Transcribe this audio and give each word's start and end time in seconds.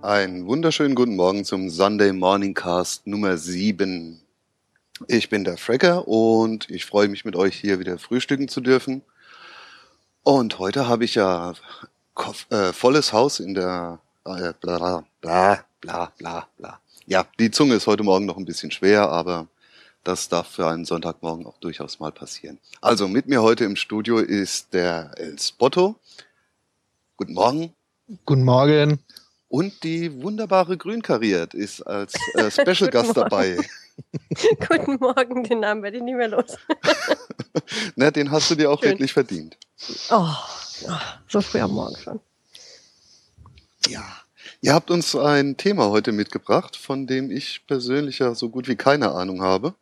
Einen 0.00 0.46
wunderschönen 0.46 0.94
guten 0.94 1.16
Morgen 1.16 1.44
zum 1.44 1.70
Sunday 1.70 2.12
Morning 2.12 2.54
Cast 2.54 3.04
Nummer 3.08 3.36
7. 3.36 4.20
Ich 5.08 5.28
bin 5.28 5.42
der 5.42 5.56
Frecker 5.56 6.06
und 6.06 6.70
ich 6.70 6.86
freue 6.86 7.08
mich 7.08 7.24
mit 7.24 7.34
euch 7.34 7.56
hier 7.56 7.80
wieder 7.80 7.98
frühstücken 7.98 8.46
zu 8.46 8.60
dürfen. 8.60 9.02
Und 10.22 10.60
heute 10.60 10.86
habe 10.86 11.04
ich 11.04 11.16
ja 11.16 11.54
äh, 12.50 12.72
volles 12.72 13.12
Haus 13.12 13.40
in 13.40 13.54
der 13.54 13.98
äh, 14.24 14.52
bla 14.60 15.04
bla 15.20 15.64
bla 15.80 16.12
bla 16.16 16.46
bla. 16.56 16.80
Ja, 17.06 17.26
die 17.40 17.50
Zunge 17.50 17.74
ist 17.74 17.88
heute 17.88 18.04
Morgen 18.04 18.24
noch 18.24 18.36
ein 18.36 18.44
bisschen 18.44 18.70
schwer, 18.70 19.08
aber 19.08 19.48
das 20.04 20.28
darf 20.28 20.46
für 20.46 20.68
einen 20.68 20.84
Sonntagmorgen 20.84 21.44
auch 21.44 21.58
durchaus 21.58 21.98
mal 21.98 22.12
passieren. 22.12 22.58
Also 22.80 23.08
mit 23.08 23.26
mir 23.26 23.42
heute 23.42 23.64
im 23.64 23.74
Studio 23.74 24.18
ist 24.18 24.72
der 24.74 25.10
El 25.16 25.36
Spotto. 25.40 25.96
Guten 27.16 27.34
Morgen. 27.34 27.74
Guten 28.24 28.44
Morgen. 28.44 29.00
Und 29.48 29.82
die 29.82 30.22
wunderbare 30.22 30.76
Grünkariert 30.76 31.54
ist 31.54 31.82
als 31.82 32.14
äh, 32.34 32.50
Special 32.50 32.90
Gast 32.90 33.16
dabei. 33.16 33.56
Guten 34.68 34.96
Morgen, 35.00 35.42
den 35.44 35.60
Namen 35.60 35.82
werde 35.82 35.96
ich 35.96 36.02
nicht 36.02 36.16
mehr 36.16 36.28
los. 36.28 36.56
Na, 37.96 38.10
den 38.10 38.30
hast 38.30 38.50
du 38.50 38.54
dir 38.54 38.70
auch 38.70 38.80
Schön. 38.80 38.90
wirklich 38.90 39.12
verdient. 39.12 39.56
Oh, 40.10 40.34
so 41.28 41.40
früh 41.40 41.60
am 41.60 41.72
Morgen 41.72 41.96
schon. 41.96 42.20
Ja. 43.88 44.04
Ihr 44.60 44.74
habt 44.74 44.90
uns 44.90 45.14
ein 45.16 45.56
Thema 45.56 45.88
heute 45.88 46.12
mitgebracht, 46.12 46.76
von 46.76 47.06
dem 47.06 47.30
ich 47.30 47.66
persönlich 47.66 48.18
ja 48.18 48.34
so 48.34 48.50
gut 48.50 48.68
wie 48.68 48.76
keine 48.76 49.12
Ahnung 49.12 49.42
habe. 49.42 49.74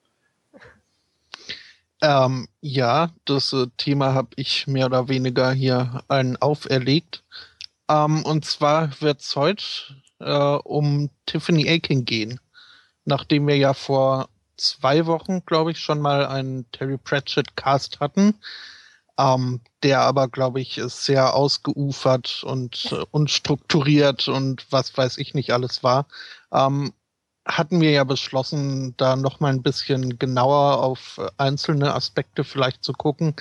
Ähm, 2.03 2.47
ja, 2.61 3.11
das 3.25 3.53
äh, 3.53 3.67
Thema 3.79 4.13
habe 4.13 4.29
ich 4.37 4.67
mehr 4.67 4.87
oder 4.87 5.09
weniger 5.09 5.51
hier 5.53 6.05
allen 6.09 6.37
auferlegt. 6.37 7.25
Ähm, 7.89 8.25
und 8.25 8.45
zwar 8.45 9.01
wird 9.01 9.21
es 9.21 9.37
heute 9.37 9.65
äh, 10.21 10.59
um 10.65 11.11
Tiffany 11.27 11.69
Akin 11.69 12.05
gehen. 12.05 12.41
Nachdem 13.05 13.47
wir 13.47 13.57
ja 13.57 13.75
vor 13.75 14.29
zwei 14.57 15.07
Wochen, 15.07 15.45
glaube 15.47 15.71
ich, 15.73 15.79
schon 15.79 16.01
mal 16.01 16.27
einen 16.27 16.71
Terry 16.73 16.99
Pratchett 16.99 17.57
Cast 17.57 18.01
hatten, 18.01 18.35
ähm, 19.19 19.61
der 19.83 20.01
aber, 20.01 20.29
glaube 20.29 20.61
ich, 20.61 20.81
sehr 20.87 21.35
ausgeufert 21.35 22.43
und 22.45 22.93
äh, 22.93 23.05
unstrukturiert 23.11 24.29
und 24.29 24.67
was 24.71 24.97
weiß 24.97 25.19
ich 25.19 25.35
nicht 25.35 25.53
alles 25.53 25.83
war. 25.83 26.07
Ähm, 26.53 26.93
hatten 27.47 27.81
wir 27.81 27.93
ja 27.93 28.05
beschlossen, 28.05 28.95
da 28.97 29.15
noch 29.15 29.41
mal 29.41 29.53
ein 29.53 29.63
bisschen 29.63 30.19
genauer 30.19 30.83
auf 30.83 31.21
einzelne 31.39 31.95
Aspekte 31.95 32.43
vielleicht 32.43 32.83
zu 32.83 32.93
gucken. 32.93 33.37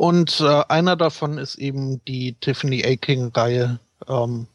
Und 0.00 0.40
äh, 0.40 0.62
einer 0.70 0.96
davon 0.96 1.36
ist 1.36 1.56
eben 1.56 2.02
die 2.06 2.32
Tiffany 2.32 2.82
Aking-Reihe, 2.82 3.80
ähm, 4.08 4.46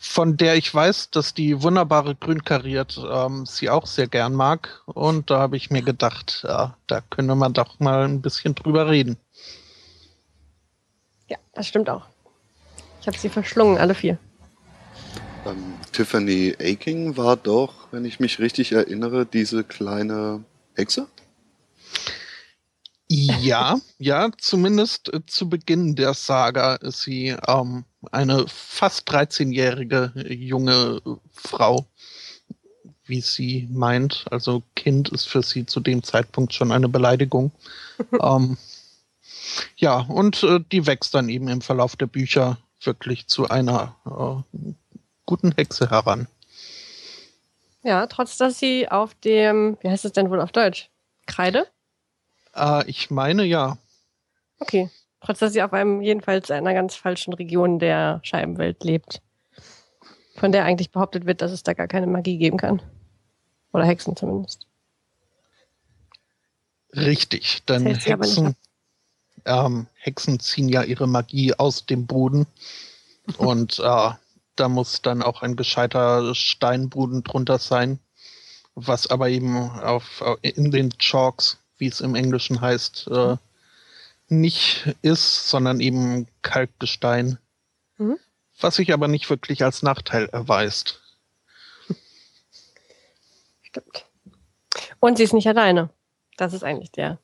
von 0.00 0.36
der 0.36 0.56
ich 0.56 0.74
weiß, 0.74 1.10
dass 1.10 1.32
die 1.32 1.62
wunderbare 1.62 2.16
Grün 2.16 2.42
kariert 2.42 3.00
ähm, 3.08 3.46
sie 3.46 3.70
auch 3.70 3.86
sehr 3.86 4.08
gern 4.08 4.34
mag. 4.34 4.82
Und 4.86 5.30
da 5.30 5.38
habe 5.38 5.56
ich 5.56 5.70
mir 5.70 5.82
gedacht, 5.82 6.42
ja, 6.42 6.76
da 6.88 7.02
könnte 7.02 7.36
man 7.36 7.52
doch 7.52 7.78
mal 7.78 8.02
ein 8.02 8.20
bisschen 8.20 8.56
drüber 8.56 8.90
reden. 8.90 9.16
Ja, 11.28 11.38
das 11.54 11.68
stimmt 11.68 11.88
auch. 11.88 12.06
Ich 13.00 13.06
habe 13.06 13.16
sie 13.16 13.28
verschlungen, 13.28 13.78
alle 13.78 13.94
vier. 13.94 14.18
Ähm, 15.46 15.74
Tiffany 15.92 16.56
Aking 16.58 17.16
war 17.16 17.36
doch, 17.36 17.86
wenn 17.92 18.04
ich 18.04 18.18
mich 18.18 18.40
richtig 18.40 18.72
erinnere, 18.72 19.24
diese 19.24 19.62
kleine 19.62 20.42
Hexe? 20.74 21.06
Ja, 23.14 23.78
ja, 23.98 24.30
zumindest 24.38 25.12
äh, 25.12 25.20
zu 25.26 25.46
Beginn 25.46 25.96
der 25.96 26.14
Saga 26.14 26.76
ist 26.76 27.02
sie 27.02 27.36
ähm, 27.46 27.84
eine 28.10 28.46
fast 28.48 29.06
13-jährige 29.10 30.12
junge 30.30 31.02
Frau, 31.30 31.84
wie 33.04 33.20
sie 33.20 33.68
meint. 33.70 34.24
Also 34.30 34.62
Kind 34.76 35.10
ist 35.10 35.28
für 35.28 35.42
sie 35.42 35.66
zu 35.66 35.80
dem 35.80 36.02
Zeitpunkt 36.02 36.54
schon 36.54 36.72
eine 36.72 36.88
Beleidigung. 36.88 37.52
ähm, 38.22 38.56
ja, 39.76 39.98
und 39.98 40.42
äh, 40.42 40.60
die 40.72 40.86
wächst 40.86 41.14
dann 41.14 41.28
eben 41.28 41.48
im 41.48 41.60
Verlauf 41.60 41.96
der 41.96 42.06
Bücher 42.06 42.56
wirklich 42.80 43.26
zu 43.26 43.46
einer 43.46 43.94
äh, 44.06 44.72
guten 45.26 45.52
Hexe 45.52 45.90
heran. 45.90 46.28
Ja, 47.82 48.06
trotz 48.06 48.38
dass 48.38 48.58
sie 48.58 48.88
auf 48.88 49.12
dem, 49.16 49.76
wie 49.82 49.90
heißt 49.90 50.06
es 50.06 50.12
denn 50.12 50.30
wohl 50.30 50.40
auf 50.40 50.52
Deutsch? 50.52 50.88
Kreide? 51.26 51.66
Äh, 52.54 52.88
ich 52.88 53.10
meine 53.10 53.44
ja. 53.44 53.78
Okay. 54.58 54.90
Trotz 55.20 55.38
dass 55.38 55.52
sie 55.52 55.62
auf 55.62 55.72
einem 55.72 56.02
jedenfalls 56.02 56.50
einer 56.50 56.74
ganz 56.74 56.96
falschen 56.96 57.32
Region 57.32 57.78
der 57.78 58.20
Scheibenwelt 58.24 58.82
lebt. 58.82 59.22
Von 60.36 60.50
der 60.50 60.64
eigentlich 60.64 60.90
behauptet 60.90 61.26
wird, 61.26 61.42
dass 61.42 61.52
es 61.52 61.62
da 61.62 61.74
gar 61.74 61.86
keine 61.86 62.06
Magie 62.06 62.38
geben 62.38 62.56
kann. 62.56 62.82
Oder 63.72 63.84
Hexen 63.84 64.16
zumindest. 64.16 64.66
Richtig, 66.94 67.64
denn 67.64 67.86
Hexen, 67.86 68.56
ähm, 69.44 69.86
Hexen 69.94 70.40
ziehen 70.40 70.68
ja 70.68 70.82
ihre 70.82 71.06
Magie 71.06 71.54
aus 71.54 71.86
dem 71.86 72.06
Boden. 72.06 72.46
und 73.38 73.78
äh, 73.78 74.10
da 74.56 74.68
muss 74.68 75.00
dann 75.00 75.22
auch 75.22 75.42
ein 75.42 75.56
gescheiter 75.56 76.34
Steinboden 76.34 77.22
drunter 77.22 77.58
sein. 77.58 77.98
Was 78.74 79.06
aber 79.06 79.28
eben 79.28 79.56
auf, 79.56 80.24
in 80.42 80.70
den 80.70 80.90
Chalks 80.98 81.61
wie 81.82 81.88
es 81.88 82.00
im 82.00 82.14
Englischen 82.14 82.60
heißt, 82.60 83.08
äh, 83.08 83.36
nicht 84.28 84.94
ist, 85.02 85.48
sondern 85.48 85.80
eben 85.80 86.28
Kalkgestein. 86.42 87.38
Mhm. 87.98 88.18
Was 88.60 88.76
sich 88.76 88.92
aber 88.92 89.08
nicht 89.08 89.28
wirklich 89.28 89.64
als 89.64 89.82
Nachteil 89.82 90.26
erweist. 90.26 91.02
Stimmt. 93.64 94.06
Und 95.00 95.16
sie 95.18 95.24
ist 95.24 95.34
nicht 95.34 95.48
alleine. 95.48 95.90
Das 96.36 96.52
ist 96.52 96.62
eigentlich 96.62 96.92
der 96.92 97.18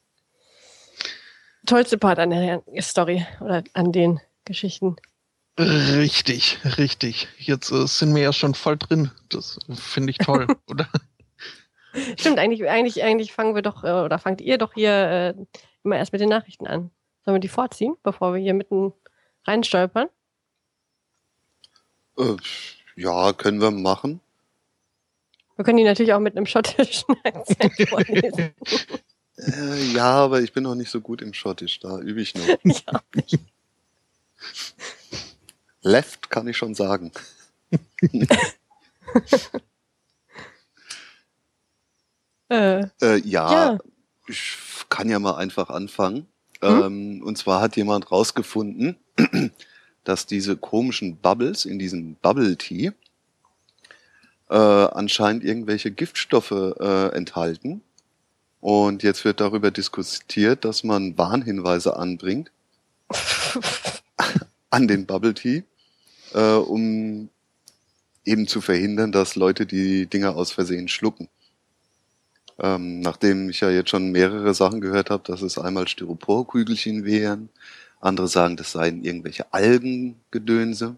tollste 1.65 1.97
Part 1.97 2.19
an 2.19 2.31
der 2.31 2.65
Story 2.81 3.25
oder 3.41 3.63
an 3.75 3.93
den 3.93 4.21
Geschichten. 4.45 4.97
Richtig, 5.57 6.59
richtig. 6.79 7.29
Jetzt 7.39 7.71
äh, 7.71 7.87
sind 7.87 8.13
wir 8.13 8.23
ja 8.23 8.33
schon 8.33 8.55
voll 8.55 8.77
drin. 8.77 9.13
Das 9.29 9.61
finde 9.73 10.11
ich 10.11 10.19
toll, 10.19 10.49
oder? 10.67 10.89
Stimmt, 12.19 12.39
eigentlich, 12.39 12.69
eigentlich, 12.69 13.03
eigentlich 13.03 13.33
fangen 13.33 13.55
wir 13.55 13.63
doch, 13.63 13.85
äh, 13.85 13.91
oder 13.91 14.19
fangt 14.19 14.41
ihr 14.41 14.59
doch 14.59 14.75
hier 14.75 14.91
äh, 14.91 15.35
immer 15.85 15.97
erst 15.97 16.13
mit 16.13 16.21
den 16.21 16.29
Nachrichten 16.29 16.67
an. 16.67 16.91
Sollen 17.25 17.37
wir 17.37 17.41
die 17.41 17.49
vorziehen, 17.49 17.97
bevor 18.03 18.35
wir 18.35 18.41
hier 18.41 18.55
mitten 18.55 18.93
reinstolpern? 19.47 20.09
Äh, 22.19 22.37
ja, 22.97 23.33
können 23.33 23.61
wir 23.61 23.71
machen. 23.71 24.21
Wir 25.57 25.65
können 25.65 25.79
die 25.79 25.85
natürlich 25.85 26.13
auch 26.13 26.21
mit 26.21 26.37
einem 26.37 26.47
schottischen 26.47 27.17
Akzent 27.25 27.89
vorlesen. 27.89 28.55
äh, 29.37 29.93
ja, 29.93 30.11
aber 30.11 30.41
ich 30.41 30.53
bin 30.53 30.63
noch 30.65 30.75
nicht 30.75 30.91
so 30.91 31.01
gut 31.01 31.23
im 31.23 31.35
Schottisch, 31.35 31.81
da 31.81 31.99
übe 31.99 32.21
ich 32.21 32.35
noch. 32.35 32.47
Ich 32.65 32.89
auch 32.89 33.03
nicht. 33.15 33.39
Left 35.83 36.31
kann 36.31 36.47
ich 36.49 36.57
schon 36.57 36.75
sagen. 36.75 37.13
Äh, 42.49 42.87
äh, 43.03 43.21
ja, 43.25 43.53
ja, 43.53 43.79
ich 44.27 44.57
kann 44.89 45.09
ja 45.09 45.19
mal 45.19 45.37
einfach 45.37 45.71
anfangen. 45.71 46.27
Hm? 46.63 46.83
Ähm, 46.83 47.23
und 47.23 47.39
zwar 47.39 47.61
hat 47.61 47.77
jemand 47.77 48.11
rausgefunden, 48.11 48.97
dass 50.05 50.27
diese 50.27 50.57
komischen 50.57 51.17
Bubbles 51.17 51.65
in 51.65 51.79
diesem 51.79 52.15
Bubble 52.17 52.57
Tea 52.57 52.93
äh, 54.49 54.55
anscheinend 54.55 55.45
irgendwelche 55.45 55.91
Giftstoffe 55.91 56.51
äh, 56.51 57.09
enthalten. 57.15 57.83
Und 58.61 59.03
jetzt 59.03 59.25
wird 59.25 59.41
darüber 59.41 59.71
diskutiert, 59.71 60.65
dass 60.65 60.83
man 60.83 61.17
Warnhinweise 61.17 61.97
anbringt 61.97 62.51
an 64.71 64.89
den 64.89 65.07
Bubble 65.07 65.35
Tea, 65.35 65.63
äh, 66.35 66.55
um 66.55 67.29
eben 68.25 68.49
zu 68.49 68.61
verhindern, 68.61 69.13
dass 69.13 69.37
Leute 69.37 69.65
die 69.65 70.07
Dinger 70.07 70.37
aus 70.37 70.51
Versehen 70.53 70.89
schlucken. 70.89 71.29
Ähm, 72.61 73.01
nachdem 73.01 73.51
ich 73.51 73.61
ja 73.61 73.71
jetzt 73.71 73.91
schon 73.91 74.11
mehrere 74.11 74.53
Sachen 74.55 74.81
gehört 74.81 75.11
habe, 75.11 75.23
dass 75.25 75.43
es 75.43 75.59
einmal 75.59 75.87
Styroporkügelchen 75.87 77.05
wären, 77.05 77.51
andere 78.01 78.29
sagen, 78.29 78.57
das 78.57 78.73
seien 78.73 79.05
irgendwelche 79.05 79.53
Algengedönse, 79.53 80.97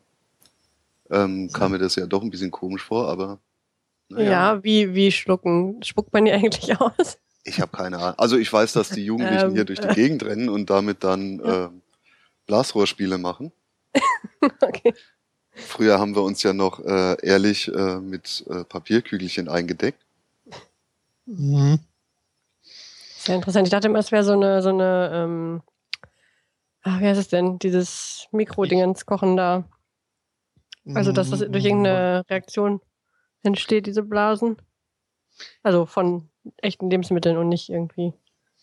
ähm, 1.11 1.51
kam 1.53 1.73
mir 1.73 1.79
das 1.79 1.97
ja 1.97 2.07
doch 2.07 2.23
ein 2.23 2.31
bisschen 2.31 2.51
komisch 2.51 2.83
vor, 2.83 3.09
aber 3.09 3.39
naja. 4.11 4.31
Ja, 4.31 4.65
wie, 4.65 4.95
wie 4.95 5.13
schlucken? 5.13 5.83
Spuckt 5.83 6.13
man 6.13 6.25
die 6.25 6.33
eigentlich 6.33 6.79
aus? 6.81 7.19
Ich 7.45 7.61
habe 7.61 7.75
keine 7.75 7.99
Ahnung. 7.99 8.19
Also 8.19 8.37
ich 8.37 8.53
weiß, 8.53 8.73
dass 8.73 8.91
die 8.91 9.05
Jugendlichen 9.05 9.49
ähm, 9.49 9.55
hier 9.55 9.65
durch 9.65 9.81
die 9.81 9.89
Gegend 9.89 10.25
rennen 10.25 10.49
und 10.49 10.69
damit 10.69 11.05
dann 11.05 11.41
äh, 11.41 11.69
Blasrohrspiele 12.47 13.19
machen. 13.19 13.53
okay. 14.61 14.93
Früher 15.53 15.99
haben 15.99 16.15
wir 16.15 16.23
uns 16.23 16.43
ja 16.43 16.53
noch 16.53 16.85
äh, 16.85 17.17
ehrlich 17.25 17.69
äh, 17.69 17.97
mit 17.99 18.45
äh, 18.49 18.65
Papierkügelchen 18.65 19.49
eingedeckt. 19.49 20.01
Mhm. 21.27 21.79
Sehr 22.63 23.37
interessant. 23.37 23.67
Ich 23.67 23.71
dachte 23.71 23.89
immer, 23.89 23.99
es 23.99 24.13
wäre 24.13 24.25
so 24.25 24.33
eine, 24.33 24.63
so 24.63 24.71
eine, 24.71 25.11
ähm, 25.13 25.63
ach, 26.83 27.01
wie 27.01 27.07
heißt 27.07 27.21
es 27.21 27.29
denn? 27.29 27.59
Dieses 27.59 28.27
Mikrodingens 28.33 29.05
kochen 29.07 29.37
da. 29.37 29.65
Also, 30.95 31.13
dass 31.13 31.31
das 31.31 31.41
durch 31.41 31.65
irgendeine 31.65 32.25
Reaktion 32.29 32.81
entsteht, 33.43 33.87
diese 33.87 34.03
Blasen. 34.03 34.57
Also 35.63 35.87
von 35.87 36.29
echten 36.57 36.91
Lebensmitteln 36.91 37.37
und 37.37 37.49
nicht 37.49 37.69
irgendwie 37.69 38.13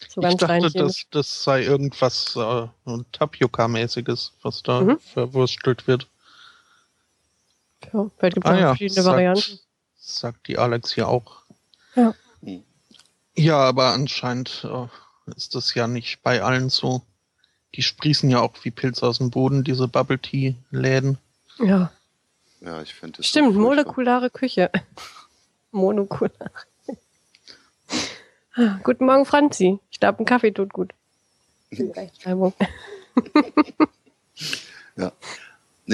so 0.09 0.21
ganz 0.21 0.33
ich 0.33 0.39
dachte, 0.39 0.53
rein 0.53 0.73
das, 0.73 1.05
das 1.11 1.43
sei 1.43 1.63
irgendwas 1.63 2.35
äh, 2.35 2.67
Tapioca-mäßiges, 3.11 4.33
was 4.41 4.63
da 4.63 4.81
Mhm. 4.81 4.99
verwurstelt 4.99 5.87
wird. 5.87 6.07
Ja, 7.93 8.09
vielleicht 8.17 8.35
gibt 8.35 8.45
es 8.45 8.51
Ah 8.51 8.57
ja, 8.57 8.67
verschiedene 8.75 9.05
Varianten. 9.05 9.41
sagt, 9.41 9.67
sagt 9.95 10.47
die 10.47 10.57
Alex 10.57 10.93
hier 10.93 11.07
auch. 11.07 11.43
Ja. 11.95 12.13
Ja, 13.37 13.57
aber 13.59 13.93
anscheinend 13.93 14.65
äh, 14.69 14.87
ist 15.35 15.53
das 15.55 15.73
ja 15.75 15.87
nicht 15.87 16.21
bei 16.23 16.41
allen 16.41 16.69
so. 16.69 17.03
Die 17.75 17.83
sprießen 17.83 18.29
ja 18.29 18.39
auch 18.41 18.53
wie 18.63 18.71
Pilze 18.71 19.05
aus 19.05 19.19
dem 19.19 19.29
Boden, 19.29 19.63
diese 19.63 19.87
Bubble 19.87 20.17
Tea-Läden. 20.19 21.17
Ja, 21.59 21.91
Ja, 22.61 22.81
ich 22.81 22.93
finde 22.95 23.21
es. 23.21 23.27
stimmt, 23.27 23.53
so 23.53 23.59
molekulare 23.59 24.29
Küche. 24.29 24.71
Monokular. 25.71 26.51
Ah, 28.55 28.79
Guten 28.83 29.05
Morgen, 29.05 29.25
Franzi. 29.25 29.77
Ich 29.91 29.99
glaube, 29.99 30.19
ein 30.19 30.25
Kaffee 30.25 30.51
tut 30.51 30.73
gut. 30.73 30.93
Die 31.71 31.83
Rechtschreibung. 31.95 32.53
Ja, 34.95 35.11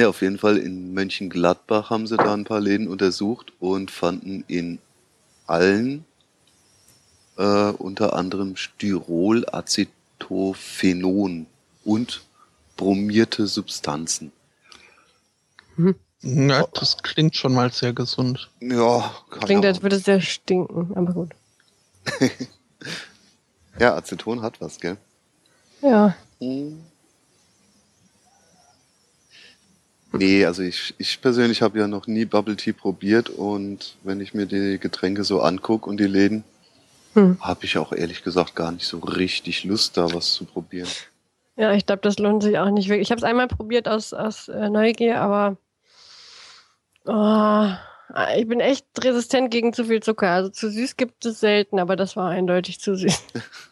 auf 0.10 0.22
jeden 0.22 0.38
Fall 0.40 0.58
in 0.58 0.94
Mönchengladbach 0.94 1.90
haben 1.90 2.08
sie 2.08 2.16
da 2.18 2.34
ein 2.34 2.46
paar 2.46 2.62
Läden 2.62 2.88
untersucht 2.88 3.52
und 3.60 3.92
fanden 3.92 4.44
in 4.48 4.80
allen 5.46 6.06
äh, 7.38 7.72
unter 7.72 8.14
anderem 8.14 8.56
Styrol-Acetophenon 8.56 11.48
und 11.84 12.22
bromierte 12.78 13.48
Substanzen. 13.48 14.32
Ja, 16.22 16.68
das 16.74 16.98
klingt 17.02 17.36
schon 17.36 17.54
mal 17.54 17.72
sehr 17.72 17.94
gesund. 17.94 18.50
Ja, 18.60 19.12
kann 19.30 19.42
Klingt, 19.42 19.66
als 19.66 19.82
würde 19.82 19.96
es 19.98 20.06
sehr 20.06 20.22
stinken, 20.22 20.96
aber 20.96 21.14
gut. 21.14 21.32
ja, 23.80 23.96
Aceton 23.96 24.42
hat 24.42 24.62
was, 24.62 24.80
gell? 24.80 24.98
Ja, 25.82 26.16
Hm. 26.44 26.80
Nee, 30.16 30.46
also 30.46 30.62
ich, 30.62 30.94
ich 31.00 31.22
persönlich 31.22 31.64
habe 31.64 31.80
ja 31.80 31.88
noch 31.88 32.06
nie 32.06 32.26
Bubble 32.26 32.56
Tea 32.56 32.72
probiert 32.72 33.32
und 33.32 33.96
wenn 34.04 34.22
ich 34.22 34.36
mir 34.36 34.46
die 34.46 34.78
Getränke 34.78 35.24
so 35.24 35.42
angucke 35.42 35.90
und 35.90 36.00
die 36.00 36.06
Läden, 36.06 36.44
Hm. 37.14 37.38
habe 37.42 37.66
ich 37.66 37.78
auch 37.78 37.92
ehrlich 37.92 38.24
gesagt 38.24 38.56
gar 38.56 38.72
nicht 38.72 38.86
so 38.88 39.00
richtig 39.00 39.64
Lust, 39.64 39.98
da 39.98 40.14
was 40.14 40.34
zu 40.34 40.46
probieren. 40.46 40.90
ja 41.56 41.74
ich 41.74 41.86
glaube, 41.86 42.02
das 42.02 42.20
lohnt 42.20 42.44
sich 42.44 42.58
auch 42.58 42.70
nicht 42.70 42.90
wirklich. 42.90 43.08
Ich 43.08 43.12
habe 43.12 43.20
es 43.20 43.24
einmal 43.24 43.48
probiert 43.48 43.88
aus, 43.88 44.14
aus 44.14 44.48
äh, 44.48 44.70
Neugier, 44.70 45.22
aber 45.22 45.58
oh, 47.06 47.68
ich 48.36 48.48
bin 48.48 48.60
echt 48.60 48.86
resistent 49.04 49.52
gegen 49.52 49.74
zu 49.74 49.86
viel 49.86 50.02
Zucker. 50.02 50.30
Also 50.30 50.50
zu 50.50 50.70
süß 50.70 50.98
gibt 50.98 51.26
es 51.26 51.40
selten, 51.40 51.80
aber 51.80 51.96
das 51.96 52.16
war 52.16 52.30
eindeutig 52.30 52.80
zu 52.80 52.96
süß. 52.96 53.24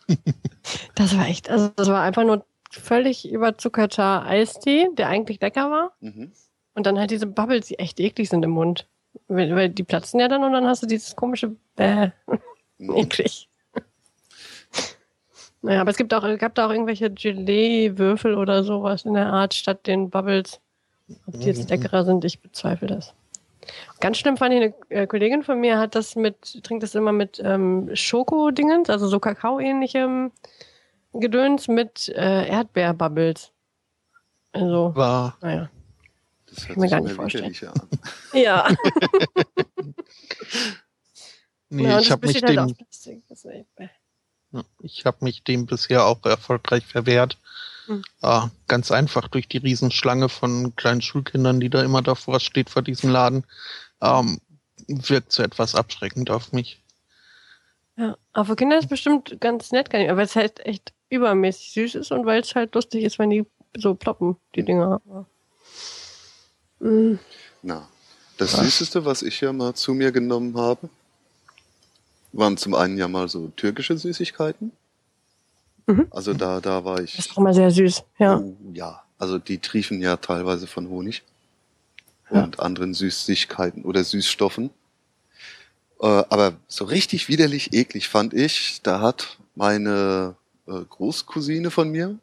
das 0.95 1.17
war 1.17 1.27
echt, 1.27 1.49
also 1.49 1.69
das 1.75 1.89
war 1.89 2.01
einfach 2.01 2.23
nur 2.23 2.45
völlig 2.71 3.29
überzuckerter 3.29 4.25
Eistee, 4.25 4.89
der 4.97 5.09
eigentlich 5.09 5.41
lecker 5.41 5.69
war. 5.69 5.91
Mhm. 5.99 6.31
Und 6.73 6.85
dann 6.85 6.97
halt 6.97 7.11
diese 7.11 7.27
Bubbles, 7.27 7.67
die 7.67 7.79
echt 7.79 7.99
eklig 7.99 8.29
sind 8.29 8.43
im 8.43 8.51
Mund. 8.51 8.87
Weil, 9.27 9.53
weil 9.55 9.69
die 9.69 9.83
platzen 9.83 10.19
ja 10.19 10.29
dann 10.29 10.43
und 10.43 10.53
dann 10.53 10.65
hast 10.65 10.83
du 10.83 10.87
dieses 10.87 11.15
komische 11.15 11.55
Bäh. 11.75 12.11
Mhm. 12.81 12.97
Eklig. 12.97 13.47
naja, 15.61 15.81
aber 15.81 15.91
es 15.91 15.97
gibt 15.97 16.13
auch, 16.13 16.23
gab 16.37 16.55
da 16.55 16.65
auch 16.67 16.71
irgendwelche 16.71 17.09
Gelee-Würfel 17.11 18.35
oder 18.35 18.63
sowas 18.63 19.05
in 19.05 19.13
der 19.13 19.27
Art 19.27 19.53
statt 19.53 19.85
den 19.87 20.09
Bubbles. 20.09 20.59
Ob 21.27 21.39
die 21.39 21.47
jetzt 21.47 21.63
Mhm. 21.63 21.69
leckerer 21.69 22.05
sind, 22.05 22.25
ich 22.25 22.39
bezweifle 22.39 22.87
das. 22.87 23.13
Ganz 23.99 24.17
schlimm 24.17 24.37
fand 24.37 24.53
ich, 24.55 24.61
eine 24.61 24.73
äh, 24.89 25.05
Kollegin 25.07 25.43
von 25.43 25.59
mir 25.59 25.77
hat 25.77 25.93
das 25.93 26.15
mit, 26.15 26.63
trinkt 26.63 26.81
das 26.83 26.95
immer 26.95 27.11
mit 27.11 27.39
ähm, 27.43 27.89
Schokodingens, 27.93 28.89
also 28.89 29.07
so 29.07 29.19
Kakao-ähnlichem 29.19 30.31
Gedöns 31.13 31.67
mit 31.67 32.09
äh, 32.09 32.47
Erdbeerbubbles. 32.47 33.51
Also, 34.53 34.95
War 34.95 35.37
naja. 35.41 35.69
Das 36.47 36.67
hört 36.67 36.69
Kann 36.69 36.75
mir 36.77 36.81
sich 36.81 36.91
gar 36.91 36.99
immer 36.99 37.07
nicht 37.07 37.15
vorstellen. 37.15 37.55
Ja. 38.33 38.67
Nee, 41.71 41.85
ja, 41.85 41.99
ich 41.99 42.11
habe 42.11 42.27
mich 42.27 42.43
halt 42.43 42.57
dem, 42.57 42.75
Plastik. 42.75 43.23
Ja, 44.51 44.63
ich 44.81 45.05
habe 45.05 45.17
mich 45.21 45.43
dem 45.43 45.65
bisher 45.65 46.05
auch 46.05 46.23
erfolgreich 46.25 46.85
verwehrt. 46.85 47.37
Hm. 47.85 48.03
Ah, 48.21 48.49
ganz 48.67 48.91
einfach 48.91 49.29
durch 49.29 49.47
die 49.47 49.57
Riesenschlange 49.57 50.27
von 50.27 50.75
kleinen 50.75 51.01
Schulkindern, 51.01 51.61
die 51.61 51.69
da 51.69 51.81
immer 51.81 52.01
davor 52.01 52.41
steht 52.41 52.69
vor 52.69 52.81
diesem 52.81 53.09
Laden, 53.09 53.45
ähm, 54.01 54.39
wirkt 54.87 55.31
so 55.31 55.41
etwas 55.43 55.73
abschreckend 55.75 56.29
auf 56.29 56.51
mich. 56.51 56.81
Ja, 57.97 58.17
aber 58.33 58.45
für 58.45 58.55
Kinder 58.57 58.77
ist 58.77 58.83
es 58.85 58.89
bestimmt 58.89 59.39
ganz 59.39 59.71
nett, 59.71 59.89
kann 59.89 60.01
ich- 60.01 60.09
weil 60.09 60.25
es 60.25 60.35
halt 60.35 60.59
echt 60.65 60.93
übermäßig 61.09 61.71
süß 61.73 61.95
ist 61.95 62.11
und 62.11 62.25
weil 62.25 62.41
es 62.41 62.53
halt 62.53 62.75
lustig 62.75 63.03
ist, 63.05 63.17
wenn 63.17 63.29
die 63.29 63.45
so 63.77 63.95
ploppen, 63.95 64.35
die 64.55 64.63
Dinger. 64.63 65.01
Mm, 66.79 67.15
Na, 67.61 67.87
das 68.37 68.53
Süßeste, 68.57 69.05
was 69.05 69.21
ich 69.21 69.39
ja 69.39 69.53
mal 69.53 69.73
zu 69.75 69.93
mir 69.93 70.11
genommen 70.11 70.57
habe, 70.57 70.89
waren 72.33 72.57
zum 72.57 72.73
einen 72.75 72.97
ja 72.97 73.07
mal 73.07 73.27
so 73.27 73.49
türkische 73.55 73.97
Süßigkeiten. 73.97 74.71
Mhm. 75.87 76.07
Also 76.11 76.33
da, 76.33 76.61
da 76.61 76.83
war 76.85 76.97
Das 76.97 77.05
ich. 77.05 77.19
ist 77.19 77.31
auch 77.31 77.37
immer 77.37 77.53
sehr 77.53 77.71
süß, 77.71 78.03
ja. 78.19 78.37
Oh, 78.37 78.55
ja, 78.73 79.01
also 79.17 79.37
die 79.37 79.57
triefen 79.59 80.01
ja 80.01 80.17
teilweise 80.17 80.67
von 80.67 80.89
Honig 80.89 81.23
Ja. 82.31 82.43
und 82.43 82.59
anderen 82.59 82.93
Süßigkeiten 82.93 83.83
oder 83.83 84.03
Süßstoffen. 84.03 84.69
Äh, 86.01 86.05
aber 86.07 86.53
so 86.67 86.85
richtig 86.85 87.27
widerlich 87.27 87.73
eklig 87.73 88.07
fand 88.09 88.33
ich, 88.33 88.81
da 88.83 89.01
hat 89.01 89.37
meine 89.55 90.35
äh, 90.67 90.71
Großcousine 90.89 91.71
von 91.71 91.89
mir 91.89 92.17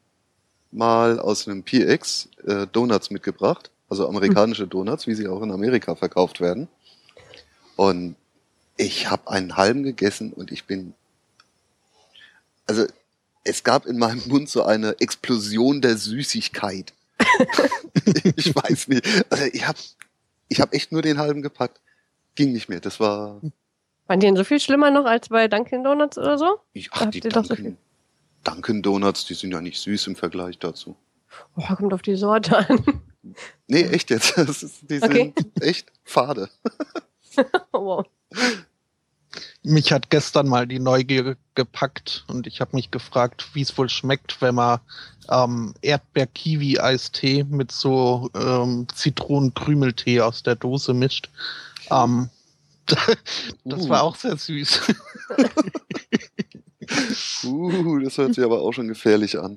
mal 0.70 1.18
aus 1.18 1.46
einem 1.48 1.62
PX 1.62 2.28
äh, 2.46 2.66
Donuts 2.66 3.10
mitgebracht, 3.10 3.70
also 3.88 4.08
amerikanische 4.08 4.66
Donuts, 4.66 5.06
wie 5.06 5.14
sie 5.14 5.28
auch 5.28 5.42
in 5.42 5.50
Amerika 5.50 5.94
verkauft 5.94 6.40
werden. 6.40 6.68
Und 7.76 8.16
ich 8.78 9.10
habe 9.10 9.30
einen 9.30 9.56
halben 9.56 9.82
gegessen 9.82 10.32
und 10.32 10.50
ich 10.50 10.64
bin, 10.64 10.94
also 12.66 12.86
es 13.44 13.64
gab 13.64 13.84
in 13.86 13.98
meinem 13.98 14.22
Mund 14.28 14.48
so 14.48 14.62
eine 14.62 14.98
Explosion 15.00 15.82
der 15.82 15.96
Süßigkeit. 15.96 16.94
ich 18.36 18.54
weiß 18.54 18.88
nicht. 18.88 19.04
Also 19.30 19.44
ich 19.52 19.66
habe 19.66 19.78
ich 20.48 20.60
hab 20.60 20.72
echt 20.72 20.92
nur 20.92 21.02
den 21.02 21.18
halben 21.18 21.42
gepackt. 21.42 21.80
Ging 22.36 22.52
nicht 22.52 22.68
mehr. 22.68 22.80
Das 22.80 23.00
war. 23.00 23.40
Waren 24.06 24.20
die 24.20 24.26
denn 24.26 24.36
so 24.36 24.44
viel 24.44 24.60
schlimmer 24.60 24.90
noch 24.90 25.04
als 25.04 25.28
bei 25.28 25.48
Dunkin' 25.48 25.82
Donuts 25.82 26.16
oder 26.16 26.38
so? 26.38 26.60
Ich, 26.72 26.90
ach, 26.92 27.06
die 27.06 27.20
doch 27.20 27.44
so 27.44 27.54
Dunkin, 27.54 27.76
Dunkin 28.44 28.82
Donuts, 28.82 29.26
die 29.26 29.34
sind 29.34 29.50
ja 29.52 29.60
nicht 29.60 29.80
süß 29.80 30.06
im 30.06 30.16
Vergleich 30.16 30.58
dazu. 30.58 30.96
Oh, 31.56 31.74
kommt 31.74 31.92
auf 31.92 32.02
die 32.02 32.16
Sorte 32.16 32.56
an. 32.56 33.02
Nee, 33.66 33.82
echt 33.82 34.10
jetzt. 34.10 34.34
Das 34.36 34.62
ist, 34.62 34.88
die 34.88 35.02
Okay. 35.02 35.34
sind 35.36 35.62
echt 35.62 35.92
fade. 36.04 36.48
Wow. 37.72 38.04
Mich 39.62 39.92
hat 39.92 40.10
gestern 40.10 40.48
mal 40.48 40.66
die 40.66 40.78
Neugier 40.78 41.36
gepackt 41.54 42.24
und 42.28 42.46
ich 42.46 42.60
habe 42.60 42.76
mich 42.76 42.90
gefragt, 42.90 43.48
wie 43.54 43.62
es 43.62 43.76
wohl 43.76 43.88
schmeckt, 43.88 44.40
wenn 44.40 44.54
man 44.54 44.80
ähm, 45.30 45.74
Erdbeer-Kiwi-Eistee 45.82 47.44
mit 47.44 47.72
so 47.72 48.30
ähm, 48.34 48.86
Zitronenkrümeltee 48.94 50.20
aus 50.20 50.42
der 50.42 50.56
Dose 50.56 50.94
mischt. 50.94 51.30
Ähm, 51.90 52.30
das 53.64 53.82
Uh. 53.82 53.88
war 53.88 54.02
auch 54.02 54.16
sehr 54.16 54.36
süß. 54.36 54.80
Uh, 57.44 57.98
das 57.98 58.16
hört 58.16 58.34
sich 58.34 58.42
aber 58.42 58.62
auch 58.62 58.72
schon 58.72 58.88
gefährlich 58.88 59.38
an. 59.38 59.56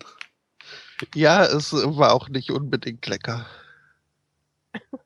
ja, 1.15 1.45
es 1.45 1.71
war 1.71 2.13
auch 2.13 2.27
nicht 2.27 2.51
unbedingt 2.51 3.07
lecker. 3.07 3.45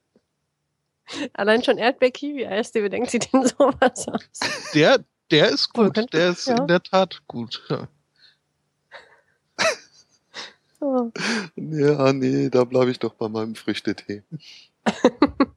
Allein 1.34 1.64
schon 1.64 1.78
Erdbeer-Kiwi-Eis, 1.78 2.74
wie 2.74 2.90
denkt 2.90 3.12
sie 3.12 3.20
denn 3.20 3.46
sowas 3.48 4.08
aus? 4.08 4.40
Der, 4.74 5.04
der 5.32 5.50
ist 5.50 5.72
gut, 5.74 5.94
könnte- 5.96 6.18
der 6.18 6.30
ist 6.32 6.48
ja. 6.48 6.58
in 6.58 6.68
der 6.68 6.82
Tat 6.82 7.22
gut. 7.28 7.64
Ja. 7.70 7.88
Oh. 10.82 11.12
Ja, 11.56 12.14
nee, 12.14 12.50
da 12.50 12.64
bleibe 12.64 12.92
ich 12.92 13.00
doch 13.00 13.14
bei 13.14 13.28
meinem 13.30 13.56
Früchtetee. 13.56 14.24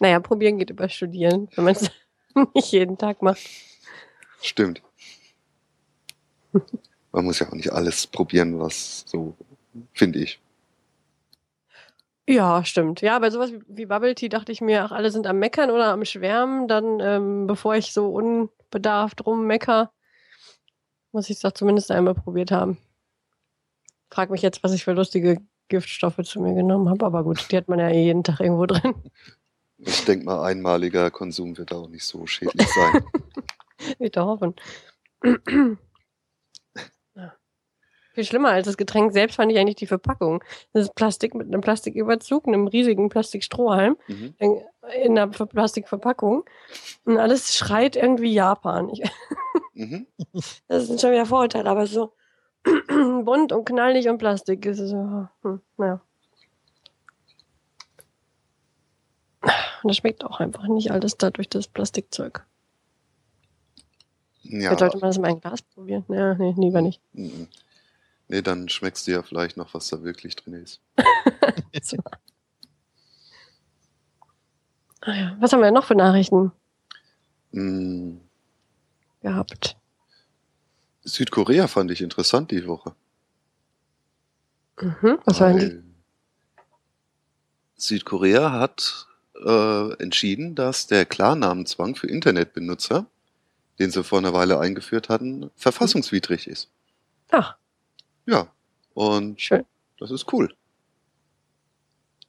Naja, 0.00 0.20
probieren 0.20 0.58
geht 0.58 0.70
über 0.70 0.88
Studieren, 0.88 1.48
wenn 1.54 1.64
man 1.64 1.74
es 1.74 1.90
nicht 2.54 2.72
jeden 2.72 2.96
Tag 2.96 3.20
macht. 3.20 3.40
Stimmt. 4.40 4.80
Man 7.12 7.24
muss 7.26 7.40
ja 7.40 7.48
auch 7.48 7.52
nicht 7.54 7.70
alles 7.72 8.06
probieren, 8.06 8.58
was 8.58 9.04
so, 9.06 9.36
finde 9.92 10.20
ich. 10.20 10.40
Ja, 12.28 12.64
stimmt. 12.64 13.02
Ja, 13.02 13.18
bei 13.20 13.30
sowas 13.30 13.52
wie, 13.68 13.86
Bubble 13.86 14.14
Tea 14.14 14.28
dachte 14.28 14.50
ich 14.50 14.60
mir, 14.60 14.84
ach, 14.84 14.90
alle 14.90 15.10
sind 15.10 15.26
am 15.26 15.38
Meckern 15.38 15.70
oder 15.70 15.92
am 15.92 16.04
Schwärmen. 16.04 16.66
Dann, 16.66 16.98
ähm, 17.00 17.46
bevor 17.46 17.76
ich 17.76 17.92
so 17.92 18.08
unbedarft 18.08 19.24
rummecker, 19.24 19.92
muss 21.12 21.30
ich 21.30 21.36
es 21.36 21.42
doch 21.42 21.52
zumindest 21.52 21.90
einmal 21.90 22.14
probiert 22.14 22.50
haben. 22.50 22.78
Frag 24.10 24.30
mich 24.30 24.42
jetzt, 24.42 24.64
was 24.64 24.72
ich 24.72 24.84
für 24.84 24.92
lustige 24.92 25.40
Giftstoffe 25.68 26.22
zu 26.24 26.40
mir 26.40 26.54
genommen 26.54 26.88
habe. 26.88 27.06
Aber 27.06 27.22
gut, 27.22 27.50
die 27.50 27.56
hat 27.56 27.68
man 27.68 27.78
ja 27.78 27.88
eh 27.90 28.04
jeden 28.04 28.24
Tag 28.24 28.40
irgendwo 28.40 28.66
drin. 28.66 28.94
Ich 29.78 30.04
denke 30.04 30.24
mal, 30.24 30.42
einmaliger 30.42 31.10
Konsum 31.10 31.56
wird 31.58 31.72
auch 31.72 31.88
nicht 31.88 32.04
so 32.04 32.26
schädlich 32.26 32.68
sein. 32.68 33.04
Ich 33.98 34.16
hoffen. 34.16 34.54
Viel 38.16 38.24
schlimmer 38.24 38.48
als 38.48 38.66
das 38.66 38.78
Getränk 38.78 39.12
selbst 39.12 39.34
fand 39.36 39.52
ich 39.52 39.58
eigentlich 39.58 39.74
die 39.76 39.86
Verpackung. 39.86 40.42
Das 40.72 40.84
ist 40.84 40.94
Plastik 40.94 41.34
mit 41.34 41.48
einem 41.48 41.60
Plastiküberzug, 41.60 42.46
einem 42.48 42.66
riesigen 42.66 43.10
Plastikstrohhalm 43.10 43.98
Mhm. 44.08 44.34
in 44.38 45.18
einer 45.18 45.30
Ver- 45.34 45.44
Plastikverpackung. 45.44 46.44
Und 47.04 47.18
alles 47.18 47.54
schreit 47.54 47.94
irgendwie 47.94 48.32
Japan. 48.32 48.88
Ich, 48.88 49.02
Mhm. 49.74 50.06
das 50.66 50.86
sind 50.86 50.98
schon 50.98 51.10
wieder 51.12 51.26
Vorurteile, 51.26 51.68
aber 51.68 51.86
so 51.86 52.14
bunt 52.88 53.52
und 53.52 53.66
knallig 53.66 54.08
und 54.08 54.16
Plastik 54.16 54.64
ist 54.64 54.78
es 54.78 54.92
so. 54.92 55.28
Hm, 55.42 55.60
naja. 55.76 56.00
Und 59.42 59.88
das 59.90 59.98
schmeckt 59.98 60.24
auch 60.24 60.40
einfach 60.40 60.66
nicht 60.68 60.90
alles 60.90 61.18
dadurch 61.18 61.50
das 61.50 61.68
Plastikzeug. 61.68 62.46
Ja. 64.42 64.70
Jetzt 64.70 64.78
sollte 64.80 64.96
man 64.98 65.10
das 65.10 65.18
mal 65.18 65.30
in 65.32 65.40
Glas 65.40 65.60
probieren. 65.60 66.04
Ja, 66.08 66.32
nee, 66.34 66.54
lieber 66.56 66.80
nicht. 66.80 67.02
Mhm. 67.12 67.48
Nee, 68.28 68.42
dann 68.42 68.68
schmeckst 68.68 69.06
du 69.06 69.12
ja 69.12 69.22
vielleicht 69.22 69.56
noch, 69.56 69.72
was 69.74 69.88
da 69.88 70.02
wirklich 70.02 70.36
drin 70.36 70.54
ist. 70.54 70.80
So. 71.82 71.98
Ah 75.02 75.12
ja. 75.14 75.36
Was 75.40 75.52
haben 75.52 75.60
wir 75.60 75.70
noch 75.70 75.84
für 75.84 75.94
Nachrichten 75.94 76.52
Mhm. 77.52 78.20
gehabt? 79.20 79.76
Südkorea 81.04 81.68
fand 81.68 81.90
ich 81.90 82.00
interessant 82.00 82.50
die 82.50 82.66
Woche. 82.66 82.94
Mhm. 84.80 85.18
Was 85.24 85.40
war 85.40 85.52
denn 85.52 85.82
die? 85.84 86.62
Südkorea 87.76 88.50
hat 88.52 89.06
äh, 89.44 89.92
entschieden, 90.02 90.54
dass 90.54 90.86
der 90.86 91.04
Klarnamenzwang 91.04 91.94
für 91.94 92.08
Internetbenutzer, 92.08 93.06
den 93.78 93.90
sie 93.90 94.02
vor 94.02 94.18
einer 94.18 94.32
Weile 94.32 94.58
eingeführt 94.58 95.08
hatten, 95.10 95.50
verfassungswidrig 95.56 96.46
ist. 96.48 96.70
Ach, 97.30 97.56
Ja, 98.26 98.48
und 98.94 99.40
schön. 99.40 99.64
das 99.98 100.10
ist 100.10 100.32
cool. 100.32 100.52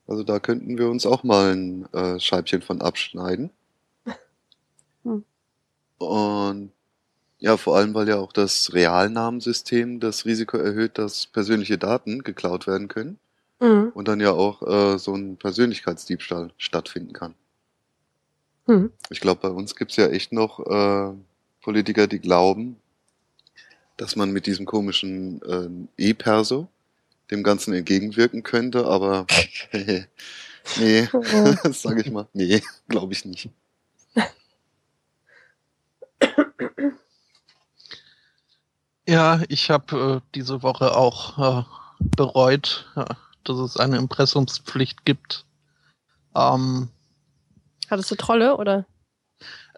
Also 0.07 0.23
da 0.23 0.39
könnten 0.39 0.77
wir 0.77 0.89
uns 0.89 1.05
auch 1.05 1.23
mal 1.23 1.53
ein 1.53 1.91
äh, 1.93 2.19
Scheibchen 2.19 2.61
von 2.61 2.81
abschneiden. 2.81 3.49
Hm. 5.03 5.23
Und 5.99 6.71
ja, 7.39 7.57
vor 7.57 7.77
allem, 7.77 7.93
weil 7.93 8.09
ja 8.09 8.17
auch 8.17 8.33
das 8.33 8.73
Realnamensystem 8.73 9.99
das 9.99 10.25
Risiko 10.25 10.57
erhöht, 10.57 10.97
dass 10.97 11.27
persönliche 11.27 11.77
Daten 11.77 12.23
geklaut 12.23 12.67
werden 12.67 12.87
können 12.87 13.19
Mhm. 13.59 13.91
und 13.95 14.07
dann 14.07 14.19
ja 14.19 14.31
auch 14.33 14.61
äh, 14.61 14.99
so 14.99 15.15
ein 15.15 15.37
Persönlichkeitsdiebstahl 15.37 16.51
stattfinden 16.57 17.13
kann. 17.13 17.33
Mhm. 18.67 18.91
Ich 19.09 19.19
glaube, 19.19 19.41
bei 19.41 19.49
uns 19.49 19.75
gibt's 19.75 19.95
ja 19.95 20.07
echt 20.07 20.31
noch 20.31 20.59
äh, 20.59 21.13
Politiker, 21.61 22.05
die 22.07 22.19
glauben, 22.19 22.77
dass 23.97 24.15
man 24.15 24.31
mit 24.31 24.45
diesem 24.45 24.65
komischen 24.65 25.41
äh, 25.97 26.09
E-Perso 26.09 26.67
dem 27.31 27.43
Ganzen 27.43 27.73
entgegenwirken 27.73 28.43
könnte, 28.43 28.85
aber 28.85 29.25
nee, 29.73 31.07
Mhm. 31.13 31.57
sage 31.73 32.01
ich 32.01 32.11
mal, 32.11 32.27
nee, 32.33 32.61
glaube 32.87 33.13
ich 33.13 33.25
nicht. 33.25 33.49
Ja, 39.07 39.41
ich 39.47 39.69
habe 39.69 40.21
äh, 40.21 40.29
diese 40.35 40.63
Woche 40.63 40.95
auch 40.95 41.61
äh, 41.61 41.63
bereut, 42.15 42.91
äh, 42.95 43.05
dass 43.45 43.57
es 43.59 43.77
eine 43.77 43.97
Impressumspflicht 43.97 45.05
gibt. 45.05 45.45
Ähm, 46.35 46.89
Hattest 47.89 48.11
du 48.11 48.15
Trolle 48.15 48.57
oder? 48.57 48.85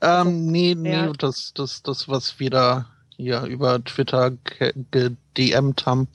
ähm, 0.01 0.47
nee, 0.47 0.73
nee, 0.75 0.93
Ja. 0.93 1.13
das, 1.13 1.53
das, 1.53 1.83
das, 1.83 2.07
was 2.07 2.39
wir 2.39 2.49
da 2.49 2.89
hier 3.19 3.43
über 3.43 3.83
Twitter 3.83 4.31
ge- 4.31 4.73
gedMt 4.91 5.85
haben, 5.85 6.07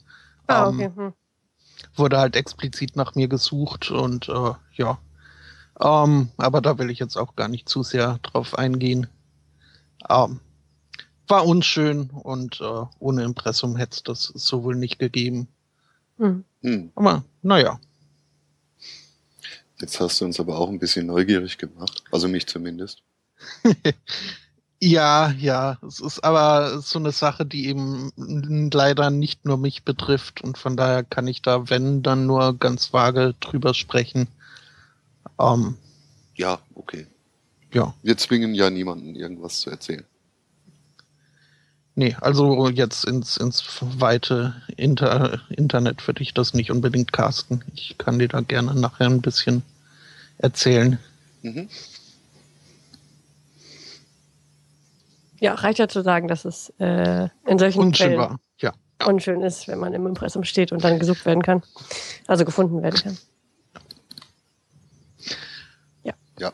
Ah, 0.47 0.67
ähm, 0.69 0.75
okay. 0.79 0.91
Hm. 0.95 1.13
wurde 1.95 2.17
halt 2.17 2.35
explizit 2.35 2.95
nach 2.95 3.15
mir 3.15 3.27
gesucht 3.27 3.91
und 3.91 4.27
äh, 4.27 4.51
ja. 4.73 4.97
Ähm, 5.79 6.29
aber 6.37 6.61
da 6.61 6.77
will 6.77 6.89
ich 6.89 6.99
jetzt 6.99 7.15
auch 7.17 7.35
gar 7.35 7.47
nicht 7.47 7.69
zu 7.69 7.83
sehr 7.83 8.17
drauf 8.23 8.57
eingehen. 8.57 9.07
Ähm, 10.09 10.39
war 11.27 11.45
unschön 11.45 12.09
und 12.11 12.61
äh, 12.61 12.85
ohne 12.99 13.23
Impressum 13.23 13.75
hätte 13.75 13.95
es 13.97 14.03
das 14.03 14.23
so 14.23 14.63
wohl 14.63 14.75
nicht 14.75 14.99
gegeben. 14.99 15.47
Hm. 16.17 16.43
Hm, 16.61 16.91
Aber 16.95 17.23
naja. 17.41 17.79
jetzt 19.79 19.99
hast 19.99 20.21
du 20.21 20.25
uns 20.25 20.39
aber 20.39 20.57
auch 20.57 20.69
ein 20.69 20.79
bisschen 20.79 21.07
neugierig 21.07 21.57
gemacht, 21.57 22.03
also 22.11 22.27
mich 22.27 22.47
zumindest. 22.47 23.01
Ja, 24.85 25.31
ja, 25.39 25.79
es 25.81 25.99
ist 25.99 26.23
aber 26.23 26.79
so 26.79 26.99
eine 26.99 27.11
Sache, 27.11 27.43
die 27.43 27.65
eben 27.65 28.11
leider 28.71 29.09
nicht 29.09 29.43
nur 29.43 29.57
mich 29.57 29.81
betrifft 29.81 30.43
und 30.43 30.59
von 30.59 30.77
daher 30.77 31.03
kann 31.03 31.27
ich 31.27 31.41
da, 31.41 31.71
wenn, 31.71 32.03
dann 32.03 32.27
nur 32.27 32.55
ganz 32.59 32.93
vage 32.93 33.33
drüber 33.39 33.73
sprechen. 33.73 34.27
Ähm, 35.39 35.75
Ja, 36.35 36.59
okay. 36.75 37.07
ja, 37.73 37.95
Wir 38.03 38.15
zwingen 38.17 38.53
ja 38.53 38.69
niemanden, 38.69 39.15
irgendwas 39.15 39.59
zu 39.61 39.71
erzählen. 39.71 40.03
nee, 41.95 42.15
also 42.21 42.69
jetzt 42.69 43.05
ins, 43.05 43.37
ins 43.37 43.63
weite 43.81 44.53
Inter 44.77 45.41
Internet 45.49 46.05
würde 46.05 46.21
ich 46.21 46.35
das 46.35 46.53
nicht 46.53 46.69
unbedingt 46.69 47.11
casten. 47.11 47.63
Ich 47.73 47.97
kann 47.97 48.19
dir 48.19 48.27
da 48.27 48.41
gerne 48.41 48.75
nachher 48.75 49.07
ein 49.07 49.21
bisschen 49.21 49.63
erzählen. 50.37 50.99
Mhm. 51.41 51.69
Ja, 55.45 55.53
reicht 55.53 55.77
ja 55.77 55.87
zu 55.87 56.01
sagen, 56.01 56.27
dass 56.27 56.43
es 56.43 56.73
äh, 56.79 57.29
in 57.45 57.59
solchen 57.59 57.79
Unschön 57.79 58.07
Fällen 58.07 58.19
war, 58.19 58.39
ja. 58.57 58.73
unschön 59.05 59.43
ist, 59.43 59.67
wenn 59.67 59.77
man 59.77 59.93
im 59.93 60.07
Impressum 60.07 60.43
steht 60.43 60.71
und 60.71 60.83
dann 60.83 60.97
gesucht 60.97 61.23
werden 61.23 61.43
kann. 61.43 61.61
Also 62.25 62.45
gefunden 62.45 62.81
werden 62.81 62.99
kann. 62.99 63.17
Ja. 66.39 66.51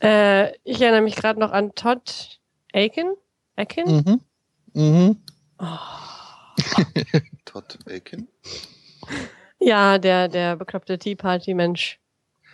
Äh, 0.00 0.52
ich 0.62 0.80
erinnere 0.80 1.02
mich 1.02 1.16
gerade 1.16 1.40
noch 1.40 1.50
an 1.50 1.74
Todd 1.74 2.38
Aiken. 2.72 3.16
Aiken? 3.56 3.96
Mhm. 3.96 4.20
Mhm. 4.72 5.16
Todd 7.46 7.78
Aiken. 7.88 8.28
Ja, 9.58 9.98
der, 9.98 10.28
der 10.28 10.54
bekloppte 10.54 11.00
Tea 11.00 11.16
Party 11.16 11.52
Mensch. 11.52 11.98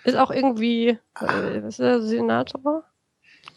Ist 0.05 0.17
auch 0.17 0.31
irgendwie, 0.31 0.89
äh, 1.21 1.63
was 1.63 1.75
ist 1.75 1.81
der 1.81 2.01
Senator? 2.01 2.85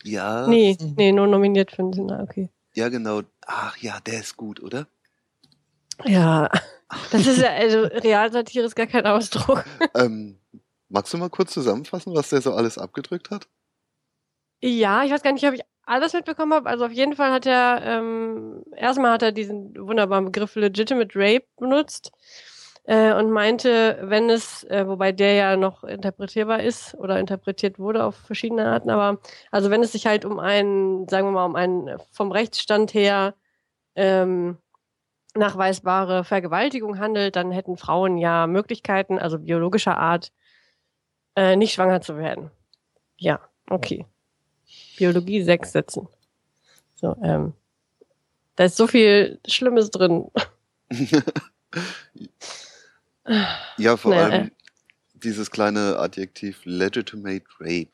Ja. 0.06 0.48
Nee, 0.48 0.78
nee, 0.98 1.12
nur 1.12 1.28
nominiert 1.28 1.72
für 1.72 1.84
den 1.84 1.94
Senat, 1.94 2.22
okay. 2.22 2.50
Ja, 2.74 2.90
genau. 2.90 3.22
Ach 3.46 3.78
ja, 3.78 4.00
der 4.06 4.20
ist 4.20 4.38
gut, 4.38 4.62
oder? 4.62 4.88
Ja, 6.04 6.50
das 7.12 7.26
ist 7.26 7.42
ja, 7.42 7.52
also 7.52 7.84
Realsatire 7.84 8.66
ist 8.66 8.76
gar 8.76 8.88
kein 8.88 9.06
Ausdruck. 9.06 9.64
Ähm, 9.96 10.40
magst 10.90 11.14
du 11.14 11.18
mal 11.18 11.30
kurz 11.30 11.54
zusammenfassen, 11.54 12.14
was 12.14 12.30
der 12.30 12.42
so 12.42 12.54
alles 12.54 12.78
abgedrückt 12.78 13.32
hat? 13.32 13.48
Ja, 14.62 15.04
ich 15.04 15.12
weiß 15.12 15.24
gar 15.24 15.32
nicht, 15.32 15.46
ob 15.46 15.54
ich 15.54 15.62
alles 15.86 16.14
mitbekommen 16.14 16.54
habe. 16.54 16.70
Also 16.70 16.86
auf 16.86 16.92
jeden 16.92 17.16
Fall 17.16 17.32
hat 17.32 17.46
er, 17.46 17.82
ähm, 17.84 18.64
erstmal 18.76 19.12
hat 19.12 19.22
er 19.22 19.32
diesen 19.32 19.76
wunderbaren 19.76 20.26
Begriff 20.26 20.56
Legitimate 20.56 21.12
Rape 21.16 21.46
benutzt 21.58 22.12
äh, 22.88 23.14
und 23.14 23.32
meinte, 23.32 23.98
wenn 24.02 24.30
es, 24.30 24.64
äh, 24.66 24.88
wobei 24.88 25.12
der 25.12 25.34
ja 25.34 25.58
noch 25.58 25.84
interpretierbar 25.84 26.62
ist 26.62 26.94
oder 26.96 27.20
interpretiert 27.20 27.80
wurde 27.80 28.04
auf 28.04 28.16
verschiedene 28.16 28.68
Arten, 28.68 28.90
aber 28.90 29.20
also 29.52 29.72
wenn 29.72 29.82
es 29.82 29.92
sich 29.92 30.06
halt 30.06 30.24
um 30.24 30.40
einen, 30.40 31.08
sagen 31.08 31.28
wir 31.28 31.32
mal, 31.32 31.46
um 31.46 31.56
einen 31.56 31.98
vom 32.12 32.32
Rechtsstand 32.32 32.94
her 32.94 33.34
ähm, 33.96 34.58
nachweisbare 35.36 36.24
Vergewaltigung 36.24 37.00
handelt, 37.00 37.36
dann 37.36 37.52
hätten 37.52 37.78
Frauen 37.78 38.18
ja 38.18 38.48
Möglichkeiten, 38.48 39.18
also 39.20 39.40
biologischer 39.40 39.98
Art, 39.98 40.32
äh, 41.36 41.56
nicht 41.56 41.74
schwanger 41.74 42.02
zu 42.02 42.18
werden. 42.18 42.52
Ja, 43.18 43.40
okay. 43.70 44.06
Biologie 44.98 45.42
sechs 45.42 45.72
Sätzen. 45.72 46.08
So, 46.94 47.16
ähm, 47.24 47.54
da 48.56 48.66
ist 48.66 48.78
so 48.78 48.88
viel 48.88 49.40
Schlimmes 49.48 49.90
drin. 49.90 50.30
Ja, 53.78 53.98
vor 53.98 54.12
Naja, 54.12 54.26
allem 54.26 54.52
dieses 55.14 55.50
kleine 55.52 55.98
Adjektiv 55.98 56.62
Legitimate 56.66 57.46
Rape. 57.60 57.92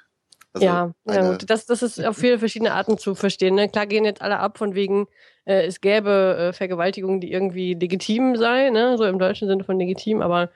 Also 0.53 0.67
ja, 0.67 0.93
ja 1.05 1.31
gut. 1.31 1.49
Das, 1.49 1.65
das 1.65 1.81
ist 1.81 2.03
auf 2.03 2.17
viele 2.17 2.37
verschiedene 2.37 2.73
Arten 2.73 2.97
zu 2.97 3.15
verstehen. 3.15 3.55
Ne? 3.55 3.69
Klar 3.69 3.87
gehen 3.87 4.03
jetzt 4.03 4.21
alle 4.21 4.39
ab 4.39 4.57
von 4.57 4.75
wegen, 4.75 5.07
äh, 5.45 5.65
es 5.65 5.79
gäbe 5.79 6.49
äh, 6.49 6.53
Vergewaltigung, 6.53 7.21
die 7.21 7.31
irgendwie 7.31 7.73
legitim 7.73 8.35
sei, 8.35 8.69
ne? 8.69 8.97
so 8.97 9.05
im 9.05 9.17
deutschen 9.17 9.47
Sinne 9.47 9.63
von 9.63 9.79
legitim, 9.79 10.21
aber 10.21 10.51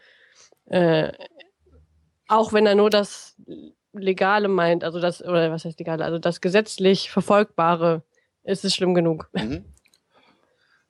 äh, 0.66 1.14
auch 2.28 2.52
wenn 2.52 2.66
er 2.66 2.76
nur 2.76 2.90
das 2.90 3.36
Legale 3.94 4.50
meint, 4.50 4.84
also 4.84 5.00
das, 5.00 5.24
oder 5.24 5.50
was 5.52 5.64
heißt 5.64 5.80
Legale, 5.80 6.04
also 6.04 6.20
das 6.20 6.42
gesetzlich 6.42 7.10
Verfolgbare, 7.10 8.04
ist 8.44 8.66
es 8.66 8.76
schlimm 8.76 8.94
genug. 8.94 9.30
Mhm. 9.34 9.66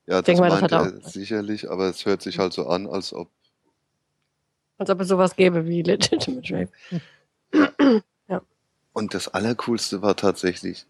Ja, 0.08 0.18
das 0.18 0.26
denke 0.26 0.42
mal, 0.42 0.50
das 0.50 0.60
meint 0.60 0.72
hat 0.72 0.80
er 0.80 1.00
sicherlich, 1.00 1.68
aber 1.68 1.88
es 1.88 2.06
hört 2.06 2.22
sich 2.22 2.38
halt 2.38 2.52
so 2.52 2.68
an, 2.68 2.86
als 2.86 3.12
ob 3.12 3.28
Als 4.78 4.90
ob 4.90 5.00
es 5.00 5.08
sowas 5.08 5.36
gäbe 5.36 5.66
wie 5.66 5.82
Legitimate 5.82 6.68
Rape. 7.52 8.02
ja. 8.28 8.42
Und 8.92 9.14
das 9.14 9.28
Allercoolste 9.28 10.02
war 10.02 10.16
tatsächlich, 10.16 10.86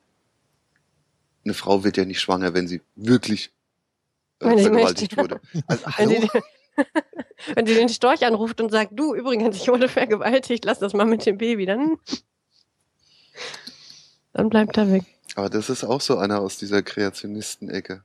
eine 1.45 1.55
Frau 1.55 1.85
wird 1.85 1.97
ja 1.97 2.05
nicht 2.05 2.21
schwanger, 2.21 2.55
wenn 2.55 2.66
sie 2.66 2.83
wirklich 2.97 3.52
äh, 4.40 4.59
vergewaltigt 4.59 5.16
wurde. 5.16 5.40
Also, 5.66 5.87
hallo? 5.99 6.28
Wenn 7.55 7.66
sie 7.66 7.75
den 7.75 7.88
Storch 7.88 8.25
anruft 8.26 8.61
und 8.61 8.71
sagt, 8.71 8.93
du, 8.95 9.14
übrigens, 9.14 9.57
ich 9.57 9.69
wurde 9.69 9.88
vergewaltigt, 9.88 10.64
lass 10.64 10.78
das 10.78 10.93
mal 10.93 11.07
mit 11.07 11.25
dem 11.25 11.38
Baby, 11.38 11.64
dann, 11.64 11.97
dann 14.33 14.50
bleibt 14.50 14.76
er 14.76 14.93
weg. 14.93 15.05
Aber 15.37 15.49
das 15.49 15.71
ist 15.71 15.85
auch 15.85 16.00
so 16.00 16.19
einer 16.19 16.40
aus 16.40 16.59
dieser 16.59 16.83
Kreationisten-Ecke. 16.83 18.02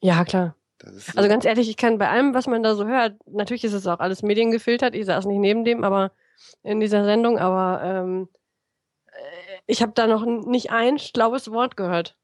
Ja, 0.00 0.24
klar. 0.24 0.56
Also 0.84 1.28
ganz 1.28 1.44
ehrlich, 1.44 1.68
ich 1.68 1.76
kann 1.76 1.98
bei 1.98 2.08
allem, 2.08 2.34
was 2.34 2.46
man 2.46 2.62
da 2.62 2.74
so 2.74 2.86
hört, 2.86 3.14
natürlich 3.26 3.64
ist 3.64 3.72
es 3.72 3.86
auch 3.86 3.98
alles 3.98 4.22
mediengefiltert, 4.22 4.94
ich 4.94 5.06
saß 5.06 5.26
nicht 5.26 5.38
neben 5.38 5.64
dem, 5.64 5.84
aber 5.84 6.12
in 6.62 6.80
dieser 6.80 7.04
Sendung, 7.04 7.38
aber 7.38 7.82
ähm, 7.82 8.28
äh, 9.06 9.60
ich 9.66 9.82
habe 9.82 9.92
da 9.94 10.06
noch 10.06 10.24
nicht 10.24 10.70
ein 10.70 10.98
schlaues 10.98 11.50
Wort 11.50 11.76
gehört. 11.76 12.16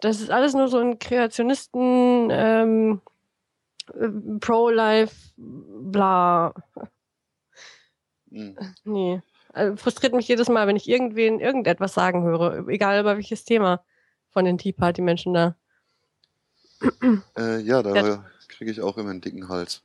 Das 0.00 0.20
ist 0.20 0.30
alles 0.30 0.54
nur 0.54 0.68
so 0.68 0.78
ein 0.78 0.98
Kreationisten, 0.98 2.28
ähm, 2.30 3.00
Pro-Life, 4.40 5.32
bla. 5.36 6.54
Mhm. 8.30 8.56
Nee. 8.84 9.22
Also 9.52 9.76
frustriert 9.76 10.12
mich 10.14 10.28
jedes 10.28 10.48
Mal, 10.48 10.66
wenn 10.66 10.76
ich 10.76 10.88
irgendwen 10.88 11.40
irgendetwas 11.40 11.94
sagen 11.94 12.24
höre, 12.24 12.68
egal 12.68 13.00
über 13.00 13.16
welches 13.16 13.44
Thema 13.44 13.82
von 14.30 14.44
den 14.44 14.58
Tea 14.58 14.72
Party 14.72 15.00
Menschen 15.00 15.32
da. 15.32 15.56
Äh, 17.36 17.60
ja, 17.60 17.82
da 17.82 18.24
kriege 18.48 18.70
ich 18.70 18.80
auch 18.80 18.96
immer 18.96 19.10
einen 19.10 19.20
dicken 19.20 19.48
Hals. 19.48 19.82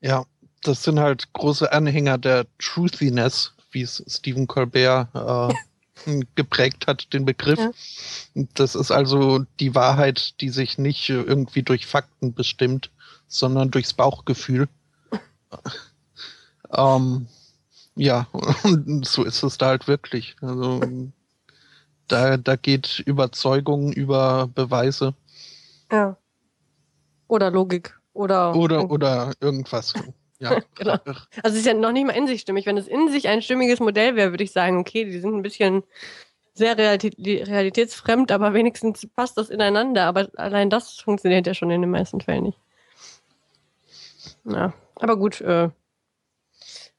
Ja, 0.00 0.24
das 0.62 0.82
sind 0.82 1.00
halt 1.00 1.32
große 1.32 1.72
Anhänger 1.72 2.18
der 2.18 2.46
Truthiness, 2.58 3.52
wie 3.70 3.82
es 3.82 4.04
Stephen 4.08 4.46
Colbert 4.46 5.08
äh, 5.14 6.24
geprägt 6.34 6.86
hat, 6.86 7.12
den 7.12 7.24
Begriff. 7.24 7.58
Ja. 7.58 7.72
Das 8.54 8.74
ist 8.74 8.90
also 8.90 9.44
die 9.60 9.74
Wahrheit, 9.74 10.40
die 10.40 10.50
sich 10.50 10.78
nicht 10.78 11.08
irgendwie 11.08 11.62
durch 11.62 11.86
Fakten 11.86 12.34
bestimmt, 12.34 12.90
sondern 13.28 13.70
durchs 13.70 13.94
Bauchgefühl. 13.94 14.68
ähm, 16.76 17.26
ja, 17.94 18.28
und 18.62 19.06
so 19.06 19.24
ist 19.24 19.42
es 19.42 19.58
da 19.58 19.68
halt 19.68 19.88
wirklich. 19.88 20.36
Also 20.42 20.80
da, 22.08 22.36
da 22.36 22.56
geht 22.56 23.02
Überzeugung 23.04 23.92
über 23.92 24.48
Beweise. 24.54 25.14
Ja. 25.90 26.16
Oder 27.28 27.50
Logik. 27.50 27.98
Oder, 28.12 28.54
oder, 28.54 28.90
oder 28.90 29.32
irgendwas. 29.40 29.94
Ja, 30.38 30.58
genau. 30.74 30.98
Also 31.06 31.16
es 31.44 31.54
ist 31.54 31.66
ja 31.66 31.72
noch 31.72 31.92
nicht 31.92 32.06
mal 32.06 32.12
in 32.12 32.26
sich 32.26 32.42
stimmig. 32.42 32.66
Wenn 32.66 32.76
es 32.76 32.86
in 32.86 33.08
sich 33.08 33.26
ein 33.26 33.40
stimmiges 33.40 33.80
Modell 33.80 34.16
wäre, 34.16 34.32
würde 34.32 34.44
ich 34.44 34.52
sagen, 34.52 34.76
okay, 34.76 35.06
die 35.06 35.18
sind 35.18 35.34
ein 35.34 35.40
bisschen 35.40 35.82
sehr 36.52 36.76
realitätsfremd, 36.76 38.30
aber 38.30 38.52
wenigstens 38.52 39.06
passt 39.06 39.38
das 39.38 39.48
ineinander. 39.48 40.04
Aber 40.04 40.28
allein 40.36 40.68
das 40.68 40.98
funktioniert 40.98 41.46
ja 41.46 41.54
schon 41.54 41.70
in 41.70 41.80
den 41.80 41.90
meisten 41.90 42.20
Fällen 42.20 42.42
nicht. 42.42 42.58
Ja, 44.44 44.74
aber 44.96 45.16
gut, 45.16 45.40
äh, 45.40 45.70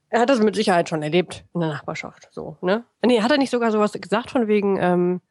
er 0.10 0.22
hat 0.22 0.30
das 0.30 0.40
mit 0.40 0.56
Sicherheit 0.56 0.90
schon 0.90 1.04
erlebt 1.04 1.46
in 1.54 1.60
der 1.60 1.70
Nachbarschaft. 1.70 2.30
So, 2.32 2.58
ne? 2.62 2.86
Nee, 3.06 3.22
hat 3.22 3.32
er 3.32 3.38
nicht 3.38 3.52
sogar 3.52 3.72
sowas 3.72 3.94
gesagt 3.94 4.32
von 4.32 4.48
wegen, 4.48 4.78
ähm, 4.80 5.22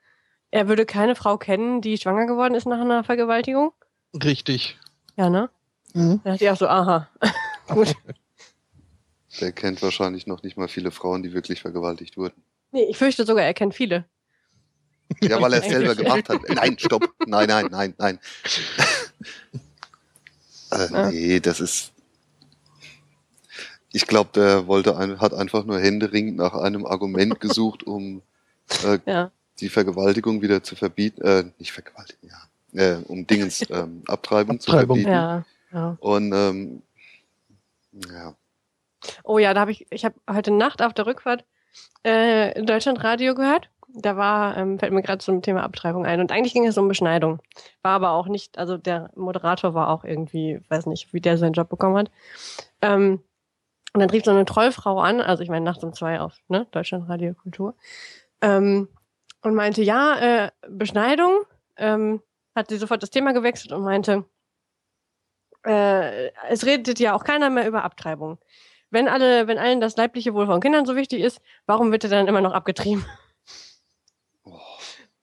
er 0.56 0.68
würde 0.68 0.86
keine 0.86 1.14
Frau 1.14 1.36
kennen, 1.36 1.82
die 1.82 1.98
schwanger 1.98 2.26
geworden 2.26 2.54
ist 2.54 2.66
nach 2.66 2.80
einer 2.80 3.04
Vergewaltigung? 3.04 3.72
Richtig. 4.14 4.78
Ja, 5.16 5.28
ne? 5.28 5.50
Mhm. 5.92 6.20
Da 6.24 6.30
dachte 6.30 6.44
ich 6.44 6.50
auch 6.50 6.56
so, 6.56 6.66
aha. 6.66 7.08
Gut. 7.68 7.94
Der 9.40 9.52
kennt 9.52 9.82
wahrscheinlich 9.82 10.26
noch 10.26 10.42
nicht 10.42 10.56
mal 10.56 10.68
viele 10.68 10.90
Frauen, 10.90 11.22
die 11.22 11.34
wirklich 11.34 11.60
vergewaltigt 11.60 12.16
wurden. 12.16 12.42
Nee, 12.72 12.84
ich 12.84 12.96
fürchte 12.96 13.26
sogar, 13.26 13.44
er 13.44 13.52
kennt 13.52 13.74
viele. 13.74 14.06
Ja, 15.20 15.40
weil 15.42 15.52
er 15.52 15.60
es 15.60 15.68
selber 15.68 15.94
gemacht 15.94 16.30
hat. 16.30 16.40
Nein, 16.48 16.78
stopp. 16.78 17.06
Nein, 17.26 17.48
nein, 17.48 17.68
nein, 17.70 17.94
nein. 17.98 18.18
äh. 20.70 21.10
Nee, 21.10 21.40
das 21.40 21.60
ist. 21.60 21.92
Ich 23.92 24.06
glaube, 24.06 24.30
der 24.34 24.66
wollte 24.66 24.96
ein, 24.96 25.20
hat 25.20 25.34
einfach 25.34 25.64
nur 25.64 25.78
händeringend 25.78 26.36
nach 26.36 26.54
einem 26.54 26.86
Argument 26.86 27.40
gesucht, 27.40 27.82
um 27.82 28.22
äh, 28.84 28.98
ja. 29.06 29.30
Die 29.60 29.68
Vergewaltigung 29.68 30.42
wieder 30.42 30.62
zu 30.62 30.76
verbieten. 30.76 31.22
Äh, 31.22 31.44
nicht 31.58 31.72
Vergewaltigung, 31.72 32.30
ja. 32.30 32.42
Äh, 32.80 33.02
um 33.06 33.26
Dingens 33.26 33.60
ähm, 33.70 34.02
Abtreibung, 34.06 34.56
Abtreibung 34.56 34.60
zu 34.60 34.70
verbieten. 34.70 35.08
Ja, 35.08 35.44
ja. 35.72 35.96
Und 36.00 36.32
ähm, 36.32 36.82
ja. 38.12 38.34
Oh 39.24 39.38
ja, 39.38 39.54
da 39.54 39.60
habe 39.60 39.70
ich, 39.70 39.86
ich 39.90 40.04
habe 40.04 40.16
heute 40.30 40.50
Nacht 40.50 40.82
auf 40.82 40.92
der 40.92 41.06
Rückfahrt 41.06 41.44
äh, 42.02 42.62
Deutschlandradio 42.62 43.34
gehört. 43.34 43.70
Da 43.88 44.16
war, 44.16 44.56
ähm, 44.56 44.78
fällt 44.78 44.92
mir 44.92 45.02
gerade 45.02 45.24
zum 45.24 45.40
Thema 45.40 45.62
Abtreibung 45.62 46.04
ein. 46.04 46.20
Und 46.20 46.32
eigentlich 46.32 46.52
ging 46.52 46.66
es 46.66 46.76
um 46.76 46.88
Beschneidung. 46.88 47.40
War 47.82 47.92
aber 47.92 48.10
auch 48.10 48.26
nicht, 48.26 48.58
also 48.58 48.76
der 48.76 49.10
Moderator 49.14 49.74
war 49.74 49.88
auch 49.88 50.04
irgendwie, 50.04 50.60
weiß 50.68 50.86
nicht, 50.86 51.14
wie 51.14 51.20
der 51.20 51.38
seinen 51.38 51.54
Job 51.54 51.68
bekommen 51.70 51.96
hat. 51.96 52.10
Ähm, 52.82 53.22
und 53.94 54.00
dann 54.00 54.10
rief 54.10 54.24
so 54.24 54.30
eine 54.30 54.44
Trollfrau 54.44 55.00
an, 55.00 55.22
also 55.22 55.42
ich 55.42 55.48
meine 55.48 55.64
nachts 55.64 55.82
um 55.82 55.94
zwei 55.94 56.20
auf, 56.20 56.34
ne, 56.48 56.66
Deutschlandradio 56.72 57.32
Kultur, 57.32 57.74
ähm, 58.42 58.88
und 59.46 59.54
meinte, 59.54 59.80
ja, 59.80 60.18
äh, 60.18 60.50
Beschneidung, 60.68 61.44
ähm, 61.76 62.20
hat 62.56 62.68
sie 62.68 62.78
sofort 62.78 63.00
das 63.04 63.10
Thema 63.10 63.32
gewechselt 63.32 63.72
und 63.72 63.84
meinte, 63.84 64.24
äh, 65.64 66.32
es 66.48 66.66
redet 66.66 66.98
ja 66.98 67.14
auch 67.14 67.22
keiner 67.22 67.48
mehr 67.48 67.68
über 67.68 67.84
Abtreibung. 67.84 68.38
Wenn 68.90 69.06
alle, 69.06 69.46
wenn 69.46 69.58
allen 69.58 69.80
das 69.80 69.96
leibliche 69.96 70.34
Wohl 70.34 70.46
von 70.46 70.60
Kindern 70.60 70.84
so 70.84 70.96
wichtig 70.96 71.20
ist, 71.20 71.40
warum 71.64 71.92
wird 71.92 72.02
er 72.02 72.10
dann 72.10 72.26
immer 72.26 72.40
noch 72.40 72.54
abgetrieben? 72.54 73.06
Oh, 74.42 74.58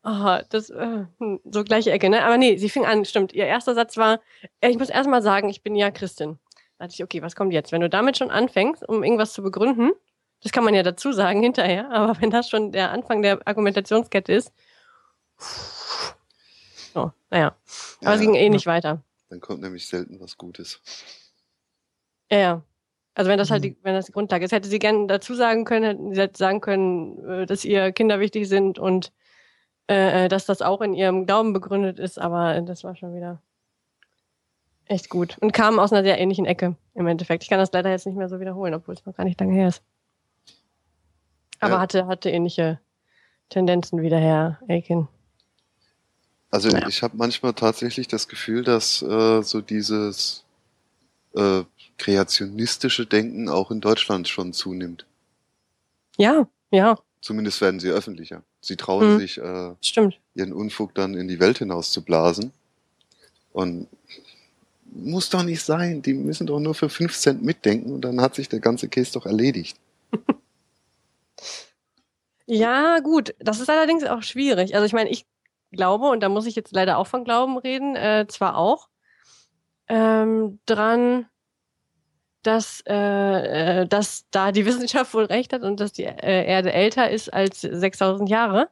oh 0.05 0.37
das, 0.49 0.69
äh, 0.69 1.05
hm, 1.19 1.41
so 1.43 1.65
gleiche 1.65 1.91
Ecke, 1.91 2.09
ne? 2.09 2.23
Aber 2.23 2.37
nee, 2.37 2.55
sie 2.55 2.69
fing 2.69 2.85
an, 2.85 3.03
stimmt. 3.03 3.33
Ihr 3.33 3.45
erster 3.45 3.75
Satz 3.75 3.97
war, 3.97 4.21
ich 4.61 4.77
muss 4.77 4.89
erstmal 4.89 5.21
sagen, 5.21 5.49
ich 5.49 5.63
bin 5.63 5.75
ja 5.75 5.91
Christin. 5.91 6.39
Da 6.77 6.85
dachte 6.85 6.95
ich, 6.95 7.03
okay, 7.03 7.21
was 7.21 7.35
kommt 7.35 7.51
jetzt? 7.51 7.73
Wenn 7.73 7.81
du 7.81 7.89
damit 7.89 8.17
schon 8.17 8.31
anfängst, 8.31 8.87
um 8.87 9.03
irgendwas 9.03 9.33
zu 9.33 9.43
begründen, 9.43 9.91
das 10.43 10.51
kann 10.51 10.63
man 10.63 10.73
ja 10.73 10.83
dazu 10.83 11.11
sagen 11.11 11.41
hinterher, 11.41 11.89
aber 11.91 12.19
wenn 12.21 12.29
das 12.29 12.49
schon 12.49 12.71
der 12.71 12.91
Anfang 12.91 13.21
der 13.21 13.39
Argumentationskette 13.47 14.33
ist, 14.33 14.51
oh, 16.95 17.09
naja. 17.29 17.55
Aber 18.01 18.09
ja, 18.09 18.13
es 18.15 18.21
ging 18.21 18.35
eh 18.35 18.49
nicht 18.49 18.65
weiter. 18.65 19.01
Dann 19.29 19.39
kommt 19.39 19.61
nämlich 19.61 19.87
selten 19.87 20.19
was 20.19 20.37
Gutes. 20.37 20.81
Ja, 22.29 22.37
ja. 22.37 22.61
Also 23.15 23.29
wenn 23.29 23.37
das 23.37 23.51
halt 23.51 23.61
mhm. 23.61 23.67
die, 23.67 23.77
wenn 23.83 23.93
das 23.93 24.07
die 24.07 24.11
Grundlage 24.11 24.45
ist, 24.45 24.51
hätte 24.51 24.67
sie 24.67 24.79
gerne 24.79 25.07
dazu 25.07 25.35
sagen 25.35 25.65
können, 25.65 25.85
hätten 25.85 26.13
sie 26.13 26.37
sagen 26.37 26.61
können, 26.61 27.23
äh, 27.27 27.45
dass 27.45 27.63
ihr 27.63 27.91
Kinder 27.91 28.19
wichtig 28.19 28.47
sind 28.47 28.79
und 28.79 29.11
äh, 29.87 30.25
äh, 30.25 30.27
dass 30.29 30.45
das 30.45 30.61
auch 30.61 30.81
in 30.81 30.93
ihrem 30.93 31.25
Glauben 31.25 31.53
begründet 31.53 31.99
ist, 31.99 32.19
aber 32.19 32.59
das 32.61 32.83
war 32.83 32.95
schon 32.95 33.15
wieder 33.15 33.41
echt 34.85 35.09
gut. 35.09 35.37
Und 35.41 35.53
kam 35.53 35.79
aus 35.79 35.93
einer 35.93 36.03
sehr 36.03 36.19
ähnlichen 36.19 36.45
Ecke 36.45 36.75
im 36.95 37.07
Endeffekt. 37.07 37.43
Ich 37.43 37.49
kann 37.49 37.59
das 37.59 37.71
leider 37.71 37.89
jetzt 37.91 38.05
nicht 38.05 38.17
mehr 38.17 38.29
so 38.29 38.39
wiederholen, 38.39 38.73
obwohl 38.73 38.95
es 38.95 39.05
noch 39.05 39.15
gar 39.15 39.23
nicht 39.23 39.39
lange 39.39 39.53
her 39.53 39.67
ist. 39.67 39.83
Aber 41.63 41.75
ja. 41.75 41.79
hatte, 41.79 42.07
hatte 42.07 42.29
ähnliche 42.29 42.79
Tendenzen 43.49 44.01
wie 44.01 44.09
der 44.09 44.19
Herr 44.19 44.59
Aiken. 44.67 45.07
Also 46.51 46.69
naja. 46.69 46.87
ich 46.87 47.01
habe 47.01 47.17
manchmal 47.17 47.53
tatsächlich 47.53 48.07
das 48.07 48.27
Gefühl, 48.27 48.63
dass 48.63 49.01
äh, 49.01 49.41
so 49.41 49.61
dieses 49.61 50.43
äh, 51.35 51.63
kreationistische 51.97 53.05
Denken 53.05 53.49
auch 53.49 53.71
in 53.71 53.81
Deutschland 53.81 54.27
schon 54.27 54.53
zunimmt. 54.53 55.05
Ja, 56.17 56.47
ja. 56.69 56.99
Zumindest 57.21 57.61
werden 57.61 57.79
sie 57.79 57.89
öffentlicher. 57.89 58.43
Sie 58.61 58.75
trauen 58.75 59.15
mhm. 59.15 59.19
sich, 59.19 59.37
äh, 59.37 59.71
Stimmt. 59.81 60.19
ihren 60.35 60.53
Unfug 60.53 60.93
dann 60.93 61.15
in 61.15 61.27
die 61.27 61.39
Welt 61.39 61.59
hinaus 61.59 61.91
zu 61.91 62.03
blasen. 62.03 62.51
Und 63.51 63.87
muss 64.91 65.29
doch 65.29 65.43
nicht 65.43 65.63
sein. 65.63 66.01
Die 66.01 66.13
müssen 66.13 66.47
doch 66.47 66.59
nur 66.59 66.75
für 66.75 66.89
5 66.89 67.17
Cent 67.17 67.43
mitdenken 67.43 67.91
und 67.93 68.01
dann 68.01 68.21
hat 68.21 68.35
sich 68.35 68.49
der 68.49 68.59
ganze 68.59 68.89
Case 68.89 69.11
doch 69.13 69.25
erledigt. 69.25 69.77
ja, 72.45 72.99
gut. 72.99 73.35
Das 73.39 73.59
ist 73.59 73.69
allerdings 73.69 74.03
auch 74.03 74.21
schwierig. 74.21 74.75
Also 74.75 74.85
ich 74.85 74.93
meine, 74.93 75.09
ich 75.09 75.25
glaube, 75.71 76.09
und 76.09 76.21
da 76.21 76.29
muss 76.29 76.45
ich 76.45 76.55
jetzt 76.55 76.73
leider 76.73 76.97
auch 76.97 77.07
von 77.07 77.23
Glauben 77.23 77.57
reden, 77.57 77.95
äh, 77.95 78.25
zwar 78.27 78.57
auch, 78.57 78.89
ähm, 79.87 80.59
dran, 80.65 81.27
dass, 82.43 82.83
äh, 82.87 83.81
äh, 83.81 83.87
dass 83.87 84.25
da 84.31 84.51
die 84.51 84.65
Wissenschaft 84.65 85.13
wohl 85.13 85.25
recht 85.25 85.53
hat 85.53 85.63
und 85.63 85.79
dass 85.79 85.93
die 85.93 86.03
äh, 86.03 86.45
Erde 86.45 86.73
älter 86.73 87.09
ist 87.09 87.33
als 87.33 87.61
6000 87.61 88.29
Jahre. 88.29 88.69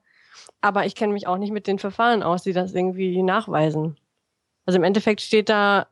Aber 0.62 0.86
ich 0.86 0.96
kenne 0.96 1.14
mich 1.14 1.28
auch 1.28 1.38
nicht 1.38 1.52
mit 1.52 1.68
den 1.68 1.80
Verfahren 1.80 2.24
aus, 2.24 2.44
die 2.44 2.54
das 2.54 2.74
irgendwie 2.74 3.24
nachweisen. 3.24 3.98
Also 4.66 4.78
im 4.78 4.84
Endeffekt 4.84 5.22
steht 5.22 5.50
da 5.50 5.88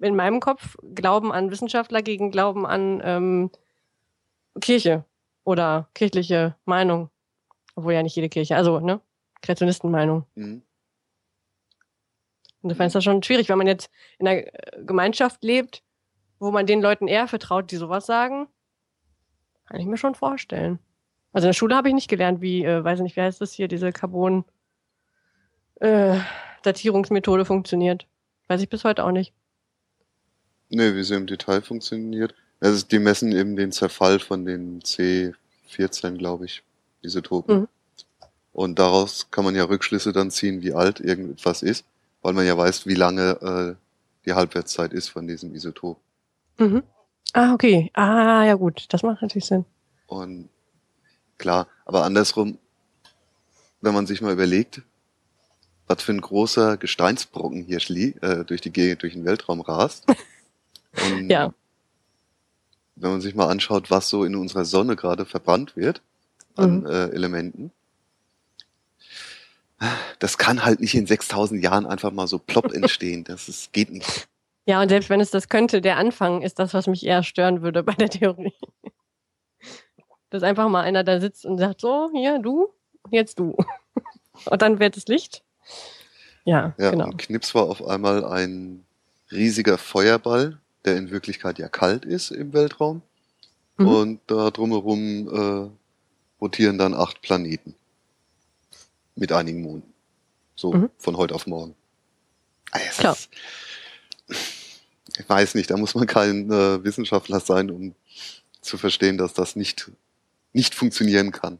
in 0.00 0.16
meinem 0.16 0.40
Kopf 0.40 0.76
Glauben 0.94 1.32
an 1.32 1.50
Wissenschaftler 1.50 2.02
gegen 2.02 2.30
Glauben 2.30 2.66
an 2.66 3.00
ähm, 3.04 3.50
Kirche 4.60 5.04
oder 5.48 5.88
kirchliche 5.94 6.54
Meinung. 6.66 7.08
Obwohl 7.74 7.94
ja 7.94 8.02
nicht 8.02 8.14
jede 8.14 8.28
Kirche, 8.28 8.54
also, 8.54 8.80
ne? 8.80 9.00
Kreationistenmeinung. 9.40 10.26
Mhm. 10.34 10.62
Insofern 12.62 12.88
ist 12.88 12.94
das 12.94 13.04
schon 13.04 13.22
schwierig, 13.22 13.48
wenn 13.48 13.56
man 13.56 13.66
jetzt 13.66 13.90
in 14.18 14.28
einer 14.28 14.42
Gemeinschaft 14.84 15.42
lebt, 15.42 15.82
wo 16.38 16.50
man 16.50 16.66
den 16.66 16.82
Leuten 16.82 17.08
eher 17.08 17.28
vertraut, 17.28 17.70
die 17.70 17.76
sowas 17.76 18.04
sagen, 18.04 18.46
kann 19.66 19.80
ich 19.80 19.86
mir 19.86 19.96
schon 19.96 20.14
vorstellen. 20.14 20.80
Also 21.32 21.46
in 21.46 21.50
der 21.50 21.54
Schule 21.54 21.76
habe 21.76 21.88
ich 21.88 21.94
nicht 21.94 22.10
gelernt, 22.10 22.42
wie, 22.42 22.64
äh, 22.64 22.84
weiß 22.84 23.00
nicht, 23.00 23.16
wie 23.16 23.22
heißt 23.22 23.40
das 23.40 23.52
hier, 23.54 23.68
diese 23.68 23.90
Carbon 23.90 24.44
äh, 25.76 26.18
funktioniert. 27.44 28.06
Weiß 28.48 28.60
ich 28.60 28.68
bis 28.68 28.84
heute 28.84 29.02
auch 29.02 29.12
nicht. 29.12 29.32
Nee, 30.68 30.94
wie 30.94 31.04
sie 31.04 31.14
im 31.14 31.26
Detail 31.26 31.62
funktioniert. 31.62 32.34
Also 32.60 32.86
die 32.86 32.98
messen 32.98 33.32
eben 33.32 33.56
den 33.56 33.72
Zerfall 33.72 34.18
von 34.18 34.44
den 34.44 34.80
C14, 34.82 36.16
glaube 36.16 36.46
ich, 36.46 36.62
Isotopen. 37.02 37.60
Mhm. 37.60 37.68
Und 38.52 38.78
daraus 38.78 39.30
kann 39.30 39.44
man 39.44 39.54
ja 39.54 39.64
Rückschlüsse 39.64 40.12
dann 40.12 40.30
ziehen, 40.30 40.62
wie 40.62 40.72
alt 40.72 40.98
irgendetwas 40.98 41.62
ist, 41.62 41.84
weil 42.22 42.32
man 42.32 42.46
ja 42.46 42.58
weiß, 42.58 42.86
wie 42.86 42.94
lange 42.94 43.76
äh, 43.78 43.84
die 44.26 44.32
Halbwertszeit 44.32 44.92
ist 44.92 45.08
von 45.08 45.28
diesem 45.28 45.54
Isotop. 45.54 45.98
Mhm. 46.58 46.82
Ah, 47.32 47.54
okay. 47.54 47.90
Ah, 47.94 48.44
ja 48.44 48.54
gut, 48.54 48.86
das 48.88 49.02
macht 49.02 49.22
natürlich 49.22 49.46
Sinn. 49.46 49.64
Und 50.06 50.48
klar, 51.36 51.68
aber 51.84 52.04
andersrum, 52.04 52.58
wenn 53.80 53.94
man 53.94 54.06
sich 54.06 54.20
mal 54.20 54.32
überlegt, 54.32 54.82
was 55.86 56.02
für 56.02 56.12
ein 56.12 56.20
großer 56.20 56.76
Gesteinsbrocken 56.76 57.62
hier 57.62 57.78
äh, 58.22 58.44
durch, 58.44 58.60
die, 58.60 58.96
durch 58.96 59.12
den 59.12 59.24
Weltraum 59.24 59.60
rast. 59.60 60.04
Und 61.12 61.30
ja. 61.30 61.54
Wenn 63.00 63.10
man 63.10 63.20
sich 63.20 63.34
mal 63.34 63.48
anschaut, 63.48 63.90
was 63.90 64.08
so 64.08 64.24
in 64.24 64.34
unserer 64.34 64.64
Sonne 64.64 64.96
gerade 64.96 65.24
verbrannt 65.24 65.76
wird 65.76 66.02
an 66.56 66.80
mhm. 66.80 66.86
äh, 66.86 67.08
Elementen, 67.10 67.70
das 70.18 70.38
kann 70.38 70.64
halt 70.64 70.80
nicht 70.80 70.94
in 70.94 71.06
6000 71.06 71.62
Jahren 71.62 71.86
einfach 71.86 72.10
mal 72.10 72.26
so 72.26 72.38
plopp 72.38 72.72
entstehen. 72.74 73.24
Das 73.24 73.48
ist, 73.48 73.72
geht 73.72 73.90
nicht. 73.90 74.28
Ja, 74.66 74.82
und 74.82 74.88
selbst 74.88 75.08
wenn 75.08 75.20
es 75.20 75.30
das 75.30 75.48
könnte, 75.48 75.80
der 75.80 75.96
Anfang 75.96 76.42
ist 76.42 76.58
das, 76.58 76.74
was 76.74 76.86
mich 76.86 77.06
eher 77.06 77.22
stören 77.22 77.62
würde 77.62 77.82
bei 77.82 77.94
der 77.94 78.10
Theorie. 78.10 78.54
Dass 80.30 80.42
einfach 80.42 80.68
mal 80.68 80.82
einer 80.82 81.04
da 81.04 81.20
sitzt 81.20 81.46
und 81.46 81.58
sagt, 81.58 81.80
so, 81.80 82.10
hier, 82.12 82.38
du, 82.38 82.68
jetzt 83.10 83.38
du. 83.38 83.56
Und 84.44 84.62
dann 84.62 84.78
wird 84.78 84.96
es 84.96 85.08
Licht. 85.08 85.42
Ja, 86.44 86.74
ja 86.78 86.90
genau. 86.90 87.06
Und 87.06 87.18
Knips 87.18 87.54
war 87.54 87.64
auf 87.64 87.84
einmal 87.84 88.24
ein 88.24 88.84
riesiger 89.32 89.78
Feuerball, 89.78 90.58
der 90.84 90.96
in 90.96 91.10
Wirklichkeit 91.10 91.58
ja 91.58 91.68
kalt 91.68 92.04
ist 92.04 92.30
im 92.30 92.52
Weltraum. 92.52 93.02
Mhm. 93.76 93.86
Und 93.86 94.20
da 94.26 94.50
drumherum 94.50 95.28
äh, 95.28 95.70
rotieren 96.40 96.78
dann 96.78 96.94
acht 96.94 97.22
Planeten. 97.22 97.74
Mit 99.14 99.32
einigen 99.32 99.62
Monden. 99.62 99.92
So 100.54 100.72
mhm. 100.72 100.90
von 100.98 101.16
heute 101.16 101.34
auf 101.34 101.46
morgen. 101.46 101.74
Also 102.70 103.00
Klar. 103.00 103.16
Ich 105.18 105.28
weiß 105.28 105.54
nicht, 105.54 105.70
da 105.70 105.76
muss 105.76 105.94
man 105.94 106.06
kein 106.06 106.50
äh, 106.50 106.84
Wissenschaftler 106.84 107.40
sein, 107.40 107.70
um 107.70 107.94
zu 108.60 108.78
verstehen, 108.78 109.18
dass 109.18 109.34
das 109.34 109.56
nicht, 109.56 109.90
nicht 110.52 110.74
funktionieren 110.74 111.32
kann. 111.32 111.58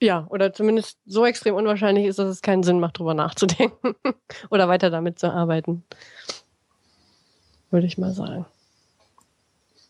Ja, 0.00 0.26
oder 0.30 0.52
zumindest 0.52 0.98
so 1.06 1.24
extrem 1.24 1.54
unwahrscheinlich 1.54 2.06
ist, 2.06 2.18
dass 2.18 2.28
es 2.28 2.42
keinen 2.42 2.64
Sinn 2.64 2.80
macht, 2.80 2.98
drüber 2.98 3.14
nachzudenken 3.14 3.94
oder 4.50 4.68
weiter 4.68 4.90
damit 4.90 5.20
zu 5.20 5.32
arbeiten. 5.32 5.84
Würde 7.72 7.86
ich 7.86 7.96
mal 7.96 8.12
sagen. 8.12 8.44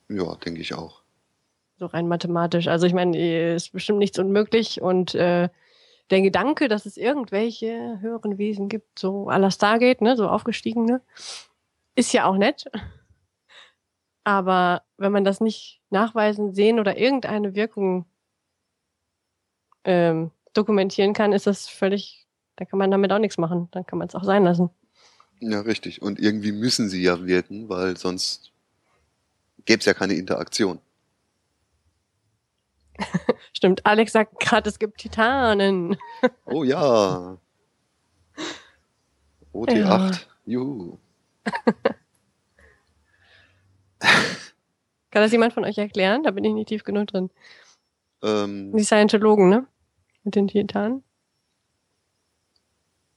Ja, 0.08 0.36
denke 0.36 0.60
ich 0.60 0.72
auch. 0.72 1.02
So 1.78 1.86
rein 1.86 2.06
mathematisch. 2.06 2.68
Also 2.68 2.86
ich 2.86 2.94
meine, 2.94 3.54
ist 3.54 3.72
bestimmt 3.72 3.98
nichts 3.98 4.20
unmöglich 4.20 4.80
und 4.80 5.16
äh, 5.16 5.48
der 6.10 6.20
Gedanke, 6.20 6.68
dass 6.68 6.86
es 6.86 6.96
irgendwelche 6.96 7.98
höheren 8.00 8.38
Wesen 8.38 8.68
gibt, 8.68 9.00
so 9.00 9.28
à 9.28 9.38
la 9.38 9.50
Stargate, 9.50 10.00
ne, 10.00 10.16
so 10.16 10.28
aufgestiegene, 10.28 11.00
ist 11.96 12.12
ja 12.12 12.26
auch 12.26 12.36
nett. 12.36 12.70
Aber 14.22 14.82
wenn 14.96 15.10
man 15.10 15.24
das 15.24 15.40
nicht 15.40 15.80
nachweisen, 15.90 16.54
sehen 16.54 16.78
oder 16.78 16.96
irgendeine 16.96 17.56
Wirkung 17.56 18.06
ähm, 19.82 20.30
dokumentieren 20.52 21.14
kann, 21.14 21.32
ist 21.32 21.48
das 21.48 21.66
völlig, 21.68 22.28
da 22.54 22.64
kann 22.64 22.78
man 22.78 22.92
damit 22.92 23.12
auch 23.12 23.18
nichts 23.18 23.38
machen. 23.38 23.66
Dann 23.72 23.84
kann 23.86 23.98
man 23.98 24.06
es 24.06 24.14
auch 24.14 24.22
sein 24.22 24.44
lassen. 24.44 24.70
Ja, 25.42 25.60
richtig. 25.60 26.00
Und 26.02 26.20
irgendwie 26.20 26.52
müssen 26.52 26.88
sie 26.88 27.02
ja 27.02 27.26
wirken, 27.26 27.68
weil 27.68 27.96
sonst 27.96 28.52
gäbe 29.64 29.80
es 29.80 29.86
ja 29.86 29.94
keine 29.94 30.14
Interaktion. 30.14 30.78
Stimmt, 33.52 33.84
Alex 33.84 34.12
sagt 34.12 34.38
gerade, 34.38 34.68
es 34.70 34.78
gibt 34.78 34.98
Titanen. 34.98 35.96
oh 36.44 36.62
ja. 36.62 37.38
OT8. 39.52 39.76
Ja. 39.76 40.12
Juhu. 40.46 40.98
Kann 43.98 45.22
das 45.22 45.32
jemand 45.32 45.52
von 45.54 45.64
euch 45.64 45.76
erklären? 45.76 46.22
Da 46.22 46.30
bin 46.30 46.44
ich 46.44 46.54
nicht 46.54 46.68
tief 46.68 46.84
genug 46.84 47.08
drin. 47.08 47.30
Ähm, 48.22 48.72
Die 48.76 48.84
Scientologen, 48.84 49.48
ne? 49.48 49.66
Mit 50.22 50.36
den 50.36 50.46
Titanen? 50.46 51.02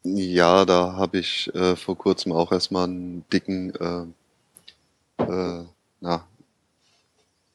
Ja, 0.08 0.66
da 0.66 0.94
habe 0.94 1.18
ich 1.18 1.54
äh, 1.56 1.76
vor 1.76 1.98
kurzem 1.98 2.32
auch 2.32 2.52
erstmal 2.52 2.84
einen 2.84 3.28
dicken, 3.34 3.74
äh, 3.74 5.24
äh, 5.24 5.66
na, 6.00 6.28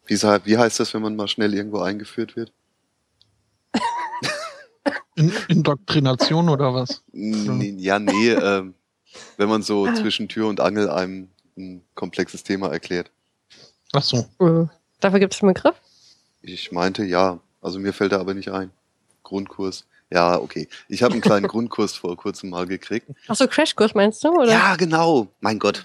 wie, 0.06 0.16
wie 0.16 0.58
heißt 0.58 0.80
das, 0.80 0.92
wenn 0.92 1.02
man 1.02 1.14
mal 1.14 1.28
schnell 1.28 1.54
irgendwo 1.54 1.78
eingeführt 1.78 2.34
wird? 2.34 2.52
In 5.14 5.32
Indoktrination 5.46 6.48
oder 6.48 6.74
was? 6.74 7.04
N 7.12 7.78
ja, 7.78 8.00
nee, 8.00 8.30
äh, 8.30 8.64
wenn 9.36 9.48
man 9.48 9.62
so 9.62 9.86
zwischen 9.94 10.28
Tür 10.28 10.48
und 10.48 10.58
Angel 10.60 10.90
einem 10.90 11.28
ein 11.56 11.84
komplexes 11.94 12.42
Thema 12.42 12.72
erklärt. 12.72 13.12
Ach 13.92 14.02
so. 14.02 14.26
Mhm. 14.40 14.70
Dafür 14.98 15.20
gibt 15.20 15.34
es 15.34 15.42
einen 15.42 15.54
Begriff? 15.54 15.76
Ich 16.42 16.72
meinte 16.72 17.04
ja. 17.04 17.38
Also 17.60 17.78
mir 17.78 17.92
fällt 17.92 18.10
er 18.10 18.18
aber 18.18 18.34
nicht 18.34 18.50
ein. 18.50 18.72
Grundkurs. 19.22 19.84
Ja, 20.10 20.38
okay. 20.38 20.68
Ich 20.88 21.02
habe 21.02 21.12
einen 21.12 21.22
kleinen 21.22 21.46
Grundkurs 21.48 21.94
vor 21.94 22.16
kurzem 22.16 22.50
mal 22.50 22.66
gekriegt. 22.66 23.08
Ach 23.28 23.36
so, 23.36 23.46
Crashkurs 23.46 23.94
meinst 23.94 24.22
du, 24.24 24.30
oder? 24.30 24.50
Ja, 24.50 24.76
genau. 24.76 25.28
Mein 25.40 25.58
Gott. 25.58 25.84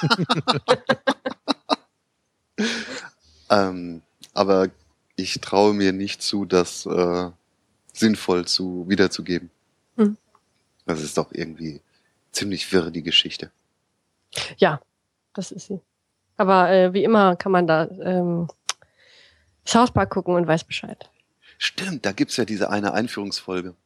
ähm, 3.50 4.02
aber 4.34 4.68
ich 5.16 5.40
traue 5.40 5.72
mir 5.72 5.92
nicht 5.92 6.22
zu, 6.22 6.44
das 6.44 6.86
äh, 6.86 7.30
sinnvoll 7.92 8.46
zu 8.46 8.84
wiederzugeben. 8.88 9.50
Hm. 9.96 10.16
Das 10.86 11.00
ist 11.00 11.16
doch 11.16 11.32
irgendwie 11.32 11.80
ziemlich 12.32 12.70
wirr, 12.72 12.90
die 12.90 13.02
Geschichte. 13.02 13.50
Ja, 14.58 14.80
das 15.34 15.52
ist 15.52 15.68
sie. 15.68 15.80
Aber 16.36 16.70
äh, 16.70 16.92
wie 16.92 17.04
immer 17.04 17.36
kann 17.36 17.52
man 17.52 17.66
da 17.66 17.84
ähm, 17.84 18.48
South 19.66 19.92
Park 19.92 20.10
gucken 20.10 20.34
und 20.34 20.46
weiß 20.46 20.64
Bescheid. 20.64 21.08
Stimmt, 21.62 22.04
da 22.04 22.10
gibt's 22.10 22.36
ja 22.36 22.44
diese 22.44 22.70
eine 22.70 22.92
Einführungsfolge. 22.92 23.76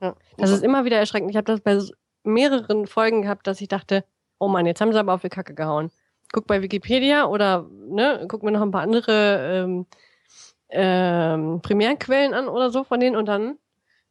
Ja, 0.00 0.16
das 0.38 0.48
ist 0.48 0.64
immer 0.64 0.86
wieder 0.86 0.96
erschreckend. 0.96 1.30
Ich 1.30 1.36
habe 1.36 1.44
das 1.44 1.60
bei 1.60 1.78
mehreren 2.24 2.86
Folgen 2.86 3.20
gehabt, 3.20 3.46
dass 3.46 3.60
ich 3.60 3.68
dachte, 3.68 4.02
oh 4.38 4.48
Mann, 4.48 4.64
jetzt 4.64 4.80
haben 4.80 4.94
sie 4.94 4.98
aber 4.98 5.12
auf 5.12 5.20
die 5.20 5.28
Kacke 5.28 5.52
gehauen. 5.52 5.90
Guck 6.32 6.46
bei 6.46 6.62
Wikipedia 6.62 7.26
oder 7.26 7.68
ne, 7.70 8.24
guck 8.28 8.42
mir 8.42 8.50
noch 8.50 8.62
ein 8.62 8.70
paar 8.70 8.80
andere 8.80 9.66
ähm, 9.66 9.86
ähm, 10.70 11.60
Primärquellen 11.60 12.32
an 12.32 12.48
oder 12.48 12.70
so 12.70 12.82
von 12.82 12.98
denen 12.98 13.14
und 13.14 13.26
dann 13.26 13.58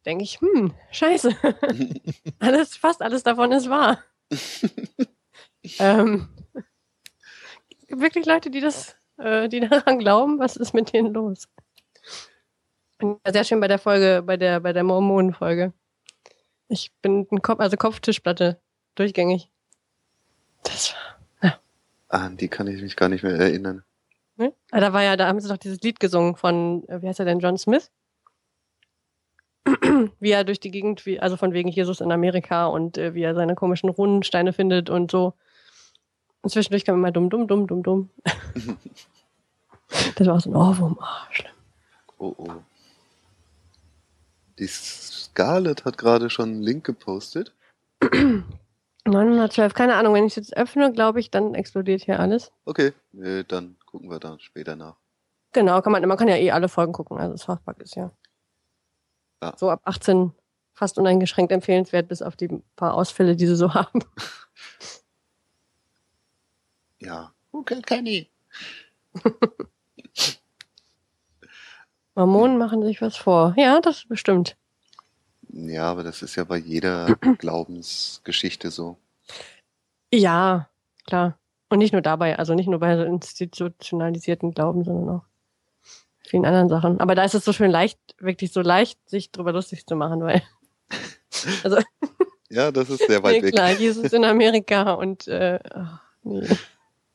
denke 0.06 0.22
ich, 0.22 0.40
hm, 0.40 0.72
scheiße. 0.92 1.34
alles, 2.38 2.76
fast 2.76 3.02
alles 3.02 3.24
davon 3.24 3.50
ist 3.50 3.68
wahr. 3.68 3.98
ähm, 5.80 6.28
es 7.80 7.88
gibt 7.88 8.00
wirklich 8.00 8.26
Leute, 8.26 8.50
die 8.50 8.60
das, 8.60 8.94
äh, 9.16 9.48
die 9.48 9.58
daran 9.58 9.98
glauben, 9.98 10.38
was 10.38 10.54
ist 10.54 10.72
mit 10.72 10.92
denen 10.92 11.12
los? 11.12 11.48
Sehr 13.00 13.44
schön 13.44 13.60
bei 13.60 13.68
der 13.68 13.78
Folge, 13.78 14.22
bei 14.24 14.36
der, 14.36 14.60
bei 14.60 14.72
der 14.72 14.82
Mormonen-Folge. 14.82 15.72
Ich 16.68 16.92
bin 17.00 17.26
ein 17.30 17.42
Kopf, 17.42 17.60
also 17.60 17.76
Kopftischplatte, 17.76 18.60
durchgängig. 18.96 19.50
Das 20.64 20.94
war, 20.94 21.50
ja. 21.50 21.58
An 22.08 22.36
die 22.36 22.48
kann 22.48 22.66
ich 22.66 22.82
mich 22.82 22.96
gar 22.96 23.08
nicht 23.08 23.22
mehr 23.22 23.34
erinnern. 23.34 23.84
Ne? 24.36 24.52
Ah, 24.72 24.80
da 24.80 24.92
war 24.92 25.02
ja, 25.02 25.16
da 25.16 25.28
haben 25.28 25.40
sie 25.40 25.48
doch 25.48 25.56
dieses 25.56 25.80
Lied 25.80 26.00
gesungen 26.00 26.34
von, 26.34 26.86
äh, 26.88 27.00
wie 27.00 27.08
heißt 27.08 27.20
er 27.20 27.24
denn, 27.24 27.38
John 27.38 27.56
Smith? 27.56 27.90
wie 30.20 30.30
er 30.30 30.44
durch 30.44 30.60
die 30.60 30.70
Gegend, 30.70 31.06
wie, 31.06 31.20
also 31.20 31.36
von 31.36 31.52
wegen 31.52 31.68
Jesus 31.68 32.00
in 32.00 32.10
Amerika 32.10 32.66
und 32.66 32.98
äh, 32.98 33.14
wie 33.14 33.22
er 33.22 33.34
seine 33.34 33.54
komischen 33.54 33.88
Runensteine 33.88 34.52
findet 34.52 34.90
und 34.90 35.10
so. 35.10 35.34
Und 36.42 36.50
zwischendurch 36.50 36.84
kam 36.84 36.96
immer 36.96 37.12
dumm, 37.12 37.30
dumm, 37.30 37.46
dumm, 37.46 37.66
dumm, 37.66 37.82
dumm. 37.82 38.10
das 40.16 40.26
war 40.26 40.36
auch 40.36 40.40
so 40.40 40.50
ein 40.50 40.56
Ohrwurm. 40.56 40.98
Oh, 41.00 41.32
schlimm. 41.32 41.52
Oh, 42.18 42.34
oh. 42.36 42.52
Die 44.58 44.66
Scarlett 44.66 45.84
hat 45.84 45.98
gerade 45.98 46.30
schon 46.30 46.50
einen 46.50 46.62
Link 46.62 46.84
gepostet. 46.84 47.54
912, 49.04 49.74
keine 49.74 49.94
Ahnung, 49.94 50.14
wenn 50.14 50.24
ich 50.26 50.32
es 50.32 50.36
jetzt 50.36 50.56
öffne, 50.56 50.92
glaube 50.92 51.20
ich, 51.20 51.30
dann 51.30 51.54
explodiert 51.54 52.02
hier 52.02 52.20
alles. 52.20 52.52
Okay, 52.64 52.92
nee, 53.12 53.44
dann 53.44 53.76
gucken 53.86 54.10
wir 54.10 54.18
da 54.18 54.38
später 54.38 54.76
nach. 54.76 54.96
Genau, 55.52 55.80
kann 55.80 55.92
man, 55.92 56.06
man 56.06 56.18
kann 56.18 56.28
ja 56.28 56.36
eh 56.36 56.50
alle 56.50 56.68
Folgen 56.68 56.92
gucken, 56.92 57.18
also 57.18 57.36
South 57.36 57.60
ist 57.78 57.94
ja, 57.94 58.10
ja 59.42 59.54
so 59.56 59.70
ab 59.70 59.80
18 59.84 60.32
fast 60.74 60.98
uneingeschränkt 60.98 61.52
empfehlenswert, 61.52 62.08
bis 62.08 62.20
auf 62.22 62.36
die 62.36 62.48
paar 62.76 62.94
Ausfälle, 62.94 63.34
die 63.34 63.46
sie 63.46 63.56
so 63.56 63.72
haben. 63.74 64.04
Ja. 67.00 67.32
Onkel 67.52 67.82
Kenny. 67.82 68.30
Mormonen 72.18 72.58
machen 72.58 72.82
sich 72.82 73.00
was 73.00 73.16
vor. 73.16 73.54
Ja, 73.56 73.80
das 73.80 74.04
bestimmt. 74.08 74.56
Ja, 75.50 75.84
aber 75.90 76.02
das 76.02 76.22
ist 76.22 76.34
ja 76.36 76.42
bei 76.44 76.56
jeder 76.56 77.16
Glaubensgeschichte 77.38 78.70
so. 78.70 78.96
Ja, 80.12 80.68
klar. 81.06 81.38
Und 81.68 81.78
nicht 81.78 81.92
nur 81.92 82.02
dabei, 82.02 82.38
also 82.38 82.54
nicht 82.54 82.68
nur 82.68 82.80
bei 82.80 82.96
so 82.96 83.04
institutionalisierten 83.04 84.52
Glauben, 84.52 84.82
sondern 84.84 85.08
auch 85.16 85.22
vielen 86.26 86.44
anderen 86.44 86.68
Sachen. 86.68 86.98
Aber 87.00 87.14
da 87.14 87.22
ist 87.24 87.34
es 87.34 87.44
so 87.44 87.52
schön 87.52 87.70
leicht, 87.70 87.98
wirklich 88.18 88.52
so 88.52 88.62
leicht, 88.62 88.98
sich 89.08 89.30
drüber 89.30 89.52
lustig 89.52 89.86
zu 89.86 89.96
machen, 89.96 90.20
weil. 90.20 90.42
Also, 91.62 91.78
Ja, 92.50 92.72
das 92.72 92.90
ist 92.90 93.06
sehr 93.06 93.22
weit 93.22 93.36
nee, 93.36 93.42
weg. 93.44 93.54
klar, 93.54 93.70
Jesus 93.70 94.12
in 94.12 94.24
Amerika 94.24 94.94
und 94.94 95.28
äh, 95.28 95.60
ach, 95.72 96.00
nee. 96.24 96.48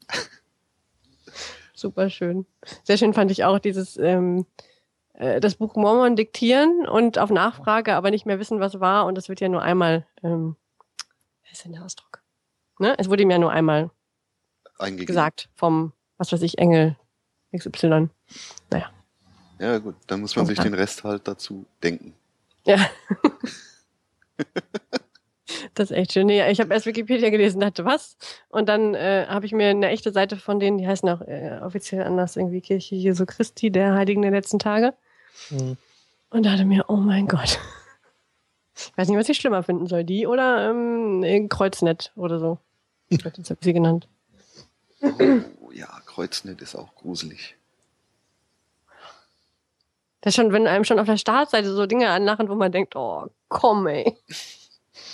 Super 1.74 2.10
schön. 2.10 2.46
Sehr 2.84 2.98
schön 2.98 3.14
fand 3.14 3.32
ich 3.32 3.44
auch 3.44 3.60
dieses 3.60 3.98
ähm, 3.98 4.46
äh, 4.60 4.73
das 5.14 5.56
Buch 5.56 5.76
Mormon 5.76 6.16
diktieren 6.16 6.88
und 6.88 7.20
auf 7.20 7.30
Nachfrage 7.30 7.96
aber 7.96 8.10
nicht 8.10 8.26
mehr 8.26 8.40
wissen, 8.40 8.60
was 8.60 8.80
war. 8.80 9.06
Und 9.06 9.16
das 9.16 9.30
wird 9.30 9.42
ja 9.42 9.50
nur 9.50 9.62
einmal, 9.62 10.08
ähm, 10.24 10.56
was 11.44 11.54
ist 11.54 11.66
denn 11.66 11.74
der 11.74 11.84
Ausdruck? 11.84 12.24
Ne? 12.80 12.96
Es 12.98 13.10
wurde 13.10 13.24
ihm 13.24 13.32
ja 13.32 13.38
nur 13.38 13.52
einmal 13.52 13.92
Eingegeben. 14.80 15.06
gesagt 15.06 15.50
vom, 15.56 15.94
was 16.18 16.32
weiß 16.32 16.42
ich, 16.42 16.58
Engel 16.58 16.96
XY. 17.56 18.10
Ja, 19.60 19.78
gut, 19.78 19.96
dann 20.08 20.22
muss 20.22 20.36
man 20.36 20.46
sich 20.46 20.60
den 20.60 20.74
Rest 20.74 21.04
halt 21.04 21.28
dazu 21.28 21.66
denken. 21.82 22.16
Ja. 22.66 22.78
Das 25.74 25.90
ist 25.90 25.98
echt 25.98 26.14
schön. 26.14 26.28
Nee, 26.28 26.50
ich 26.52 26.60
habe 26.60 26.74
erst 26.74 26.86
Wikipedia 26.86 27.30
gelesen, 27.30 27.60
dachte, 27.60 27.86
was? 27.86 28.18
Und 28.50 28.70
dann 28.70 28.94
äh, 28.94 29.26
habe 29.28 29.46
ich 29.46 29.52
mir 29.54 29.70
eine 29.70 29.90
echte 29.90 30.12
Seite 30.12 30.38
von 30.38 30.60
denen, 30.60 30.78
die 30.78 30.88
heißen 30.88 31.10
auch 31.10 31.22
äh, 31.22 31.60
offiziell 31.64 32.04
anders, 32.04 32.36
irgendwie 32.36 32.62
Kirche 32.62 32.96
Jesu 32.96 33.26
Christi, 33.26 33.72
der 33.72 33.94
Heiligen 33.94 34.22
der 34.22 34.32
letzten 34.32 34.60
Tage. 34.60 34.94
Hm. 35.50 35.78
Und 36.30 36.46
dachte 36.46 36.66
mir, 36.66 36.86
oh 36.88 36.98
mein 36.98 37.28
Gott. 37.28 37.60
Ich 38.76 38.98
weiß 38.98 39.08
nicht, 39.08 39.18
was 39.18 39.30
ich 39.30 39.38
schlimmer 39.38 39.64
finden 39.64 39.88
soll, 39.88 40.04
die 40.04 40.28
oder 40.28 40.70
ähm, 40.70 41.24
äh, 41.24 41.48
Kreuznet 41.48 42.12
oder 42.16 42.40
so. 42.40 42.58
Ich 43.10 43.24
habe 43.24 43.58
sie 43.62 43.74
genannt. 43.74 44.08
Oh, 45.02 45.72
ja, 45.72 46.02
Kreuznet 46.06 46.62
ist 46.62 46.76
auch 46.76 46.96
gruselig. 46.96 47.56
Das 50.22 50.32
ist 50.32 50.36
schon, 50.36 50.54
wenn 50.54 50.68
einem 50.68 50.86
schon 50.86 51.00
auf 51.00 51.06
der 51.06 51.18
Startseite 51.18 51.74
so 51.74 51.86
Dinge 51.86 52.10
anlachen, 52.10 52.48
wo 52.48 52.56
man 52.56 52.72
denkt, 52.72 52.96
oh, 52.96 53.28
komm, 53.50 53.88
ey. 53.88 54.18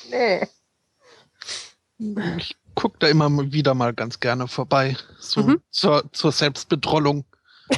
Nee. 0.10 0.48
Ich 2.38 2.56
gucke 2.76 2.98
da 3.00 3.08
immer 3.08 3.30
wieder 3.52 3.74
mal 3.74 3.94
ganz 3.94 4.20
gerne 4.20 4.48
vorbei. 4.48 4.96
So 5.20 5.44
Mhm. 5.44 5.62
zur, 5.72 6.04
zur 6.14 6.32
Selbstbetrollung. 6.32 7.26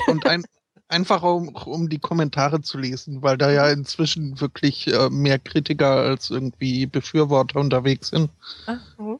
Und 0.07 0.25
ein, 0.27 0.43
einfach 0.87 1.23
um, 1.23 1.49
um 1.49 1.89
die 1.89 1.99
Kommentare 1.99 2.61
zu 2.61 2.77
lesen, 2.77 3.21
weil 3.21 3.37
da 3.37 3.51
ja 3.51 3.69
inzwischen 3.69 4.39
wirklich 4.39 4.87
äh, 4.87 5.09
mehr 5.09 5.39
Kritiker 5.39 5.89
als 5.91 6.29
irgendwie 6.29 6.85
Befürworter 6.85 7.59
unterwegs 7.59 8.09
sind. 8.09 8.29
Ah, 8.67 8.77
mhm. 8.97 9.19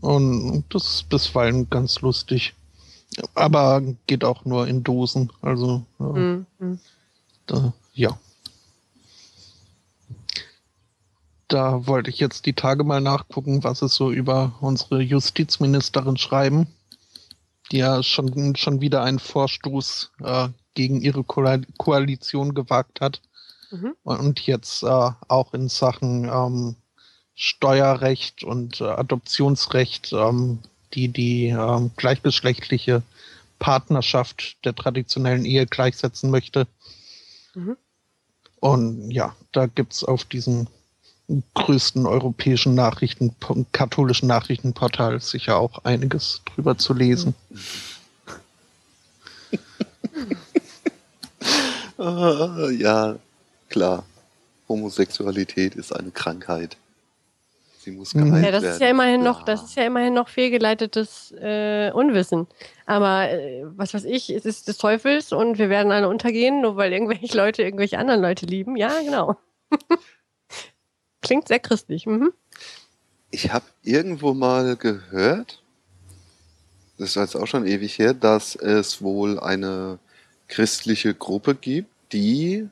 Und 0.00 0.64
das 0.70 0.84
ist 0.84 1.08
bisweilen 1.08 1.68
ganz 1.68 2.00
lustig. 2.00 2.54
Aber 3.34 3.82
geht 4.06 4.22
auch 4.24 4.44
nur 4.44 4.68
in 4.68 4.84
Dosen. 4.84 5.32
Also, 5.42 5.84
äh. 5.98 6.02
Mhm. 6.04 6.46
da, 7.46 7.72
ja. 7.94 8.16
Da 11.50 11.86
wollte 11.86 12.10
ich 12.10 12.20
jetzt 12.20 12.46
die 12.46 12.52
Tage 12.52 12.84
mal 12.84 13.00
nachgucken, 13.00 13.64
was 13.64 13.82
es 13.82 13.94
so 13.94 14.12
über 14.12 14.54
unsere 14.60 15.02
Justizministerin 15.02 16.16
schreiben, 16.16 16.68
die 17.72 17.78
ja 17.78 18.02
schon, 18.02 18.54
schon 18.56 18.80
wieder 18.80 19.02
einen 19.02 19.18
Vorstoß 19.18 20.12
äh, 20.22 20.48
gegen 20.74 21.00
ihre 21.02 21.24
Koal 21.24 21.62
Koalition 21.76 22.54
gewagt 22.54 23.00
hat 23.00 23.20
Mhm. 23.70 23.94
und 24.02 24.40
jetzt 24.46 24.82
äh, 24.82 25.10
auch 25.28 25.54
in 25.54 25.68
Sachen 25.68 26.24
ähm, 26.24 26.76
Steuerrecht 27.34 28.42
und 28.42 28.80
äh, 28.80 28.84
Adoptionsrecht 28.84 30.12
ähm, 30.12 30.58
die 30.92 31.08
die 31.08 31.46
ähm, 31.48 31.92
gleichgeschlechtliche 31.96 33.02
Partnerschaft 33.60 34.56
der 34.64 34.74
traditionellen 34.74 35.44
Ehe 35.44 35.66
gleichsetzen 35.66 36.30
möchte. 36.30 36.66
Mhm. 37.54 37.76
Und 38.58 39.10
ja, 39.12 39.36
da 39.52 39.66
gibt's 39.66 40.02
auf 40.02 40.24
diesem 40.24 40.66
größten 41.54 42.06
europäischen 42.06 42.74
Nachrichten, 42.74 43.34
katholischen 43.72 44.28
Nachrichtenportal 44.28 45.20
sicher 45.20 45.56
auch 45.58 45.84
einiges 45.84 46.42
drüber 46.54 46.76
zu 46.78 46.94
lesen. 46.94 47.34
Ah, 51.98 52.68
ja, 52.70 53.16
klar. 53.68 54.04
Homosexualität 54.68 55.74
ist 55.74 55.94
eine 55.94 56.10
Krankheit. 56.10 56.76
Sie 57.78 57.90
muss 57.90 58.14
Mhm. 58.14 58.24
geheilt 58.26 58.44
Ja, 58.46 58.50
das 58.52 58.62
werden. 58.62 58.74
ist 58.74 58.80
ja 58.80 58.88
immerhin 58.88 59.22
noch, 59.22 59.42
Bla. 59.44 59.54
das 59.54 59.64
ist 59.64 59.76
ja 59.76 59.84
immerhin 59.84 60.14
noch 60.14 60.28
fehlgeleitetes 60.28 61.32
äh, 61.40 61.90
Unwissen. 61.92 62.46
Aber 62.86 63.30
äh, 63.30 63.64
was 63.76 63.92
weiß 63.94 64.04
ich, 64.04 64.30
es 64.30 64.44
ist 64.46 64.68
des 64.68 64.78
Teufels 64.78 65.32
und 65.32 65.58
wir 65.58 65.68
werden 65.70 65.92
alle 65.92 66.08
untergehen, 66.08 66.60
nur 66.62 66.76
weil 66.76 66.92
irgendwelche 66.92 67.36
Leute 67.36 67.62
irgendwelche 67.62 67.98
anderen 67.98 68.20
Leute 68.22 68.46
lieben. 68.46 68.76
Ja, 68.76 68.92
genau. 69.02 69.36
Klingt 71.30 71.46
sehr 71.46 71.60
christlich. 71.60 72.06
Mhm. 72.06 72.32
Ich 73.30 73.52
habe 73.52 73.64
irgendwo 73.84 74.34
mal 74.34 74.74
gehört, 74.74 75.62
das 76.98 77.10
ist 77.10 77.14
jetzt 77.14 77.36
auch 77.36 77.46
schon 77.46 77.68
ewig 77.68 77.96
her, 78.00 78.14
dass 78.14 78.56
es 78.56 79.00
wohl 79.00 79.38
eine 79.38 80.00
christliche 80.48 81.14
Gruppe 81.14 81.54
gibt, 81.54 81.88
die 82.12 82.68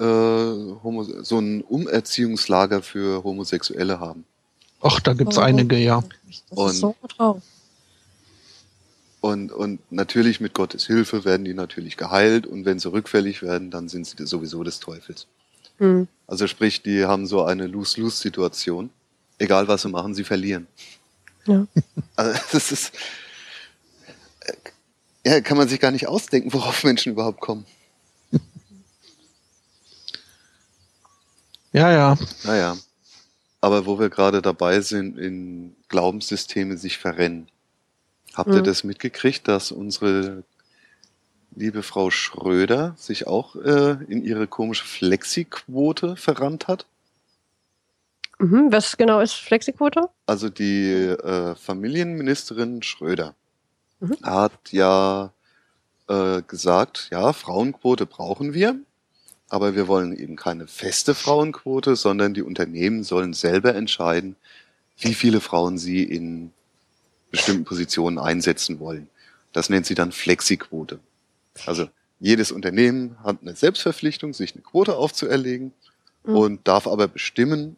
äh, 0.00 0.02
so 0.02 1.38
ein 1.38 1.62
Umerziehungslager 1.62 2.82
für 2.82 3.22
Homosexuelle 3.22 4.00
haben. 4.00 4.24
Ach, 4.80 4.98
da 4.98 5.12
gibt's 5.12 5.38
Oh. 5.38 5.42
einige, 5.42 5.76
ja. 5.76 6.02
Das 6.50 6.58
Und- 6.58 6.70
ist 6.72 6.78
so 6.80 6.96
drauf. 7.16 7.42
Und, 9.20 9.52
und 9.52 9.78
natürlich 9.92 10.40
mit 10.40 10.52
Gottes 10.52 10.84
Hilfe 10.88 11.24
werden 11.24 11.44
die 11.44 11.54
natürlich 11.54 11.96
geheilt 11.96 12.44
und 12.44 12.64
wenn 12.64 12.80
sie 12.80 12.90
rückfällig 12.90 13.40
werden, 13.40 13.70
dann 13.70 13.88
sind 13.88 14.04
sie 14.08 14.26
sowieso 14.26 14.64
des 14.64 14.80
Teufels. 14.80 15.28
Hm. 15.78 16.08
Also 16.26 16.46
sprich, 16.46 16.82
die 16.82 17.04
haben 17.04 17.26
so 17.26 17.44
eine 17.44 17.66
Lose-Lose-Situation. 17.66 18.90
Egal 19.38 19.68
was 19.68 19.82
sie 19.82 19.88
machen, 19.88 20.14
sie 20.14 20.24
verlieren. 20.24 20.66
Ja. 21.46 21.66
Also 22.16 22.38
das 22.52 22.72
ist, 22.72 22.92
äh, 24.40 24.52
ja, 25.28 25.40
kann 25.40 25.56
man 25.56 25.68
sich 25.68 25.80
gar 25.80 25.90
nicht 25.90 26.06
ausdenken, 26.06 26.52
worauf 26.52 26.84
Menschen 26.84 27.12
überhaupt 27.12 27.40
kommen. 27.40 27.64
Ja, 31.72 31.90
ja. 31.90 32.18
Naja. 32.44 32.76
Aber 33.60 33.86
wo 33.86 33.98
wir 33.98 34.10
gerade 34.10 34.42
dabei 34.42 34.80
sind, 34.80 35.18
in 35.18 35.74
Glaubenssysteme 35.88 36.76
sich 36.76 36.98
verrennen. 36.98 37.48
Habt 38.34 38.50
ihr 38.50 38.60
Mhm. 38.60 38.64
das 38.64 38.84
mitgekriegt, 38.84 39.46
dass 39.48 39.72
unsere 39.72 40.42
liebe 41.54 41.82
Frau 41.82 42.10
Schröder 42.10 42.94
sich 42.96 43.26
auch 43.26 43.56
äh, 43.56 43.96
in 44.08 44.24
ihre 44.24 44.46
komische 44.46 44.84
Flexiquote 44.84 46.16
verrannt 46.16 46.68
hat? 46.68 46.86
Mhm. 48.38 48.72
Was 48.72 48.96
genau 48.96 49.20
ist 49.20 49.34
Flexiquote? 49.34 50.08
Also 50.26 50.48
die 50.48 50.90
äh, 50.90 51.54
Familienministerin 51.54 52.82
Schröder 52.82 53.34
Mhm. 54.02 54.16
hat 54.22 54.72
ja 54.72 55.32
äh, 56.08 56.42
gesagt, 56.42 57.08
ja, 57.12 57.32
Frauenquote 57.32 58.04
brauchen 58.04 58.52
wir, 58.52 58.74
aber 59.48 59.76
wir 59.76 59.86
wollen 59.86 60.16
eben 60.16 60.34
keine 60.34 60.66
feste 60.66 61.14
Frauenquote, 61.14 61.94
sondern 61.94 62.34
die 62.34 62.42
Unternehmen 62.42 63.04
sollen 63.04 63.32
selber 63.32 63.76
entscheiden, 63.76 64.34
wie 64.98 65.14
viele 65.14 65.40
Frauen 65.40 65.78
sie 65.78 66.02
in 66.02 66.52
bestimmten 67.30 67.64
Positionen 67.64 68.18
einsetzen 68.18 68.80
wollen. 68.80 69.08
Das 69.52 69.70
nennt 69.70 69.86
sie 69.86 69.94
dann 69.94 70.10
Flexiquote. 70.10 70.98
Also 71.66 71.88
jedes 72.20 72.52
Unternehmen 72.52 73.16
hat 73.22 73.38
eine 73.42 73.54
Selbstverpflichtung, 73.54 74.32
sich 74.32 74.54
eine 74.54 74.62
Quote 74.62 74.96
aufzuerlegen 74.96 75.72
Mhm. 76.24 76.36
und 76.36 76.68
darf 76.68 76.86
aber 76.86 77.08
bestimmen, 77.08 77.76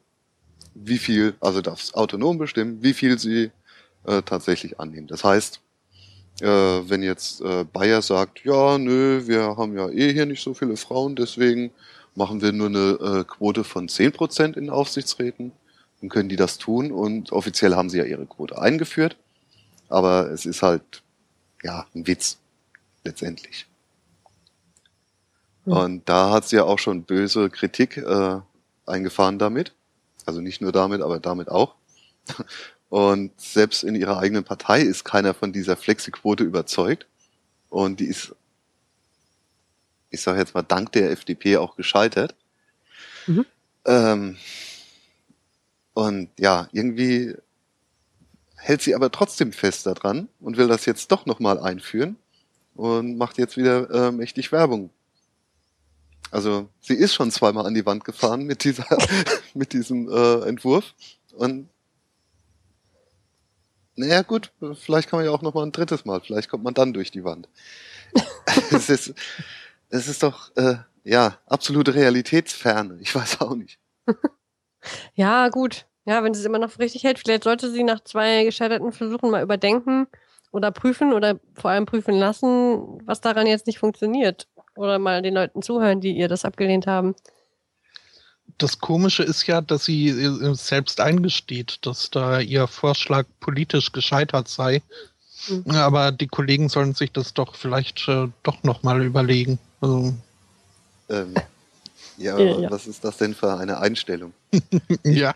wie 0.75 0.99
viel, 0.99 1.35
also 1.41 1.61
darf 1.61 1.83
es 1.83 1.95
autonom 1.95 2.39
bestimmen, 2.39 2.83
wie 2.83 2.93
viel 2.95 3.19
sie 3.19 3.51
äh, 4.05 4.23
tatsächlich 4.23 4.79
annehmen. 4.81 5.07
Das 5.07 5.25
heißt, 5.25 5.61
äh, 6.41 6.47
wenn 6.47 7.03
jetzt 7.03 7.41
äh, 7.41 7.65
Bayer 7.65 8.03
sagt, 8.03 8.45
ja, 8.45 8.77
nö, 8.77 9.23
wir 9.27 9.57
haben 9.57 9.77
ja 9.77 9.89
eh 9.89 10.13
hier 10.13 10.27
nicht 10.27 10.43
so 10.43 10.53
viele 10.53 10.77
Frauen, 10.77 11.17
deswegen 11.17 11.71
machen 12.17 12.43
wir 12.43 12.53
nur 12.53 12.67
eine 12.69 13.21
äh, 13.21 13.25
Quote 13.25 13.65
von 13.65 13.89
10% 13.89 14.57
in 14.57 14.69
Aufsichtsräten, 14.69 15.53
dann 16.01 16.11
können 16.11 16.29
die 16.29 16.37
das 16.37 16.59
tun 16.59 16.93
und 16.93 17.33
offiziell 17.33 17.75
haben 17.75 17.89
sie 17.89 17.99
ja 17.99 18.05
ihre 18.05 18.27
Quote 18.27 18.59
eingeführt, 18.61 19.17
aber 19.89 20.31
es 20.31 20.45
ist 20.45 20.63
halt, 20.63 21.03
ja, 21.63 21.87
ein 21.95 22.07
Witz, 22.07 22.39
letztendlich. 23.05 23.67
Hm. 25.65 25.73
Und 25.73 26.09
da 26.09 26.31
hat 26.31 26.49
sie 26.49 26.57
ja 26.57 26.65
auch 26.65 26.79
schon 26.79 27.05
böse 27.05 27.51
Kritik 27.51 27.97
äh, 27.97 28.41
eingefahren 28.87 29.39
damit. 29.39 29.73
Also 30.27 30.41
nicht 30.41 30.61
nur 30.61 30.73
damit, 30.73 31.03
aber 31.03 31.21
damit 31.21 31.49
auch. 31.49 31.75
Und 32.89 33.39
selbst 33.41 33.83
in 33.83 33.97
ihrer 33.97 34.19
eigenen 34.19 34.45
Partei 34.45 34.81
ist 34.81 35.05
keiner 35.05 35.35
von 35.35 35.53
dieser 35.53 35.77
Flexiquote 35.77 36.45
überzeugt. 36.45 37.07
Und 37.69 37.99
die 37.99 38.07
ist, 38.07 38.35
ich 40.11 40.23
sage 40.23 40.39
jetzt 40.39 40.55
mal, 40.55 40.63
dank 40.63 40.93
der 40.93 41.11
FDP 41.11 41.57
auch 41.57 41.77
gescheitert. 41.77 42.37
Mhm. 43.27 43.47
Ähm, 43.85 44.37
und 45.93 46.31
ja, 46.39 46.69
irgendwie 46.73 47.35
hält 48.57 48.81
sie 48.81 48.95
aber 48.95 49.11
trotzdem 49.11 49.53
fest 49.53 49.87
daran 49.87 50.29
und 50.41 50.57
will 50.57 50.69
das 50.69 50.87
jetzt 50.87 51.11
doch 51.11 51.27
nochmal 51.27 51.59
einführen 51.59 52.17
und 52.75 53.17
macht 53.17 53.39
jetzt 53.39 53.57
wieder 53.57 53.91
äh, 53.91 54.13
mächtig 54.13 54.53
Werbung. 54.53 54.91
Also 56.31 56.69
sie 56.81 56.95
ist 56.95 57.15
schon 57.15 57.31
zweimal 57.31 57.67
an 57.67 57.75
die 57.75 57.87
Wand 57.87 58.05
gefahren 58.05 58.45
mit 58.45 58.65
dieser, 58.65 58.87
mit 59.55 59.73
diesem 59.73 60.09
äh, 60.09 60.49
Entwurf 60.49 60.95
und 61.37 61.69
naja 63.97 64.23
gut, 64.23 64.51
vielleicht 64.75 65.09
kann 65.09 65.19
man 65.21 65.27
ja 65.27 65.31
auch 65.31 65.43
noch 65.43 65.55
mal 65.55 65.63
ein 65.63 65.71
drittes 65.71 66.05
Mal, 66.05 66.21
vielleicht 66.21 66.49
kommt 66.49 66.65
man 66.65 66.75
dann 66.75 66.93
durch 66.93 67.13
die 67.13 67.23
Wand. 67.23 67.49
es, 68.73 68.91
ist, 68.91 69.15
es 69.91 70.09
ist 70.09 70.23
doch 70.23 70.55
äh, 70.57 70.77
ja 71.05 71.39
absolute 71.47 71.95
Realitätsferne. 71.95 72.99
Ich 73.01 73.15
weiß 73.15 73.41
auch 73.41 73.55
nicht. 73.55 73.79
ja 75.15 75.49
gut, 75.49 75.87
ja, 76.07 76.25
wenn 76.25 76.35
sie 76.35 76.41
es 76.41 76.47
immer 76.47 76.59
noch 76.59 76.79
richtig 76.79 77.05
hält, 77.05 77.21
vielleicht 77.21 77.45
sollte 77.45 77.71
sie 77.71 77.85
nach 77.85 78.03
zwei 78.03 78.45
gescheiterten 78.45 78.93
Versuchen 78.93 79.31
mal 79.31 79.43
überdenken 79.43 80.09
oder 80.55 80.71
prüfen 80.71 81.13
oder 81.13 81.39
vor 81.55 81.71
allem 81.71 81.87
prüfen 81.87 82.15
lassen, 82.15 83.01
was 83.05 83.21
daran 83.21 83.47
jetzt 83.47 83.67
nicht 83.67 83.79
funktioniert. 83.79 84.49
Oder 84.77 84.99
mal 84.99 85.23
den 85.23 85.35
Leuten 85.35 85.63
zuhören, 85.63 86.01
die 86.01 86.17
ihr 86.17 86.29
das 86.29 86.45
abgelehnt 86.45 86.87
haben 86.87 87.15
das 88.59 88.79
Komische 88.79 89.23
ist 89.23 89.47
ja, 89.47 89.61
dass 89.61 89.85
sie 89.85 90.09
äh, 90.09 90.55
selbst 90.55 91.01
eingesteht, 91.01 91.79
dass 91.83 92.11
da 92.11 92.41
ihr 92.41 92.67
Vorschlag 92.67 93.27
politisch 93.41 93.93
gescheitert 93.93 94.49
sei. 94.49 94.83
Mhm. 95.49 95.71
Aber 95.73 96.13
die 96.13 96.29
Kollegen 96.29 96.69
sollen 96.69 96.95
sich 96.95 97.13
das 97.13 97.35
doch 97.35 97.55
vielleicht 97.55 98.09
äh, 98.09 98.29
doch 98.43 98.63
nochmal 98.63 99.03
überlegen. 99.03 99.59
Also, 99.81 100.15
ähm, 101.11 101.35
ja, 102.17 102.39
ja, 102.39 102.71
was 102.71 102.87
ist 102.87 103.05
das 103.05 103.17
denn 103.17 103.35
für 103.35 103.55
eine 103.55 103.79
Einstellung? 103.79 104.33
ja. 105.05 105.35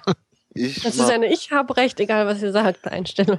Ich 0.55 0.83
das 0.83 0.97
ist 0.97 1.11
eine 1.11 1.33
Ich 1.33 1.51
habe 1.51 1.77
Recht, 1.77 2.01
egal 2.01 2.27
was 2.27 2.43
ihr 2.43 2.53
sagt, 2.53 2.87
Einstellung. 2.87 3.39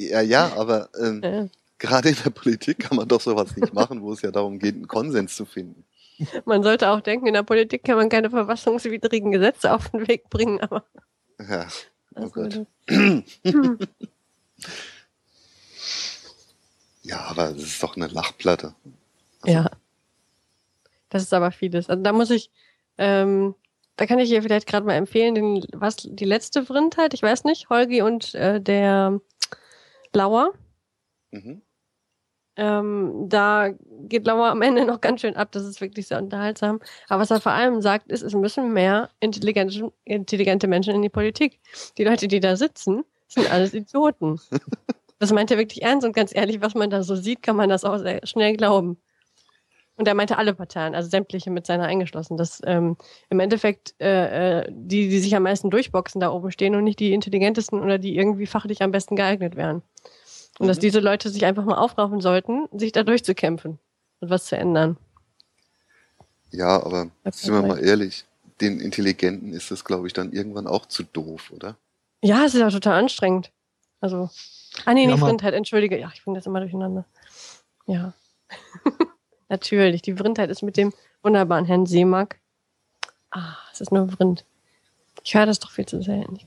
Ja, 0.00 0.22
ja, 0.22 0.52
aber 0.56 0.88
ähm, 0.98 1.20
ja. 1.24 1.46
gerade 1.78 2.08
in 2.08 2.16
der 2.24 2.30
Politik 2.30 2.78
kann 2.78 2.96
man 2.96 3.06
doch 3.06 3.20
sowas 3.20 3.54
nicht 3.56 3.74
machen, 3.74 4.00
wo 4.00 4.14
es 4.14 4.22
ja 4.22 4.30
darum 4.30 4.58
geht, 4.58 4.76
einen 4.76 4.88
Konsens 4.88 5.36
zu 5.36 5.44
finden. 5.44 5.84
Man 6.46 6.62
sollte 6.62 6.88
auch 6.90 7.02
denken, 7.02 7.26
in 7.26 7.34
der 7.34 7.42
Politik 7.42 7.84
kann 7.84 7.96
man 7.96 8.08
keine 8.08 8.30
verfassungswidrigen 8.30 9.30
Gesetze 9.30 9.74
auf 9.74 9.90
den 9.90 10.08
Weg 10.08 10.30
bringen, 10.30 10.58
aber. 10.60 10.84
Ja, 11.38 11.66
oh 12.14 12.28
Gott. 12.28 12.66
ja, 17.02 17.20
aber 17.20 17.52
das 17.52 17.62
ist 17.62 17.82
doch 17.82 17.96
eine 17.96 18.06
Lachplatte. 18.08 18.74
Also. 19.42 19.56
Ja. 19.56 19.70
Das 21.08 21.22
ist 21.22 21.34
aber 21.34 21.50
vieles. 21.50 21.88
Also 21.90 22.02
da 22.02 22.12
muss 22.12 22.30
ich, 22.30 22.50
ähm, 22.98 23.54
da 23.96 24.06
kann 24.06 24.18
ich 24.18 24.28
dir 24.28 24.42
vielleicht 24.42 24.66
gerade 24.66 24.86
mal 24.86 24.94
empfehlen, 24.94 25.34
den, 25.34 25.64
was 25.72 25.96
die 25.96 26.24
letzte 26.24 26.64
Vrindheit, 26.64 27.14
ich 27.14 27.22
weiß 27.22 27.44
nicht, 27.44 27.68
Holgi 27.70 28.02
und 28.02 28.34
äh, 28.34 28.60
der 28.60 29.20
Lauer. 30.14 30.52
Mhm. 31.30 31.62
Ähm, 32.56 33.26
da 33.28 33.70
geht 34.08 34.26
Lauer 34.26 34.48
am 34.48 34.62
Ende 34.62 34.84
noch 34.84 35.00
ganz 35.00 35.20
schön 35.22 35.36
ab. 35.36 35.52
Das 35.52 35.64
ist 35.64 35.80
wirklich 35.80 36.08
sehr 36.08 36.18
unterhaltsam. 36.18 36.80
Aber 37.08 37.22
was 37.22 37.30
er 37.30 37.40
vor 37.40 37.52
allem 37.52 37.80
sagt, 37.80 38.10
ist, 38.10 38.22
es 38.22 38.34
müssen 38.34 38.72
mehr 38.72 39.10
intelligente, 39.20 39.92
intelligente 40.04 40.66
Menschen 40.66 40.94
in 40.94 41.02
die 41.02 41.08
Politik. 41.08 41.60
Die 41.96 42.04
Leute, 42.04 42.28
die 42.28 42.40
da 42.40 42.56
sitzen, 42.56 43.04
sind 43.28 43.50
alles 43.50 43.74
Idioten. 43.74 44.40
Das 45.22 45.32
meint 45.34 45.50
er 45.50 45.58
wirklich 45.58 45.82
ernst 45.82 46.06
und 46.06 46.14
ganz 46.16 46.34
ehrlich, 46.34 46.62
was 46.62 46.74
man 46.74 46.88
da 46.88 47.02
so 47.02 47.14
sieht, 47.14 47.42
kann 47.42 47.54
man 47.54 47.68
das 47.68 47.84
auch 47.84 47.98
sehr 47.98 48.26
schnell 48.26 48.56
glauben. 48.56 48.96
Und 50.00 50.08
er 50.08 50.14
meinte 50.14 50.38
alle 50.38 50.54
Parteien, 50.54 50.94
also 50.94 51.10
sämtliche 51.10 51.50
mit 51.50 51.66
seiner 51.66 51.84
eingeschlossen, 51.84 52.38
dass 52.38 52.62
ähm, 52.64 52.96
im 53.28 53.38
Endeffekt 53.38 53.94
äh, 54.00 54.60
äh 54.60 54.66
die, 54.70 55.10
die 55.10 55.18
sich 55.18 55.36
am 55.36 55.42
meisten 55.42 55.68
durchboxen, 55.68 56.22
da 56.22 56.30
oben 56.30 56.50
stehen 56.50 56.74
und 56.74 56.84
nicht 56.84 57.00
die 57.00 57.12
intelligentesten 57.12 57.82
oder 57.82 57.98
die 57.98 58.16
irgendwie 58.16 58.46
fachlich 58.46 58.80
am 58.80 58.92
besten 58.92 59.14
geeignet 59.14 59.56
wären. 59.56 59.82
Und 60.58 60.64
mhm. 60.64 60.68
dass 60.68 60.78
diese 60.78 61.00
Leute 61.00 61.28
sich 61.28 61.44
einfach 61.44 61.66
mal 61.66 61.76
aufraufen 61.76 62.22
sollten, 62.22 62.66
sich 62.72 62.92
da 62.92 63.02
durchzukämpfen 63.02 63.78
und 64.20 64.30
was 64.30 64.46
zu 64.46 64.56
ändern. 64.56 64.96
Ja, 66.50 66.82
aber 66.82 67.10
sind 67.30 67.52
wir 67.52 67.60
mal 67.60 67.78
ehrlich, 67.78 68.24
den 68.62 68.80
Intelligenten 68.80 69.52
ist 69.52 69.70
es, 69.70 69.84
glaube 69.84 70.06
ich, 70.06 70.14
dann 70.14 70.32
irgendwann 70.32 70.66
auch 70.66 70.86
zu 70.86 71.02
doof, 71.02 71.52
oder? 71.54 71.76
Ja, 72.22 72.46
es 72.46 72.54
ist 72.54 72.60
ja 72.60 72.70
total 72.70 72.98
anstrengend. 72.98 73.52
Also, 74.00 74.30
ah 74.86 74.94
nee, 74.94 75.04
ja, 75.04 75.14
die 75.14 75.20
Vrindheit, 75.20 75.52
entschuldige. 75.52 75.98
Ja, 75.98 76.10
ich 76.14 76.24
bringe 76.24 76.38
das 76.38 76.46
immer 76.46 76.60
durcheinander. 76.60 77.04
Ja. 77.86 78.14
Natürlich, 79.50 80.00
die 80.00 80.14
Vrindheit 80.14 80.48
ist 80.48 80.62
mit 80.62 80.76
dem 80.76 80.94
wunderbaren 81.22 81.64
Herrn 81.64 81.84
Seemack. 81.84 82.38
Ah, 83.32 83.56
es 83.72 83.80
ist 83.80 83.90
nur 83.90 84.08
Vrind. 84.08 84.44
Ich 85.24 85.34
höre 85.34 85.44
das 85.44 85.58
doch 85.58 85.72
viel 85.72 85.86
zu 85.86 86.02
selten 86.02 86.38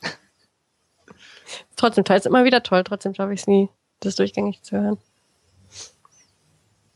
trotzdem 1.76 2.04
toll. 2.04 2.16
Ist 2.16 2.26
immer 2.26 2.44
wieder 2.44 2.62
toll. 2.62 2.84
Trotzdem 2.84 3.14
schaffe 3.14 3.34
ich 3.34 3.40
es 3.40 3.46
nie, 3.48 3.68
das 3.98 4.14
durchgängig 4.14 4.62
zu 4.62 4.80
hören. 4.80 4.98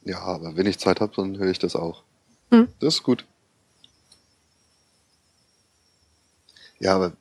Ja, 0.04 0.20
aber 0.20 0.56
wenn 0.56 0.66
ich 0.66 0.78
Zeit 0.78 1.00
habe, 1.00 1.12
dann 1.16 1.36
höre 1.36 1.50
ich 1.50 1.58
das 1.58 1.74
auch. 1.74 2.04
Hm. 2.50 2.68
Das 2.78 2.94
ist 2.94 3.02
gut. 3.02 3.26
Ja, 6.78 6.94
aber 6.94 7.12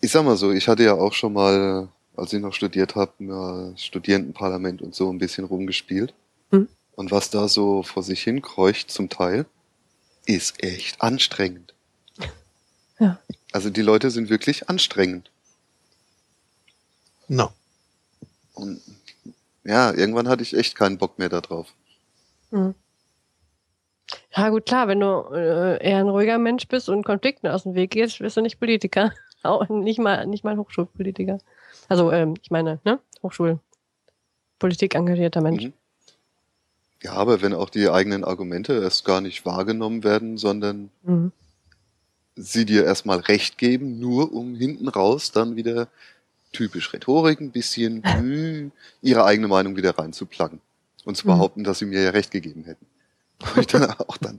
ich 0.00 0.10
sag 0.10 0.24
mal 0.24 0.36
so, 0.36 0.50
ich 0.50 0.66
hatte 0.66 0.82
ja 0.82 0.94
auch 0.94 1.12
schon 1.12 1.32
mal, 1.32 1.88
als 2.20 2.32
ich 2.32 2.40
noch 2.40 2.52
studiert 2.52 2.94
habe, 2.94 3.12
im 3.18 3.76
Studierendenparlament 3.76 4.82
und 4.82 4.94
so 4.94 5.10
ein 5.10 5.18
bisschen 5.18 5.44
rumgespielt. 5.44 6.14
Hm. 6.50 6.68
Und 6.94 7.10
was 7.10 7.30
da 7.30 7.48
so 7.48 7.82
vor 7.82 8.02
sich 8.02 8.22
hin 8.22 8.42
kreucht 8.42 8.90
zum 8.90 9.08
Teil, 9.08 9.46
ist 10.26 10.62
echt 10.62 11.00
anstrengend. 11.00 11.74
Ja. 12.98 13.18
Also 13.52 13.70
die 13.70 13.80
Leute 13.80 14.10
sind 14.10 14.28
wirklich 14.28 14.68
anstrengend. 14.68 15.30
No. 17.26 17.50
Und 18.54 18.82
ja, 19.64 19.92
irgendwann 19.92 20.28
hatte 20.28 20.42
ich 20.42 20.54
echt 20.54 20.74
keinen 20.74 20.98
Bock 20.98 21.18
mehr 21.18 21.30
darauf. 21.30 21.72
Hm. 22.50 22.74
Ja, 24.36 24.48
gut, 24.50 24.66
klar, 24.66 24.88
wenn 24.88 25.00
du 25.00 25.24
äh, 25.32 25.82
eher 25.82 25.98
ein 25.98 26.08
ruhiger 26.08 26.38
Mensch 26.38 26.68
bist 26.68 26.88
und 26.88 27.04
Konflikten 27.04 27.46
aus 27.46 27.62
dem 27.62 27.74
Weg 27.74 27.92
gehst, 27.92 28.20
wirst 28.20 28.36
du 28.36 28.42
nicht 28.42 28.60
Politiker. 28.60 29.12
Auch 29.42 29.68
nicht 29.70 29.98
mal, 29.98 30.26
nicht 30.26 30.44
mal 30.44 30.58
Hochschulpolitiker. 30.58 31.38
Also, 31.90 32.12
ähm, 32.12 32.34
ich 32.40 32.52
meine, 32.52 32.78
ne? 32.84 33.00
Hochschulpolitik 33.20 34.94
engagierter 34.94 35.40
Mensch. 35.40 35.64
Mhm. 35.64 35.72
Ja, 37.02 37.14
aber 37.14 37.42
wenn 37.42 37.52
auch 37.52 37.68
die 37.68 37.88
eigenen 37.90 38.22
Argumente 38.24 38.74
erst 38.74 39.04
gar 39.04 39.20
nicht 39.20 39.44
wahrgenommen 39.44 40.04
werden, 40.04 40.38
sondern 40.38 40.90
mhm. 41.02 41.32
sie 42.36 42.64
dir 42.64 42.84
erstmal 42.84 43.18
recht 43.18 43.58
geben, 43.58 43.98
nur 43.98 44.32
um 44.32 44.54
hinten 44.54 44.86
raus 44.86 45.32
dann 45.32 45.56
wieder 45.56 45.88
typisch 46.52 46.92
Rhetorik, 46.92 47.40
ein 47.40 47.50
bisschen 47.50 48.02
mh, 48.04 48.70
ihre 49.02 49.24
eigene 49.24 49.48
Meinung 49.48 49.76
wieder 49.76 49.98
reinzuplacken 49.98 50.60
und 51.04 51.16
zu 51.16 51.26
mhm. 51.26 51.32
behaupten, 51.32 51.64
dass 51.64 51.80
sie 51.80 51.86
mir 51.86 52.02
ja 52.02 52.10
recht 52.10 52.30
gegeben 52.30 52.62
hätten. 52.64 52.86
Und 53.40 53.58
ich 53.58 53.66
dann 53.66 53.90
auch 53.98 54.16
dann, 54.18 54.38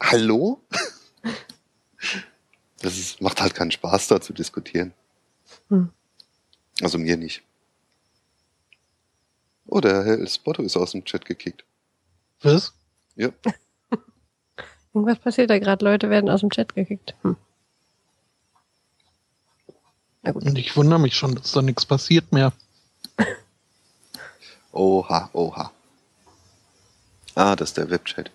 hallo? 0.00 0.60
Das 2.82 2.98
ist, 2.98 3.22
macht 3.22 3.40
halt 3.40 3.54
keinen 3.54 3.70
Spaß, 3.70 4.08
da 4.08 4.20
zu 4.20 4.34
diskutieren. 4.34 4.92
Mhm. 5.70 5.88
Also 6.82 6.98
mir 6.98 7.16
nicht. 7.16 7.42
Oh, 9.66 9.80
der 9.80 10.04
Herr 10.04 10.26
Spotto 10.26 10.62
ist 10.62 10.76
aus 10.76 10.92
dem 10.92 11.04
Chat 11.04 11.24
gekickt. 11.24 11.64
Was? 12.42 12.72
Ja. 13.16 13.30
Irgendwas 14.94 15.18
passiert 15.18 15.50
da 15.50 15.58
gerade. 15.58 15.84
Leute 15.84 16.10
werden 16.10 16.30
aus 16.30 16.40
dem 16.40 16.50
Chat 16.50 16.74
gekickt. 16.74 17.14
Hm. 17.22 17.36
Und 20.22 20.58
ich 20.58 20.76
wundere 20.76 20.98
mich 20.98 21.14
schon, 21.14 21.34
dass 21.34 21.52
da 21.52 21.62
nichts 21.62 21.86
passiert 21.86 22.32
mehr. 22.32 22.52
Oha, 24.72 25.30
oha. 25.32 25.72
Ah, 27.34 27.56
das 27.56 27.70
ist 27.70 27.76
der 27.78 27.90
Webchat. 27.90 28.30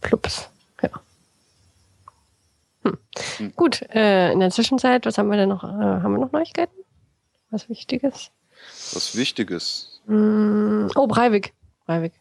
Plups. 0.00 0.48
Ja. 0.82 0.90
Hm. 2.82 2.98
Hm. 3.36 3.52
Gut, 3.56 3.82
äh, 3.90 4.32
in 4.32 4.40
der 4.40 4.50
Zwischenzeit, 4.50 5.06
was 5.06 5.18
haben 5.18 5.30
wir 5.30 5.36
denn 5.36 5.48
noch? 5.48 5.64
Äh, 5.64 5.66
haben 5.66 6.12
wir 6.12 6.18
noch 6.18 6.32
Neuigkeiten? 6.32 6.74
Was 7.50 7.68
Wichtiges? 7.68 8.30
Was 8.92 9.16
Wichtiges? 9.16 10.00
Mm, 10.06 10.88
oh, 10.94 11.06
Breivik. 11.06 11.54
Breivik. 11.86 12.12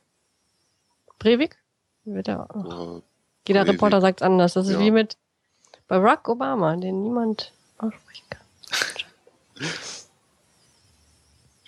Breivik? 1.20 1.57
Wird 2.05 2.28
der, 2.28 2.47
oh. 2.53 3.01
Jeder 3.47 3.62
Breivik. 3.62 3.76
Reporter 3.76 4.01
sagt 4.01 4.22
es 4.22 4.26
anders. 4.26 4.53
Das 4.53 4.68
ist 4.68 4.74
ja. 4.74 4.80
wie 4.80 4.91
mit 4.91 5.18
Barack 5.88 6.28
Obama, 6.28 6.76
den 6.76 7.03
niemand 7.03 7.53
aussprechen 7.78 8.26
kann. 8.30 8.45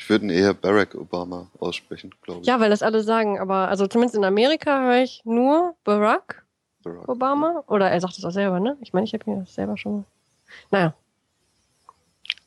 Ich 0.04 0.10
würde 0.10 0.34
eher 0.34 0.56
Barack 0.56 0.96
Obama 0.96 1.48
aussprechen, 1.60 2.14
glaube 2.24 2.42
ich. 2.42 2.48
Ja, 2.48 2.60
weil 2.60 2.72
das 2.72 2.82
alle 2.82 3.04
sagen, 3.04 3.40
aber 3.40 3.70
also 3.70 3.86
zumindest 3.86 4.16
in 4.16 4.26
Amerika 4.26 4.82
höre 4.82 5.04
ich 5.04 5.22
nur 5.26 5.76
Barack, 5.84 6.44
Barack 6.84 7.08
Obama. 7.10 7.64
Oder 7.68 7.90
er 7.92 8.02
sagt 8.02 8.18
es 8.18 8.26
auch 8.26 8.32
selber, 8.32 8.60
ne? 8.60 8.78
Ich 8.82 8.94
meine, 8.94 9.06
ich 9.06 9.14
habe 9.14 9.30
mir 9.30 9.42
das 9.42 9.54
selber 9.54 9.78
schon 9.78 10.06
Naja. 10.70 10.94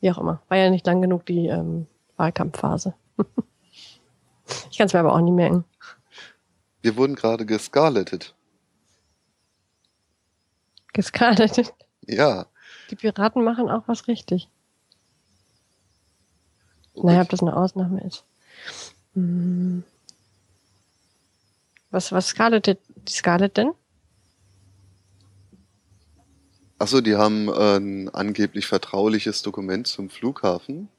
Wie 0.01 0.11
auch 0.11 0.19
immer. 0.19 0.43
War 0.49 0.59
ja 0.59 0.71
nicht 0.71 0.87
lang 0.87 1.01
genug 1.01 1.25
die 1.27 1.47
ähm, 1.47 1.87
Wahlkampfphase. 2.17 2.95
ich 4.71 4.79
kann 4.79 4.87
es 4.87 4.93
mir 4.93 5.01
aber 5.01 5.15
auch 5.15 5.21
nie 5.21 5.33
merken. 5.33 5.65
Wir 6.83 6.97
wurden 6.97 7.15
gerade 7.15 7.47
gescarletet. 7.47 8.35
Gescarletet? 10.93 11.73
Ja. 12.03 12.47
Die 12.91 12.97
Piraten 12.97 13.43
machen 13.43 13.71
auch 13.71 13.85
was 13.87 14.07
richtig. 14.07 14.49
Oh, 16.95 17.07
Naja, 17.07 17.23
ob 17.23 17.31
das 17.31 17.41
eine 17.41 17.57
Ausnahme 17.57 18.03
ist. 18.05 18.25
Hm. 19.15 19.83
Was, 21.91 22.13
was 22.13 22.29
Scarlett, 22.29 22.67
die 22.67 23.13
Scarlett 23.13 23.57
denn? 23.57 23.73
Achso, 26.85 27.01
die 27.01 27.17
haben 27.17 27.49
äh, 27.49 27.79
ein 27.79 28.11
angeblich 28.11 28.67
vertrauliches 28.67 29.41
Dokument 29.41 29.87
zum 29.87 30.11
Flughafen 30.11 30.91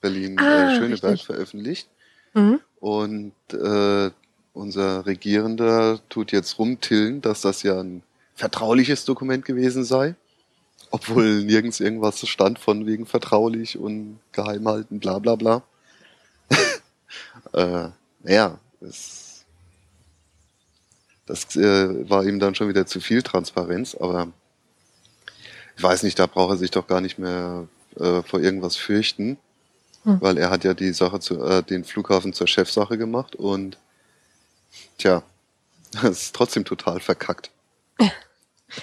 Berlin 0.00 0.38
Ah, 0.38 0.70
äh, 0.70 0.76
Schöneberg 0.76 1.14
richtig. 1.14 1.26
veröffentlicht. 1.26 1.88
Mhm. 2.32 2.60
Und 2.78 3.32
äh, 3.52 4.12
unser 4.52 5.06
Regierender 5.06 5.98
tut 6.10 6.30
jetzt 6.30 6.60
rumtillen, 6.60 7.22
dass 7.22 7.40
das 7.40 7.64
ja 7.64 7.80
ein 7.80 8.04
vertrauliches 8.36 9.04
Dokument 9.04 9.44
gewesen 9.44 9.82
sei. 9.82 10.14
Obwohl 10.92 11.42
nirgends 11.42 11.80
irgendwas 11.80 12.24
stand 12.28 12.60
von 12.60 12.86
wegen 12.86 13.04
vertraulich 13.04 13.78
und 13.78 14.20
geheim 14.30 14.68
halten, 14.68 15.00
bla 15.00 15.18
bla 15.18 15.34
bla. 15.34 15.64
äh, 17.52 17.88
naja, 18.22 18.60
das, 18.80 19.44
das 21.26 21.56
äh, 21.56 22.08
war 22.08 22.24
ihm 22.24 22.38
dann 22.38 22.54
schon 22.54 22.68
wieder 22.68 22.86
zu 22.86 23.00
viel 23.00 23.24
Transparenz, 23.24 23.96
aber 23.96 24.32
ich 25.76 25.82
weiß 25.82 26.02
nicht, 26.02 26.18
da 26.18 26.26
braucht 26.26 26.54
er 26.54 26.56
sich 26.56 26.70
doch 26.70 26.86
gar 26.86 27.00
nicht 27.00 27.18
mehr 27.18 27.66
äh, 27.98 28.22
vor 28.22 28.40
irgendwas 28.40 28.76
fürchten, 28.76 29.38
Hm. 30.04 30.20
weil 30.20 30.38
er 30.38 30.50
hat 30.50 30.64
ja 30.64 30.72
die 30.74 30.92
Sache 30.92 31.20
zu, 31.20 31.42
äh, 31.44 31.62
den 31.62 31.84
Flughafen 31.84 32.32
zur 32.32 32.46
Chefsache 32.46 32.96
gemacht 32.96 33.36
und 33.36 33.76
tja, 34.98 35.22
das 35.92 36.22
ist 36.22 36.36
trotzdem 36.36 36.64
total 36.64 37.00
verkackt. 37.00 37.50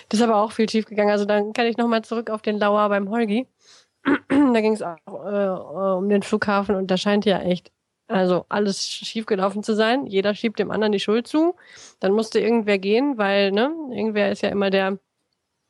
Das 0.10 0.20
ist 0.20 0.22
aber 0.22 0.42
auch 0.44 0.52
viel 0.52 0.70
schief 0.70 0.86
gegangen. 0.86 1.12
Also 1.12 1.24
dann 1.24 1.54
kann 1.54 1.66
ich 1.66 1.78
nochmal 1.78 2.04
zurück 2.04 2.30
auf 2.30 2.42
den 2.42 2.60
Lauer 2.60 2.90
beim 2.90 3.10
Holgi. 3.10 3.48
da 4.04 4.60
ging 4.60 4.74
es 4.74 4.82
auch 4.82 4.98
äh, 5.08 5.96
um 5.96 6.10
den 6.10 6.24
Flughafen 6.24 6.76
und 6.76 6.92
da 6.92 6.98
scheint 6.98 7.24
ja 7.24 7.40
echt 7.40 7.72
also 8.10 8.46
alles 8.50 8.86
schief 8.86 9.26
gelaufen 9.26 9.64
zu 9.64 9.76
sein. 9.76 10.06
Jeder 10.06 10.36
schiebt 10.36 10.60
dem 10.60 10.72
anderen 10.72 10.92
die 10.92 11.00
Schuld 11.00 11.26
zu. 11.26 11.56
Dann 12.02 12.12
musste 12.12 12.42
irgendwer 12.42 12.80
gehen, 12.80 13.18
weil 13.18 13.54
ne, 13.54 13.74
irgendwer 13.92 14.30
ist 14.30 14.42
ja 14.42 14.50
immer 14.50 14.70
der, 14.72 15.00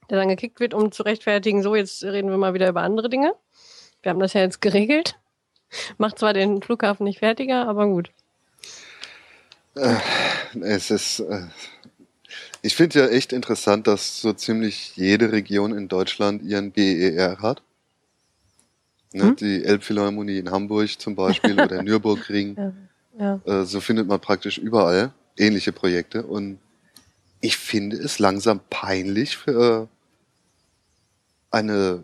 der 0.09 0.17
dann 0.17 0.29
gekickt 0.29 0.59
wird, 0.59 0.73
um 0.73 0.91
zu 0.91 1.03
rechtfertigen, 1.03 1.61
so 1.63 1.75
jetzt 1.75 2.03
reden 2.03 2.29
wir 2.29 2.37
mal 2.37 2.53
wieder 2.53 2.69
über 2.69 2.81
andere 2.81 3.09
Dinge. 3.09 3.33
Wir 4.01 4.11
haben 4.11 4.19
das 4.19 4.33
ja 4.33 4.41
jetzt 4.41 4.61
geregelt. 4.61 5.17
Macht 5.97 6.19
zwar 6.19 6.33
den 6.33 6.61
Flughafen 6.61 7.03
nicht 7.03 7.19
fertiger, 7.19 7.67
aber 7.67 7.87
gut. 7.87 8.11
Es 10.61 10.91
ist, 10.91 11.19
äh, 11.19 11.47
ich 12.61 12.75
finde 12.75 12.99
ja 12.99 13.07
echt 13.07 13.33
interessant, 13.33 13.87
dass 13.87 14.21
so 14.21 14.33
ziemlich 14.33 14.95
jede 14.95 15.31
Region 15.31 15.77
in 15.77 15.87
Deutschland 15.87 16.41
ihren 16.41 16.71
BER 16.71 17.39
hat. 17.39 17.61
Ne, 19.13 19.23
Hm? 19.23 19.35
Die 19.35 19.63
Elbphilharmonie 19.63 20.39
in 20.39 20.51
Hamburg 20.51 20.99
zum 20.99 21.15
Beispiel 21.15 21.53
oder 21.61 21.83
Nürburgring. 21.83 22.55
Ja, 23.17 23.39
ja. 23.45 23.61
Äh, 23.61 23.65
so 23.65 23.81
findet 23.81 24.07
man 24.07 24.19
praktisch 24.19 24.57
überall 24.57 25.13
ähnliche 25.37 25.71
Projekte. 25.71 26.23
Und 26.23 26.59
ich 27.39 27.57
finde 27.57 27.97
es 27.97 28.19
langsam 28.19 28.59
peinlich 28.69 29.37
für 29.37 29.87
eine 31.51 32.03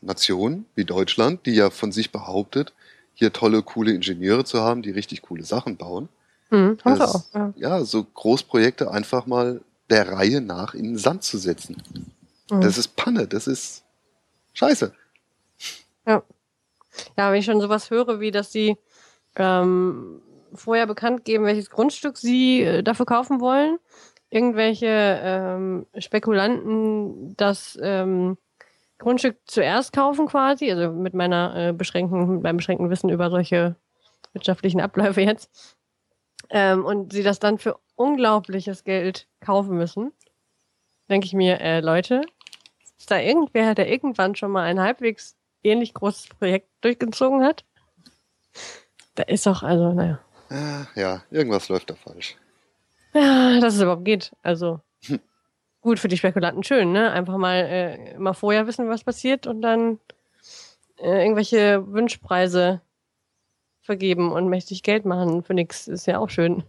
Nation 0.00 0.64
wie 0.74 0.84
Deutschland, 0.84 1.44
die 1.46 1.54
ja 1.54 1.70
von 1.70 1.92
sich 1.92 2.10
behauptet, 2.12 2.72
hier 3.14 3.32
tolle, 3.32 3.62
coole 3.62 3.92
Ingenieure 3.92 4.44
zu 4.44 4.60
haben, 4.60 4.82
die 4.82 4.90
richtig 4.90 5.22
coole 5.22 5.44
Sachen 5.44 5.76
bauen. 5.76 6.08
Hm, 6.50 6.78
sie 6.84 6.98
Das- 6.98 7.14
auch. 7.14 7.24
Ja. 7.34 7.52
Ja, 7.56 7.84
so 7.84 8.04
Großprojekte 8.04 8.90
einfach 8.90 9.26
mal 9.26 9.60
der 9.90 10.08
Reihe 10.12 10.40
nach 10.40 10.74
in 10.74 10.84
den 10.84 10.98
Sand 10.98 11.22
zu 11.22 11.38
setzen. 11.38 11.82
Mhm. 12.50 12.60
Das 12.60 12.78
ist 12.78 12.96
Panne, 12.96 13.26
das 13.26 13.46
ist 13.46 13.84
scheiße. 14.54 14.92
Ja, 16.06 16.22
wenn 17.30 17.38
ich 17.38 17.44
schon 17.44 17.60
sowas 17.60 17.90
höre, 17.90 18.18
wie 18.20 18.30
dass 18.30 18.50
sie 18.50 18.76
ähm, 19.36 20.20
vorher 20.54 20.86
bekannt 20.86 21.24
geben, 21.24 21.44
welches 21.44 21.70
Grundstück 21.70 22.16
sie 22.16 22.62
äh, 22.62 22.82
dafür 22.82 23.06
kaufen 23.06 23.40
wollen, 23.40 23.78
irgendwelche 24.30 24.86
ähm, 25.22 25.86
Spekulanten 25.98 27.36
das 27.36 27.78
ähm, 27.80 28.36
Grundstück 28.98 29.38
zuerst 29.46 29.92
kaufen 29.92 30.26
quasi, 30.26 30.70
also 30.70 30.92
mit 30.92 31.14
meiner 31.14 31.54
äh, 31.56 31.72
beschränkten, 31.72 32.34
mit 32.34 32.42
meinem 32.42 32.56
beschränkten 32.56 32.90
Wissen 32.90 33.10
über 33.10 33.30
solche 33.30 33.76
wirtschaftlichen 34.32 34.80
Abläufe 34.80 35.20
jetzt, 35.20 35.76
ähm, 36.50 36.84
und 36.84 37.12
sie 37.12 37.22
das 37.22 37.38
dann 37.38 37.58
für 37.58 37.78
unglaubliches 37.94 38.84
Geld 38.84 39.28
kaufen 39.40 39.76
müssen, 39.76 40.12
denke 41.08 41.26
ich 41.26 41.34
mir, 41.34 41.60
äh, 41.60 41.80
Leute, 41.80 42.22
ist 42.98 43.10
da 43.10 43.18
irgendwer, 43.18 43.74
der 43.74 43.88
irgendwann 43.90 44.34
schon 44.34 44.50
mal 44.50 44.64
ein 44.64 44.80
halbwegs 44.80 45.36
ähnlich 45.62 45.94
großes 45.94 46.28
Projekt 46.28 46.68
durchgezogen 46.80 47.44
hat? 47.44 47.64
Da 49.14 49.24
ist 49.24 49.46
doch, 49.46 49.62
also, 49.62 49.92
naja. 49.92 50.20
Äh, 50.50 51.00
ja, 51.00 51.22
irgendwas 51.30 51.68
läuft 51.68 51.90
da 51.90 51.94
falsch. 51.94 52.36
Ja, 53.14 53.60
dass 53.60 53.74
es 53.74 53.82
überhaupt 53.82 54.04
geht. 54.04 54.32
Also, 54.42 54.80
gut 55.80 55.98
für 55.98 56.08
die 56.08 56.16
Spekulanten 56.16 56.62
schön, 56.64 56.92
ne? 56.92 57.10
Einfach 57.12 57.36
mal, 57.36 57.56
äh, 57.56 58.18
mal 58.18 58.32
vorher 58.34 58.66
wissen, 58.66 58.88
was 58.88 59.04
passiert 59.04 59.46
und 59.46 59.62
dann 59.62 59.98
äh, 60.98 61.22
irgendwelche 61.22 61.84
Wünschpreise 61.92 62.80
vergeben 63.80 64.32
und 64.32 64.48
mächtig 64.48 64.82
Geld 64.82 65.04
machen 65.04 65.42
für 65.42 65.54
nix. 65.54 65.88
Ist 65.88 66.06
ja 66.06 66.18
auch 66.18 66.30
schön. 66.30 66.64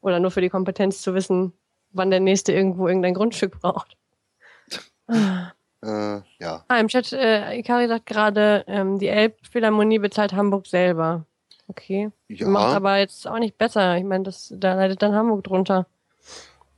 Oder 0.00 0.20
nur 0.20 0.30
für 0.30 0.40
die 0.42 0.50
Kompetenz 0.50 1.00
zu 1.00 1.14
wissen, 1.14 1.52
wann 1.92 2.10
der 2.10 2.20
Nächste 2.20 2.52
irgendwo 2.52 2.88
irgendein 2.88 3.14
Grundstück 3.14 3.58
braucht. 3.60 3.96
Äh, 5.08 6.20
ja, 6.40 6.64
Ah, 6.68 6.78
im 6.78 6.88
Chat, 6.88 7.12
äh, 7.12 7.58
Ikari 7.58 7.88
sagt 7.88 8.06
gerade, 8.06 8.64
ähm, 8.66 8.98
die 8.98 9.08
Elbphilharmonie 9.08 9.98
bezahlt 9.98 10.32
Hamburg 10.32 10.66
selber. 10.66 11.26
Okay. 11.68 12.10
ja. 12.28 12.46
Macht 12.48 12.74
aber 12.74 12.98
jetzt 12.98 13.26
auch 13.26 13.38
nicht 13.38 13.56
besser. 13.56 13.96
Ich 13.96 14.04
meine, 14.04 14.24
das, 14.24 14.52
da 14.56 14.74
leidet 14.74 15.02
dann 15.02 15.14
Hamburg 15.14 15.44
drunter. 15.44 15.86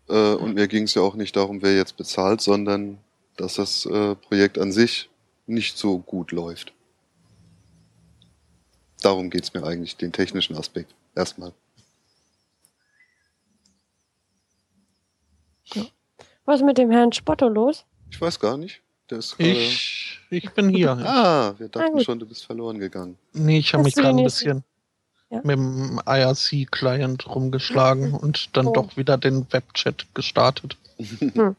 Äh, 0.08 0.34
und 0.34 0.54
mir 0.54 0.68
ging 0.68 0.84
es 0.84 0.94
ja 0.94 1.02
auch 1.02 1.14
nicht 1.14 1.36
darum, 1.36 1.62
wer 1.62 1.76
jetzt 1.76 1.96
bezahlt, 1.96 2.40
sondern 2.40 2.98
dass 3.36 3.54
das 3.54 3.86
äh, 3.86 4.14
Projekt 4.14 4.58
an 4.58 4.72
sich 4.72 5.08
nicht 5.46 5.78
so 5.78 5.98
gut 5.98 6.32
läuft. 6.32 6.72
Darum 9.02 9.30
geht's 9.30 9.52
mir 9.52 9.64
eigentlich, 9.64 9.96
den 9.96 10.12
technischen 10.12 10.56
Aspekt. 10.56 10.94
Erstmal. 11.14 11.52
Was 16.44 16.60
ist 16.60 16.66
mit 16.66 16.78
dem 16.78 16.90
Herrn 16.92 17.12
Spotto 17.12 17.48
los? 17.48 17.84
Ich 18.10 18.20
weiß 18.20 18.38
gar 18.38 18.56
nicht. 18.56 18.80
Der 19.10 19.18
ist 19.18 19.36
gerade. 19.36 19.50
Ich, 19.50 20.20
ich 20.30 20.50
bin 20.50 20.68
hier. 20.68 20.92
Ah, 20.92 21.54
wir 21.58 21.68
dachten 21.68 22.00
schon, 22.00 22.18
du 22.18 22.26
bist 22.26 22.46
verloren 22.46 22.78
gegangen. 22.78 23.18
Nee, 23.32 23.58
ich 23.58 23.72
habe 23.74 23.82
mich 23.82 23.94
gerade 23.94 24.16
ein 24.16 24.24
bisschen 24.24 24.64
Ja. 25.30 25.38
mit 25.38 25.56
dem 25.58 26.00
IRC-Client 26.06 27.26
rumgeschlagen 27.34 28.14
und 28.14 28.56
dann 28.56 28.68
Oh. 28.68 28.72
doch 28.72 28.96
wieder 28.96 29.18
den 29.18 29.46
Webchat 29.52 30.06
gestartet. 30.14 30.76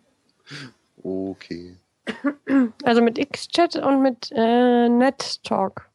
Okay. 1.04 1.76
Also 2.84 3.02
mit 3.02 3.18
X-Chat 3.18 3.76
und 3.76 4.02
mit 4.02 4.32
äh, 4.34 4.88
NetTalk 4.90 5.90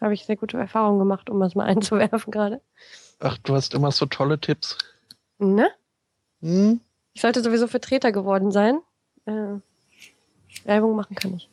habe 0.00 0.14
ich 0.14 0.24
sehr 0.24 0.36
gute 0.36 0.56
Erfahrungen 0.56 0.98
gemacht, 0.98 1.28
um 1.30 1.40
das 1.40 1.54
mal 1.54 1.64
einzuwerfen 1.66 2.30
gerade. 2.30 2.60
Ach, 3.20 3.36
du 3.38 3.54
hast 3.54 3.74
immer 3.74 3.92
so 3.92 4.06
tolle 4.06 4.38
Tipps. 4.38 4.78
Ne? 5.38 5.68
Hm? 6.40 6.80
Ich 7.12 7.20
sollte 7.20 7.42
sowieso 7.42 7.66
Vertreter 7.68 8.12
geworden 8.12 8.50
sein. 8.50 8.80
Äh, 9.26 9.56
Werbung 10.64 10.96
machen 10.96 11.14
kann 11.14 11.34
ich. 11.34 11.48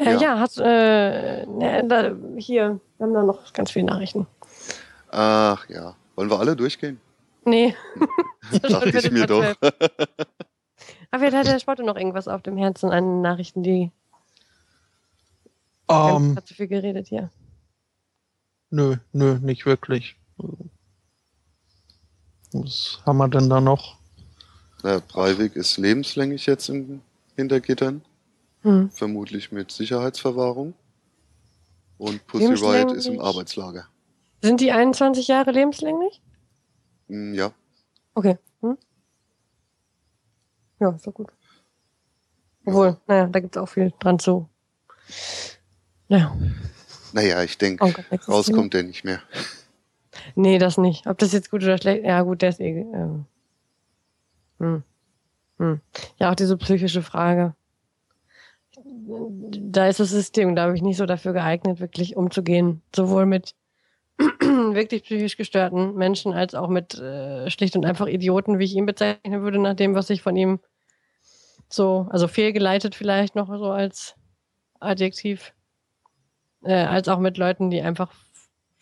Äh, 0.00 0.14
Ja. 0.14 0.20
ja. 0.20 0.38
hast 0.40 0.58
äh, 0.58 1.46
ne, 1.46 1.84
da, 1.86 2.12
hier, 2.38 2.80
wir 2.96 3.06
haben 3.06 3.14
da 3.14 3.22
noch 3.22 3.52
ganz 3.52 3.70
viele 3.70 3.86
Nachrichten. 3.86 4.26
Ach 5.10 5.68
ja. 5.68 5.94
Wollen 6.16 6.30
wir 6.30 6.38
alle 6.40 6.56
durchgehen? 6.56 7.00
Nee. 7.44 7.74
Dachte 8.62 8.88
ich 8.98 9.10
mir 9.10 9.26
doch. 9.26 9.44
Aber 9.60 11.18
vielleicht 11.18 11.36
hat 11.36 11.46
der 11.46 11.58
Sport 11.58 11.78
noch 11.80 11.96
irgendwas 11.96 12.28
auf 12.28 12.42
dem 12.42 12.56
Herzen 12.56 12.90
an 12.90 13.20
Nachrichten, 13.22 13.62
die 13.62 13.90
Ähm, 15.90 16.36
hat 16.36 16.46
zu 16.46 16.54
viel 16.54 16.68
geredet 16.68 17.08
hier. 17.08 17.30
nö, 18.70 18.96
nö, 19.12 19.38
nicht 19.40 19.66
wirklich. 19.66 20.16
Was 22.52 23.00
haben 23.06 23.18
wir 23.18 23.28
denn 23.28 23.48
da 23.50 23.60
noch? 23.60 23.96
Na, 24.82 25.00
Breivik 25.00 25.56
ist 25.56 25.76
lebenslänglich 25.78 26.46
jetzt 26.46 26.68
in 26.68 27.00
Hintergittern. 27.36 28.02
Hm. 28.62 28.90
Vermutlich 28.90 29.52
mit 29.52 29.70
Sicherheitsverwahrung. 29.72 30.74
Und 31.98 32.26
Pussy 32.26 32.54
Riot 32.54 32.92
ist 32.92 33.06
im? 33.06 33.20
Arbeitslager. 33.20 33.86
Sind 34.42 34.60
die 34.60 34.72
21 34.72 35.28
Jahre 35.28 35.50
lebenslänglich? 35.50 36.22
Hm, 37.08 37.34
Ja. 37.34 37.52
Okay. 38.14 38.38
Hm? 38.62 38.76
Ja, 40.80 40.90
ist 40.90 41.06
doch 41.06 41.12
gut. 41.14 41.28
Obwohl, 42.64 42.96
naja, 43.06 43.26
da 43.26 43.40
gibt 43.40 43.56
es 43.56 43.62
auch 43.62 43.68
viel 43.68 43.92
dran 43.98 44.18
zu. 44.18 44.48
Naja. 46.08 46.36
Naja, 47.12 47.42
ich 47.42 47.58
denke, 47.58 47.84
Oh 47.84 48.30
rauskommt 48.30 48.74
der 48.74 48.82
nicht 48.82 49.04
mehr. 49.04 49.20
Nee, 50.34 50.58
das 50.58 50.76
nicht. 50.76 51.06
Ob 51.06 51.18
das 51.18 51.32
jetzt 51.32 51.50
gut 51.50 51.62
oder 51.62 51.78
schlecht 51.78 52.04
Ja, 52.04 52.22
gut, 52.22 52.42
der 52.42 52.50
ist 52.50 52.60
eh. 52.60 52.80
Ähm, 52.80 53.26
hm. 54.58 54.82
Hm. 55.58 55.80
Ja, 56.18 56.30
auch 56.30 56.34
diese 56.34 56.56
psychische 56.56 57.02
Frage. 57.02 57.54
Da 59.02 59.88
ist 59.88 60.00
das 60.00 60.10
System, 60.10 60.54
glaube 60.54 60.76
ich, 60.76 60.82
nicht 60.82 60.96
so 60.96 61.06
dafür 61.06 61.32
geeignet, 61.32 61.80
wirklich 61.80 62.16
umzugehen. 62.16 62.82
Sowohl 62.94 63.26
mit 63.26 63.54
wirklich 64.18 65.04
psychisch 65.04 65.36
gestörten 65.36 65.94
Menschen 65.94 66.32
als 66.32 66.54
auch 66.54 66.68
mit 66.68 66.98
äh, 66.98 67.50
schlicht 67.50 67.76
und 67.76 67.86
einfach 67.86 68.06
Idioten, 68.06 68.58
wie 68.58 68.64
ich 68.64 68.74
ihn 68.74 68.86
bezeichnen 68.86 69.42
würde, 69.42 69.58
nach 69.58 69.74
dem, 69.74 69.94
was 69.94 70.10
ich 70.10 70.22
von 70.22 70.36
ihm 70.36 70.60
so, 71.68 72.08
also 72.10 72.28
fehlgeleitet 72.28 72.94
vielleicht 72.94 73.36
noch 73.36 73.48
so 73.48 73.70
als 73.70 74.16
Adjektiv, 74.80 75.52
äh, 76.64 76.72
als 76.72 77.08
auch 77.08 77.18
mit 77.18 77.38
Leuten, 77.38 77.70
die 77.70 77.80
einfach 77.80 78.12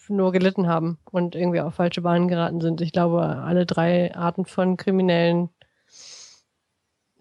nur 0.09 0.33
gelitten 0.33 0.69
haben 0.69 0.99
und 1.11 1.35
irgendwie 1.35 1.61
auf 1.61 1.75
falsche 1.75 2.01
Bahnen 2.01 2.29
geraten 2.29 2.61
sind. 2.61 2.81
Ich 2.81 2.93
glaube, 2.93 3.21
alle 3.23 3.67
drei 3.67 4.15
Arten 4.15 4.47
von 4.47 4.77
Kriminellen 4.77 5.51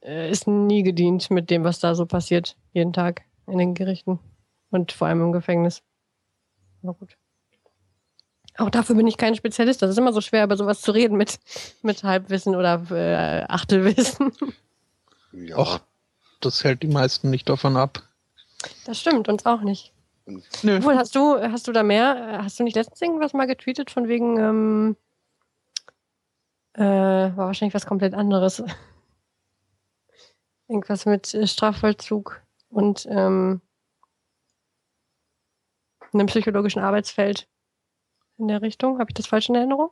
ist 0.08 0.48
nie 0.48 0.84
gedient 0.84 1.30
mit 1.30 1.50
dem, 1.50 1.64
was 1.64 1.80
da 1.80 1.96
so 1.96 2.06
passiert, 2.06 2.56
jeden 2.74 2.94
Tag 2.94 3.24
in 3.46 3.58
den 3.58 3.74
Gerichten 3.74 4.20
und 4.70 4.92
vor 4.92 5.08
allem 5.08 5.22
im 5.22 5.32
Gefängnis. 5.32 5.84
Aber 6.84 6.94
gut. 6.94 7.18
Auch 8.58 8.70
dafür 8.70 8.96
bin 8.96 9.06
ich 9.06 9.18
kein 9.18 9.36
Spezialist. 9.36 9.82
Das 9.82 9.92
ist 9.92 9.98
immer 9.98 10.14
so 10.14 10.22
schwer, 10.22 10.44
über 10.44 10.58
sowas 10.58 10.82
zu 10.82 10.92
reden 10.92 11.16
mit, 11.16 11.40
mit 11.84 12.04
Halbwissen 12.04 12.56
oder 12.56 12.82
äh, 12.90 13.46
Achtelwissen. 13.48 14.32
Ja, 15.32 15.58
Och. 15.58 15.80
Das 16.40 16.64
hält 16.64 16.84
die 16.84 16.88
meisten 16.88 17.30
nicht 17.30 17.50
davon 17.50 17.78
ab. 17.78 18.04
Das 18.86 19.00
stimmt, 19.00 19.28
uns 19.28 19.46
auch 19.46 19.62
nicht. 19.62 19.92
Nö. 20.62 20.78
Obwohl, 20.78 20.98
hast 20.98 21.16
du, 21.16 21.40
hast 21.40 21.68
du 21.68 21.72
da 21.72 21.84
mehr? 21.84 22.42
Hast 22.44 22.60
du 22.60 22.64
nicht 22.64 22.76
letztens 22.76 23.02
irgendwas 23.02 23.34
mal 23.34 23.48
getweetet 23.48 23.90
von 23.90 24.08
wegen, 24.08 24.38
ähm, 24.38 24.96
äh, 26.74 26.84
war 26.84 27.48
wahrscheinlich 27.48 27.74
was 27.74 27.86
komplett 27.86 28.14
anderes. 28.14 28.64
Irgendwas 30.68 31.06
mit 31.06 31.34
äh, 31.34 31.48
Strafvollzug 31.48 32.42
und 32.70 33.06
ähm, 33.10 33.62
einem 36.14 36.28
psychologischen 36.28 36.82
Arbeitsfeld 36.82 37.48
in 38.38 38.48
der 38.48 38.62
Richtung. 38.62 39.00
Habe 39.00 39.10
ich 39.10 39.16
das 39.16 39.28
falsch 39.28 39.50
in 39.50 39.56
Erinnerung? 39.56 39.92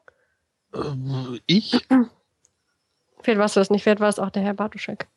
Äh, 0.73 1.39
Ich? 1.45 1.85
Vielleicht 3.21 3.39
warst 3.39 3.55
du 3.55 3.59
das 3.59 3.71
nicht, 3.71 3.81
vielleicht 3.81 4.01
war 4.01 4.09
es 4.09 4.19
auch 4.19 4.29
der 4.29 4.43
Herr 4.43 4.53
Bartuschek. 4.53 5.07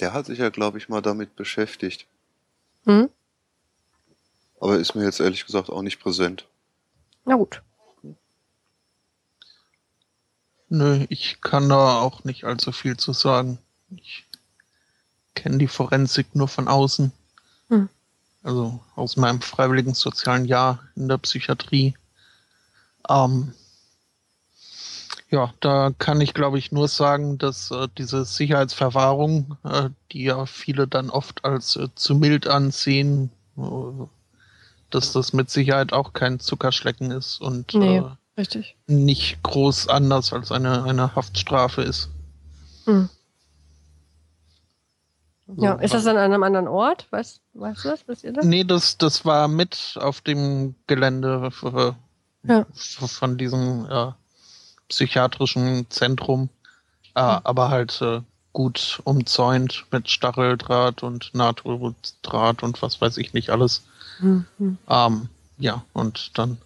der 0.00 0.14
hat 0.14 0.24
sich 0.24 0.38
ja, 0.38 0.48
glaube 0.48 0.78
ich, 0.78 0.88
mal 0.88 1.02
damit 1.02 1.36
beschäftigt. 1.36 2.06
Hm? 2.86 3.10
Aber 4.58 4.78
ist 4.78 4.94
mir 4.94 5.04
jetzt 5.04 5.20
ehrlich 5.20 5.44
gesagt 5.44 5.68
auch 5.68 5.82
nicht 5.82 6.00
präsent. 6.00 6.48
Na 7.26 7.36
gut. 7.36 7.62
Nö, 10.70 11.04
ich 11.10 11.42
kann 11.42 11.68
da 11.68 12.00
auch 12.00 12.24
nicht 12.24 12.44
allzu 12.44 12.72
viel 12.72 12.96
zu 12.96 13.12
sagen. 13.12 13.58
Ich 13.90 14.26
kenne 15.38 15.58
die 15.58 15.68
Forensik 15.68 16.34
nur 16.34 16.48
von 16.48 16.68
außen. 16.68 17.12
Hm. 17.68 17.88
Also 18.42 18.80
aus 18.96 19.16
meinem 19.16 19.40
freiwilligen 19.40 19.94
sozialen 19.94 20.44
Jahr 20.44 20.80
in 20.96 21.08
der 21.08 21.18
Psychiatrie. 21.18 21.94
Ähm, 23.08 23.52
ja, 25.30 25.52
da 25.60 25.90
kann 25.98 26.20
ich, 26.20 26.34
glaube 26.34 26.58
ich, 26.58 26.72
nur 26.72 26.88
sagen, 26.88 27.38
dass 27.38 27.70
äh, 27.70 27.88
diese 27.98 28.24
Sicherheitsverwahrung, 28.24 29.56
äh, 29.64 29.90
die 30.12 30.24
ja 30.24 30.46
viele 30.46 30.88
dann 30.88 31.10
oft 31.10 31.44
als 31.44 31.76
äh, 31.76 31.88
zu 31.94 32.14
mild 32.14 32.46
ansehen, 32.46 33.30
äh, 33.58 34.06
dass 34.90 35.12
das 35.12 35.32
mit 35.32 35.50
Sicherheit 35.50 35.92
auch 35.92 36.14
kein 36.14 36.40
Zuckerschlecken 36.40 37.10
ist 37.10 37.40
und 37.40 37.74
Nee. 37.74 37.98
äh, 37.98 38.04
Richtig. 38.38 38.76
nicht 38.86 39.42
groß 39.42 39.88
anders 39.88 40.32
als 40.32 40.50
eine, 40.50 40.84
eine 40.84 41.14
Haftstrafe 41.14 41.82
ist. 41.82 42.08
Hm. 42.86 43.10
Ja, 45.56 45.74
ist 45.74 45.94
das 45.94 46.06
an 46.06 46.16
einem 46.18 46.42
anderen 46.42 46.68
Ort? 46.68 47.06
Weißt, 47.10 47.40
weißt 47.54 47.84
du 47.84 47.88
das? 47.88 48.06
Wisst 48.06 48.24
ihr 48.24 48.32
das? 48.32 48.44
Nee, 48.44 48.64
das, 48.64 48.98
das 48.98 49.24
war 49.24 49.48
mit 49.48 49.96
auf 50.00 50.20
dem 50.20 50.74
Gelände 50.86 51.50
äh, 51.62 51.92
Ja. 52.48 52.66
von 52.74 53.38
diesem 53.38 53.86
äh, 53.90 54.12
psychiatrischen 54.88 55.86
Zentrum, 55.90 56.50
äh, 57.14 57.20
Hm. 57.20 57.40
aber 57.44 57.70
halt 57.70 58.00
äh, 58.02 58.20
gut 58.52 59.00
umzäunt 59.04 59.86
mit 59.90 60.10
Stacheldraht 60.10 61.02
und 61.02 61.30
Naturdraht 61.34 62.62
und 62.62 62.82
was 62.82 63.00
weiß 63.00 63.16
ich 63.16 63.32
nicht 63.32 63.50
alles. 63.50 63.84
Hm, 64.18 64.44
hm. 64.58 64.78
Ähm, 64.88 65.28
ja, 65.58 65.84
und 65.92 66.36
dann. 66.38 66.58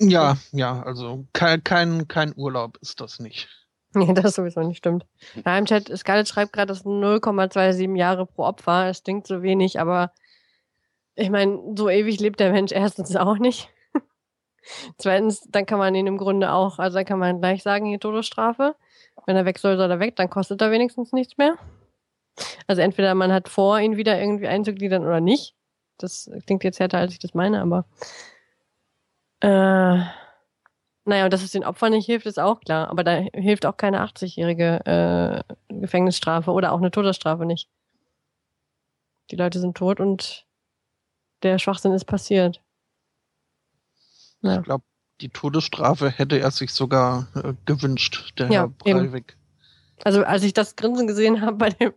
Ja, 0.00 0.36
ja, 0.52 0.82
also 0.82 1.26
kein, 1.32 1.62
kein, 1.64 2.06
kein 2.08 2.32
Urlaub 2.36 2.78
ist 2.80 3.00
das 3.00 3.18
nicht. 3.18 3.48
Nee, 3.94 4.12
das 4.12 4.34
sowieso 4.34 4.60
nicht 4.60 4.78
stimmt. 4.78 5.06
Da 5.44 5.56
im 5.56 5.64
Chat, 5.64 5.90
Scarlett 5.96 6.28
schreibt 6.28 6.52
gerade, 6.52 6.66
das 6.66 6.80
sind 6.80 7.02
0,27 7.02 7.96
Jahre 7.96 8.26
pro 8.26 8.44
Opfer. 8.44 8.88
Es 8.88 9.02
klingt 9.02 9.26
so 9.26 9.42
wenig, 9.42 9.80
aber 9.80 10.12
ich 11.14 11.30
meine, 11.30 11.58
so 11.74 11.88
ewig 11.88 12.20
lebt 12.20 12.38
der 12.38 12.52
Mensch 12.52 12.72
erstens 12.72 13.16
auch 13.16 13.38
nicht. 13.38 13.70
Zweitens, 14.98 15.48
dann 15.50 15.64
kann 15.64 15.78
man 15.78 15.94
ihn 15.94 16.06
im 16.06 16.18
Grunde 16.18 16.52
auch, 16.52 16.78
also 16.78 16.98
dann 16.98 17.06
kann 17.06 17.18
man 17.18 17.40
gleich 17.40 17.62
sagen, 17.62 17.86
hier 17.86 17.98
Todesstrafe. 18.00 18.76
Wenn 19.26 19.36
er 19.36 19.46
weg 19.46 19.58
soll, 19.58 19.76
soll 19.78 19.90
er 19.90 20.00
weg, 20.00 20.16
dann 20.16 20.28
kostet 20.28 20.60
er 20.60 20.70
wenigstens 20.70 21.12
nichts 21.12 21.38
mehr. 21.38 21.56
Also 22.66 22.82
entweder 22.82 23.14
man 23.14 23.32
hat 23.32 23.48
vor, 23.48 23.80
ihn 23.80 23.96
wieder 23.96 24.20
irgendwie 24.20 24.46
einzugliedern 24.46 25.04
oder 25.04 25.20
nicht. 25.20 25.54
Das 25.96 26.30
klingt 26.46 26.64
jetzt 26.64 26.80
härter, 26.80 26.98
als 26.98 27.12
ich 27.12 27.18
das 27.18 27.34
meine, 27.34 27.60
aber 27.62 27.86
äh, 29.40 30.02
naja, 31.08 31.24
und 31.24 31.32
dass 31.32 31.42
es 31.42 31.52
den 31.52 31.64
Opfern 31.64 31.92
nicht 31.92 32.04
hilft, 32.04 32.26
ist 32.26 32.38
auch 32.38 32.60
klar. 32.60 32.90
Aber 32.90 33.02
da 33.02 33.12
hilft 33.34 33.64
auch 33.64 33.78
keine 33.78 34.04
80-jährige 34.04 34.84
äh, 34.84 35.54
Gefängnisstrafe 35.74 36.50
oder 36.50 36.72
auch 36.72 36.78
eine 36.78 36.90
Todesstrafe 36.90 37.46
nicht. 37.46 37.68
Die 39.30 39.36
Leute 39.36 39.58
sind 39.58 39.76
tot 39.76 40.00
und 40.00 40.46
der 41.42 41.58
Schwachsinn 41.58 41.92
ist 41.92 42.04
passiert. 42.04 42.62
Ja. 44.42 44.58
Ich 44.58 44.64
glaube, 44.64 44.84
die 45.22 45.30
Todesstrafe 45.30 46.10
hätte 46.10 46.38
er 46.38 46.50
sich 46.50 46.72
sogar 46.72 47.26
äh, 47.34 47.54
gewünscht, 47.64 48.34
der 48.38 48.50
Ja, 48.50 48.52
Herr 48.52 48.72
eben. 48.84 48.98
Breivik. 49.00 49.36
Also 50.04 50.24
als 50.24 50.42
ich 50.42 50.52
das 50.52 50.76
Grinsen 50.76 51.06
gesehen 51.06 51.40
habe 51.40 51.56
bei 51.56 51.70
dem, 51.70 51.94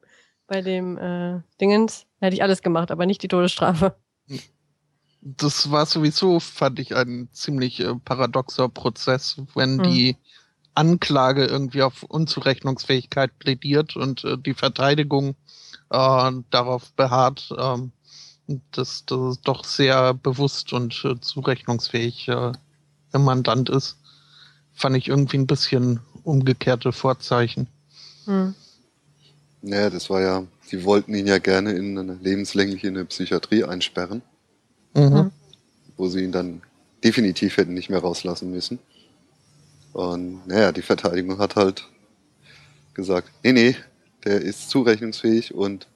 bei 0.48 0.62
dem 0.62 0.98
äh, 0.98 1.42
Dingens, 1.60 2.08
hätte 2.20 2.36
ich 2.36 2.44
alles 2.44 2.62
gemacht, 2.62 2.92
aber 2.92 3.06
nicht 3.06 3.22
die 3.24 3.28
Todesstrafe. 3.28 3.96
Das 5.22 5.70
war 5.70 5.86
sowieso, 5.86 6.40
fand 6.40 6.80
ich, 6.80 6.96
ein 6.96 7.30
ziemlich 7.32 7.80
äh, 7.80 7.94
paradoxer 7.96 8.70
Prozess, 8.70 9.38
wenn 9.54 9.78
Mhm. 9.78 9.84
die 9.84 10.18
Anklage 10.74 11.46
irgendwie 11.46 11.84
auf 11.84 12.04
Unzurechnungsfähigkeit 12.04 13.38
plädiert 13.40 13.96
und 13.96 14.24
äh, 14.24 14.38
die 14.38 14.54
Verteidigung 14.54 15.36
äh, 15.90 16.32
darauf 16.50 16.92
beharrt, 16.94 17.54
ähm, 17.58 17.92
dass 18.72 19.06
das 19.06 19.42
doch 19.42 19.64
sehr 19.64 20.14
bewusst 20.14 20.74
und 20.74 21.04
äh, 21.06 21.20
zurechnungsfähig 21.20 22.28
äh, 22.28 22.52
der 23.14 23.20
Mandant 23.20 23.70
ist, 23.70 23.98
fand 24.74 24.98
ich 24.98 25.08
irgendwie 25.08 25.38
ein 25.38 25.48
bisschen 25.48 26.00
umgekehrte 26.24 26.92
Vorzeichen. 26.92 27.68
Hm. 28.26 28.56
Naja, 29.62 29.90
das 29.90 30.10
war 30.10 30.22
ja, 30.22 30.44
sie 30.66 30.84
wollten 30.84 31.14
ihn 31.14 31.28
ja 31.28 31.38
gerne 31.38 31.74
in 31.74 31.98
eine 31.98 32.14
lebenslängliche 32.16 32.88
in 32.88 32.96
eine 32.96 33.06
Psychiatrie 33.06 33.64
einsperren, 33.64 34.24
Mhm. 34.94 35.32
Wo 35.98 36.08
sie 36.08 36.24
ihn 36.24 36.32
dann 36.32 36.62
definitiv 37.04 37.58
hätten 37.58 37.74
nicht 37.74 37.90
mehr 37.90 38.00
rauslassen 38.00 38.52
müssen. 38.52 38.80
Und 39.94 40.48
naja, 40.48 40.72
die 40.72 40.82
Verteidigung 40.82 41.38
hat 41.40 41.56
halt 41.56 41.88
gesagt, 42.94 43.30
nee, 43.44 43.52
nee, 43.54 43.76
der 44.24 44.42
ist 44.42 44.70
zurechnungsfähig 44.70 45.54
und 45.54 45.88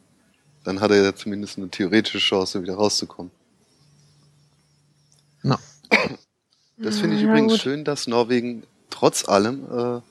dann 0.63 0.81
hat 0.81 0.91
er 0.91 1.03
ja 1.03 1.15
zumindest 1.15 1.57
eine 1.57 1.69
theoretische 1.69 2.17
Chance, 2.17 2.61
wieder 2.61 2.75
rauszukommen. 2.75 3.31
Na. 5.43 5.59
Das 6.77 6.97
finde 6.99 7.15
ich 7.15 7.21
Ja, 7.21 7.29
übrigens 7.29 7.53
gut. 7.53 7.61
schön, 7.61 7.83
dass 7.85 8.07
Norwegen 8.07 8.63
trotz 8.89 9.27
allem 9.29 9.65
äh, 9.71 10.01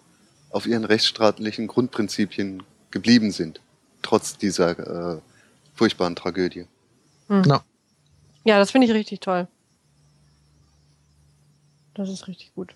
auf 0.51 0.66
ihren 0.66 0.85
rechtsstaatlichen 0.85 1.66
Grundprinzipien 1.66 2.62
geblieben 2.91 3.32
sind. 3.32 3.61
Trotz 4.03 4.39
dieser 4.39 5.16
äh, 5.16 5.20
furchtbaren 5.74 6.14
Tragödie. 6.14 6.66
Na, 7.28 7.64
Ja, 8.45 8.59
das 8.59 8.71
finde 8.71 8.87
ich 8.87 8.93
richtig 8.93 9.21
toll. 9.21 9.49
Das 11.95 12.09
ist 12.09 12.27
richtig 12.29 12.55
gut. 12.55 12.75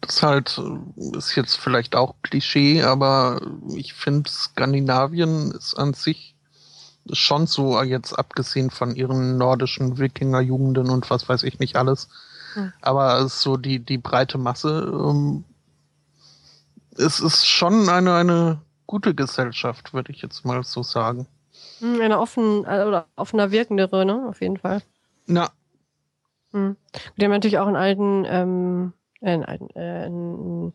Das 0.00 0.22
halt 0.22 0.58
äh, 0.58 1.16
ist 1.16 1.34
jetzt 1.34 1.56
vielleicht 1.56 1.96
auch 1.96 2.14
Klischee, 2.22 2.82
aber 2.82 3.40
ich 3.74 3.94
finde 3.94 4.28
Skandinavien 4.30 5.52
ist 5.52 5.74
an 5.74 5.94
sich 5.94 6.34
schon 7.12 7.46
so, 7.46 7.82
jetzt 7.82 8.12
abgesehen 8.12 8.70
von 8.70 8.96
ihren 8.96 9.36
nordischen 9.36 9.98
Wikingerjugenden 9.98 10.90
und 10.90 11.10
was 11.10 11.28
weiß 11.28 11.42
ich 11.42 11.58
nicht 11.58 11.76
alles. 11.76 12.08
Hm. 12.54 12.72
Aber 12.80 13.18
es 13.18 13.34
ist 13.34 13.40
so 13.42 13.56
die, 13.56 13.78
die 13.78 13.98
breite 13.98 14.38
Masse 14.38 14.90
ähm, 14.90 15.44
es 16.96 17.20
ist 17.20 17.46
schon 17.46 17.88
eine, 17.88 18.14
eine 18.14 18.60
gute 18.86 19.14
Gesellschaft, 19.14 19.92
würde 19.92 20.12
ich 20.12 20.22
jetzt 20.22 20.44
mal 20.44 20.62
so 20.62 20.82
sagen. 20.82 21.26
Hm, 21.84 22.00
eine 22.00 22.18
offen, 22.18 22.64
äh, 22.64 22.84
oder 22.84 23.06
offener 23.14 23.50
wirkendere, 23.50 24.06
ne? 24.06 24.26
Auf 24.28 24.40
jeden 24.40 24.56
Fall. 24.56 24.80
Na. 25.26 25.50
Hm. 26.52 26.76
Die 27.16 27.24
haben 27.24 27.30
natürlich 27.32 27.58
auch 27.58 27.66
einen 27.66 27.76
alten, 27.76 28.24
ähm, 28.26 28.92
äh, 29.20 29.30
einen 29.32 29.44
alten, 29.44 29.68
äh, 29.76 30.04
einen 30.06 30.72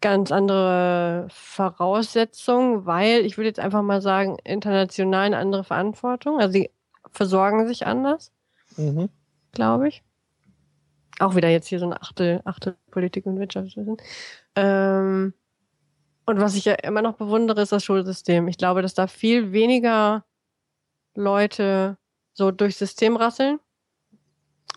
ganz 0.00 0.30
andere 0.30 1.26
Voraussetzungen, 1.30 2.86
weil 2.86 3.24
ich 3.26 3.38
würde 3.38 3.48
jetzt 3.48 3.60
einfach 3.60 3.82
mal 3.82 4.00
sagen, 4.02 4.36
international 4.44 5.24
eine 5.26 5.38
andere 5.38 5.64
Verantwortung. 5.64 6.38
Also 6.38 6.52
die 6.52 6.70
versorgen 7.10 7.66
sich 7.66 7.86
anders, 7.86 8.32
Mhm. 8.76 9.08
glaube 9.52 9.88
ich. 9.88 10.02
Auch 11.20 11.34
wieder 11.36 11.48
jetzt 11.48 11.68
hier 11.68 11.78
so 11.78 11.86
eine 11.86 12.00
Achtel, 12.02 12.40
Achtel 12.44 12.76
Politik 12.90 13.26
und 13.26 13.38
Wirtschaftswissen. 13.38 13.96
Ähm, 14.56 15.32
und 16.26 16.40
was 16.40 16.54
ich 16.54 16.64
ja 16.64 16.74
immer 16.74 17.02
noch 17.02 17.14
bewundere, 17.14 17.62
ist 17.62 17.72
das 17.72 17.84
Schulsystem. 17.84 18.48
Ich 18.48 18.58
glaube, 18.58 18.82
dass 18.82 18.94
da 18.94 19.06
viel 19.06 19.52
weniger 19.52 20.24
Leute 21.14 21.98
so 22.32 22.50
durchs 22.50 22.78
System 22.78 23.16
rasseln, 23.16 23.60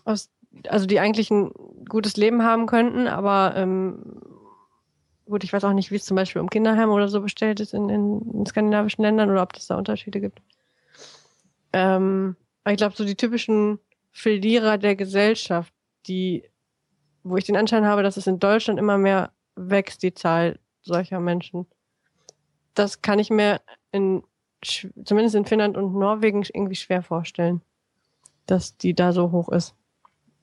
aus, 0.04 0.30
also 0.68 0.86
die 0.86 1.00
eigentlich 1.00 1.30
ein 1.30 1.52
gutes 1.88 2.16
Leben 2.16 2.42
haben 2.42 2.66
könnten, 2.66 3.08
aber 3.08 3.54
ähm, 3.56 4.20
gut, 5.26 5.44
ich 5.44 5.52
weiß 5.52 5.64
auch 5.64 5.72
nicht, 5.72 5.90
wie 5.90 5.96
es 5.96 6.04
zum 6.04 6.16
Beispiel 6.16 6.40
um 6.40 6.50
Kinderheim 6.50 6.90
oder 6.90 7.08
so 7.08 7.20
bestellt 7.20 7.60
ist 7.60 7.74
in, 7.74 7.88
in, 7.88 8.22
in 8.32 8.46
skandinavischen 8.46 9.02
Ländern 9.02 9.30
oder 9.30 9.42
ob 9.42 9.56
es 9.56 9.66
da 9.66 9.76
Unterschiede 9.76 10.20
gibt. 10.20 10.40
Ähm, 11.72 12.36
aber 12.64 12.72
ich 12.72 12.78
glaube, 12.78 12.96
so 12.96 13.04
die 13.04 13.16
typischen 13.16 13.78
Verlierer 14.12 14.78
der 14.78 14.96
Gesellschaft, 14.96 15.72
die, 16.06 16.44
wo 17.22 17.36
ich 17.36 17.44
den 17.44 17.56
Anschein 17.56 17.86
habe, 17.86 18.02
dass 18.02 18.16
es 18.16 18.26
in 18.26 18.38
Deutschland 18.38 18.78
immer 18.78 18.98
mehr 18.98 19.32
wächst, 19.56 20.02
die 20.02 20.14
Zahl 20.14 20.58
solcher 20.82 21.20
Menschen. 21.20 21.66
Das 22.74 23.02
kann 23.02 23.18
ich 23.18 23.30
mir 23.30 23.60
in, 23.92 24.22
zumindest 24.62 25.34
in 25.34 25.44
Finnland 25.44 25.76
und 25.76 25.94
Norwegen 25.94 26.42
irgendwie 26.42 26.76
schwer 26.76 27.02
vorstellen, 27.02 27.60
dass 28.46 28.76
die 28.76 28.94
da 28.94 29.12
so 29.12 29.32
hoch 29.32 29.48
ist. 29.48 29.74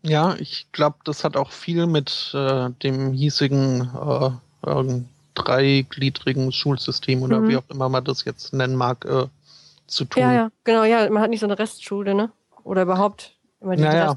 Ja, 0.04 0.36
ich 0.38 0.68
glaube, 0.72 0.98
das 1.04 1.24
hat 1.24 1.36
auch 1.36 1.52
viel 1.52 1.88
mit 1.88 2.32
äh, 2.34 2.70
dem 2.84 3.14
hiesigen 3.14 3.90
äh, 3.96 4.70
äh, 4.70 5.02
dreigliedrigen 5.34 6.52
Schulsystem 6.52 7.24
oder 7.24 7.42
Mhm. 7.42 7.48
wie 7.50 7.58
auch 7.58 7.70
immer 7.70 7.90
man 7.90 8.04
das 8.04 8.24
jetzt 8.26 8.54
nennen 8.54 8.76
mag, 8.76 9.04
äh, 9.06 9.28
zu 9.88 10.06
tun. 10.06 10.22
Ja, 10.24 10.34
ja, 10.34 10.52
genau, 10.64 10.84
ja, 10.84 11.10
man 11.10 11.22
hat 11.24 11.30
nicht 11.30 11.40
so 11.40 11.46
eine 11.46 11.58
Restschule, 11.58 12.14
ne? 12.14 12.32
Oder 12.64 12.84
überhaupt 12.84 13.36
immer 13.62 13.76
diese 13.76 13.88
Naja. 13.88 14.16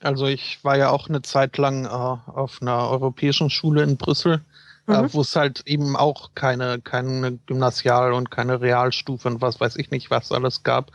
Also 0.00 0.26
ich 0.26 0.62
war 0.64 0.76
ja 0.76 0.90
auch 0.90 1.08
eine 1.08 1.22
Zeit 1.22 1.58
lang 1.58 1.84
äh, 1.84 1.88
auf 1.88 2.60
einer 2.60 2.88
europäischen 2.90 3.50
Schule 3.50 3.82
in 3.82 3.96
Brüssel, 3.96 4.40
äh, 4.88 5.02
Mhm. 5.02 5.14
wo 5.14 5.20
es 5.22 5.36
halt 5.36 5.62
eben 5.66 5.96
auch 5.96 6.30
keine, 6.34 6.80
keine 6.80 7.38
Gymnasial- 7.46 8.12
und 8.12 8.30
keine 8.30 8.60
Realstufe 8.60 9.28
und 9.28 9.40
was 9.40 9.60
weiß 9.60 9.76
ich 9.76 9.90
nicht, 9.90 10.10
was 10.10 10.32
alles 10.32 10.62
gab, 10.62 10.90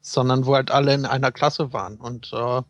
sondern 0.00 0.46
wo 0.46 0.54
halt 0.54 0.70
alle 0.70 0.94
in 0.94 1.06
einer 1.06 1.32
Klasse 1.32 1.72
waren. 1.72 1.96
Und 1.96 2.32
äh, 2.32 2.62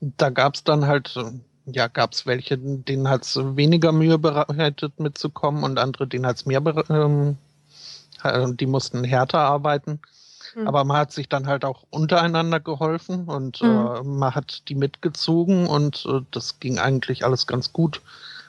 da 0.00 0.30
gab 0.30 0.54
es 0.54 0.64
dann 0.64 0.86
halt, 0.86 1.16
äh, 1.16 1.32
ja, 1.66 1.88
gab 1.88 2.12
es 2.12 2.26
welche, 2.26 2.58
denen 2.58 3.08
hat 3.08 3.24
es 3.24 3.36
weniger 3.56 3.92
Mühe 3.92 4.18
bereitet 4.18 4.98
mitzukommen 5.00 5.64
und 5.64 5.78
andere, 5.78 6.06
denen 6.06 6.26
hat 6.26 6.36
es 6.36 6.46
mehr, 6.46 6.62
ähm, 6.90 7.36
äh, 8.24 8.46
die 8.54 8.66
mussten 8.66 9.04
härter 9.04 9.40
arbeiten. 9.40 10.00
Mhm. 10.54 10.68
Aber 10.68 10.84
man 10.84 10.96
hat 10.98 11.12
sich 11.12 11.28
dann 11.28 11.46
halt 11.46 11.64
auch 11.64 11.84
untereinander 11.90 12.60
geholfen 12.60 13.26
und 13.26 13.60
Mhm. 13.62 13.68
äh, 13.68 14.02
man 14.04 14.34
hat 14.34 14.68
die 14.68 14.74
mitgezogen 14.74 15.66
und 15.66 16.06
äh, 16.08 16.20
das 16.30 16.58
ging 16.60 16.78
eigentlich 16.78 17.24
alles 17.24 17.46
ganz 17.46 17.72
gut. 17.72 18.00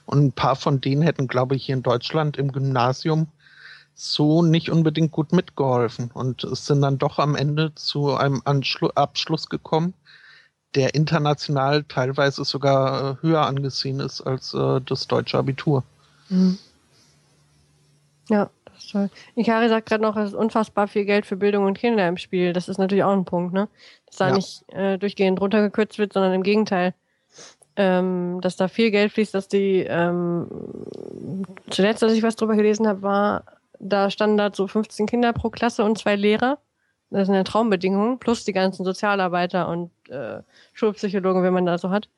Und 0.09 0.25
ein 0.25 0.31
paar 0.31 0.55
von 0.55 0.81
denen 0.81 1.03
hätten, 1.03 1.27
glaube 1.27 1.55
ich, 1.55 1.67
hier 1.67 1.75
in 1.75 1.83
Deutschland 1.83 2.35
im 2.35 2.51
Gymnasium 2.51 3.27
so 3.93 4.41
nicht 4.41 4.71
unbedingt 4.71 5.11
gut 5.11 5.33
mitgeholfen 5.33 6.09
und 6.13 6.43
es 6.45 6.65
sind 6.65 6.81
dann 6.81 6.97
doch 6.97 7.19
am 7.19 7.35
Ende 7.35 7.75
zu 7.75 8.15
einem 8.15 8.41
Anschlu 8.43 8.87
Abschluss 8.95 9.49
gekommen, 9.49 9.93
der 10.73 10.95
international 10.95 11.83
teilweise 11.83 12.43
sogar 12.43 13.11
äh, 13.11 13.21
höher 13.21 13.45
angesehen 13.45 13.99
ist 13.99 14.21
als 14.21 14.55
äh, 14.55 14.81
das 14.81 15.05
deutsche 15.07 15.37
Abitur. 15.37 15.83
Mhm. 16.29 16.57
Ja, 18.29 18.49
das 18.65 18.77
ist 18.85 18.91
toll. 18.91 19.09
Ikari 19.35 19.69
sagt 19.69 19.89
gerade 19.89 20.01
noch, 20.01 20.17
es 20.17 20.29
ist 20.29 20.35
unfassbar 20.35 20.87
viel 20.87 21.05
Geld 21.05 21.27
für 21.27 21.35
Bildung 21.35 21.65
und 21.65 21.77
Kinder 21.77 22.07
im 22.07 22.17
Spiel. 22.17 22.53
Das 22.53 22.67
ist 22.67 22.79
natürlich 22.79 23.03
auch 23.03 23.13
ein 23.13 23.25
Punkt, 23.25 23.53
ne? 23.53 23.67
Dass 24.07 24.15
da 24.15 24.29
Ja. 24.29 24.35
nicht 24.35 24.63
äh, 24.69 24.97
durchgehend 24.97 25.39
runtergekürzt 25.39 25.99
wird, 25.99 26.13
sondern 26.13 26.33
im 26.33 26.43
Gegenteil. 26.43 26.95
Ähm, 27.81 28.41
dass 28.41 28.57
da 28.57 28.67
viel 28.67 28.91
Geld 28.91 29.13
fließt, 29.13 29.33
dass 29.33 29.47
die 29.47 29.85
ähm, 29.87 30.47
zuletzt, 31.69 32.03
als 32.03 32.11
ich 32.11 32.23
was 32.23 32.35
drüber 32.35 32.57
gelesen 32.57 32.85
habe, 32.85 33.01
war, 33.03 33.45
da 33.79 34.11
standen 34.11 34.35
da 34.35 34.51
so 34.53 34.67
15 34.67 35.05
Kinder 35.05 35.31
pro 35.31 35.49
Klasse 35.49 35.85
und 35.85 35.97
zwei 35.97 36.17
Lehrer. 36.17 36.57
Das 37.09 37.27
sind 37.27 37.35
ja 37.35 37.43
Traumbedingungen, 37.45 38.19
plus 38.19 38.43
die 38.43 38.51
ganzen 38.51 38.83
Sozialarbeiter 38.83 39.69
und 39.69 39.91
äh, 40.09 40.41
Schulpsychologen, 40.73 41.41
wenn 41.41 41.53
man 41.53 41.65
da 41.65 41.77
so 41.77 41.89
hat. 41.89 42.09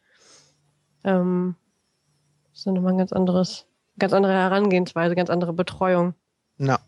Ähm, 1.03 1.53
das 2.49 2.61
ist 2.61 2.65
dann 2.65 2.73
nochmal 2.73 2.93
ein 2.93 2.97
ganz 2.97 3.13
anderes, 3.13 3.67
ganz 3.99 4.13
andere 4.13 4.33
Herangehensweise, 4.33 5.13
ganz 5.13 5.29
andere 5.29 5.53
Betreuung. 5.53 6.15
Ja. 6.57 6.79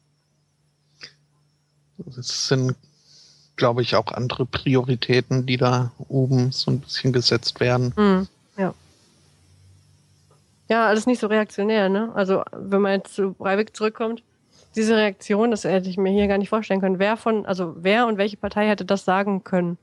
Es 2.08 2.48
sind, 2.48 2.76
glaube 3.56 3.84
ich, 3.84 3.96
auch 3.96 4.08
andere 4.08 4.48
Prioritäten, 4.48 5.46
die 5.46 5.58
da 5.58 5.92
oben 6.08 6.52
so 6.52 6.72
ein 6.72 6.80
bisschen 6.80 7.14
gesetzt 7.14 7.60
werden. 7.60 7.94
Mhm. 7.96 8.28
Ja. 8.58 8.74
Ja, 10.70 10.88
alles 10.88 11.06
nicht 11.06 11.20
so 11.20 11.28
reaktionär, 11.28 11.90
ne? 11.90 12.12
Also, 12.16 12.44
wenn 12.52 12.82
man 12.82 12.94
jetzt 12.94 13.16
zu 13.16 13.34
Breivik 13.34 13.76
zurückkommt, 13.76 14.24
diese 14.76 14.96
Reaktion, 14.96 15.52
das 15.52 15.64
hätte 15.66 15.90
ich 15.90 15.98
mir 15.98 16.12
hier 16.12 16.28
gar 16.28 16.38
nicht 16.38 16.50
vorstellen 16.50 16.82
können. 16.82 17.00
Wer 17.00 17.18
von, 17.18 17.46
also 17.46 17.76
wer 17.78 18.08
und 18.08 18.18
welche 18.18 18.38
Partei 18.38 18.68
hätte 18.68 18.86
das 18.86 19.06
sagen 19.06 19.44
können? 19.44 19.78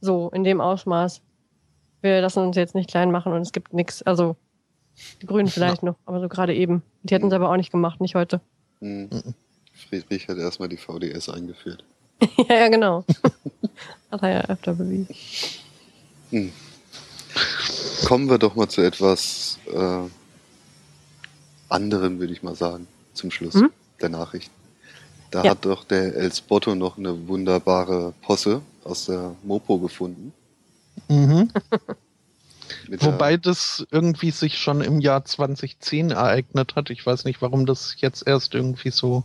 So, 0.00 0.30
in 0.30 0.44
dem 0.44 0.60
Ausmaß. 0.60 1.22
Wir 2.02 2.20
lassen 2.20 2.40
uns 2.40 2.56
jetzt 2.56 2.74
nicht 2.74 2.90
klein 2.90 3.10
machen 3.10 3.32
und 3.32 3.40
es 3.40 3.52
gibt 3.52 3.72
nichts. 3.72 4.02
Also, 4.02 4.36
die 5.20 5.26
Grünen 5.26 5.48
vielleicht 5.48 5.82
noch, 5.82 5.96
aber 6.06 6.20
so 6.20 6.28
gerade 6.28 6.54
eben. 6.54 6.82
Die 7.02 7.14
hätten 7.14 7.26
es 7.26 7.32
aber 7.32 7.50
auch 7.50 7.56
nicht 7.56 7.72
gemacht, 7.72 8.00
nicht 8.00 8.14
heute. 8.14 8.40
Hm. 8.80 9.10
Friedrich 9.72 10.28
hat 10.28 10.38
erstmal 10.38 10.68
die 10.68 10.76
VDS 10.76 11.28
eingeführt. 11.28 11.84
ja, 12.48 12.54
ja, 12.54 12.68
genau. 12.68 13.04
Hat 14.10 14.22
er 14.22 14.30
ja 14.30 14.40
öfter 14.42 14.74
bewiesen. 14.74 15.14
Hm. 16.30 16.52
Kommen 18.04 18.28
wir 18.28 18.38
doch 18.38 18.54
mal 18.54 18.68
zu 18.68 18.82
etwas 18.82 19.58
äh, 19.72 20.02
anderem, 21.68 22.18
würde 22.20 22.32
ich 22.32 22.42
mal 22.42 22.54
sagen, 22.54 22.86
zum 23.14 23.30
Schluss 23.30 23.54
Mhm. 23.54 23.70
der 24.00 24.08
Nachrichten. 24.10 24.54
Da 25.30 25.42
Ja. 25.44 25.50
hat 25.52 25.64
doch 25.64 25.84
der 25.84 26.14
El 26.14 26.32
Spotto 26.32 26.74
noch 26.74 26.98
eine 26.98 27.26
wunderbare 27.28 28.12
Posse 28.22 28.62
aus 28.84 29.06
der 29.06 29.34
Mopo 29.42 29.78
gefunden. 29.78 30.32
Mhm. 31.08 31.50
Wobei 33.00 33.36
das 33.36 33.86
irgendwie 33.90 34.30
sich 34.30 34.58
schon 34.58 34.80
im 34.80 35.00
Jahr 35.00 35.24
2010 35.24 36.10
ereignet 36.10 36.74
hat. 36.76 36.90
Ich 36.90 37.04
weiß 37.04 37.24
nicht, 37.24 37.40
warum 37.42 37.66
das 37.66 37.96
jetzt 37.98 38.26
erst 38.26 38.54
irgendwie 38.54 38.90
so 38.90 39.24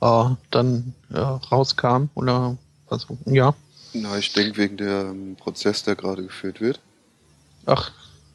äh, 0.00 0.24
dann 0.50 0.94
äh, 1.10 1.18
rauskam 1.18 2.08
oder 2.14 2.56
was. 2.88 3.06
Ja, 3.26 3.54
Na, 3.92 4.16
ich 4.18 4.32
denke 4.32 4.56
wegen 4.58 4.76
dem 4.76 5.36
Prozess, 5.36 5.82
der 5.84 5.94
gerade 5.96 6.22
geführt 6.22 6.60
wird. 6.60 6.80
Ach, 7.66 7.92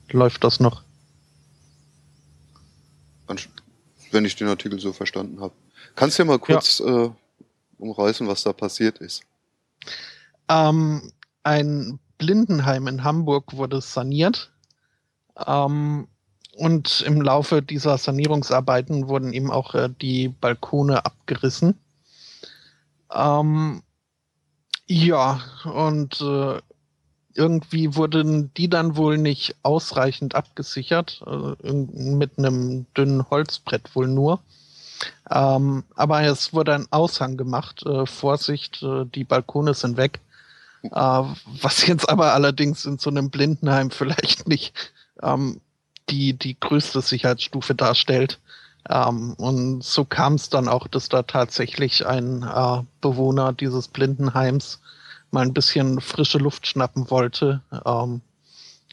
läuft 0.10 0.44
das 0.44 0.60
noch. 0.60 0.84
Wenn 4.12 4.26
ich 4.26 4.36
den 4.36 4.48
Artikel 4.48 4.80
so 4.80 4.92
verstanden 4.92 5.40
habe. 5.40 5.54
Kannst 5.96 6.18
du 6.18 6.24
ja 6.24 6.28
mal 6.28 6.40
kurz 6.40 6.80
äh, 6.80 7.10
umreißen, 7.78 8.28
was 8.28 8.44
da 8.44 8.54
passiert 8.54 8.98
ist? 9.00 9.22
Ähm, 10.50 11.12
ein 11.44 12.00
Blindenheim 12.18 12.88
in 12.88 13.04
Hamburg 13.04 13.56
wurde 13.56 13.82
saniert. 13.82 14.52
Ähm, 15.46 16.08
und 16.56 17.02
im 17.02 17.22
Laufe 17.22 17.62
dieser 17.62 17.98
Sanierungsarbeiten 17.98 19.08
wurden 19.08 19.32
eben 19.32 19.52
auch 19.52 19.76
äh, 19.76 19.90
die 20.02 20.28
Balkone 20.28 21.06
abgerissen. 21.06 21.80
Ähm, 23.14 23.84
ja, 24.88 25.42
und 25.66 26.20
äh, 26.20 26.60
irgendwie 27.40 27.96
wurden 27.96 28.54
die 28.56 28.70
dann 28.70 28.98
wohl 28.98 29.18
nicht 29.18 29.56
ausreichend 29.64 30.36
abgesichert, 30.36 31.24
äh, 31.26 31.72
mit 31.72 32.38
einem 32.38 32.86
dünnen 32.96 33.30
Holzbrett 33.30 33.96
wohl 33.96 34.08
nur. 34.08 34.42
Ähm, 35.32 35.86
aber 35.96 36.22
es 36.24 36.54
wurde 36.54 36.76
ein 36.76 36.88
Aushang 36.92 37.38
gemacht. 37.38 37.86
Äh, 37.86 38.06
Vorsicht, 38.06 38.84
äh, 38.84 39.06
die 39.06 39.24
Balkone 39.24 39.74
sind 39.74 39.96
weg. 39.96 40.20
Äh, 40.84 40.90
was 40.92 41.88
jetzt 41.88 42.10
aber 42.10 42.34
allerdings 42.34 42.86
in 42.86 42.98
so 42.98 43.10
einem 43.10 43.30
Blindenheim 43.30 43.90
vielleicht 43.92 44.48
nicht 44.48 44.74
ähm, 45.24 45.62
die, 46.10 46.34
die 46.34 46.60
größte 46.60 47.02
Sicherheitsstufe 47.02 47.74
darstellt. 47.74 48.40
Ähm, 48.90 49.34
und 49.34 49.84
so 49.84 50.04
kam 50.04 50.34
es 50.34 50.50
dann 50.50 50.68
auch, 50.68 50.88
dass 50.88 51.08
da 51.08 51.24
tatsächlich 51.24 52.06
ein 52.06 52.44
äh, 52.44 52.84
Bewohner 53.00 53.54
dieses 53.54 53.88
Blindenheims 53.88 54.82
mal 55.32 55.46
ein 55.46 55.54
bisschen 55.54 56.02
frische 56.02 56.38
Luft 56.38 56.68
schnappen 56.68 57.10
wollte. 57.10 57.62
Ähm, 57.86 58.22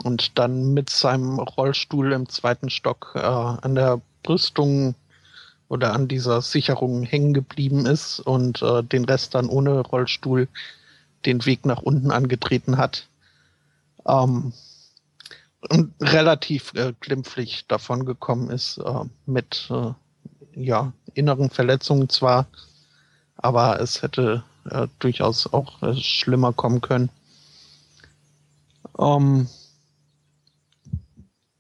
und 0.03 0.39
dann 0.39 0.75
mit 0.75 0.91
seinem 0.91 1.39
Rollstuhl 1.39 2.13
im 2.13 2.29
zweiten 2.29 2.69
Stock 2.69 3.13
äh, 3.15 3.21
an 3.21 3.75
der 3.75 4.01
Brüstung 4.23 4.95
oder 5.69 5.95
an 5.95 6.09
dieser 6.09 6.43
Sicherung 6.43 7.03
hängen 7.03 7.35
geblieben 7.35 7.87
ist 7.87 8.21
und 8.21 8.63
äh, 8.63 8.83
den 8.83 9.05
Rest 9.05 9.35
dann 9.35 9.49
ohne 9.49 9.81
Rollstuhl 9.81 10.49
den 11.25 11.45
Weg 11.47 11.65
nach 11.67 11.83
unten 11.83 12.11
angetreten 12.11 12.77
hat. 12.77 13.09
Ähm, 14.07 14.53
und 15.69 15.95
relativ 16.01 16.73
äh, 16.75 16.93
glimpflich 17.01 17.67
davon 17.67 18.05
gekommen 18.05 18.51
ist 18.51 18.79
äh, 18.79 19.05
mit 19.25 19.69
äh, 19.71 19.93
ja, 20.55 20.93
inneren 21.15 21.51
Verletzungen 21.51 22.09
zwar, 22.09 22.47
aber 23.37 23.81
es 23.81 24.03
hätte 24.03 24.45
äh, 24.71 24.89
durchaus 24.99 25.53
auch 25.53 25.83
äh, 25.83 25.95
schlimmer 25.95 26.53
kommen 26.53 26.81
können. 26.81 27.11
Ähm, 28.99 29.49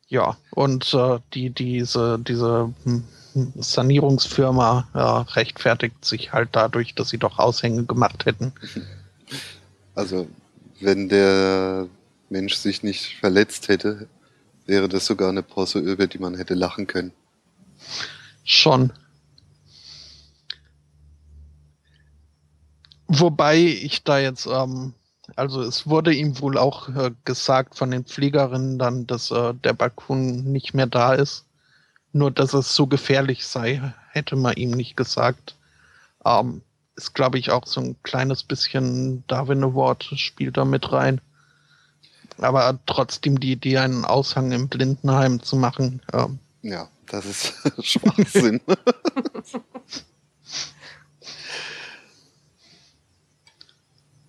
ja, 0.08 0.36
und 0.52 0.94
äh, 0.94 1.18
die, 1.34 1.50
diese, 1.50 2.18
diese 2.18 2.72
hm, 2.84 3.04
Sanierungsfirma 3.56 4.88
ja, 4.94 5.20
rechtfertigt 5.22 6.04
sich 6.04 6.32
halt 6.32 6.50
dadurch, 6.52 6.94
dass 6.94 7.10
sie 7.10 7.18
doch 7.18 7.38
Aushänge 7.38 7.84
gemacht 7.84 8.26
hätten. 8.26 8.52
Also, 9.96 10.28
wenn 10.78 11.08
der 11.08 11.88
Mensch 12.28 12.54
sich 12.56 12.82
nicht 12.82 13.16
verletzt 13.16 13.68
hätte, 13.68 14.08
wäre 14.66 14.90
das 14.90 15.06
sogar 15.06 15.30
eine 15.30 15.42
Posse, 15.42 15.78
über 15.78 16.06
die 16.06 16.18
man 16.18 16.34
hätte 16.34 16.52
lachen 16.52 16.86
können. 16.86 17.12
Schon. 18.44 18.92
Wobei 23.08 23.58
ich 23.58 24.04
da 24.04 24.18
jetzt, 24.18 24.46
ähm, 24.46 24.94
also 25.36 25.62
es 25.62 25.86
wurde 25.86 26.12
ihm 26.12 26.40
wohl 26.40 26.58
auch 26.58 26.88
äh, 26.88 27.12
gesagt 27.24 27.76
von 27.76 27.90
den 27.90 28.04
Pflegerinnen 28.04 28.78
dann, 28.78 29.06
dass 29.06 29.30
äh, 29.30 29.54
der 29.54 29.72
Balkon 29.72 30.44
nicht 30.44 30.74
mehr 30.74 30.86
da 30.86 31.14
ist. 31.14 31.44
Nur 32.12 32.30
dass 32.30 32.54
es 32.54 32.74
so 32.74 32.86
gefährlich 32.86 33.46
sei, 33.46 33.92
hätte 34.10 34.36
man 34.36 34.54
ihm 34.54 34.70
nicht 34.70 34.96
gesagt. 34.96 35.54
Ähm, 36.24 36.62
ist, 36.96 37.14
glaube 37.14 37.38
ich, 37.38 37.50
auch 37.50 37.66
so 37.66 37.80
ein 37.80 37.96
kleines 38.02 38.42
bisschen 38.42 39.22
Darwin 39.26 39.62
Award 39.62 40.04
spielt 40.16 40.56
da 40.56 40.64
mit 40.64 40.90
rein. 40.92 41.20
Aber 42.38 42.78
trotzdem 42.86 43.38
die 43.38 43.52
Idee, 43.52 43.78
einen 43.78 44.04
Aushang 44.04 44.52
im 44.52 44.68
Blindenheim 44.68 45.42
zu 45.42 45.56
machen. 45.56 46.00
Ähm, 46.12 46.38
ja, 46.62 46.88
das 47.06 47.26
ist 47.26 47.54
Schwachsinn. 47.84 48.60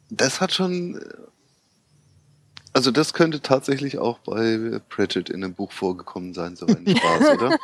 das 0.09 0.41
hat 0.41 0.53
schon. 0.53 1.01
Also, 2.73 2.91
das 2.91 3.13
könnte 3.13 3.41
tatsächlich 3.41 3.97
auch 3.97 4.19
bei 4.19 4.79
Pratchett 4.89 5.29
in 5.29 5.43
einem 5.43 5.55
Buch 5.55 5.71
vorgekommen 5.71 6.33
sein, 6.33 6.55
so 6.55 6.67
ein 6.67 6.85
Spaß, 6.87 7.29
oder? 7.37 7.57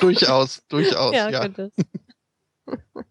durchaus, 0.00 0.62
durchaus, 0.68 1.14
ja. 1.14 1.28
Ja, 1.28 1.48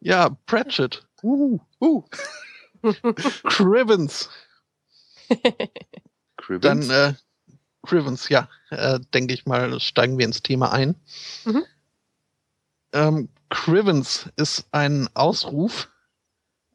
ja 0.00 0.30
Pratchett. 0.46 1.06
Uh, 1.22 1.58
uh. 1.80 2.02
Crivens. 3.44 4.28
Crivens? 6.36 6.62
Dann, 6.62 6.90
äh, 6.90 7.14
Crivens, 7.86 8.28
ja, 8.28 8.48
äh, 8.70 9.00
denke 9.14 9.34
ich 9.34 9.46
mal, 9.46 9.80
steigen 9.80 10.18
wir 10.18 10.26
ins 10.26 10.42
Thema 10.42 10.72
ein. 10.72 10.96
Mhm. 11.44 11.64
Ähm, 12.92 13.28
Crivens 13.48 14.28
ist 14.36 14.66
ein 14.72 15.08
Ausruf, 15.14 15.88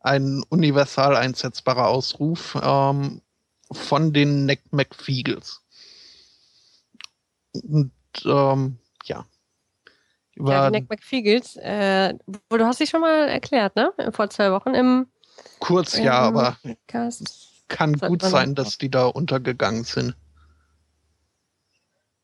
ein 0.02 0.43
universal 0.49 1.16
einsetzbarer 1.16 1.88
Ausruf 1.88 2.58
ähm, 2.62 3.22
von 3.72 4.14
den 4.14 4.45
Neck 4.45 4.62
McFeagles. 4.72 5.62
Und 7.54 7.91
ähm, 8.26 8.78
ja. 9.06 9.26
Über 10.36 10.54
ja, 10.54 10.70
die 10.70 10.80
Neck 10.80 10.89
McFeagles, 10.89 11.58
äh, 11.58 12.14
du 12.26 12.66
hast 12.66 12.80
dich 12.80 12.89
schon 12.89 13.02
mal 13.02 13.28
erklärt, 13.28 13.76
ne? 13.76 13.93
Vor 14.12 14.30
zwei 14.30 14.52
Wochen 14.52 14.74
im 14.74 15.08
Kurz, 15.60 15.97
ja, 15.97 16.20
aber 16.20 16.58
Cast. 16.88 17.66
kann 17.68 17.93
gut 17.93 18.22
sein, 18.22 18.56
dass 18.56 18.78
die 18.78 18.89
da 18.89 19.06
untergegangen 19.06 19.84
sind. 19.84 20.16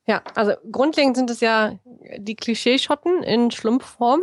Ja, 0.06 0.24
also 0.36 0.54
grundlegend 0.72 1.18
sind 1.18 1.30
es 1.30 1.42
ja 1.42 1.78
die 2.18 2.36
Klischeeschotten 2.36 3.24
in 3.24 3.52
Schlumpfform. 3.52 4.22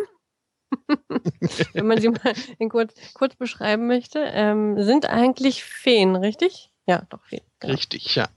Wenn 1.72 1.86
man 1.86 2.00
sie 2.00 2.08
mal 2.08 2.34
kurz, 2.68 2.94
kurz 3.14 3.34
beschreiben 3.36 3.86
möchte, 3.86 4.20
ähm, 4.20 4.82
sind 4.82 5.06
eigentlich 5.06 5.64
Feen, 5.64 6.16
richtig? 6.16 6.70
Ja, 6.86 7.02
doch, 7.10 7.24
Feen. 7.24 7.40
Genau. 7.60 7.74
Richtig, 7.74 8.14
ja. 8.14 8.28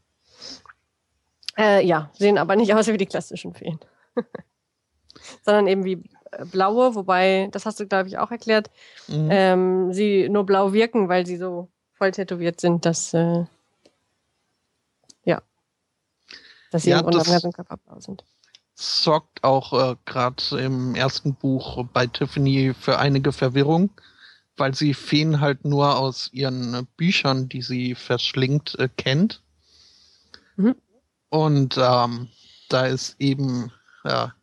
Äh, 1.57 1.85
ja, 1.85 2.11
sehen 2.13 2.37
aber 2.37 2.55
nicht 2.55 2.73
aus 2.73 2.87
wie 2.87 2.97
die 2.97 3.05
klassischen 3.05 3.53
Feen. 3.53 3.79
Sondern 5.43 5.67
eben 5.67 5.83
wie 5.83 6.03
äh, 6.31 6.45
blaue, 6.45 6.95
wobei, 6.95 7.49
das 7.51 7.65
hast 7.65 7.79
du, 7.79 7.87
glaube 7.87 8.09
ich, 8.09 8.17
auch 8.17 8.31
erklärt, 8.31 8.69
mhm. 9.07 9.29
ähm, 9.31 9.93
sie 9.93 10.29
nur 10.29 10.45
blau 10.45 10.73
wirken, 10.73 11.09
weil 11.09 11.25
sie 11.25 11.37
so 11.37 11.69
voll 11.93 12.11
tätowiert 12.11 12.61
sind, 12.61 12.85
dass 12.85 13.13
äh, 13.13 13.45
ja, 15.23 15.41
dass 16.71 16.83
sie 16.83 16.91
ja, 16.91 16.99
im 16.99 17.09
ganzen 17.09 17.51
Körper 17.51 17.77
blau 17.77 17.99
sind. 17.99 18.23
Sorgt 18.79 19.43
auch 19.43 19.73
äh, 19.73 19.95
gerade 20.05 20.43
im 20.59 20.93
ersten 20.93 21.33
Buch 21.33 21.83
bei 21.93 22.05
Tiffany 22.05 22.75
für 22.79 22.99
einige 22.99 23.31
Verwirrung, 23.31 23.89
weil 24.55 24.75
sie 24.75 24.93
Feen 24.93 25.39
halt 25.39 25.65
nur 25.65 25.97
aus 25.97 26.29
ihren 26.31 26.87
Büchern, 26.95 27.49
die 27.49 27.63
sie 27.63 27.95
verschlingt, 27.95 28.77
äh, 28.77 28.87
kennt. 28.95 29.41
Mhm. 30.57 30.75
Und 31.29 31.75
ähm, 31.79 32.29
da 32.69 32.85
ist 32.85 33.15
eben 33.17 33.71
ja, 34.03 34.35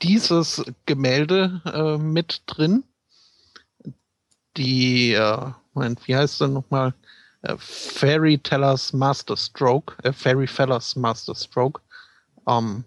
dieses 0.00 0.64
Gemälde 0.86 1.60
äh, 1.66 1.98
mit 1.98 2.42
drin. 2.46 2.82
Die, 4.56 5.12
äh, 5.12 5.52
Moment, 5.74 6.08
wie 6.08 6.16
heißt 6.16 6.40
er 6.40 6.48
nochmal? 6.48 6.94
Äh, 7.42 7.56
Fairy 7.58 8.38
Tellers 8.38 8.94
Master 8.94 9.36
Stroke, 9.36 9.94
äh, 10.02 10.14
Fairy 10.14 10.46
Fellers 10.46 10.96
Master 10.96 11.34
Stroke. 11.34 11.82
Ähm, 12.46 12.84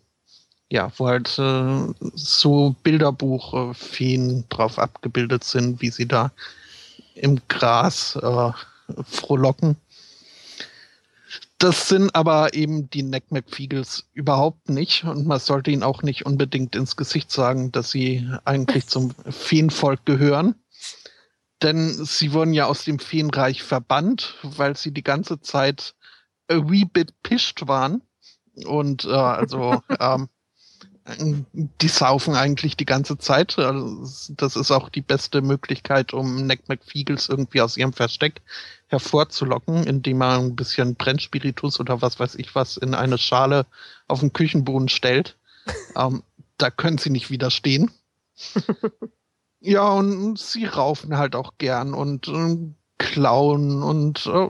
ja, 0.72 0.90
wo 0.98 1.08
halt 1.08 1.38
äh, 1.38 1.94
so 2.16 2.76
Bilderbuch-Feen 2.84 4.46
drauf 4.48 4.80
abgebildet 4.80 5.44
sind, 5.44 5.82
wie 5.82 5.90
sie 5.90 6.08
da 6.08 6.32
im 7.14 7.42
Gras 7.50 8.16
äh, 8.16 8.52
frohlocken. 9.04 9.76
Das 11.58 11.90
sind 11.90 12.16
aber 12.16 12.54
eben 12.54 12.90
die 12.90 13.04
Neck 13.04 13.26
McFeagles 13.32 14.06
überhaupt 14.14 14.70
nicht 14.70 15.04
und 15.04 15.28
man 15.28 15.42
sollte 15.42 15.72
ihnen 15.72 15.84
auch 15.84 16.04
nicht 16.04 16.26
unbedingt 16.26 16.76
ins 16.76 16.96
Gesicht 16.96 17.32
sagen, 17.32 17.74
dass 17.74 17.92
sie 17.92 18.28
eigentlich 18.46 18.88
zum 18.88 19.14
Feenvolk 19.30 20.06
gehören. 20.06 20.56
Denn 21.62 21.90
sie 22.06 22.32
wurden 22.32 22.54
ja 22.54 22.66
aus 22.66 22.86
dem 22.86 22.98
Feenreich 22.98 23.62
verbannt, 23.62 24.36
weil 24.42 24.78
sie 24.78 24.92
die 24.92 25.04
ganze 25.04 25.42
Zeit 25.42 25.96
a 26.50 26.70
wee 26.70 26.86
bit 26.86 27.14
pished 27.24 27.68
waren. 27.68 28.02
Und 28.66 29.04
äh, 29.04 29.10
also 29.10 29.84
ähm, 30.00 30.30
die 31.08 31.88
saufen 31.88 32.36
eigentlich 32.36 32.78
die 32.78 32.86
ganze 32.86 33.18
Zeit. 33.18 33.58
Also, 33.58 34.34
das 34.36 34.56
ist 34.56 34.72
auch 34.72 34.90
die 34.90 35.02
beste 35.02 35.42
Möglichkeit, 35.42 36.14
um 36.14 36.46
Neck 36.46 36.68
McFeagles 36.70 37.30
irgendwie 37.30 37.62
aus 37.62 37.78
ihrem 37.78 37.94
Versteck 37.94 38.42
hervorzulocken, 38.88 39.84
indem 39.86 40.20
man 40.20 40.46
ein 40.46 40.56
bisschen 40.56 40.96
Brennspiritus 40.96 41.80
oder 41.80 42.02
was 42.02 42.20
weiß 42.20 42.36
ich 42.36 42.54
was 42.56 42.78
in 42.78 42.94
eine 42.94 43.18
Schale 43.18 43.66
auf 44.08 44.20
den 44.20 44.34
Küchenboden 44.34 44.90
stellt. 44.90 45.38
ähm, 45.96 46.24
da 46.58 46.70
können 46.70 46.98
sie 46.98 47.10
nicht 47.10 47.32
widerstehen. 47.32 47.92
ja, 49.60 49.88
und 49.90 50.38
sie 50.38 50.66
raufen 50.66 51.18
halt 51.18 51.36
auch 51.36 51.54
gern 51.58 51.94
und 51.94 52.28
äh, 52.28 52.58
klauen 52.98 53.82
und 53.82 54.28
äh, 54.28 54.50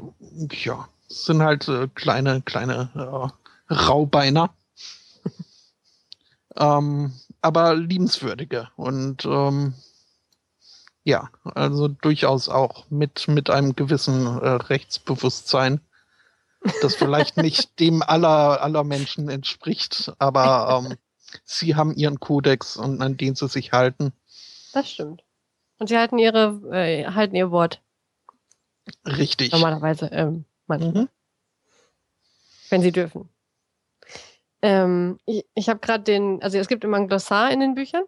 ja, 0.63 0.87
sind 1.07 1.41
halt 1.41 1.67
äh, 1.67 1.87
kleine, 1.95 2.41
kleine 2.41 2.89
äh, 3.69 3.73
Raubeiner. 3.73 4.53
Ähm, 6.57 7.13
aber 7.41 7.75
liebenswürdige 7.75 8.69
und 8.75 9.25
ähm, 9.25 9.73
ja, 11.03 11.29
also 11.43 11.87
durchaus 11.87 12.49
auch 12.49 12.89
mit, 12.89 13.27
mit 13.27 13.49
einem 13.49 13.75
gewissen 13.75 14.25
äh, 14.25 14.49
Rechtsbewusstsein, 14.49 15.81
das 16.81 16.95
vielleicht 16.95 17.37
nicht 17.41 17.79
dem 17.79 18.01
aller, 18.03 18.61
aller 18.61 18.83
Menschen 18.83 19.29
entspricht, 19.29 20.13
aber 20.19 20.83
ähm, 20.85 20.97
sie 21.43 21.75
haben 21.75 21.95
ihren 21.95 22.19
Kodex 22.19 22.77
und 22.77 23.01
an 23.01 23.17
den 23.17 23.35
sie 23.35 23.47
sich 23.47 23.71
halten. 23.71 24.13
Das 24.73 24.91
stimmt. 24.91 25.23
Und 25.79 25.87
sie 25.87 25.97
halten 25.97 26.19
ihre, 26.19 26.61
äh, 26.71 27.05
halten 27.05 27.35
ihr 27.35 27.49
Wort. 27.49 27.81
Richtig. 29.05 29.51
Normalerweise, 29.51 30.07
ähm, 30.07 30.45
manchmal. 30.67 31.03
Mhm. 31.03 31.09
Wenn 32.69 32.81
sie 32.81 32.91
dürfen. 32.91 33.29
Ähm, 34.61 35.17
ich 35.25 35.45
ich 35.55 35.69
habe 35.69 35.79
gerade 35.79 36.03
den, 36.03 36.41
also 36.41 36.57
es 36.57 36.67
gibt 36.67 36.83
immer 36.83 36.97
ein 36.97 37.07
Glossar 37.07 37.51
in 37.51 37.59
den 37.59 37.75
Büchern. 37.75 38.03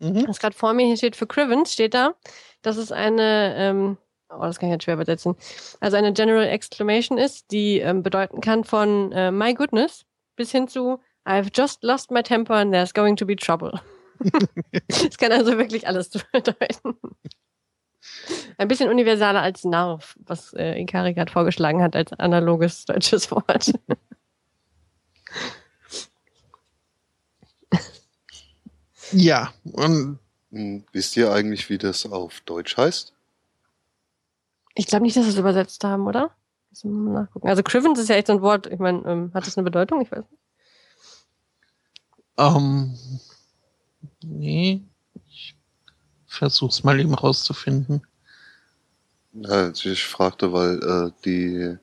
Mhm. 0.00 0.26
Das 0.26 0.38
gerade 0.38 0.56
vor 0.56 0.72
mir 0.74 0.86
hier 0.86 0.96
steht 0.96 1.16
für 1.16 1.26
Crivens, 1.26 1.72
steht 1.72 1.94
da. 1.94 2.14
Das 2.62 2.76
ist 2.76 2.92
eine 2.92 3.54
ähm, 3.56 3.96
oh, 4.30 4.42
das 4.42 4.58
kann 4.58 4.68
ich 4.68 4.74
jetzt 4.74 4.84
schwer 4.84 4.94
übersetzen. 4.94 5.36
Also 5.80 5.96
eine 5.96 6.12
General 6.12 6.46
Exclamation 6.46 7.18
ist, 7.18 7.50
die 7.50 7.78
ähm, 7.78 8.02
bedeuten 8.02 8.40
kann 8.40 8.64
von 8.64 9.12
äh, 9.12 9.30
My 9.30 9.54
goodness 9.54 10.04
bis 10.36 10.50
hin 10.50 10.68
zu 10.68 11.00
I've 11.26 11.50
just 11.54 11.82
lost 11.82 12.10
my 12.10 12.22
temper 12.22 12.54
and 12.54 12.72
there's 12.72 12.92
going 12.92 13.16
to 13.16 13.26
be 13.26 13.36
trouble. 13.36 13.80
das 14.88 15.16
kann 15.18 15.32
also 15.32 15.56
wirklich 15.58 15.86
alles 15.86 16.10
bedeuten. 16.32 16.98
Ein 18.58 18.68
bisschen 18.68 18.90
universaler 18.90 19.40
als 19.40 19.64
Narv, 19.64 20.16
was 20.24 20.52
äh, 20.54 20.80
Ikari 20.80 21.14
gerade 21.14 21.32
vorgeschlagen 21.32 21.82
hat 21.82 21.96
als 21.96 22.12
analoges 22.12 22.84
deutsches 22.84 23.30
Wort. 23.30 23.72
ja, 29.12 29.52
und 29.64 30.18
Hm, 30.50 30.84
Wisst 30.92 31.16
ihr 31.16 31.32
eigentlich, 31.32 31.68
wie 31.68 31.78
das 31.78 32.06
auf 32.06 32.40
Deutsch 32.42 32.76
heißt? 32.76 33.12
Ich 34.76 34.86
glaube 34.86 35.02
nicht, 35.04 35.16
dass 35.16 35.24
wir 35.24 35.30
es 35.32 35.38
übersetzt 35.38 35.82
haben, 35.82 36.06
oder? 36.06 36.30
Müssen 36.70 36.92
wir 36.92 37.10
mal 37.12 37.22
nachgucken. 37.22 37.48
Also 37.48 37.62
Crivens 37.64 37.98
ist 37.98 38.08
ja 38.08 38.14
echt 38.16 38.28
so 38.28 38.34
ein 38.34 38.40
Wort. 38.42 38.66
Ich 38.68 38.78
meine, 38.78 39.02
ähm, 39.04 39.30
hat 39.34 39.46
das 39.46 39.56
eine 39.56 39.64
Bedeutung? 39.64 40.00
Ich 40.00 40.12
weiß 40.12 40.24
nicht. 40.30 40.40
ähm, 42.38 42.96
nee, 44.22 44.80
ich 45.28 45.54
versuch's 46.26 46.82
mal 46.84 46.98
eben 47.00 47.14
rauszufinden. 47.14 48.06
Ja, 49.32 49.48
also 49.50 49.90
ich 49.90 50.04
fragte, 50.04 50.52
weil 50.52 50.78
äh, 50.82 51.10
die 51.24 51.76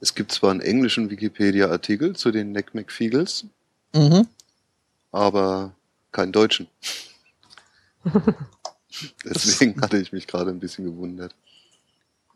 es 0.00 0.14
gibt 0.14 0.32
zwar 0.32 0.50
einen 0.50 0.60
englischen 0.60 1.10
Wikipedia-Artikel 1.10 2.16
zu 2.16 2.30
den 2.32 2.52
Neck 2.52 2.74
McFeagles, 2.74 3.44
Mhm. 3.94 4.26
aber 5.12 5.74
keinen 6.12 6.32
deutschen. 6.32 6.68
Deswegen 9.24 9.80
hatte 9.80 9.98
ich 9.98 10.12
mich 10.12 10.26
gerade 10.26 10.50
ein 10.50 10.60
bisschen 10.60 10.84
gewundert. 10.84 11.34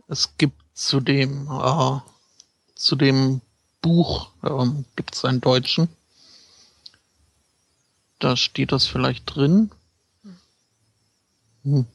Es 0.08 0.36
gibt 0.38 0.60
zu 0.74 1.00
dem, 1.00 1.48
äh, 1.50 2.00
zu 2.74 2.96
dem 2.96 3.40
Buch, 3.82 4.30
ähm, 4.42 4.84
gibt 4.96 5.14
es 5.14 5.24
einen 5.24 5.40
deutschen. 5.40 5.88
Da 8.18 8.36
steht 8.36 8.72
das 8.72 8.86
vielleicht 8.86 9.34
drin. 9.34 9.70
Hm. 11.64 11.86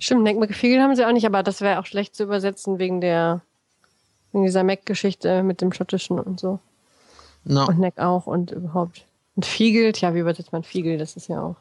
Stimmt, 0.00 0.22
Neck 0.22 0.38
McFeagle 0.38 0.82
haben 0.82 0.96
sie 0.96 1.06
auch 1.06 1.12
nicht, 1.12 1.26
aber 1.26 1.42
das 1.42 1.60
wäre 1.60 1.78
auch 1.78 1.86
schlecht 1.86 2.16
zu 2.16 2.24
übersetzen 2.24 2.78
wegen 2.78 3.00
der 3.00 3.42
wegen 4.32 4.44
dieser 4.44 4.64
Mac-Geschichte 4.64 5.42
mit 5.42 5.60
dem 5.60 5.72
Schottischen 5.72 6.18
und 6.18 6.40
so. 6.40 6.58
Na, 7.44 7.64
Und 7.64 7.78
Neck 7.78 7.98
auch 7.98 8.26
und 8.26 8.50
überhaupt. 8.50 9.04
Und 9.36 9.46
Fiegel, 9.46 9.92
tja, 9.92 10.14
wie 10.14 10.20
übersetzt 10.20 10.52
man 10.52 10.62
Fiegel? 10.62 10.98
Das 10.98 11.16
ist 11.16 11.28
ja 11.28 11.42
auch 11.42 11.56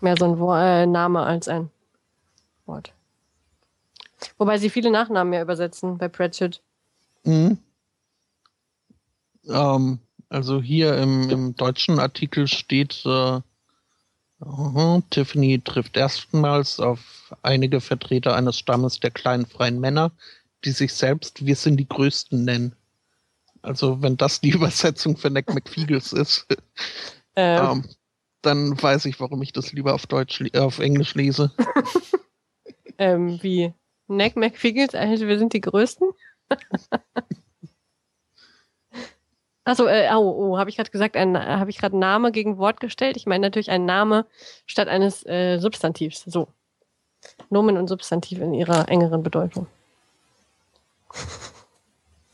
mehr 0.00 0.16
so 0.18 0.24
ein 0.24 0.38
Wo 0.38 0.54
äh, 0.54 0.86
Name 0.86 1.20
als 1.20 1.48
ein 1.48 1.70
Wort. 2.66 2.92
Wobei 4.38 4.58
sie 4.58 4.70
viele 4.70 4.90
Nachnamen 4.90 5.32
ja 5.32 5.42
übersetzen 5.42 5.98
bei 5.98 6.08
Pratchett. 6.08 6.60
Mhm. 7.24 7.58
Ähm, 9.48 9.98
also 10.28 10.60
hier 10.60 10.96
im, 10.98 11.30
im 11.30 11.56
deutschen 11.56 11.98
Artikel 11.98 12.46
steht, 12.46 13.02
äh, 13.04 13.40
aha, 14.40 15.02
Tiffany 15.10 15.60
trifft 15.60 15.96
erstmals 15.96 16.80
auf 16.80 17.34
einige 17.42 17.80
Vertreter 17.80 18.36
eines 18.36 18.58
Stammes 18.58 19.00
der 19.00 19.10
kleinen 19.10 19.46
freien 19.46 19.80
Männer, 19.80 20.12
die 20.64 20.70
sich 20.70 20.92
selbst 20.92 21.44
Wir 21.44 21.56
sind 21.56 21.78
die 21.78 21.88
Größten 21.88 22.44
nennen. 22.44 22.76
Also 23.62 24.02
wenn 24.02 24.16
das 24.16 24.40
die 24.40 24.50
Übersetzung 24.54 25.16
für 25.16 25.30
Neck 25.30 25.52
McFeagles 25.52 26.12
ist, 26.12 26.46
Ähm, 27.36 27.64
ähm, 27.64 27.84
dann 28.42 28.82
weiß 28.82 29.04
ich, 29.06 29.20
warum 29.20 29.40
ich 29.42 29.52
das 29.52 29.72
lieber 29.72 29.94
auf 29.94 30.06
Deutsch, 30.06 30.40
äh, 30.40 30.58
auf 30.58 30.78
Englisch 30.78 31.14
lese. 31.14 31.52
ähm, 32.98 33.42
wie 33.42 33.72
Neck 34.08 34.36
McFeagles, 34.36 34.94
also 34.94 35.26
wir 35.26 35.38
sind 35.38 35.52
die 35.52 35.60
Größten. 35.60 36.10
Achso, 39.64 39.86
äh, 39.86 40.08
oh, 40.12 40.52
oh 40.52 40.58
habe 40.58 40.70
ich 40.70 40.76
gerade 40.76 40.90
gesagt, 40.90 41.16
habe 41.16 41.70
ich 41.70 41.78
gerade 41.78 41.96
Name 41.96 42.32
gegen 42.32 42.58
Wort 42.58 42.80
gestellt? 42.80 43.16
Ich 43.16 43.26
meine 43.26 43.46
natürlich 43.46 43.70
ein 43.70 43.84
Name 43.84 44.26
statt 44.66 44.88
eines 44.88 45.24
äh, 45.26 45.58
Substantivs. 45.58 46.24
So. 46.26 46.48
Nomen 47.50 47.76
und 47.76 47.86
Substantiv 47.86 48.40
in 48.40 48.54
ihrer 48.54 48.88
engeren 48.88 49.22
Bedeutung. 49.22 49.66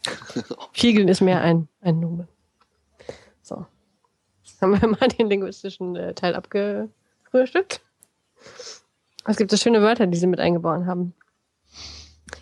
Fiegeln 0.73 1.09
ist 1.09 1.21
mehr 1.21 1.41
ein, 1.41 1.69
ein 1.81 2.01
Nomen. 2.01 2.29
So. 3.43 3.67
Haben 4.61 4.81
wir 4.81 4.89
mal 4.89 5.09
den 5.09 5.29
linguistischen 5.29 5.97
äh, 5.97 6.15
Teil 6.15 6.35
abgefrühstückt? 6.35 7.83
Es 9.27 9.37
gibt 9.37 9.51
so 9.51 9.57
schöne 9.57 9.83
Wörter, 9.83 10.07
die 10.07 10.17
sie 10.19 10.27
mit 10.27 10.41
eingebaut 10.41 10.87
haben. 10.87 11.15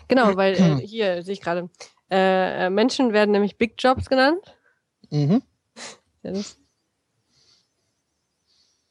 Genau, 0.07 0.35
weil 0.35 0.53
äh, 0.53 0.77
hier 0.85 1.23
sehe 1.23 1.33
ich 1.33 1.41
gerade, 1.41 1.69
äh, 2.11 2.65
äh, 2.65 2.69
Menschen 2.69 3.13
werden 3.13 3.31
nämlich 3.31 3.57
Big 3.57 3.75
Jobs 3.79 4.07
genannt. 4.07 4.55
Mhm. 5.09 5.41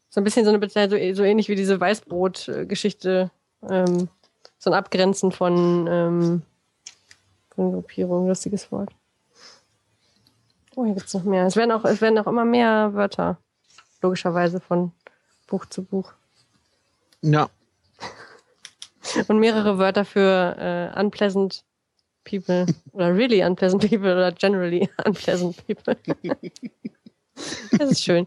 So 0.09 0.21
ein 0.21 0.25
bisschen 0.25 0.45
so 0.45 0.51
eine 0.51 0.59
Bezeichnung, 0.59 0.99
so, 1.01 1.15
so 1.15 1.23
ähnlich 1.25 1.49
wie 1.49 1.55
diese 1.57 1.81
Weißbrot-Geschichte. 1.81 3.31
Ähm, 3.69 4.09
so 4.59 4.71
ein 4.71 4.75
Abgrenzen 4.75 5.33
von, 5.33 5.87
ähm, 5.89 6.21
von 6.21 6.43
Gruppierung, 7.57 8.29
lustiges 8.29 8.71
Wort. 8.73 8.91
Oh, 10.77 10.85
hier 10.85 10.95
gibt 10.95 11.07
es 11.07 11.15
noch 11.15 11.25
mehr. 11.25 11.47
Es 11.47 11.57
werden, 11.57 11.73
auch, 11.73 11.85
es 11.85 12.01
werden 12.01 12.19
auch 12.19 12.27
immer 12.27 12.45
mehr 12.45 12.95
Wörter, 12.95 13.39
logischerweise 14.03 14.61
von 14.61 14.93
Buch 15.47 15.67
zu 15.67 15.85
Buch. 15.85 16.13
Ja, 17.23 17.49
Und 19.29 19.39
mehrere 19.39 19.79
Wörter 19.79 20.05
für 20.05 20.93
äh, 20.97 21.01
unpleasant 21.01 21.65
people 22.25 22.67
oder 22.93 23.15
really 23.15 23.45
unpleasant 23.45 23.89
people 23.89 24.13
oder 24.13 24.33
generally 24.33 24.89
unpleasant 25.05 25.67
people. 25.67 25.97
das 27.79 27.91
ist 27.91 28.05
schön. 28.05 28.27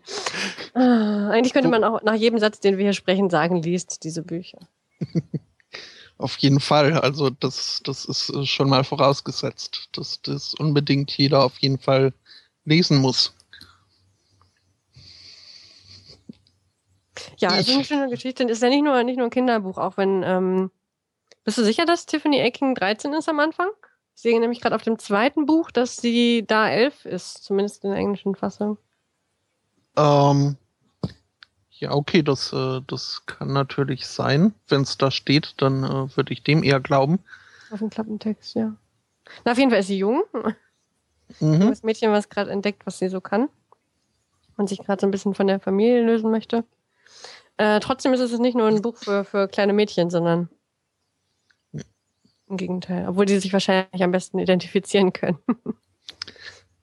Ah, 0.73 1.29
eigentlich 1.29 1.53
könnte 1.53 1.69
man 1.69 1.83
auch 1.83 2.01
nach 2.03 2.15
jedem 2.15 2.39
Satz, 2.39 2.59
den 2.59 2.77
wir 2.77 2.83
hier 2.83 2.93
sprechen, 2.93 3.29
sagen, 3.29 3.61
liest 3.61 4.03
diese 4.03 4.21
Bücher. 4.21 4.59
Auf 6.17 6.37
jeden 6.37 6.59
Fall. 6.59 6.93
Also 6.99 7.29
das, 7.29 7.81
das 7.83 8.05
ist 8.05 8.29
äh, 8.29 8.45
schon 8.45 8.69
mal 8.69 8.83
vorausgesetzt, 8.83 9.89
dass 9.91 10.21
das 10.21 10.55
unbedingt 10.55 11.11
jeder 11.17 11.43
auf 11.43 11.57
jeden 11.59 11.77
Fall 11.77 12.13
lesen 12.65 12.97
muss. 12.97 13.33
Ja, 17.37 17.55
es 17.55 17.67
ist 17.67 17.75
eine 17.75 17.85
schöne 17.85 18.09
Geschichte. 18.09 18.43
Ist 18.43 18.63
ja 18.63 18.69
nicht 18.69 18.83
nur, 18.83 19.03
nicht 19.03 19.17
nur 19.17 19.27
ein 19.27 19.31
Kinderbuch, 19.31 19.77
auch 19.77 19.97
wenn. 19.97 20.23
Ähm, 20.23 20.71
bist 21.43 21.57
du 21.57 21.63
sicher, 21.63 21.85
dass 21.85 22.05
Tiffany 22.05 22.41
Aking 22.41 22.75
13 22.75 23.13
ist 23.13 23.29
am 23.29 23.39
Anfang? 23.39 23.69
Ich 24.15 24.23
sehe 24.23 24.39
nämlich 24.39 24.59
gerade 24.59 24.75
auf 24.75 24.81
dem 24.81 24.97
zweiten 24.97 25.45
Buch, 25.45 25.69
dass 25.71 25.97
sie 25.97 26.43
da 26.45 26.69
11 26.69 27.05
ist, 27.05 27.43
zumindest 27.43 27.83
in 27.83 27.91
der 27.91 27.99
englischen 27.99 28.35
Fassung. 28.35 28.77
Ähm, 29.95 30.57
ja, 31.79 31.91
okay, 31.91 32.23
das, 32.23 32.53
äh, 32.53 32.81
das 32.87 33.23
kann 33.25 33.53
natürlich 33.53 34.07
sein. 34.07 34.53
Wenn 34.67 34.81
es 34.81 34.97
da 34.97 35.11
steht, 35.11 35.55
dann 35.57 35.83
äh, 35.83 36.15
würde 36.15 36.33
ich 36.33 36.43
dem 36.43 36.63
eher 36.63 36.79
glauben. 36.79 37.19
Auf 37.71 37.79
dem 37.79 37.89
Klappentext, 37.89 38.55
ja. 38.55 38.75
Na, 39.45 39.51
auf 39.51 39.57
jeden 39.57 39.69
Fall 39.69 39.79
ist 39.79 39.87
sie 39.87 39.97
jung. 39.97 40.23
Mhm. 41.39 41.59
Das 41.67 41.83
Mädchen, 41.83 42.11
was 42.11 42.29
gerade 42.29 42.51
entdeckt, 42.51 42.85
was 42.85 42.99
sie 42.99 43.09
so 43.09 43.19
kann. 43.19 43.49
Und 44.55 44.69
sich 44.69 44.79
gerade 44.79 45.01
so 45.01 45.07
ein 45.07 45.11
bisschen 45.11 45.35
von 45.35 45.47
der 45.47 45.59
Familie 45.59 46.01
lösen 46.03 46.31
möchte. 46.31 46.63
Äh, 47.57 47.79
trotzdem 47.79 48.13
ist 48.13 48.21
es 48.21 48.39
nicht 48.39 48.55
nur 48.55 48.67
ein 48.67 48.81
Buch 48.81 48.97
für, 48.97 49.23
für 49.23 49.47
kleine 49.47 49.73
Mädchen, 49.73 50.09
sondern 50.09 50.49
im 52.47 52.57
Gegenteil. 52.57 53.07
Obwohl 53.07 53.25
die 53.25 53.39
sich 53.39 53.51
wahrscheinlich 53.51 54.01
am 54.01 54.11
besten 54.11 54.39
identifizieren 54.39 55.11
können. 55.11 55.37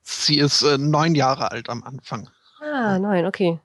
Sie 0.02 0.38
ist 0.38 0.62
äh, 0.62 0.76
neun 0.76 1.14
Jahre 1.14 1.50
alt 1.50 1.70
am 1.70 1.82
Anfang. 1.82 2.28
ah, 2.60 2.98
neun, 2.98 3.24
okay. 3.24 3.58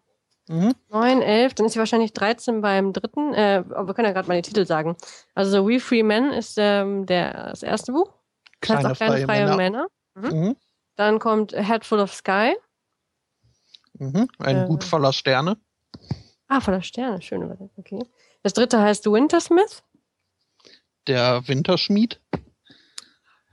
Mhm. 0.50 0.74
Neun, 0.90 1.22
elf, 1.22 1.54
dann 1.54 1.68
ist 1.68 1.74
sie 1.74 1.80
wahrscheinlich 1.80 2.12
13 2.14 2.62
beim 2.62 2.92
dritten. 2.92 3.34
Äh, 3.36 3.64
aber 3.70 3.88
wir 3.88 3.94
können 3.94 4.08
ja 4.08 4.14
gerade 4.14 4.28
mal 4.28 4.42
die 4.42 4.48
Titel 4.50 4.66
sagen. 4.66 4.98
Also 5.36 5.68
We 5.68 5.80
Free 5.80 6.02
Men 6.02 6.32
ist 6.32 6.56
ähm, 6.58 7.06
der, 7.06 7.50
das 7.52 7.62
erste 7.62 7.92
Buch. 7.92 8.12
Das 8.62 8.70
heißt 8.72 8.80
Kleine 8.82 8.96
kleine 8.96 8.96
freie 8.96 9.26
freie 9.26 9.56
Männer. 9.56 9.88
Männer. 10.16 10.34
Mhm. 10.34 10.56
Dann 10.96 11.20
kommt 11.20 11.54
A 11.56 11.62
Head 11.62 11.86
Full 11.86 12.00
of 12.00 12.14
Sky. 12.14 12.56
Mhm. 13.94 14.28
Ein 14.40 14.56
Äh. 14.58 14.68
Hut 14.68 14.84
voller 14.84 15.14
Sterne. 15.14 15.58
Ah, 16.48 16.60
voller 16.62 16.82
Sterne, 16.82 17.22
schön 17.22 17.44
übersetzt. 17.44 17.78
Okay. 17.78 18.00
Das 18.42 18.54
dritte 18.54 18.82
heißt 18.82 19.06
Wintersmith. 19.06 19.84
Der 21.06 21.48
Winterschmied. 21.48 22.20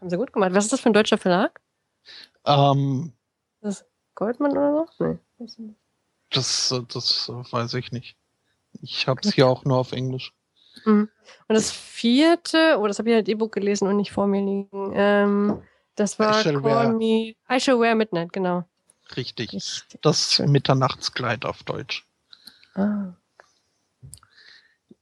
Haben 0.00 0.08
sie 0.10 0.16
gut 0.16 0.32
gemacht. 0.32 0.54
Was 0.54 0.64
ist 0.64 0.72
das 0.72 0.80
für 0.80 0.88
ein 0.88 0.94
deutscher 0.94 1.18
Verlag? 1.18 1.60
Ähm, 2.46 3.12
Das 3.60 3.84
Goldman 4.14 4.52
oder 4.52 4.86
so? 4.96 5.04
Nee. 5.04 5.18
Das, 6.30 6.74
das 6.92 7.28
weiß 7.28 7.74
ich 7.74 7.92
nicht. 7.92 8.16
Ich 8.82 9.08
habe 9.08 9.20
es 9.22 9.34
hier 9.34 9.46
auch 9.46 9.64
nur 9.64 9.78
auf 9.78 9.92
Englisch. 9.92 10.32
Mhm. 10.84 11.08
Und 11.48 11.54
das 11.54 11.70
vierte, 11.70 12.76
oh, 12.78 12.86
das 12.86 12.98
habe 12.98 13.10
ich 13.10 13.14
halt 13.14 13.28
E-Book 13.28 13.52
gelesen 13.52 13.88
und 13.88 13.96
nicht 13.96 14.12
vor 14.12 14.26
mir 14.26 14.42
liegen. 14.44 14.92
Ähm, 14.94 15.62
das 15.94 16.18
war 16.18 16.40
I 16.40 16.42
Shall 16.42 16.60
Call 16.60 16.64
Wear. 16.64 16.92
Me. 16.92 17.34
I 17.50 17.60
Shall 17.60 17.80
Wear 17.80 17.94
Midnight, 17.94 18.32
genau. 18.32 18.64
Richtig. 19.16 19.52
Richtig. 19.52 19.98
Das 20.02 20.34
Schön. 20.34 20.50
Mitternachtskleid 20.50 21.44
auf 21.44 21.62
Deutsch. 21.62 22.06
Ah. 22.74 23.14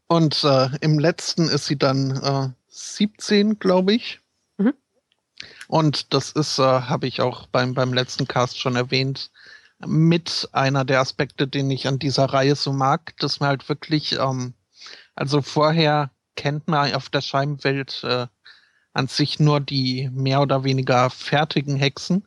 Und 0.06 0.44
äh, 0.44 0.68
im 0.80 0.98
letzten 0.98 1.48
ist 1.48 1.66
sie 1.66 1.78
dann 1.78 2.16
äh, 2.22 2.48
17, 2.68 3.58
glaube 3.58 3.94
ich. 3.94 4.20
Mhm. 4.58 4.74
Und 5.66 6.12
das 6.12 6.32
ist, 6.32 6.58
äh, 6.58 6.62
habe 6.62 7.06
ich 7.06 7.20
auch 7.20 7.46
beim, 7.46 7.74
beim 7.74 7.92
letzten 7.92 8.28
Cast 8.28 8.58
schon 8.58 8.76
erwähnt, 8.76 9.30
mit 9.86 10.48
einer 10.52 10.84
der 10.84 11.00
Aspekte, 11.00 11.48
den 11.48 11.70
ich 11.70 11.86
an 11.86 11.98
dieser 11.98 12.26
Reihe 12.26 12.56
so 12.56 12.72
mag, 12.72 13.16
dass 13.18 13.40
man 13.40 13.50
halt 13.50 13.68
wirklich, 13.68 14.18
ähm, 14.18 14.54
also 15.14 15.42
vorher 15.42 16.10
kennt 16.36 16.68
man 16.68 16.94
auf 16.94 17.08
der 17.08 17.20
Scheibenwelt 17.20 18.02
äh, 18.04 18.26
an 18.92 19.08
sich 19.08 19.40
nur 19.40 19.60
die 19.60 20.08
mehr 20.12 20.40
oder 20.40 20.64
weniger 20.64 21.10
fertigen 21.10 21.76
Hexen. 21.76 22.24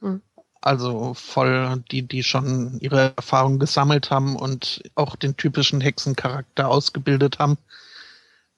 Mhm. 0.00 0.22
Also 0.60 1.14
voll, 1.14 1.82
die, 1.90 2.02
die 2.02 2.22
schon 2.22 2.78
ihre 2.80 3.14
Erfahrung 3.16 3.58
gesammelt 3.58 4.10
haben 4.10 4.36
und 4.36 4.82
auch 4.94 5.16
den 5.16 5.36
typischen 5.36 5.80
Hexencharakter 5.80 6.68
ausgebildet 6.68 7.38
haben. 7.38 7.56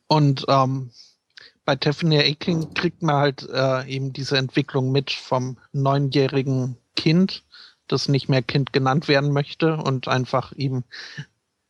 Und 0.09 0.45
ähm, 0.49 0.91
bei 1.65 1.77
Tiffany 1.77 2.19
Aking 2.19 2.75
kriegt 2.75 3.03
man 3.03 3.17
halt 3.17 3.49
äh, 3.49 3.87
eben 3.87 4.13
diese 4.13 4.37
Entwicklung 4.37 4.91
mit 4.91 5.13
vom 5.13 5.59
neunjährigen 5.73 6.77
Kind, 6.97 7.45
das 7.93 8.09
nicht 8.09 8.29
mehr 8.29 8.43
Kind 8.43 8.73
genannt 8.73 9.09
werden 9.09 9.33
möchte 9.33 9.77
und 9.77 10.09
einfach 10.09 10.53
eben, 10.57 10.85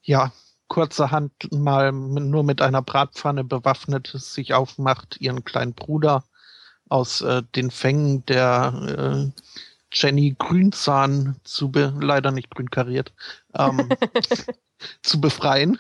ja, 0.03 0.33
kurzerhand 0.69 1.33
mal 1.53 1.93
nur 1.93 2.45
mit 2.45 2.63
einer 2.63 2.81
Bratpfanne 2.81 3.45
bewaffnet 3.45 4.07
sich 4.15 4.55
aufmacht, 4.55 5.19
ihren 5.21 5.45
kleinen 5.45 5.75
Bruder 5.75 6.25
aus 6.89 7.21
äh, 7.21 7.43
den 7.55 7.71
Fängen 7.71 8.25
der 8.27 9.33
äh, 9.35 9.43
Jenny 9.93 10.35
Grünzahn 10.39 11.37
zu 11.45 11.71
be 11.71 11.93
leider 12.01 12.31
nicht 12.31 12.51
grün 12.51 12.71
kariert 12.71 13.13
ähm, 13.55 13.91
zu 15.03 15.21
befreien 15.21 15.79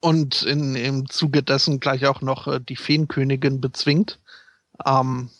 und 0.00 0.42
in, 0.42 0.74
im 0.74 1.08
Zuge 1.08 1.42
dessen 1.42 1.80
gleich 1.80 2.06
auch 2.06 2.20
noch 2.20 2.46
äh, 2.46 2.60
die 2.60 2.76
Feenkönigin 2.76 3.60
bezwingt. 3.60 4.20
Ähm, 4.84 5.30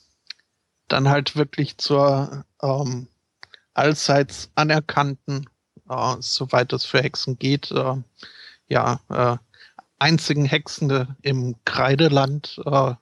dann 0.88 1.08
halt 1.08 1.36
wirklich 1.36 1.78
zur 1.78 2.44
ähm, 2.62 3.08
allseits 3.76 4.50
anerkannten, 4.54 5.48
äh, 5.88 6.16
soweit 6.20 6.72
es 6.72 6.84
für 6.84 7.02
Hexen 7.02 7.38
geht, 7.38 7.70
äh, 7.70 7.94
ja, 8.68 9.00
äh, 9.08 9.36
einzigen 9.98 10.44
Hexende 10.44 11.16
im 11.22 11.56
Kreideland 11.64 12.60
äh, 12.64 12.94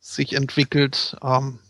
sich 0.00 0.34
entwickelt, 0.34 1.16
ähm, 1.22 1.60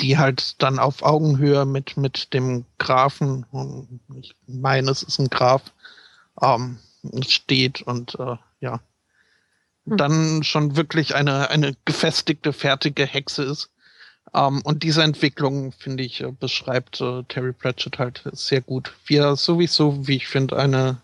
die 0.00 0.18
halt 0.18 0.60
dann 0.62 0.78
auf 0.78 1.02
Augenhöhe 1.02 1.64
mit, 1.64 1.96
mit 1.96 2.34
dem 2.34 2.64
Grafen, 2.78 4.00
ich 4.20 4.34
meine, 4.46 4.90
es 4.90 5.02
ist 5.02 5.18
ein 5.18 5.28
Graf, 5.28 5.62
ähm, 6.40 6.78
steht 7.26 7.82
und 7.82 8.16
äh, 8.18 8.36
ja, 8.60 8.80
hm. 9.86 9.96
dann 9.96 10.42
schon 10.44 10.76
wirklich 10.76 11.14
eine, 11.14 11.50
eine 11.50 11.76
gefestigte, 11.84 12.52
fertige 12.52 13.06
Hexe 13.06 13.44
ist. 13.44 13.71
Um, 14.30 14.56
ähm, 14.56 14.62
und 14.64 14.82
diese 14.82 15.02
Entwicklung, 15.02 15.72
finde 15.72 16.04
ich, 16.04 16.22
äh, 16.22 16.30
beschreibt 16.32 17.00
äh, 17.00 17.22
Terry 17.24 17.52
Pratchett 17.52 17.98
halt 17.98 18.22
sehr 18.32 18.60
gut. 18.60 18.92
Wie 19.04 19.16
er 19.16 19.36
sowieso, 19.36 20.06
wie 20.06 20.16
ich 20.16 20.28
finde, 20.28 20.56
eine 20.56 21.02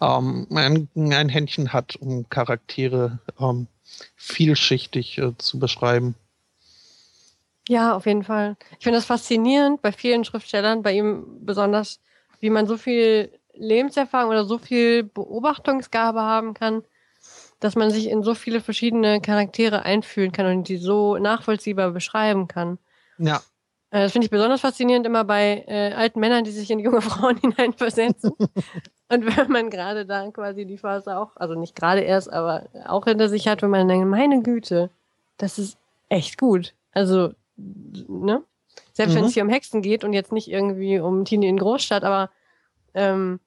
ähm, 0.00 0.46
ein, 0.50 0.88
ein 0.96 1.28
Händchen 1.28 1.72
hat, 1.72 1.96
um 1.96 2.28
Charaktere 2.28 3.18
ähm, 3.38 3.66
vielschichtig 4.16 5.18
äh, 5.18 5.36
zu 5.38 5.58
beschreiben. 5.58 6.14
Ja, 7.68 7.94
auf 7.94 8.06
jeden 8.06 8.24
Fall. 8.24 8.56
Ich 8.78 8.84
finde 8.84 8.98
das 8.98 9.04
faszinierend 9.04 9.82
bei 9.82 9.92
vielen 9.92 10.24
Schriftstellern, 10.24 10.82
bei 10.82 10.94
ihm 10.94 11.44
besonders, 11.44 12.00
wie 12.40 12.50
man 12.50 12.66
so 12.66 12.76
viel 12.76 13.30
Lebenserfahrung 13.54 14.30
oder 14.30 14.44
so 14.44 14.58
viel 14.58 15.04
Beobachtungsgabe 15.04 16.20
haben 16.20 16.54
kann, 16.54 16.82
dass 17.62 17.76
man 17.76 17.92
sich 17.92 18.10
in 18.10 18.24
so 18.24 18.34
viele 18.34 18.60
verschiedene 18.60 19.20
Charaktere 19.20 19.84
einfühlen 19.84 20.32
kann 20.32 20.46
und 20.46 20.68
die 20.68 20.78
so 20.78 21.16
nachvollziehbar 21.16 21.92
beschreiben 21.92 22.48
kann. 22.48 22.78
Ja. 23.18 23.36
Äh, 23.90 24.00
das 24.00 24.12
finde 24.12 24.24
ich 24.24 24.32
besonders 24.32 24.62
faszinierend 24.62 25.06
immer 25.06 25.22
bei 25.22 25.64
äh, 25.68 25.92
alten 25.92 26.18
Männern, 26.18 26.42
die 26.42 26.50
sich 26.50 26.72
in 26.72 26.80
junge 26.80 27.00
Frauen 27.02 27.36
hineinversetzen. 27.36 28.32
und 28.32 29.36
wenn 29.36 29.52
man 29.52 29.70
gerade 29.70 30.04
da 30.04 30.28
quasi 30.32 30.66
die 30.66 30.76
Phase 30.76 31.16
auch, 31.16 31.36
also 31.36 31.54
nicht 31.54 31.76
gerade 31.76 32.00
erst, 32.00 32.32
aber 32.32 32.68
auch 32.86 33.04
hinter 33.04 33.28
sich 33.28 33.46
hat, 33.46 33.62
wenn 33.62 33.70
man 33.70 33.86
denkt, 33.86 34.08
meine 34.08 34.42
Güte, 34.42 34.90
das 35.36 35.60
ist 35.60 35.78
echt 36.08 36.38
gut. 36.38 36.74
Also, 36.90 37.32
ne? 37.56 38.42
Selbst 38.92 39.12
mhm. 39.12 39.18
wenn 39.18 39.24
es 39.26 39.34
hier 39.34 39.44
um 39.44 39.48
Hexen 39.50 39.82
geht 39.82 40.02
und 40.02 40.14
jetzt 40.14 40.32
nicht 40.32 40.48
irgendwie 40.48 40.98
um 40.98 41.24
Teenie 41.24 41.48
in 41.48 41.58
Großstadt, 41.58 42.02
aber 42.02 42.28
ähm, 42.94 43.38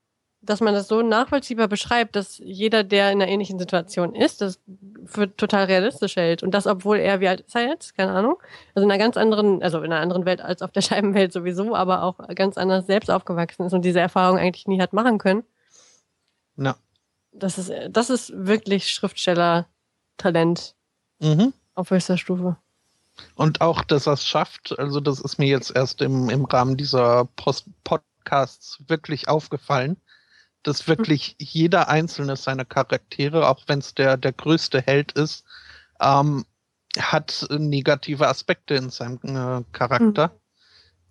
dass 0.45 0.61
man 0.61 0.73
das 0.73 0.87
so 0.87 1.01
nachvollziehbar 1.01 1.67
beschreibt, 1.67 2.15
dass 2.15 2.37
jeder, 2.37 2.83
der 2.83 3.11
in 3.11 3.21
einer 3.21 3.31
ähnlichen 3.31 3.59
Situation 3.59 4.15
ist, 4.15 4.41
das 4.41 4.59
für 5.05 5.35
total 5.35 5.65
realistisch 5.65 6.15
hält. 6.15 6.43
Und 6.43 6.51
das, 6.51 6.67
obwohl 6.67 6.97
er, 6.97 7.19
wie 7.19 7.27
alt 7.27 7.41
ist 7.41 7.55
er 7.55 7.67
jetzt? 7.67 7.95
Keine 7.95 8.11
Ahnung. 8.11 8.37
Also 8.73 8.85
in 8.85 8.91
einer 8.91 9.03
ganz 9.03 9.17
anderen, 9.17 9.61
also 9.61 9.79
in 9.79 9.91
einer 9.91 10.01
anderen 10.01 10.25
Welt 10.25 10.41
als 10.41 10.61
auf 10.61 10.71
der 10.71 10.81
Scheibenwelt 10.83 11.33
sowieso, 11.33 11.75
aber 11.75 12.03
auch 12.03 12.17
ganz 12.35 12.57
anders 12.57 12.87
selbst 12.87 13.09
aufgewachsen 13.09 13.65
ist 13.65 13.73
und 13.73 13.83
diese 13.83 13.99
Erfahrung 13.99 14.37
eigentlich 14.37 14.67
nie 14.67 14.81
hat 14.81 14.93
machen 14.93 15.17
können. 15.17 15.43
Ja. 16.57 16.75
Das 17.31 17.57
ist, 17.57 17.71
das 17.89 18.09
ist 18.09 18.31
wirklich 18.35 18.91
Schriftsteller-Talent. 18.91 20.75
Mhm. 21.19 21.53
Auf 21.73 21.89
höchster 21.89 22.17
Stufe. 22.17 22.57
Und 23.35 23.61
auch, 23.61 23.83
dass 23.83 24.07
er 24.07 24.13
es 24.13 24.25
schafft, 24.25 24.77
also 24.77 24.99
das 24.99 25.19
ist 25.19 25.37
mir 25.37 25.47
jetzt 25.47 25.75
erst 25.75 26.01
im, 26.01 26.29
im 26.29 26.45
Rahmen 26.45 26.77
dieser 26.77 27.25
Post 27.35 27.65
Podcasts 27.83 28.79
wirklich 28.87 29.27
aufgefallen, 29.27 29.97
dass 30.65 30.87
wirklich 30.87 31.35
jeder 31.37 31.89
einzelne 31.89 32.35
seiner 32.35 32.65
Charaktere, 32.65 33.47
auch 33.47 33.61
wenn 33.67 33.79
es 33.79 33.93
der, 33.93 34.17
der 34.17 34.33
größte 34.33 34.81
Held 34.81 35.11
ist, 35.11 35.45
ähm, 36.01 36.43
hat 36.97 37.45
negative 37.51 38.27
Aspekte 38.27 38.73
in 38.73 38.89
seinem 38.89 39.19
äh, 39.23 39.63
Charakter, 39.73 40.31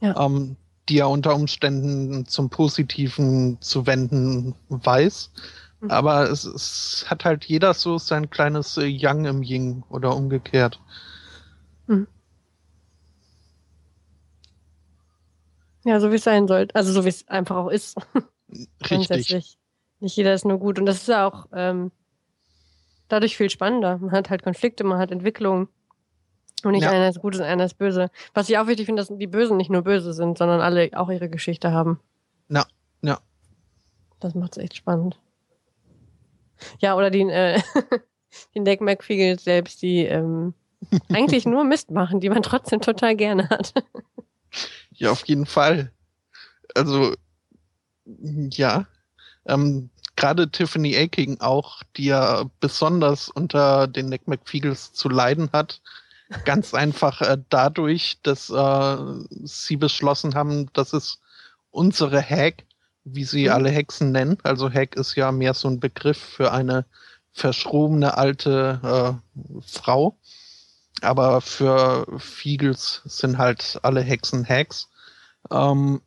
mhm. 0.01 0.07
ja. 0.07 0.27
ähm, 0.27 0.57
die 0.89 0.99
er 0.99 1.09
unter 1.09 1.37
Umständen 1.37 2.27
zum 2.27 2.51
Positiven 2.51 3.61
zu 3.61 3.87
wenden 3.87 4.57
weiß. 4.71 5.31
Mhm. 5.81 5.91
Aber 5.91 6.29
es, 6.29 6.45
es, 6.45 7.05
hat 7.09 7.25
halt 7.25 7.45
jeder 7.45 7.75
so 7.75 7.99
sein 7.99 8.31
kleines 8.31 8.77
äh, 8.77 8.87
Yang 8.87 9.25
im 9.27 9.43
Ying 9.45 9.85
oder 9.89 10.17
umgekehrt. 10.17 10.81
Mhm. 11.87 12.09
Ja, 15.85 16.01
so 16.01 16.11
wie 16.11 16.17
es 16.17 16.25
sein 16.25 16.49
sollte. 16.49 16.75
Also 16.75 16.93
so 16.93 17.05
wie 17.05 17.11
es 17.11 17.29
einfach 17.29 17.57
auch 17.57 17.69
ist. 17.69 17.97
Richtig. 18.91 19.59
Nicht 20.01 20.17
jeder 20.17 20.35
ist 20.35 20.45
nur 20.45 20.59
gut. 20.59 20.79
Und 20.79 20.87
das 20.87 20.97
ist 20.97 21.09
ja 21.09 21.27
auch 21.27 21.47
ähm, 21.53 21.91
dadurch 23.09 23.37
viel 23.37 23.51
spannender. 23.51 23.99
Man 23.99 24.13
hat 24.13 24.31
halt 24.31 24.43
Konflikte, 24.43 24.85
man 24.85 24.99
hat 24.99 25.11
Entwicklungen. 25.11 25.69
Und 26.63 26.73
nicht 26.73 26.85
ja. 26.85 26.91
einer 26.91 27.09
ist 27.09 27.21
gut 27.21 27.35
und 27.37 27.43
einer 27.43 27.65
ist 27.65 27.79
böse. 27.79 28.11
Was 28.33 28.49
ich 28.49 28.57
auch 28.59 28.67
wichtig 28.67 28.87
finde, 28.87 29.01
dass 29.01 29.17
die 29.17 29.27
Bösen 29.27 29.57
nicht 29.57 29.71
nur 29.71 29.83
böse 29.83 30.15
sind, 30.15 30.39
sondern 30.39 30.61
alle 30.61 30.91
auch 30.95 31.11
ihre 31.11 31.29
Geschichte 31.29 31.73
haben. 31.73 32.01
Ja, 32.49 32.65
ja. 33.03 33.21
Das 34.21 34.35
macht 34.35 34.57
es 34.57 34.63
echt 34.63 34.77
spannend. 34.77 35.19
Ja, 36.79 36.97
oder 36.97 37.11
die, 37.11 37.23
äh, 37.23 37.61
die 38.55 38.65
Deck 38.65 38.81
McFeagles 38.81 39.45
selbst, 39.45 39.83
die 39.83 40.07
ähm, 40.07 40.55
eigentlich 41.13 41.45
nur 41.45 41.65
Mist 41.65 41.91
machen, 41.91 42.21
die 42.21 42.31
man 42.31 42.43
trotzdem 42.43 42.81
total 42.81 43.17
gerne 43.17 43.49
hat. 43.51 43.75
ja, 44.93 45.11
auf 45.11 45.27
jeden 45.27 45.47
Fall. 45.47 45.93
Also, 46.75 47.15
ja, 48.05 48.87
ähm, 49.47 49.91
gerade 50.17 50.51
Tiffany 50.51 50.97
Aking 50.97 51.41
auch, 51.41 51.83
die 51.97 52.07
ja 52.07 52.45
besonders 52.61 53.29
unter 53.29 53.87
den 53.87 54.09
Nick 54.09 54.29
McFeagles 54.29 54.93
zu 54.93 55.09
leiden 55.09 55.51
hat, 55.53 55.81
ganz 56.45 56.75
einfach 56.75 57.21
äh, 57.21 57.39
dadurch, 57.49 58.19
dass 58.23 58.51
äh, 58.51 58.97
sie 59.45 59.77
beschlossen 59.77 60.35
haben, 60.35 60.73
dass 60.73 60.93
es 60.93 61.21
unsere 61.71 62.23
Hack, 62.23 62.65
wie 63.05 63.25
sie 63.25 63.47
mhm. 63.47 63.53
alle 63.53 63.71
Hexen 63.71 64.13
nennen, 64.13 64.39
also 64.43 64.71
Hack 64.71 64.97
ist 64.97 65.15
ja 65.17 65.33
mehr 65.33 65.55
so 65.55 65.69
ein 65.69 65.81
Begriff 65.81 66.19
für 66.19 66.53
eine 66.53 66.85
verschrobene 67.33 68.17
alte 68.17 69.21
äh, 69.29 69.61
Frau, 69.67 70.17
aber 71.03 71.41
für 71.41 72.07
Fiegels 72.19 73.03
sind 73.05 73.39
halt 73.39 73.79
alle 73.83 74.01
Hexen 74.01 74.49
Hacks. 74.49 74.89
Ähm, 75.51 76.01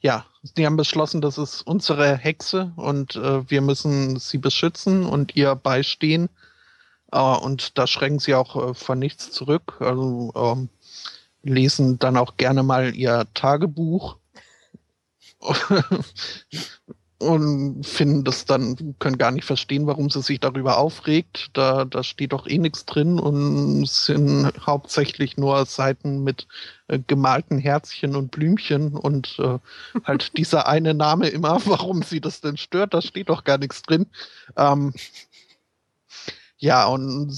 ja, 0.00 0.26
die 0.56 0.66
haben 0.66 0.76
beschlossen, 0.76 1.20
das 1.20 1.38
ist 1.38 1.62
unsere 1.62 2.16
Hexe 2.16 2.72
und 2.76 3.16
äh, 3.16 3.48
wir 3.50 3.60
müssen 3.60 4.18
sie 4.18 4.38
beschützen 4.38 5.04
und 5.04 5.36
ihr 5.36 5.54
beistehen. 5.54 6.30
Äh, 7.12 7.18
und 7.18 7.76
da 7.78 7.86
schrecken 7.86 8.18
sie 8.18 8.34
auch 8.34 8.70
äh, 8.70 8.74
von 8.74 8.98
nichts 8.98 9.30
zurück. 9.30 9.76
Also 9.80 10.32
ähm, 10.34 10.68
lesen 11.42 11.98
dann 11.98 12.16
auch 12.16 12.36
gerne 12.36 12.62
mal 12.62 12.94
ihr 12.94 13.26
Tagebuch. 13.34 14.16
Und 17.20 17.84
finden 17.86 18.24
das 18.24 18.46
dann, 18.46 18.96
können 18.98 19.18
gar 19.18 19.30
nicht 19.30 19.44
verstehen, 19.44 19.86
warum 19.86 20.08
sie 20.08 20.22
sich 20.22 20.40
darüber 20.40 20.78
aufregt. 20.78 21.50
Da, 21.52 21.84
da 21.84 22.02
steht 22.02 22.32
doch 22.32 22.46
eh 22.46 22.56
nichts 22.56 22.86
drin 22.86 23.20
und 23.20 23.86
sind 23.86 24.50
hauptsächlich 24.64 25.36
nur 25.36 25.66
Seiten 25.66 26.24
mit 26.24 26.48
äh, 26.88 26.98
gemalten 26.98 27.58
Herzchen 27.58 28.16
und 28.16 28.30
Blümchen 28.30 28.94
und 28.96 29.38
äh, 29.38 29.58
halt 30.04 30.32
dieser 30.38 30.66
eine 30.66 30.94
Name 30.94 31.28
immer, 31.28 31.60
warum 31.66 32.02
sie 32.02 32.22
das 32.22 32.40
denn 32.40 32.56
stört, 32.56 32.94
da 32.94 33.02
steht 33.02 33.28
doch 33.28 33.44
gar 33.44 33.58
nichts 33.58 33.82
drin. 33.82 34.06
Ähm, 34.56 34.94
ja, 36.56 36.86
und 36.86 37.30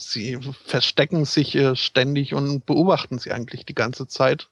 sie 0.00 0.38
verstecken 0.64 1.26
sich 1.26 1.54
äh, 1.54 1.76
ständig 1.76 2.32
und 2.32 2.64
beobachten 2.64 3.18
sie 3.18 3.32
eigentlich 3.32 3.66
die 3.66 3.74
ganze 3.74 4.08
Zeit 4.08 4.48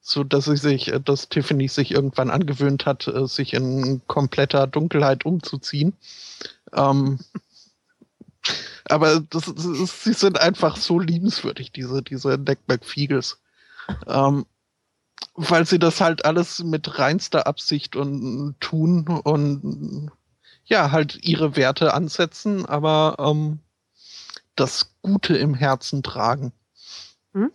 so 0.00 0.24
dass 0.24 0.46
sie 0.46 0.56
sich, 0.56 0.92
äh, 0.92 1.00
dass 1.00 1.28
Tiffany 1.28 1.68
sich 1.68 1.92
irgendwann 1.92 2.30
angewöhnt 2.30 2.86
hat, 2.86 3.06
äh, 3.06 3.26
sich 3.26 3.54
in 3.54 4.02
kompletter 4.06 4.66
Dunkelheit 4.66 5.24
umzuziehen. 5.24 5.94
Ähm, 6.72 7.18
aber 8.86 9.20
das, 9.20 9.52
das 9.54 10.04
sie 10.04 10.12
sind 10.12 10.40
einfach 10.40 10.76
so 10.76 10.98
liebenswürdig, 10.98 11.72
diese, 11.72 12.02
diese 12.02 12.38
Deckback 12.38 12.84
Fiegels. 12.84 13.38
Ähm, 14.06 14.46
weil 15.34 15.66
sie 15.66 15.78
das 15.78 16.00
halt 16.00 16.24
alles 16.24 16.62
mit 16.62 16.98
reinster 16.98 17.46
Absicht 17.46 17.96
und 17.96 18.56
tun 18.60 19.06
und 19.06 20.10
ja, 20.64 20.92
halt 20.92 21.18
ihre 21.24 21.56
Werte 21.56 21.94
ansetzen, 21.94 22.64
aber 22.66 23.16
ähm, 23.18 23.58
das 24.54 24.94
Gute 25.02 25.36
im 25.36 25.54
Herzen 25.54 26.02
tragen. 26.02 26.52
Hm? 27.32 27.50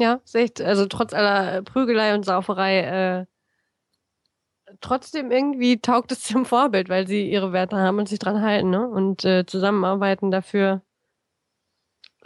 Ja, 0.00 0.20
ist 0.24 0.34
echt, 0.34 0.60
also 0.60 0.86
trotz 0.86 1.12
aller 1.12 1.62
Prügelei 1.62 2.14
und 2.14 2.24
Sauferei, 2.24 2.80
äh, 2.80 3.26
trotzdem 4.80 5.30
irgendwie 5.30 5.80
taugt 5.80 6.10
es 6.12 6.22
zum 6.22 6.44
Vorbild, 6.44 6.88
weil 6.88 7.06
sie 7.06 7.30
ihre 7.30 7.52
Werte 7.52 7.76
haben 7.76 7.98
und 7.98 8.08
sich 8.08 8.18
dran 8.18 8.42
halten, 8.42 8.70
ne? 8.70 8.88
Und 8.88 9.24
äh, 9.24 9.46
zusammenarbeiten 9.46 10.30
dafür. 10.30 10.82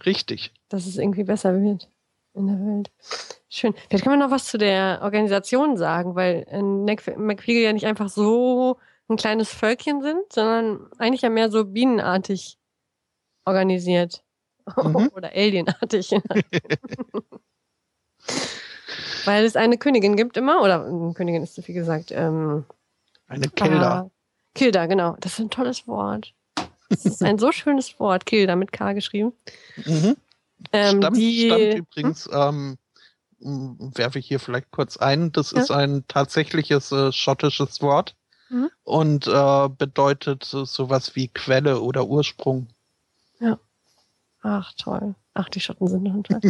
Richtig. 0.07 0.53
Dass 0.69 0.87
es 0.87 0.97
irgendwie 0.97 1.25
besser 1.25 1.61
wird 1.61 1.91
in 2.35 2.47
der 2.47 2.59
Welt. 2.59 2.91
Schön. 3.49 3.75
Vielleicht 3.89 4.05
kann 4.05 4.13
man 4.13 4.21
noch 4.21 4.35
was 4.35 4.47
zu 4.47 4.59
der 4.59 5.01
Organisation 5.03 5.77
sagen, 5.77 6.15
weil 6.15 6.47
äh, 6.49 6.63
McFeagle 6.63 7.63
ja 7.63 7.73
nicht 7.73 7.87
einfach 7.87 8.09
so 8.09 8.79
ein 9.09 9.17
kleines 9.17 9.53
Völkchen 9.53 10.03
sind, 10.03 10.33
sondern 10.33 10.87
eigentlich 10.99 11.23
ja 11.23 11.31
mehr 11.31 11.51
so 11.51 11.65
bienenartig 11.65 12.59
organisiert. 13.45 14.23
Mhm. 14.77 15.11
Oder 15.15 15.33
alienartig. 15.33 16.11
Weil 19.25 19.45
es 19.45 19.57
eine 19.57 19.79
Königin 19.79 20.17
gibt 20.17 20.37
immer, 20.37 20.63
oder 20.63 20.85
Königin 21.15 21.43
ist 21.43 21.55
zu 21.55 21.63
viel 21.63 21.75
gesagt. 21.75 22.11
Ähm, 22.11 22.65
eine 23.27 23.49
Kilda. 23.49 23.93
Ah, 23.93 24.11
Kilda, 24.55 24.87
genau. 24.87 25.17
Das 25.21 25.33
ist 25.33 25.41
ein 25.41 25.51
tolles 25.51 25.87
Wort. 25.87 26.33
Das 26.89 27.05
ist 27.05 27.23
ein 27.23 27.39
so 27.39 27.53
schönes 27.53 28.01
Wort, 28.01 28.25
Kilda 28.25 28.57
mit 28.57 28.73
K 28.73 28.95
geschrieben. 28.95 29.33
Mhm. 29.85 30.17
Ähm, 30.73 30.99
stammt, 30.99 31.17
die, 31.17 31.47
stammt 31.47 31.75
übrigens, 31.75 32.25
hm? 32.27 32.79
ähm, 33.41 33.93
werfe 33.95 34.19
ich 34.19 34.27
hier 34.27 34.41
vielleicht 34.41 34.71
kurz 34.71 34.97
ein, 34.97 35.31
das 35.33 35.53
ja? 35.53 35.61
ist 35.61 35.71
ein 35.71 36.05
tatsächliches 36.09 36.91
äh, 36.91 37.13
schottisches 37.13 37.81
Wort 37.81 38.17
mhm. 38.49 38.71
und 38.83 39.27
äh, 39.29 39.69
bedeutet 39.69 40.45
sowas 40.45 41.15
wie 41.15 41.29
Quelle 41.29 41.81
oder 41.81 42.07
Ursprung. 42.07 42.69
Ja. 43.41 43.59
Ach, 44.43 44.73
toll. 44.77 45.15
Ach, 45.39 45.49
die 45.49 45.61
Schotten 45.61 45.87
sind 45.87 46.03
noch 46.03 46.21
toll. 46.25 46.41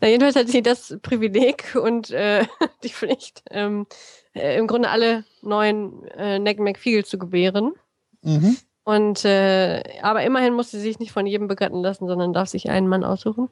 Na, 0.00 0.08
jedenfalls 0.08 0.34
hat 0.34 0.48
sie 0.48 0.60
das 0.60 0.98
Privileg 1.02 1.76
und 1.80 2.10
äh, 2.10 2.44
die 2.82 2.88
Pflicht, 2.88 3.44
ähm, 3.50 3.86
äh, 4.34 4.58
im 4.58 4.66
Grunde 4.66 4.90
alle 4.90 5.24
neuen 5.40 6.02
äh, 6.08 6.40
Neck 6.40 6.58
McFeagle 6.58 7.04
zu 7.04 7.16
gebären. 7.16 7.74
Mhm. 8.22 8.56
Und 8.82 9.24
äh, 9.24 9.84
aber 10.02 10.24
immerhin 10.24 10.54
muss 10.54 10.72
sie 10.72 10.80
sich 10.80 10.98
nicht 10.98 11.12
von 11.12 11.26
jedem 11.26 11.46
begatten 11.46 11.80
lassen, 11.80 12.08
sondern 12.08 12.32
darf 12.32 12.48
sich 12.48 12.68
einen 12.68 12.88
Mann 12.88 13.04
aussuchen. 13.04 13.48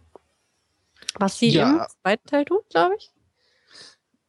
Was 1.15 1.39
sie 1.39 1.51
ja. 1.51 1.71
im 1.71 1.87
zweiten 2.03 2.27
Teil 2.27 2.45
tut, 2.45 2.69
glaube 2.71 2.97
ich. 2.99 3.13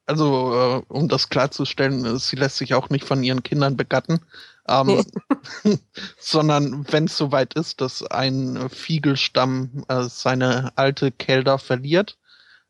Also, 0.05 0.53
äh, 0.53 0.93
um 0.93 1.07
das 1.07 1.29
klarzustellen, 1.29 2.05
äh, 2.05 2.19
sie 2.19 2.35
lässt 2.35 2.57
sich 2.57 2.75
auch 2.75 2.89
nicht 2.89 3.05
von 3.05 3.23
ihren 3.23 3.41
Kindern 3.41 3.75
begatten, 3.75 4.19
ähm, 4.67 5.03
sondern 6.19 6.85
wenn 6.91 7.05
es 7.05 7.17
soweit 7.17 7.53
ist, 7.55 7.81
dass 7.81 8.03
ein 8.03 8.69
Fiegelstamm 8.69 9.83
äh, 9.87 10.03
seine 10.03 10.71
alte 10.75 11.11
Kelder 11.11 11.59
verliert, 11.59 12.17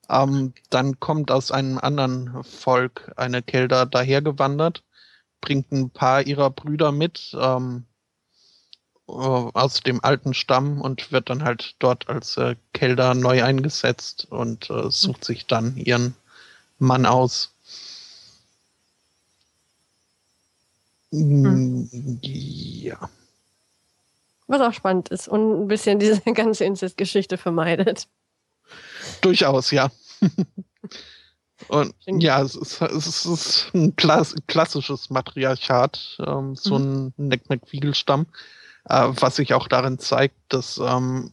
ähm, 0.10 0.54
dann 0.70 1.00
kommt 1.00 1.32
aus 1.32 1.52
einem 1.52 1.78
anderen 1.78 2.44
Volk 2.44 3.12
eine 3.16 3.42
Kelder 3.42 3.86
dahergewandert, 3.86 4.84
bringt 5.42 5.72
ein 5.72 5.90
paar 5.90 6.26
ihrer 6.26 6.50
Brüder 6.50 6.92
mit 6.92 7.36
ähm, 7.40 7.86
äh, 9.08 9.12
aus 9.12 9.82
dem 9.82 10.04
alten 10.04 10.34
Stamm 10.34 10.82
und 10.82 11.12
wird 11.12 11.30
dann 11.30 11.44
halt 11.44 11.76
dort 11.80 12.10
als 12.10 12.38
äh, 12.38 12.56
Kelder 12.74 13.14
neu 13.14 13.44
eingesetzt 13.44 14.28
und 14.30 14.70
äh, 14.70 14.90
sucht 14.90 15.26
sich 15.26 15.46
dann 15.46 15.78
ihren 15.78 16.16
Mann 16.80 17.06
aus. 17.06 17.53
Hm. 21.14 21.88
Ja. 22.22 22.98
Was 24.48 24.62
auch 24.62 24.74
spannend 24.74 25.10
ist 25.10 25.28
und 25.28 25.64
ein 25.64 25.68
bisschen 25.68 26.00
diese 26.00 26.22
ganze 26.34 26.66
Inzestgeschichte 26.66 27.38
vermeidet. 27.38 28.08
Durchaus, 29.22 29.70
ja. 29.70 29.92
und 31.68 31.94
ja, 32.08 32.42
es 32.42 32.56
ist, 32.56 32.82
es 32.82 33.26
ist 33.26 33.72
ein 33.76 33.96
klass 33.96 34.34
klassisches 34.48 35.12
Matriarchat, 35.12 36.18
ähm, 36.26 36.56
so 36.56 36.80
mhm. 36.80 37.14
ein 37.18 37.28
Neckmack-Wiegelstamm, 37.28 38.26
äh, 38.90 39.10
was 39.10 39.36
sich 39.36 39.54
auch 39.54 39.68
darin 39.68 40.00
zeigt, 40.00 40.36
dass 40.50 40.80
ähm, 40.80 41.32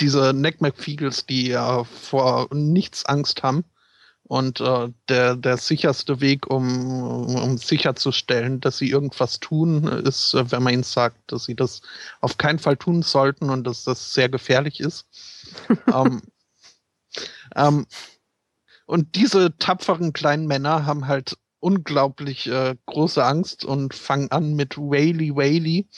diese 0.00 0.34
Neckmack-Fiegels, 0.34 1.24
die 1.24 1.48
ja 1.48 1.84
vor 1.84 2.48
nichts 2.52 3.06
Angst 3.06 3.42
haben, 3.42 3.64
und 4.30 4.60
äh, 4.60 4.92
der, 5.08 5.34
der 5.34 5.56
sicherste 5.56 6.20
Weg, 6.20 6.48
um, 6.48 7.26
um 7.34 7.58
sicherzustellen, 7.58 8.60
dass 8.60 8.78
sie 8.78 8.88
irgendwas 8.88 9.40
tun, 9.40 9.88
ist, 9.88 10.34
äh, 10.34 10.52
wenn 10.52 10.62
man 10.62 10.72
ihnen 10.72 10.82
sagt, 10.84 11.32
dass 11.32 11.46
sie 11.46 11.56
das 11.56 11.82
auf 12.20 12.38
keinen 12.38 12.60
Fall 12.60 12.76
tun 12.76 13.02
sollten 13.02 13.50
und 13.50 13.66
dass 13.66 13.82
das 13.82 14.14
sehr 14.14 14.28
gefährlich 14.28 14.78
ist. 14.78 15.08
ähm, 15.92 16.22
ähm, 17.56 17.86
und 18.86 19.16
diese 19.16 19.58
tapferen 19.58 20.12
kleinen 20.12 20.46
Männer 20.46 20.86
haben 20.86 21.08
halt 21.08 21.36
unglaublich 21.58 22.46
äh, 22.46 22.76
große 22.86 23.24
Angst 23.24 23.64
und 23.64 23.94
fangen 23.94 24.30
an 24.30 24.54
mit 24.54 24.78
Whaley 24.78 25.34
Whaley 25.34 25.88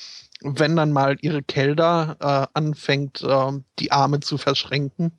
wenn 0.44 0.76
dann 0.76 0.92
mal 0.92 1.16
ihre 1.20 1.42
Kelder 1.42 2.16
äh, 2.20 2.58
anfängt, 2.58 3.22
äh, 3.22 3.52
die 3.78 3.92
Arme 3.92 4.20
zu 4.20 4.38
verschränken. 4.38 5.12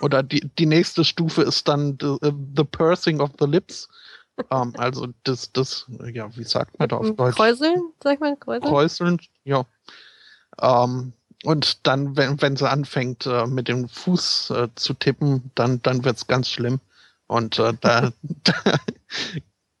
Oder 0.00 0.22
die, 0.22 0.50
die 0.58 0.66
nächste 0.66 1.04
Stufe 1.04 1.42
ist 1.42 1.68
dann 1.68 1.98
the, 2.00 2.06
uh, 2.06 2.32
the 2.56 2.64
pursing 2.64 3.20
of 3.20 3.30
the 3.38 3.46
lips. 3.46 3.88
ähm, 4.50 4.72
also 4.76 5.08
das, 5.24 5.52
das, 5.52 5.86
ja, 6.12 6.34
wie 6.36 6.44
sagt 6.44 6.78
man 6.78 6.88
da 6.88 6.96
auf 6.96 7.14
Deutsch? 7.16 7.36
Kräuseln, 7.36 7.92
sag 8.02 8.20
mal, 8.20 8.36
kräuseln. 8.36 8.70
Kräuseln, 8.70 9.20
ja. 9.44 9.64
Ähm, 10.60 11.12
und 11.44 11.86
dann, 11.86 12.16
wenn, 12.16 12.40
wenn 12.40 12.56
sie 12.56 12.70
anfängt, 12.70 13.26
äh, 13.26 13.46
mit 13.46 13.68
dem 13.68 13.88
Fuß 13.88 14.50
äh, 14.50 14.68
zu 14.76 14.94
tippen, 14.94 15.50
dann, 15.54 15.82
dann 15.82 16.04
wird's 16.04 16.26
ganz 16.26 16.48
schlimm. 16.48 16.80
Und 17.26 17.58
äh, 17.58 17.74
da, 17.80 18.12
da 18.22 18.54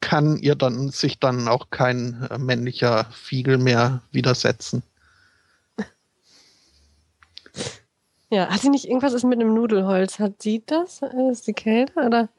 kann 0.00 0.36
ihr 0.36 0.56
dann 0.56 0.90
sich 0.90 1.20
dann 1.20 1.48
auch 1.48 1.70
kein 1.70 2.26
äh, 2.30 2.36
männlicher 2.36 3.04
Fiegel 3.12 3.58
mehr 3.58 4.02
widersetzen. 4.10 4.82
Ja, 8.32 8.48
hat 8.48 8.62
sie 8.62 8.70
nicht 8.70 8.88
irgendwas 8.88 9.12
ist 9.12 9.24
mit 9.24 9.38
einem 9.38 9.52
Nudelholz? 9.52 10.18
Hat 10.18 10.40
sie 10.40 10.62
das? 10.64 11.02
Ist 11.30 11.46
die 11.46 11.52
Kälte 11.52 12.00
oder? 12.00 12.30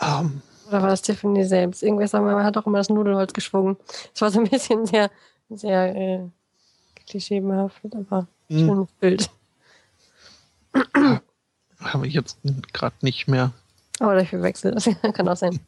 Um, 0.00 0.08
ähm. 0.08 0.42
oder 0.66 0.82
war 0.82 0.88
das 0.88 1.02
Tiffany 1.02 1.44
selbst? 1.44 1.84
Irgendwer 1.84 2.08
sagt, 2.08 2.24
man 2.24 2.42
hat 2.42 2.56
auch 2.56 2.66
immer 2.66 2.78
das 2.78 2.88
Nudelholz 2.88 3.32
geschwungen. 3.32 3.76
Es 4.12 4.20
war 4.20 4.32
so 4.32 4.40
ein 4.40 4.48
bisschen 4.50 4.86
sehr, 4.86 5.08
sehr 5.50 5.94
äh, 5.94 6.28
klischeebehaftet, 7.06 7.94
aber 7.94 8.26
hm. 8.48 8.58
schönes 8.58 8.88
Bild. 8.98 9.30
Habe 11.78 12.08
ich 12.08 12.14
jetzt 12.14 12.38
gerade 12.72 12.96
nicht 13.02 13.28
mehr. 13.28 13.52
Oder 14.00 14.22
ich 14.22 14.30
verwechsel 14.30 14.72
das, 14.72 14.90
kann 15.14 15.28
auch 15.28 15.36
sein. 15.36 15.60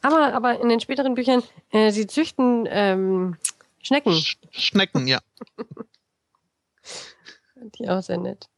Aber, 0.00 0.32
aber 0.32 0.60
in 0.60 0.68
den 0.68 0.78
späteren 0.78 1.14
Büchern, 1.14 1.42
äh, 1.72 1.90
sie 1.90 2.06
züchten 2.06 2.68
ähm, 2.70 3.36
Schnecken. 3.82 4.12
Sch 4.12 4.38
Schnecken, 4.52 5.08
ja. 5.08 5.18
Die 7.74 7.88
auch 7.88 8.02
sehr 8.02 8.18
nett. 8.18 8.48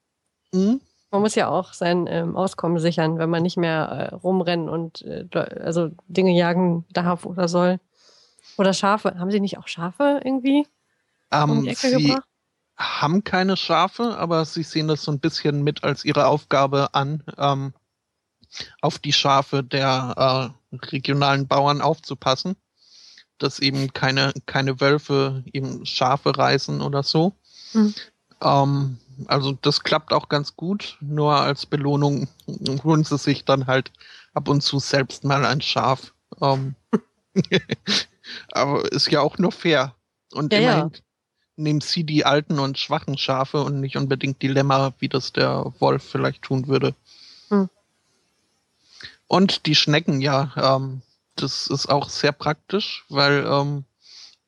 Mhm. 0.52 0.80
Man 1.10 1.20
muss 1.20 1.34
ja 1.34 1.48
auch 1.48 1.74
sein 1.74 2.06
ähm, 2.08 2.36
Auskommen 2.36 2.78
sichern, 2.78 3.18
wenn 3.18 3.28
man 3.28 3.42
nicht 3.42 3.58
mehr 3.58 4.10
äh, 4.12 4.14
rumrennen 4.14 4.68
und 4.68 5.02
äh, 5.02 5.26
also 5.34 5.90
Dinge 6.08 6.32
jagen 6.32 6.86
darf 6.90 7.26
oder 7.26 7.48
soll. 7.48 7.80
Oder 8.56 8.72
Schafe. 8.72 9.18
Haben 9.18 9.30
sie 9.30 9.40
nicht 9.40 9.58
auch 9.58 9.68
Schafe 9.68 10.20
irgendwie? 10.24 10.66
Um, 11.30 11.50
um 11.50 11.64
sie 11.64 11.90
gebracht? 11.90 12.26
haben 12.82 13.24
keine 13.24 13.56
Schafe, 13.56 14.16
aber 14.18 14.44
sie 14.44 14.62
sehen 14.62 14.88
das 14.88 15.02
so 15.02 15.12
ein 15.12 15.20
bisschen 15.20 15.62
mit 15.62 15.84
als 15.84 16.04
ihre 16.04 16.26
Aufgabe 16.26 16.94
an, 16.94 17.22
ähm, 17.38 17.74
auf 18.80 18.98
die 18.98 19.12
Schafe 19.12 19.62
der 19.62 20.52
äh, 20.72 20.76
regionalen 20.86 21.46
Bauern 21.46 21.80
aufzupassen, 21.80 22.56
dass 23.38 23.60
eben 23.60 23.92
keine, 23.92 24.32
keine 24.46 24.80
Wölfe 24.80 25.44
eben 25.52 25.86
Schafe 25.86 26.36
reißen 26.36 26.80
oder 26.80 27.02
so. 27.02 27.34
Mhm. 27.72 27.94
Ähm, 28.42 28.98
also 29.26 29.52
das 29.62 29.82
klappt 29.82 30.12
auch 30.12 30.28
ganz 30.28 30.56
gut, 30.56 30.96
nur 31.00 31.34
als 31.34 31.66
Belohnung 31.66 32.28
holen 32.84 33.04
sie 33.04 33.18
sich 33.18 33.44
dann 33.44 33.66
halt 33.66 33.92
ab 34.34 34.48
und 34.48 34.62
zu 34.62 34.78
selbst 34.78 35.24
mal 35.24 35.44
ein 35.44 35.60
Schaf. 35.60 36.12
Ähm, 36.40 36.74
aber 38.52 38.90
ist 38.90 39.10
ja 39.10 39.20
auch 39.20 39.38
nur 39.38 39.52
fair. 39.52 39.94
Und 40.32 40.52
ja, 40.52 40.58
immerhin 40.58 40.90
ja. 40.94 41.00
nehmen 41.56 41.80
sie 41.80 42.04
die 42.04 42.24
alten 42.24 42.58
und 42.58 42.78
schwachen 42.78 43.18
Schafe 43.18 43.62
und 43.62 43.80
nicht 43.80 43.96
unbedingt 43.96 44.42
die 44.42 44.48
Lämmer, 44.48 44.94
wie 44.98 45.08
das 45.08 45.32
der 45.32 45.72
Wolf 45.78 46.02
vielleicht 46.02 46.42
tun 46.42 46.68
würde. 46.68 46.94
Hm. 47.48 47.68
Und 49.26 49.66
die 49.66 49.74
Schnecken, 49.74 50.20
ja, 50.20 50.52
ähm, 50.56 51.02
das 51.36 51.66
ist 51.66 51.88
auch 51.88 52.08
sehr 52.08 52.32
praktisch, 52.32 53.04
weil 53.08 53.46
ähm, 53.46 53.84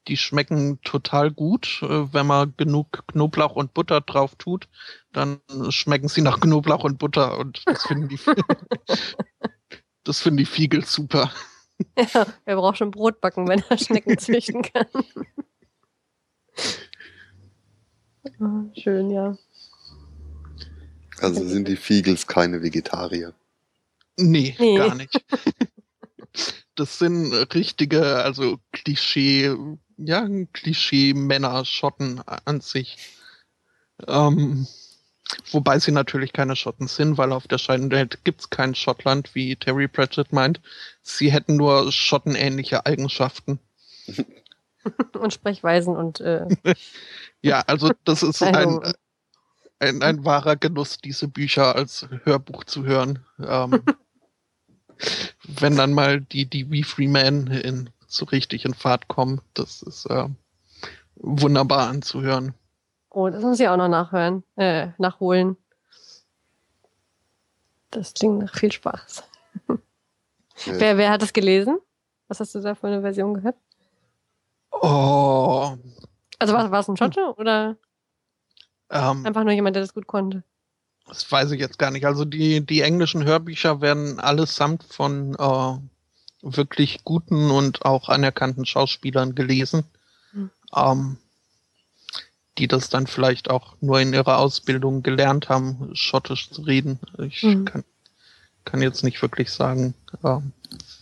die 0.08 0.16
schmecken 0.16 0.80
total 0.82 1.30
gut. 1.30 1.80
Äh, 1.82 2.12
wenn 2.12 2.26
man 2.26 2.54
genug 2.56 3.04
Knoblauch 3.08 3.56
und 3.56 3.74
Butter 3.74 4.00
drauf 4.00 4.34
tut, 4.36 4.68
dann 5.12 5.40
schmecken 5.70 6.08
sie 6.08 6.22
nach 6.22 6.40
Knoblauch 6.40 6.84
und 6.84 6.98
Butter 6.98 7.38
und 7.38 7.62
das 7.66 7.84
finden 7.84 8.08
die, 8.08 8.18
das 10.04 10.20
finden 10.20 10.38
die 10.38 10.46
Fiegel 10.46 10.84
super. 10.84 11.30
Ja, 11.96 12.26
wer 12.44 12.56
braucht 12.56 12.78
schon 12.78 12.90
Brot 12.90 13.20
backen, 13.20 13.48
wenn 13.48 13.62
er 13.68 13.78
Schnecken 13.78 14.18
züchten 14.18 14.62
kann? 14.62 14.86
oh, 18.40 18.70
schön, 18.80 19.10
ja. 19.10 19.36
Also 21.18 21.46
sind 21.46 21.68
die 21.68 21.76
Fiegels 21.76 22.26
keine 22.26 22.62
Vegetarier? 22.62 23.34
Nee, 24.16 24.54
nee. 24.58 24.76
gar 24.76 24.94
nicht. 24.94 25.24
Das 26.76 26.98
sind 26.98 27.32
richtige, 27.54 28.16
also 28.16 28.58
Klischee, 28.72 29.54
ja, 29.96 30.26
Klischee-Männer-Schotten 30.52 32.20
an 32.44 32.60
sich. 32.60 32.98
Ähm, 34.06 34.66
wobei 35.50 35.78
sie 35.78 35.92
natürlich 35.92 36.32
keine 36.32 36.56
Schotten 36.56 36.88
sind, 36.88 37.18
weil 37.18 37.32
auf 37.32 37.46
der 37.48 37.58
Scheinwelt 37.58 38.24
gibt 38.24 38.40
es 38.40 38.50
kein 38.50 38.74
Schottland, 38.74 39.34
wie 39.34 39.56
Terry 39.56 39.88
Pratchett 39.88 40.32
meint. 40.32 40.60
Sie 41.02 41.32
hätten 41.32 41.56
nur 41.56 41.90
schottenähnliche 41.92 42.86
Eigenschaften. 42.86 43.58
und 45.12 45.32
Sprechweisen 45.32 45.96
und. 45.96 46.20
Äh, 46.20 46.46
ja, 47.42 47.60
also 47.66 47.90
das 48.04 48.22
ist 48.22 48.42
ein, 48.42 48.80
ein, 49.78 50.02
ein, 50.02 50.24
wahrer 50.24 50.56
Genuss, 50.56 50.98
diese 50.98 51.28
Bücher 51.28 51.74
als 51.74 52.06
Hörbuch 52.24 52.64
zu 52.64 52.84
hören. 52.84 53.24
Ähm, 53.38 53.82
wenn 55.42 55.76
dann 55.76 55.92
mal 55.92 56.20
die, 56.20 56.46
die 56.46 56.70
We 56.70 56.84
Free 56.84 57.08
Men 57.08 57.46
in 57.48 57.90
so 58.14 58.24
richtig 58.26 58.64
in 58.64 58.74
Fahrt 58.74 59.08
kommen, 59.08 59.40
das 59.54 59.82
ist 59.82 60.06
äh, 60.06 60.28
wunderbar 61.16 61.88
anzuhören. 61.88 62.54
Oh, 63.10 63.28
das 63.28 63.42
muss 63.42 63.60
ich 63.60 63.68
auch 63.68 63.76
noch 63.76 63.88
nachhören, 63.88 64.42
äh, 64.56 64.88
nachholen. 64.98 65.56
Das 67.90 68.14
klingt 68.14 68.38
nach 68.38 68.54
viel 68.54 68.72
Spaß. 68.72 69.22
wer, 70.66 70.98
wer 70.98 71.10
hat 71.10 71.22
das 71.22 71.32
gelesen? 71.32 71.78
Was 72.28 72.40
hast 72.40 72.54
du 72.54 72.60
da 72.60 72.74
für 72.74 72.88
eine 72.88 73.02
Version 73.02 73.34
gehört? 73.34 73.56
Oh. 74.72 75.76
Also 76.38 76.54
war, 76.54 76.70
war 76.70 76.80
es 76.80 76.88
ein 76.88 76.96
Schotte 76.96 77.34
oder 77.36 77.76
ähm, 78.90 79.24
einfach 79.24 79.44
nur 79.44 79.52
jemand, 79.52 79.76
der 79.76 79.82
das 79.82 79.94
gut 79.94 80.06
konnte? 80.06 80.42
Das 81.06 81.30
weiß 81.30 81.52
ich 81.52 81.60
jetzt 81.60 81.78
gar 81.78 81.90
nicht. 81.90 82.06
Also 82.06 82.24
die, 82.24 82.64
die 82.64 82.80
englischen 82.80 83.24
Hörbücher 83.24 83.80
werden 83.80 84.18
allesamt 84.18 84.82
von 84.84 85.34
äh, 85.38 85.78
wirklich 86.44 87.04
guten 87.04 87.50
und 87.50 87.84
auch 87.84 88.08
anerkannten 88.08 88.66
Schauspielern 88.66 89.34
gelesen, 89.34 89.84
mhm. 90.32 90.50
ähm, 90.76 91.16
die 92.58 92.68
das 92.68 92.88
dann 92.88 93.06
vielleicht 93.06 93.50
auch 93.50 93.74
nur 93.80 94.00
in 94.00 94.12
ihrer 94.12 94.38
Ausbildung 94.38 95.02
gelernt 95.02 95.48
haben, 95.48 95.90
Schottisch 95.94 96.50
zu 96.50 96.62
reden. 96.62 97.00
Ich 97.18 97.42
mhm. 97.42 97.64
kann, 97.64 97.84
kann 98.64 98.82
jetzt 98.82 99.02
nicht 99.02 99.20
wirklich 99.22 99.50
sagen, 99.50 99.94
äh, 100.22 100.38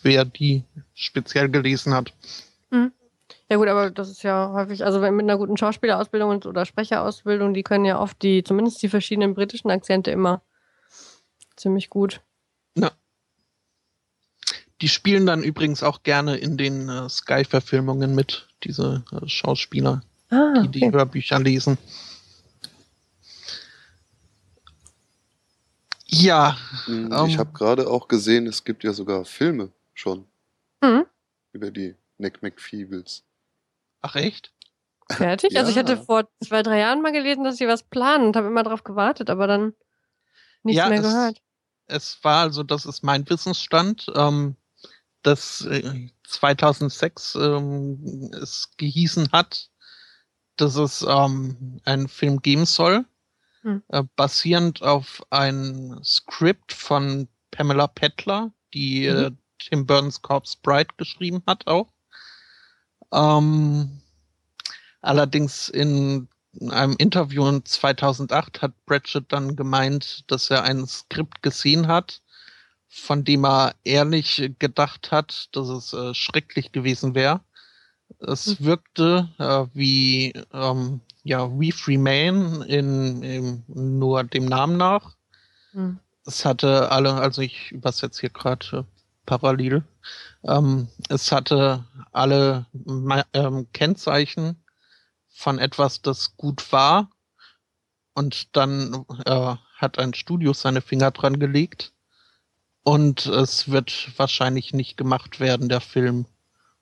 wer 0.03 0.25
die 0.25 0.65
speziell 0.95 1.49
gelesen 1.51 1.93
hat. 1.93 2.13
Mhm. 2.71 2.93
Ja 3.51 3.57
gut, 3.59 3.69
aber 3.69 3.91
das 3.91 4.09
ist 4.09 4.23
ja 4.23 4.51
häufig, 4.55 4.85
also 4.85 5.03
wenn 5.03 5.15
mit 5.15 5.25
einer 5.25 5.37
guten 5.37 5.59
Schauspielerausbildung 5.59 6.43
oder 6.45 6.65
Sprecherausbildung, 6.65 7.53
die 7.53 7.63
können 7.63 7.85
ja 7.85 8.01
oft 8.01 8.23
die, 8.23 8.45
zumindest 8.45 8.83
die 8.83 8.89
verschiedenen 8.89 9.35
britischen 9.35 9.71
Akzente 9.71 10.11
immer 10.11 10.41
ziemlich 11.57 11.91
gut. 11.91 12.23
Ja. 12.77 12.93
Die 14.83 14.89
spielen 14.89 15.27
dann 15.27 15.45
übrigens 15.45 15.85
auch 15.85 16.03
gerne 16.03 16.37
in 16.37 16.57
den 16.57 16.89
äh, 16.89 17.09
Sky-Verfilmungen 17.09 18.17
mit, 18.17 18.49
diese 18.65 19.05
äh, 19.13 19.29
Schauspieler, 19.29 20.03
ah, 20.31 20.61
die 20.61 20.69
die 20.69 20.93
Hörbücher 20.93 21.39
lesen. 21.39 21.79
Ja. 26.07 26.59
Hm, 26.87 27.07
ich 27.07 27.35
ähm, 27.35 27.39
habe 27.39 27.53
gerade 27.53 27.89
auch 27.89 28.09
gesehen, 28.09 28.49
es 28.49 28.65
gibt 28.65 28.83
ja 28.83 28.93
sogar 28.93 29.25
Filme 29.25 29.71
schon 29.95 30.27
mhm. 30.83 31.07
über 31.53 31.71
die 31.71 31.95
Nick 32.19 32.43
McFeebles. 32.43 33.23
Ach 34.01 34.17
echt? 34.17 34.53
Fertig? 35.11 35.53
ja. 35.53 35.61
Also 35.61 35.71
ich 35.71 35.79
hatte 35.79 35.97
vor 35.97 36.29
zwei, 36.45 36.65
drei 36.65 36.81
Jahren 36.81 37.03
mal 37.03 37.13
gelesen, 37.13 37.45
dass 37.45 37.57
sie 37.57 37.69
was 37.69 37.85
planen 37.85 38.27
und 38.27 38.37
habe 38.37 38.49
immer 38.49 38.65
darauf 38.65 38.83
gewartet, 38.83 39.31
aber 39.31 39.47
dann 39.47 39.75
nichts 40.65 40.79
ja, 40.79 40.89
mehr 40.89 40.99
es, 40.99 41.05
gehört. 41.05 41.43
Es 41.87 42.19
war 42.23 42.43
also, 42.43 42.65
das 42.65 42.85
ist 42.85 43.05
mein 43.05 43.29
Wissensstand, 43.31 44.07
ähm, 44.17 44.57
dass 45.23 45.65
äh, 45.67 46.09
2006 46.25 47.35
ähm, 47.37 48.31
es 48.41 48.71
gehießen 48.77 49.31
hat, 49.33 49.71
dass 50.57 50.77
es 50.77 51.03
ähm, 51.03 51.81
einen 51.85 52.09
Film 52.09 52.41
geben 52.41 52.67
soll, 52.67 53.05
hm. 53.63 53.83
äh, 53.89 54.03
basierend 54.17 54.83
auf 54.83 55.23
ein 55.31 56.01
Skript 56.05 56.73
von 56.73 57.29
Pamela 57.51 57.87
Pettler, 57.87 58.53
die 58.75 59.09
mhm. 59.09 59.17
äh, 59.17 59.31
Tim 59.59 59.87
Burns 59.87 60.23
Corpse 60.23 60.57
Bride 60.63 60.95
geschrieben 60.97 61.43
hat 61.47 61.67
auch. 61.67 61.93
Ähm, 63.13 64.01
allerdings 65.01 65.69
in 65.69 66.29
einem 66.71 66.97
Interview 66.99 67.47
in 67.49 67.65
2008 67.65 68.63
hat 68.63 68.73
Pratchett 68.87 69.27
dann 69.29 69.57
gemeint, 69.57 70.31
dass 70.31 70.51
er 70.51 70.65
ein 70.65 70.87
Skript 70.87 71.43
gesehen 71.43 71.87
hat, 71.87 72.23
von 72.95 73.25
dem 73.25 73.45
er 73.45 73.75
ehrlich 73.85 74.53
gedacht 74.59 75.11
hat, 75.11 75.49
dass 75.53 75.69
es 75.69 75.95
äh, 75.95 76.13
schrecklich 76.13 76.73
gewesen 76.73 77.15
wäre. 77.15 77.41
Es 78.21 78.61
mhm. 78.61 78.65
wirkte 78.67 79.29
äh, 79.39 79.67
wie 79.73 80.35
ähm, 80.53 81.01
ja, 81.25 81.51
We 81.51 81.73
Free 81.73 81.97
Man 81.97 82.61
in, 82.63 83.23
in 83.23 83.65
nur 83.67 84.25
dem 84.25 84.45
Namen 84.45 84.77
nach. 84.77 85.17
Mhm. 85.73 86.01
Es 86.27 86.45
hatte 86.45 86.93
alle, 86.93 87.15
also 87.15 87.41
ich 87.41 87.73
übersetze 87.73 88.21
hier 88.21 88.31
gerade 88.31 88.67
äh, 88.77 88.85
parallel. 89.25 89.85
Ähm, 90.45 90.89
es 91.09 91.33
hatte 91.33 91.87
alle 92.13 92.67
ähm, 93.33 93.69
Kennzeichen 93.73 94.63
von 95.31 95.59
etwas, 95.59 96.03
das 96.03 96.37
gut 96.37 96.71
war. 96.73 97.09
Und 98.15 98.55
dann 98.55 99.07
äh, 99.25 99.57
hat 99.77 99.99
ein 99.99 100.13
Studio 100.13 100.53
seine 100.53 100.83
Finger 100.83 101.11
dran 101.11 101.41
gelegt. 101.41 101.95
Und 102.85 103.27
es 103.27 103.71
wird 103.71 104.11
wahrscheinlich 104.17 104.73
nicht 104.73 104.97
gemacht 104.97 105.39
werden, 105.41 105.69
der 105.69 105.81
Film. 105.81 106.27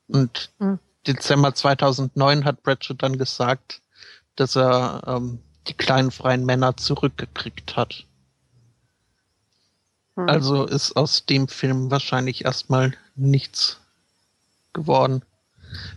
Und 0.08 0.50
mhm. 0.58 0.78
Dezember 1.06 1.54
2009 1.54 2.44
hat 2.44 2.62
Pratchett 2.62 3.02
dann 3.02 3.18
gesagt, 3.18 3.82
dass 4.36 4.56
er 4.56 5.02
ähm, 5.06 5.40
die 5.66 5.74
kleinen 5.74 6.10
freien 6.10 6.44
Männer 6.44 6.76
zurückgekriegt 6.76 7.76
hat. 7.76 8.06
Mhm. 10.16 10.28
Also 10.28 10.64
ist 10.64 10.96
aus 10.96 11.26
dem 11.26 11.48
Film 11.48 11.90
wahrscheinlich 11.90 12.44
erstmal 12.44 12.94
nichts 13.14 13.78
geworden. 14.72 15.22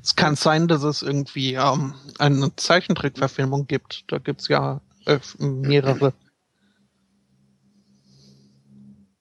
Es 0.03 0.15
kann 0.15 0.35
sein, 0.35 0.67
dass 0.67 0.83
es 0.83 1.01
irgendwie 1.01 1.55
ähm, 1.55 1.95
eine 2.19 2.55
Zeichentrickverfilmung 2.55 3.67
gibt. 3.67 4.03
Da 4.11 4.19
gibt 4.19 4.41
es 4.41 4.47
ja 4.47 4.81
äh, 5.05 5.19
mehrere. 5.39 6.13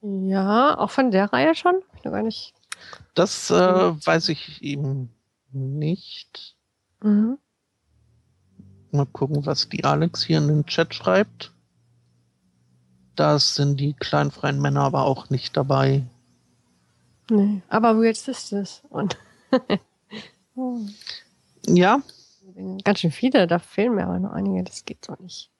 Ja, 0.02 0.76
auch 0.78 0.90
von 0.90 1.10
der 1.12 1.32
Reihe 1.32 1.54
schon? 1.54 1.80
Ich 1.96 2.04
noch 2.04 2.12
gar 2.12 2.22
nicht. 2.22 2.54
Das 3.14 3.50
äh, 3.50 3.54
weiß 3.54 4.30
ich 4.30 4.62
eben 4.62 5.10
nicht. 5.52 6.56
Mhm. 7.02 7.38
Mal 8.90 9.06
gucken, 9.06 9.46
was 9.46 9.68
die 9.68 9.84
Alex 9.84 10.24
hier 10.24 10.38
in 10.38 10.48
den 10.48 10.66
Chat 10.66 10.94
schreibt. 10.94 11.52
Da 13.14 13.38
sind 13.38 13.78
die 13.78 13.94
kleinen 13.94 14.30
freien 14.30 14.60
Männer 14.60 14.82
aber 14.82 15.04
auch 15.04 15.30
nicht 15.30 15.56
dabei. 15.56 16.04
Nee, 17.30 17.62
aber 17.68 17.96
Weird 17.96 18.16
Sisters 18.16 18.82
und. 18.88 19.16
Ja. 21.66 22.02
Ganz 22.84 22.98
schön 22.98 23.12
viele, 23.12 23.46
da 23.46 23.58
fehlen 23.60 23.94
mir 23.94 24.04
aber 24.04 24.18
noch 24.18 24.32
einige, 24.32 24.64
das 24.64 24.84
geht 24.84 25.04
so 25.04 25.14
nicht. 25.20 25.51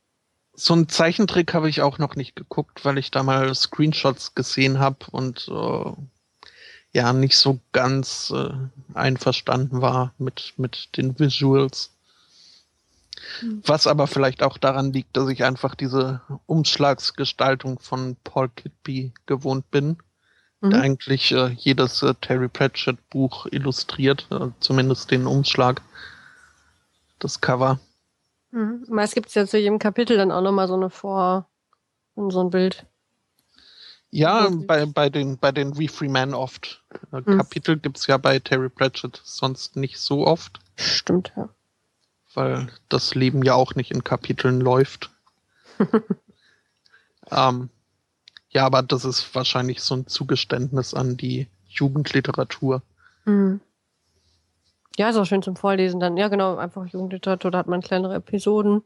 So 0.54 0.74
einen 0.74 0.88
Zeichentrick 0.88 1.54
habe 1.54 1.68
ich 1.68 1.80
auch 1.80 1.98
noch 1.98 2.14
nicht 2.14 2.36
geguckt, 2.36 2.84
weil 2.84 2.98
ich 2.98 3.10
da 3.10 3.22
mal 3.22 3.54
Screenshots 3.54 4.34
gesehen 4.34 4.78
habe 4.78 5.06
und 5.10 5.48
äh, 5.48 5.92
ja 6.92 7.12
nicht 7.12 7.36
so 7.36 7.58
ganz 7.72 8.32
äh, 8.34 8.50
einverstanden 8.94 9.80
war 9.80 10.12
mit, 10.18 10.54
mit 10.58 10.96
den 10.96 11.18
Visuals. 11.18 11.90
Mhm. 13.40 13.62
Was 13.64 13.86
aber 13.86 14.06
vielleicht 14.06 14.42
auch 14.42 14.58
daran 14.58 14.92
liegt, 14.92 15.16
dass 15.16 15.28
ich 15.28 15.44
einfach 15.44 15.74
diese 15.74 16.20
Umschlagsgestaltung 16.46 17.78
von 17.78 18.16
Paul 18.24 18.50
Kidby 18.50 19.12
gewohnt 19.26 19.70
bin, 19.70 19.96
mhm. 20.60 20.70
der 20.70 20.82
eigentlich 20.82 21.32
äh, 21.32 21.48
jedes 21.48 22.02
äh, 22.02 22.14
Terry 22.20 22.48
Pratchett 22.48 22.98
Buch 23.10 23.46
illustriert, 23.50 24.26
äh, 24.30 24.48
zumindest 24.60 25.10
den 25.10 25.26
Umschlag, 25.26 25.80
das 27.18 27.40
Cover. 27.40 27.80
Mhm. 28.52 28.84
Meist 28.88 29.14
gibt 29.14 29.28
es 29.28 29.34
ja 29.34 29.46
zu 29.46 29.58
jedem 29.58 29.78
Kapitel 29.78 30.16
dann 30.16 30.30
auch 30.30 30.42
nochmal 30.42 30.68
so 30.68 30.74
eine 30.74 30.90
Vor- 30.90 31.48
und 32.14 32.30
so 32.30 32.40
ein 32.40 32.50
Bild. 32.50 32.86
Ja, 34.10 34.50
bei, 34.50 34.84
bei 34.84 35.08
den, 35.08 35.38
bei 35.38 35.52
den 35.52 35.78
We 35.78 35.88
Free 35.88 36.08
Men 36.08 36.34
oft. 36.34 36.84
Äh, 37.12 37.22
mhm. 37.24 37.38
Kapitel 37.38 37.78
gibt's 37.78 38.06
ja 38.06 38.18
bei 38.18 38.38
Terry 38.38 38.68
Pratchett 38.68 39.20
sonst 39.24 39.76
nicht 39.76 39.98
so 39.98 40.26
oft. 40.26 40.60
Stimmt, 40.76 41.32
ja. 41.34 41.48
Weil 42.34 42.68
das 42.90 43.14
Leben 43.14 43.42
ja 43.42 43.54
auch 43.54 43.74
nicht 43.74 43.90
in 43.90 44.04
Kapiteln 44.04 44.60
läuft. 44.60 45.10
ähm, 47.30 47.70
ja, 48.50 48.66
aber 48.66 48.82
das 48.82 49.06
ist 49.06 49.34
wahrscheinlich 49.34 49.80
so 49.80 49.94
ein 49.96 50.06
Zugeständnis 50.06 50.92
an 50.92 51.16
die 51.16 51.48
Jugendliteratur. 51.68 52.82
Mhm. 53.24 53.60
Ja, 54.98 55.08
ist 55.08 55.16
auch 55.16 55.24
schön 55.24 55.42
zum 55.42 55.56
Vorlesen 55.56 56.00
dann. 56.00 56.16
Ja, 56.16 56.28
genau, 56.28 56.56
einfach 56.56 56.86
Jugendliteratur, 56.86 57.50
da 57.50 57.58
hat 57.58 57.66
man 57.66 57.80
kleinere 57.80 58.14
Episoden. 58.16 58.82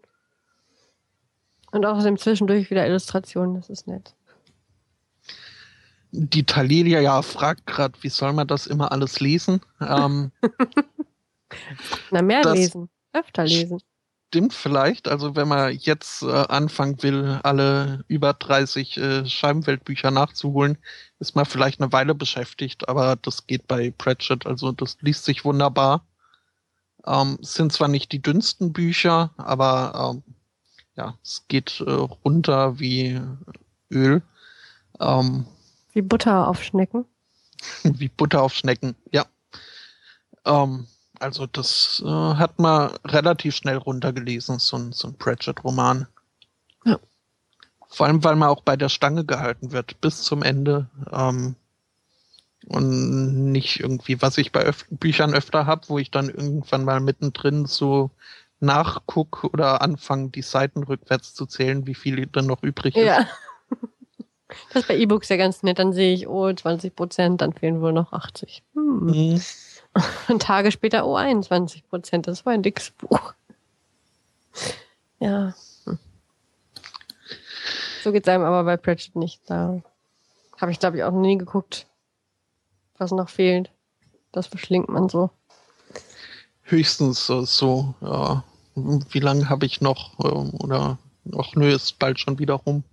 Und 1.73 1.85
außerdem 1.85 2.17
zwischendurch 2.17 2.71
wieder 2.71 2.87
Illustrationen, 2.87 3.55
das 3.55 3.69
ist 3.69 3.87
nett. 3.87 4.15
Die 6.13 6.45
Talelia 6.45 7.01
ja 7.01 7.21
fragt 7.23 7.67
gerade, 7.67 7.95
wie 8.03 8.09
soll 8.09 8.33
man 8.33 8.47
das 8.47 8.67
immer 8.67 8.93
alles 8.93 9.21
lesen? 9.21 9.61
Ähm, 9.81 10.31
Na, 12.11 12.23
mehr 12.23 12.43
lesen, 12.43 12.89
öfter 13.13 13.45
lesen. 13.45 13.81
Stimmt 14.29 14.55
vielleicht. 14.55 15.09
Also 15.09 15.37
wenn 15.37 15.49
man 15.49 15.73
jetzt 15.73 16.23
äh, 16.23 16.27
anfangen 16.27 17.03
will, 17.03 17.39
alle 17.43 18.05
über 18.09 18.33
30 18.33 18.97
äh, 18.97 19.27
Scheibenweltbücher 19.27 20.11
nachzuholen, 20.11 20.79
ist 21.21 21.37
man 21.37 21.47
vielleicht 21.47 21.81
eine 21.81 21.93
Weile 21.93 22.15
beschäftigt, 22.15 22.89
aber 22.89 23.17
das 23.17 23.47
geht 23.47 23.69
bei 23.69 23.93
Pratchett, 23.97 24.45
also 24.47 24.73
das 24.73 24.99
liest 25.01 25.25
sich 25.25 25.45
wunderbar. 25.45 26.05
Ähm, 27.07 27.39
sind 27.41 27.73
zwar 27.73 27.89
nicht 27.89 28.11
die 28.11 28.21
dünnsten 28.21 28.73
Bücher, 28.73 29.31
aber 29.37 30.13
ähm, 30.17 30.35
ja, 30.97 31.17
es 31.23 31.45
geht 31.47 31.81
äh, 31.87 31.91
runter 31.91 32.81
wie 32.81 33.21
Öl. 33.91 34.23
Ähm, 34.99 35.47
wie 35.93 36.03
Butter 36.03 36.49
auf 36.49 36.63
Schnecken. 36.63 37.05
Wie 37.85 38.09
Butter 38.09 38.43
auf 38.43 38.53
Schnecken, 38.53 38.97
ja. 39.13 39.25
Ähm, 40.45 40.87
also 41.21 41.47
das 41.47 42.03
äh, 42.05 42.09
hat 42.09 42.59
man 42.59 42.93
relativ 43.05 43.55
schnell 43.57 43.77
runtergelesen, 43.77 44.59
so 44.59 44.77
ein, 44.77 44.93
so 44.93 45.09
ein 45.09 45.15
Pratchett-Roman. 45.15 46.07
Ja. 46.85 46.99
Vor 47.89 48.07
allem, 48.07 48.23
weil 48.25 48.37
man 48.37 48.49
auch 48.49 48.63
bei 48.63 48.77
der 48.77 48.89
Stange 48.89 49.25
gehalten 49.25 49.73
wird, 49.73 50.01
bis 50.01 50.23
zum 50.23 50.43
Ende. 50.43 50.89
Ähm, 51.11 51.57
und 52.69 53.53
nicht 53.53 53.81
irgendwie, 53.81 54.21
was 54.21 54.39
ich 54.39 54.51
bei 54.51 54.67
Öf 54.67 54.87
Büchern 54.91 55.35
öfter 55.35 55.67
habe, 55.67 55.89
wo 55.89 55.99
ich 55.99 56.11
dann 56.11 56.29
irgendwann 56.29 56.85
mal 56.85 57.01
mittendrin 57.01 57.67
so 57.67 58.11
nachguck 58.59 59.45
oder 59.45 59.83
anfange, 59.83 60.31
die 60.31 60.43
Seiten 60.43 60.83
rückwärts 60.83 61.35
zu 61.35 61.47
zählen, 61.47 61.87
wie 61.87 61.95
viel 61.95 62.27
dann 62.27 62.47
noch 62.47 62.63
übrig 62.63 62.97
ist. 62.97 63.05
Ja. 63.07 63.27
Das 64.73 64.83
ist 64.83 64.89
bei 64.89 64.97
E-Books 64.97 65.29
ja 65.29 65.37
ganz 65.37 65.63
nett. 65.63 65.79
Dann 65.79 65.93
sehe 65.93 66.15
ich, 66.15 66.29
oh, 66.29 66.53
20 66.53 66.95
Prozent, 66.95 67.41
dann 67.41 67.53
fehlen 67.53 67.81
wohl 67.81 67.93
noch 67.93 68.13
80. 68.13 68.63
Hm. 68.75 69.07
Mhm. 69.07 69.43
Und 70.29 70.43
Tage 70.43 70.73
später, 70.73 71.07
oh, 71.07 71.17
21 71.17 71.89
Prozent. 71.89 72.27
Das 72.27 72.45
war 72.47 72.53
ein 72.53 72.63
dickes 72.63 72.91
Buch. 72.91 73.35
Ja. 75.19 75.55
So 78.03 78.13
geht 78.13 78.27
es 78.27 78.29
einem 78.29 78.45
aber 78.45 78.65
bei 78.65 78.77
Pratchett 78.77 79.17
nicht. 79.17 79.41
Da 79.47 79.83
habe 80.61 80.71
ich, 80.71 80.79
glaube 80.79 80.97
ich, 80.97 81.05
auch 81.05 81.11
noch 81.11 81.21
nie 81.21 81.39
geguckt, 81.39 81.87
was 82.99 83.11
noch 83.11 83.29
fehlt. 83.29 83.71
Das 84.33 84.47
verschlingt 84.47 84.89
man 84.89 85.09
so. 85.09 85.31
Höchstens 86.63 87.27
so, 87.27 87.45
so 87.45 87.95
ja. 88.01 88.45
Wie 88.75 89.21
lange 89.21 89.49
habe 89.49 89.65
ich 89.65 89.81
noch? 89.81 90.19
Ähm, 90.23 90.53
oder, 90.61 90.99
ach 91.37 91.55
nö, 91.55 91.73
ist 91.73 91.99
bald 91.99 92.21
schon 92.21 92.39
wieder 92.39 92.55
rum. 92.55 92.85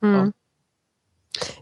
Mhm. 0.00 0.14
Ja. 0.14 0.32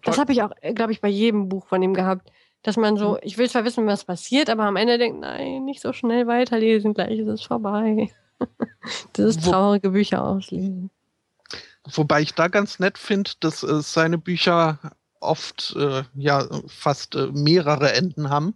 Das 0.02 0.18
habe 0.18 0.32
ich 0.32 0.42
auch, 0.42 0.52
äh, 0.62 0.72
glaube 0.72 0.92
ich, 0.92 1.00
bei 1.00 1.08
jedem 1.08 1.48
Buch 1.48 1.66
von 1.66 1.82
ihm 1.82 1.92
gehabt. 1.92 2.32
Dass 2.62 2.76
man 2.76 2.96
so, 2.96 3.12
mhm. 3.12 3.18
ich 3.22 3.38
will 3.38 3.48
zwar 3.48 3.64
wissen, 3.64 3.86
was 3.86 4.04
passiert, 4.04 4.50
aber 4.50 4.64
am 4.64 4.76
Ende 4.76 4.98
denkt, 4.98 5.20
nein, 5.20 5.64
nicht 5.64 5.80
so 5.80 5.92
schnell 5.92 6.26
weiterlesen, 6.26 6.94
gleich 6.94 7.18
ist 7.18 7.28
es 7.28 7.42
vorbei. 7.42 8.10
das 9.12 9.36
ist 9.36 9.44
traurige 9.44 9.90
Bücher 9.90 10.22
auslesen. 10.24 10.90
Wobei 11.94 12.20
ich 12.20 12.34
da 12.34 12.48
ganz 12.48 12.78
nett 12.78 12.98
finde, 12.98 13.30
dass 13.40 13.62
äh, 13.62 13.80
seine 13.80 14.18
Bücher 14.18 14.78
oft 15.20 15.74
äh, 15.78 16.02
ja 16.14 16.46
fast 16.66 17.14
äh, 17.14 17.28
mehrere 17.32 17.92
Enden 17.92 18.30
haben. 18.30 18.54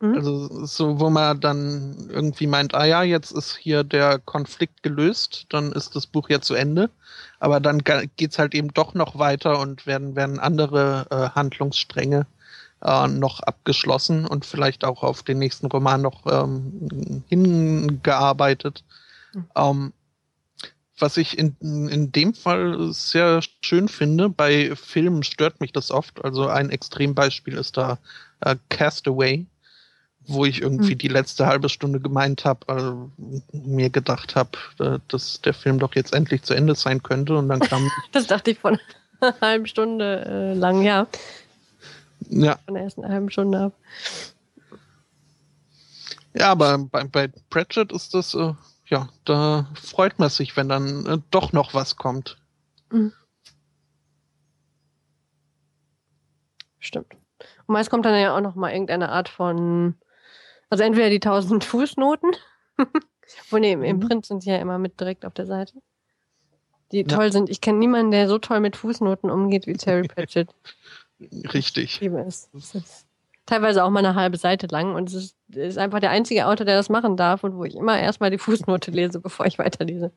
Mhm. 0.00 0.14
Also 0.14 0.66
so, 0.66 1.00
wo 1.00 1.10
man 1.10 1.40
dann 1.40 2.08
irgendwie 2.10 2.48
meint, 2.48 2.74
ah 2.74 2.84
ja, 2.84 3.02
jetzt 3.04 3.30
ist 3.30 3.56
hier 3.56 3.84
der 3.84 4.18
Konflikt 4.18 4.82
gelöst, 4.82 5.46
dann 5.50 5.72
ist 5.72 5.94
das 5.94 6.06
Buch 6.06 6.28
ja 6.28 6.40
zu 6.40 6.54
Ende. 6.54 6.90
Aber 7.38 7.60
dann 7.60 7.82
geht's 8.16 8.38
halt 8.38 8.54
eben 8.54 8.72
doch 8.74 8.94
noch 8.94 9.18
weiter 9.18 9.60
und 9.60 9.86
werden, 9.86 10.16
werden 10.16 10.40
andere 10.40 11.06
äh, 11.10 11.36
Handlungsstränge 11.36 12.26
äh, 12.82 13.08
noch 13.08 13.40
abgeschlossen 13.40 14.26
und 14.26 14.44
vielleicht 14.44 14.84
auch 14.84 15.02
auf 15.02 15.22
den 15.22 15.38
nächsten 15.38 15.66
Roman 15.66 16.02
noch 16.02 16.26
ähm, 16.26 17.24
hingearbeitet. 17.28 18.84
Mhm. 19.32 19.44
Ähm, 19.56 19.92
was 20.98 21.16
ich 21.16 21.36
in, 21.36 21.56
in 21.60 22.12
dem 22.12 22.34
Fall 22.34 22.92
sehr 22.92 23.40
schön 23.62 23.88
finde, 23.88 24.28
bei 24.28 24.76
Filmen 24.76 25.24
stört 25.24 25.60
mich 25.60 25.72
das 25.72 25.90
oft. 25.90 26.24
Also 26.24 26.46
ein 26.46 26.70
Extrembeispiel 26.70 27.54
ist 27.54 27.76
da 27.76 27.98
äh, 28.40 28.56
Castaway 28.68 29.46
wo 30.26 30.44
ich 30.44 30.62
irgendwie 30.62 30.94
mhm. 30.94 30.98
die 30.98 31.08
letzte 31.08 31.46
halbe 31.46 31.68
Stunde 31.68 32.00
gemeint 32.00 32.44
habe, 32.44 32.68
also 32.68 33.10
mir 33.52 33.90
gedacht 33.90 34.36
habe, 34.36 34.50
äh, 34.78 34.98
dass 35.08 35.40
der 35.40 35.54
Film 35.54 35.78
doch 35.78 35.94
jetzt 35.94 36.14
endlich 36.14 36.42
zu 36.42 36.54
Ende 36.54 36.74
sein 36.74 37.02
könnte 37.02 37.36
und 37.36 37.48
dann 37.48 37.60
kam. 37.60 37.90
das 38.12 38.26
dachte 38.26 38.52
ich 38.52 38.58
von 38.58 38.78
einer 39.20 39.34
halben 39.40 39.66
Stunde 39.66 40.24
äh, 40.26 40.54
lang, 40.54 40.82
ja. 40.82 41.06
Ja. 42.32 42.58
Von 42.64 42.74
der 42.74 42.84
ersten 42.84 43.06
halben 43.06 43.30
Stunde 43.30 43.60
ab. 43.60 43.72
Ja, 46.34 46.50
aber 46.50 46.78
bei, 46.78 47.04
bei 47.04 47.28
Pratchett 47.50 47.92
ist 47.92 48.14
das, 48.14 48.34
äh, 48.34 48.54
ja, 48.86 49.08
da 49.24 49.68
freut 49.74 50.18
man 50.18 50.30
sich, 50.30 50.56
wenn 50.56 50.68
dann 50.68 51.06
äh, 51.06 51.18
doch 51.30 51.52
noch 51.52 51.74
was 51.74 51.96
kommt. 51.96 52.38
Mhm. 52.90 53.12
Stimmt. 56.78 57.14
Und 57.66 57.74
meist 57.74 57.90
kommt 57.90 58.06
dann 58.06 58.18
ja 58.18 58.36
auch 58.36 58.40
noch 58.40 58.54
mal 58.54 58.72
irgendeine 58.72 59.10
Art 59.10 59.28
von 59.28 59.94
also 60.72 60.84
entweder 60.84 61.10
die 61.10 61.16
1000 61.16 61.64
Fußnoten, 61.64 62.30
wo 63.50 63.58
nee, 63.58 63.72
im, 63.72 63.82
im 63.82 63.96
mhm. 63.96 64.00
Print 64.00 64.24
sind 64.24 64.42
sie 64.42 64.48
ja 64.48 64.56
immer 64.56 64.78
mit 64.78 64.98
direkt 64.98 65.26
auf 65.26 65.34
der 65.34 65.44
Seite. 65.44 65.74
Die 66.92 67.02
ja. 67.02 67.06
toll 67.06 67.30
sind. 67.30 67.50
Ich 67.50 67.60
kenne 67.60 67.78
niemanden, 67.78 68.10
der 68.10 68.26
so 68.26 68.38
toll 68.38 68.60
mit 68.60 68.76
Fußnoten 68.76 69.30
umgeht 69.30 69.66
wie 69.66 69.74
Terry 69.74 70.08
Pratchett. 70.08 70.48
Richtig. 71.52 71.84
Ich 71.84 72.00
liebe 72.00 72.20
es. 72.20 72.48
es 72.54 72.74
ist 72.74 73.06
teilweise 73.46 73.84
auch 73.84 73.90
mal 73.90 74.04
eine 74.04 74.14
halbe 74.14 74.36
Seite 74.36 74.66
lang 74.68 74.94
und 74.94 75.08
es 75.08 75.14
ist, 75.14 75.36
ist, 75.54 75.78
einfach 75.78 76.00
der 76.00 76.10
einzige 76.10 76.46
Autor, 76.46 76.64
der 76.64 76.76
das 76.76 76.88
machen 76.88 77.16
darf 77.16 77.42
und 77.44 77.56
wo 77.56 77.64
ich 77.64 77.74
immer 77.74 77.98
erstmal 77.98 78.30
die 78.30 78.38
Fußnote 78.38 78.90
lese, 78.92 79.20
bevor 79.20 79.46
ich 79.46 79.58
weiterlese. 79.58 80.12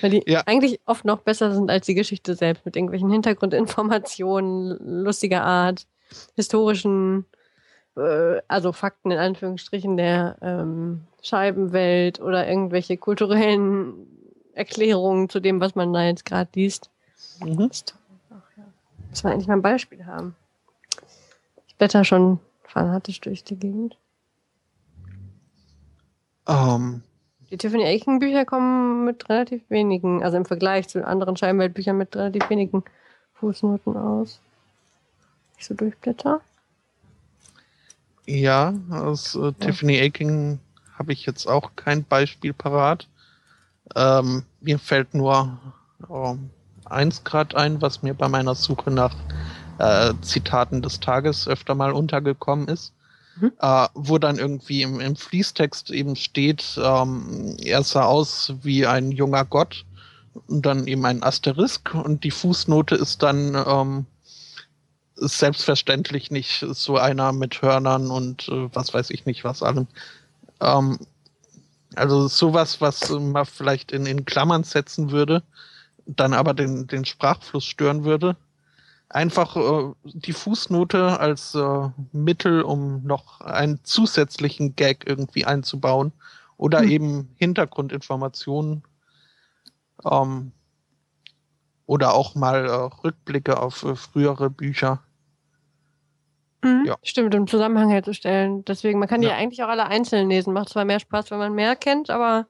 Weil 0.00 0.10
die 0.10 0.22
ja. 0.26 0.42
eigentlich 0.46 0.80
oft 0.84 1.04
noch 1.04 1.20
besser 1.20 1.54
sind 1.54 1.70
als 1.70 1.86
die 1.86 1.94
Geschichte 1.94 2.34
selbst 2.34 2.64
mit 2.66 2.76
irgendwelchen 2.76 3.10
Hintergrundinformationen, 3.10 4.76
lustiger 5.04 5.44
Art, 5.44 5.86
historischen 6.34 7.26
äh, 7.96 8.40
also 8.48 8.72
Fakten 8.72 9.10
in 9.10 9.18
Anführungsstrichen 9.18 9.96
der 9.96 10.36
ähm, 10.42 11.02
Scheibenwelt 11.22 12.20
oder 12.20 12.48
irgendwelche 12.48 12.96
kulturellen 12.96 14.06
Erklärungen 14.52 15.28
zu 15.28 15.40
dem, 15.40 15.60
was 15.60 15.74
man 15.74 15.92
da 15.92 16.04
jetzt 16.04 16.24
gerade 16.24 16.50
liest. 16.54 16.90
Mhm. 17.40 17.68
Das. 17.68 17.84
Muss 19.10 19.24
man 19.24 19.32
eigentlich 19.32 19.48
mal 19.48 19.54
ein 19.54 19.62
Beispiel 19.62 20.06
haben. 20.06 20.34
Ich 21.66 21.76
blätter 21.76 22.04
schon 22.04 22.40
fanatisch 22.64 23.20
durch 23.20 23.44
die 23.44 23.56
Gegend. 23.56 23.96
Um. 26.46 26.56
Ähm. 26.56 27.02
Die 27.50 27.56
Tiffany 27.56 27.84
Aiken 27.84 28.18
Bücher 28.18 28.44
kommen 28.44 29.06
mit 29.06 29.26
relativ 29.30 29.62
wenigen, 29.70 30.22
also 30.22 30.36
im 30.36 30.44
Vergleich 30.44 30.86
zu 30.88 31.06
anderen 31.06 31.34
Scheibenweltbüchern 31.34 31.96
mit 31.96 32.14
relativ 32.14 32.50
wenigen 32.50 32.84
Fußnoten 33.34 33.96
aus. 33.96 34.40
Ich 35.56 35.64
so 35.64 35.72
durchblätter. 35.72 36.42
Ja, 38.26 38.74
aus 38.90 39.34
äh, 39.34 39.40
ja. 39.40 39.52
Tiffany 39.52 39.98
Aking 39.98 40.58
habe 40.98 41.14
ich 41.14 41.24
jetzt 41.24 41.46
auch 41.46 41.70
kein 41.74 42.04
Beispiel 42.04 42.52
parat. 42.52 43.08
Ähm, 43.96 44.44
mir 44.60 44.78
fällt 44.78 45.14
nur 45.14 45.58
ähm, 46.10 46.50
eins 46.90 47.24
gerade 47.24 47.56
ein, 47.56 47.80
was 47.82 48.02
mir 48.02 48.14
bei 48.14 48.28
meiner 48.28 48.54
Suche 48.54 48.90
nach 48.90 49.14
äh, 49.78 50.12
Zitaten 50.22 50.82
des 50.82 51.00
Tages 51.00 51.48
öfter 51.48 51.74
mal 51.74 51.92
untergekommen 51.92 52.68
ist. 52.68 52.92
Mhm. 53.40 53.52
Äh, 53.60 53.86
wo 53.94 54.18
dann 54.18 54.38
irgendwie 54.38 54.82
im, 54.82 55.00
im 55.00 55.16
Fließtext 55.16 55.90
eben 55.90 56.16
steht, 56.16 56.78
ähm, 56.82 57.56
er 57.62 57.82
sah 57.82 58.04
aus 58.04 58.54
wie 58.62 58.86
ein 58.86 59.12
junger 59.12 59.44
Gott 59.44 59.84
und 60.48 60.66
dann 60.66 60.86
eben 60.86 61.04
ein 61.04 61.22
Asterisk 61.22 61.94
und 61.94 62.24
die 62.24 62.30
Fußnote 62.30 62.96
ist 62.96 63.22
dann 63.22 63.54
ähm, 63.54 64.06
selbstverständlich 65.14 66.30
nicht 66.30 66.64
so 66.70 66.96
einer 66.96 67.32
mit 67.32 67.62
Hörnern 67.62 68.10
und 68.10 68.48
äh, 68.48 68.68
was 68.72 68.92
weiß 68.94 69.10
ich 69.10 69.26
nicht 69.26 69.44
was 69.44 69.62
allem. 69.62 69.86
Ähm, 70.60 70.98
also 71.94 72.28
sowas, 72.28 72.80
was 72.80 73.10
man 73.10 73.46
vielleicht 73.46 73.92
in, 73.92 74.06
in 74.06 74.24
Klammern 74.24 74.64
setzen 74.64 75.10
würde, 75.10 75.42
dann 76.08 76.32
aber 76.32 76.54
den, 76.54 76.86
den 76.86 77.04
Sprachfluss 77.04 77.64
stören 77.64 78.04
würde. 78.04 78.36
Einfach 79.10 79.56
äh, 79.56 79.92
die 80.04 80.32
Fußnote 80.32 81.20
als 81.20 81.54
äh, 81.54 81.88
Mittel, 82.12 82.62
um 82.62 83.04
noch 83.04 83.40
einen 83.40 83.82
zusätzlichen 83.84 84.74
Gag 84.76 85.04
irgendwie 85.06 85.44
einzubauen 85.44 86.12
oder 86.56 86.80
hm. 86.80 86.88
eben 86.88 87.34
Hintergrundinformationen 87.36 88.82
ähm, 90.04 90.52
oder 91.86 92.14
auch 92.14 92.34
mal 92.34 92.66
äh, 92.66 93.04
Rückblicke 93.04 93.60
auf 93.60 93.82
äh, 93.84 93.96
frühere 93.96 94.50
Bücher. 94.50 95.02
Mhm, 96.62 96.84
ja. 96.86 96.96
Stimmt, 97.02 97.34
im 97.34 97.46
Zusammenhang 97.46 97.88
herzustellen. 97.90 98.64
Deswegen, 98.64 98.98
man 98.98 99.08
kann 99.08 99.22
ja. 99.22 99.30
die 99.30 99.34
eigentlich 99.34 99.62
auch 99.62 99.68
alle 99.68 99.86
einzeln 99.86 100.28
lesen. 100.28 100.52
Macht 100.52 100.70
zwar 100.70 100.84
mehr 100.84 101.00
Spaß, 101.00 101.30
wenn 101.30 101.38
man 101.38 101.54
mehr 101.54 101.76
kennt, 101.76 102.10
aber 102.10 102.46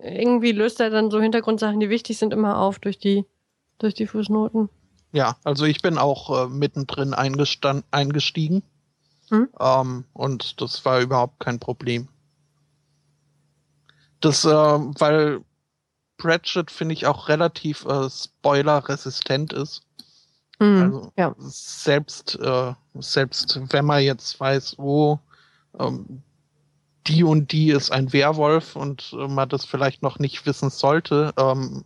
irgendwie 0.00 0.52
löst 0.52 0.80
er 0.80 0.90
dann 0.90 1.10
so 1.10 1.20
Hintergrundsachen, 1.20 1.80
die 1.80 1.90
wichtig 1.90 2.18
sind, 2.18 2.32
immer 2.32 2.58
auf 2.58 2.78
durch 2.78 2.98
die, 2.98 3.24
durch 3.78 3.94
die 3.94 4.06
Fußnoten. 4.06 4.68
Ja, 5.12 5.36
also 5.44 5.64
ich 5.64 5.80
bin 5.82 5.98
auch 5.98 6.46
äh, 6.46 6.48
mittendrin 6.48 7.14
eingestiegen. 7.14 8.62
Hm? 9.30 9.48
Ähm, 9.58 10.04
und 10.12 10.60
das 10.60 10.84
war 10.84 11.00
überhaupt 11.00 11.40
kein 11.40 11.58
Problem. 11.58 12.08
Das, 14.20 14.44
äh, 14.44 14.48
weil 14.50 15.40
Pratchett 16.16 16.70
finde 16.70 16.94
ich 16.94 17.06
auch 17.06 17.28
relativ 17.28 17.84
äh, 17.86 18.10
spoilerresistent 18.10 19.52
ist. 19.52 19.82
Mhm, 20.58 20.82
also 20.82 21.12
ja. 21.16 21.34
selbst, 21.38 22.38
äh, 22.40 22.74
selbst 22.94 23.60
wenn 23.70 23.84
man 23.84 24.02
jetzt 24.02 24.38
weiß, 24.40 24.74
wo 24.78 25.20
ähm, 25.78 26.22
die 27.08 27.24
und 27.24 27.52
die 27.52 27.70
ist 27.70 27.90
ein 27.90 28.12
Werwolf 28.12 28.76
und 28.76 29.12
äh, 29.12 29.28
man 29.28 29.48
das 29.48 29.64
vielleicht 29.64 30.02
noch 30.02 30.18
nicht 30.18 30.46
wissen 30.46 30.70
sollte, 30.70 31.32
ähm, 31.38 31.84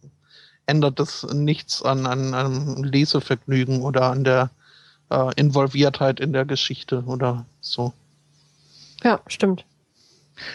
ändert 0.67 0.99
das 0.99 1.25
nichts 1.33 1.83
an, 1.83 2.07
an 2.07 2.35
einem 2.35 2.85
Lesevergnügen 2.85 3.83
oder 3.83 4.11
an 4.11 4.25
der 4.25 4.51
äh, 5.11 5.31
Involviertheit 5.37 6.21
in 6.21 6.33
der 6.33 6.45
Geschichte 6.45 7.03
oder 7.07 7.47
so. 7.61 7.93
Ja, 9.03 9.21
stimmt. 9.27 9.65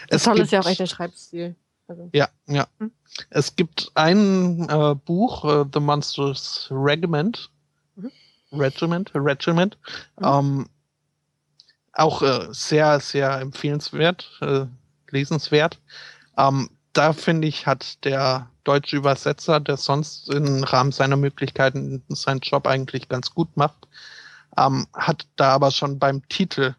Das 0.10 0.22
es 0.22 0.24
Tolle 0.24 0.44
ist 0.44 0.52
ja 0.52 0.62
auch 0.62 0.66
echt 0.66 0.80
der 0.80 0.88
Schreibstil. 0.88 1.56
Also. 1.88 2.10
Ja, 2.14 2.28
ja. 2.48 2.68
Hm? 2.80 2.92
Es 3.30 3.56
gibt 3.56 3.92
ein 3.96 4.68
äh, 4.70 4.96
Buch, 4.96 5.46
äh, 5.46 5.66
The 5.74 5.80
Monsters 5.80 6.68
Regiment. 6.70 7.50
Mhm. 7.96 8.12
Regiment, 8.52 9.12
Regiment. 9.16 9.78
Mhm. 10.20 10.26
Ähm, 10.26 10.70
auch 11.98 12.22
äh, 12.22 12.48
sehr, 12.52 13.00
sehr 13.00 13.40
empfehlenswert, 13.40 14.30
äh, 14.42 14.66
lesenswert. 15.10 15.80
Ähm, 16.38 16.70
da 16.94 17.14
finde 17.14 17.48
ich, 17.48 17.66
hat 17.66 18.04
der 18.06 18.50
deutsche 18.64 18.98
Übersetzer, 18.98 19.60
der 19.60 19.78
sonst 19.78 20.30
im 20.30 20.64
Rahmen 20.64 20.92
seiner 20.92 21.16
Möglichkeiten 21.16 22.04
seinen 22.10 22.40
Job 22.42 22.68
eigentlich 22.68 23.10
ganz 23.10 23.34
gut 23.34 23.56
macht, 23.56 23.88
ähm, 24.58 24.88
hat 24.94 25.28
da 25.36 25.54
aber 25.54 25.72
schon 25.72 26.00
beim 26.00 26.28
Titel 26.28 26.76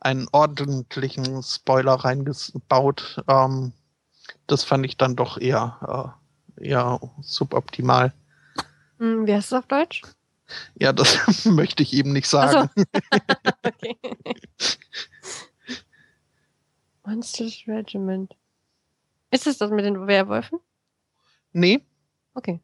einen 0.00 0.28
ordentlichen 0.32 1.42
Spoiler 1.42 1.94
reingebaut, 1.94 3.22
ähm, 3.28 3.72
das 4.46 4.64
fand 4.64 4.86
ich 4.86 4.96
dann 4.96 5.16
doch 5.16 5.38
eher, 5.38 6.14
äh, 6.58 6.68
eher 6.68 7.00
suboptimal. 7.20 8.12
Hm, 8.98 9.26
wie 9.26 9.34
heißt 9.34 9.52
es 9.52 9.58
auf 9.58 9.66
Deutsch? 9.66 10.02
Ja, 10.78 10.92
das 10.92 11.16
möchte 11.44 11.82
ich 11.82 11.92
eben 11.92 12.12
nicht 12.12 12.28
sagen. 12.28 12.70
So. 12.74 12.84
okay. 13.64 13.96
Monsters 17.04 17.62
Regiment. 17.66 18.34
Ist 19.30 19.46
es 19.46 19.58
das 19.58 19.70
mit 19.70 19.84
den 19.84 20.06
Werwölfen? 20.06 20.58
Nee. 21.52 21.80
Okay. 22.34 22.60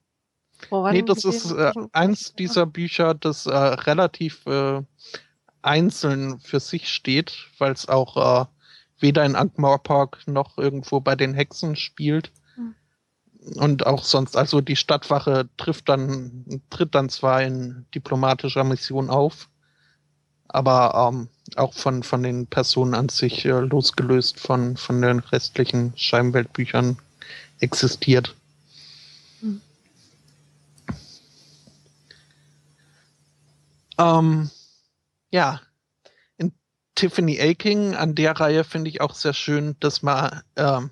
nee, 0.70 1.02
das 1.02 1.24
ist 1.24 1.50
äh, 1.52 1.72
eins 1.92 2.34
dieser 2.34 2.66
Bücher, 2.66 3.14
das 3.14 3.46
äh, 3.46 3.56
relativ 3.56 4.44
äh, 4.46 4.82
einzeln 5.62 6.40
für 6.40 6.60
sich 6.60 6.88
steht, 6.88 7.48
weil 7.58 7.72
es 7.72 7.88
auch 7.88 8.42
äh, 8.42 8.46
weder 8.98 9.24
in 9.24 9.36
Ankh-Morpork 9.36 10.26
noch 10.26 10.58
irgendwo 10.58 11.00
bei 11.00 11.16
den 11.16 11.34
Hexen 11.34 11.76
spielt. 11.76 12.32
Und 13.56 13.86
auch 13.86 14.04
sonst, 14.04 14.36
also 14.36 14.60
die 14.60 14.76
Stadtwache 14.76 15.48
trifft 15.56 15.88
dann, 15.88 16.62
tritt 16.70 16.94
dann 16.94 17.08
zwar 17.08 17.42
in 17.42 17.86
diplomatischer 17.94 18.62
Mission 18.62 19.10
auf, 19.10 19.48
aber 20.48 21.10
ähm, 21.12 21.28
auch 21.56 21.74
von, 21.74 22.02
von 22.02 22.22
den 22.22 22.46
Personen 22.46 22.94
an 22.94 23.08
sich 23.08 23.44
äh, 23.44 23.50
losgelöst 23.50 24.38
von, 24.38 24.76
von 24.76 25.02
den 25.02 25.18
restlichen 25.18 25.92
Scheibenweltbüchern 25.96 26.98
existiert. 27.58 28.34
Hm. 29.40 29.60
Ähm, 33.98 34.50
ja, 35.30 35.60
Tiffany 36.94 37.40
Aking 37.40 37.94
an 37.94 38.14
der 38.14 38.38
Reihe 38.38 38.64
finde 38.64 38.90
ich 38.90 39.00
auch 39.00 39.14
sehr 39.14 39.32
schön, 39.32 39.76
dass 39.80 40.02
man 40.02 40.42
ähm, 40.56 40.90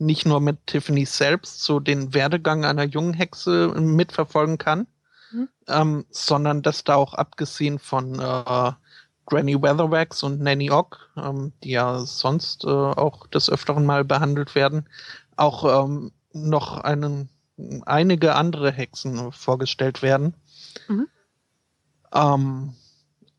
nicht 0.00 0.26
nur 0.26 0.40
mit 0.40 0.66
Tiffany 0.66 1.04
selbst 1.04 1.62
so 1.62 1.78
den 1.78 2.14
Werdegang 2.14 2.64
einer 2.64 2.84
jungen 2.84 3.14
Hexe 3.14 3.68
mitverfolgen 3.68 4.58
kann, 4.58 4.86
mhm. 5.30 5.48
ähm, 5.68 6.06
sondern 6.10 6.62
dass 6.62 6.84
da 6.84 6.94
auch 6.94 7.14
abgesehen 7.14 7.78
von 7.78 8.18
äh, 8.18 8.72
Granny 9.26 9.60
Weatherwax 9.60 10.22
und 10.22 10.40
Nanny 10.40 10.70
Ock, 10.70 11.10
ähm, 11.16 11.52
die 11.62 11.70
ja 11.70 12.00
sonst 12.00 12.64
äh, 12.64 12.68
auch 12.68 13.26
des 13.28 13.50
Öfteren 13.50 13.84
mal 13.84 14.04
behandelt 14.04 14.54
werden, 14.54 14.88
auch 15.36 15.84
ähm, 15.84 16.12
noch 16.32 16.78
einen, 16.78 17.28
einige 17.86 18.34
andere 18.34 18.72
Hexen 18.72 19.32
vorgestellt 19.32 20.02
werden. 20.02 20.34
Mhm. 20.88 21.08
Ähm, 22.12 22.74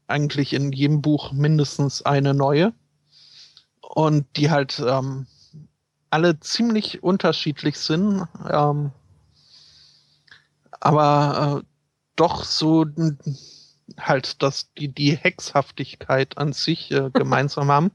eigentlich 0.07 0.53
in 0.53 0.71
jedem 0.71 1.01
Buch 1.01 1.31
mindestens 1.31 2.01
eine 2.03 2.33
neue. 2.33 2.73
Und 3.81 4.25
die 4.37 4.49
halt 4.49 4.81
ähm, 4.85 5.27
alle 6.11 6.39
ziemlich 6.39 7.01
unterschiedlich 7.01 7.77
sind, 7.79 8.27
ähm, 8.49 8.91
aber 10.79 11.61
äh, 11.61 11.67
doch 12.15 12.43
so 12.43 12.85
halt, 13.99 14.41
dass 14.41 14.73
die, 14.73 14.89
die 14.89 15.15
Hexhaftigkeit 15.15 16.37
an 16.37 16.53
sich 16.53 16.91
äh, 16.91 17.09
gemeinsam 17.13 17.71
haben. 17.71 17.91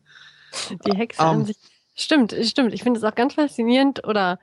Die 0.87 0.97
Hexe 0.97 1.23
ähm, 1.23 1.29
an 1.29 1.45
sich. 1.45 1.57
Stimmt, 1.95 2.35
stimmt. 2.43 2.75
Ich 2.75 2.83
finde 2.83 2.99
es 2.99 3.05
auch 3.05 3.15
ganz 3.15 3.35
faszinierend 3.35 4.07
oder 4.07 4.39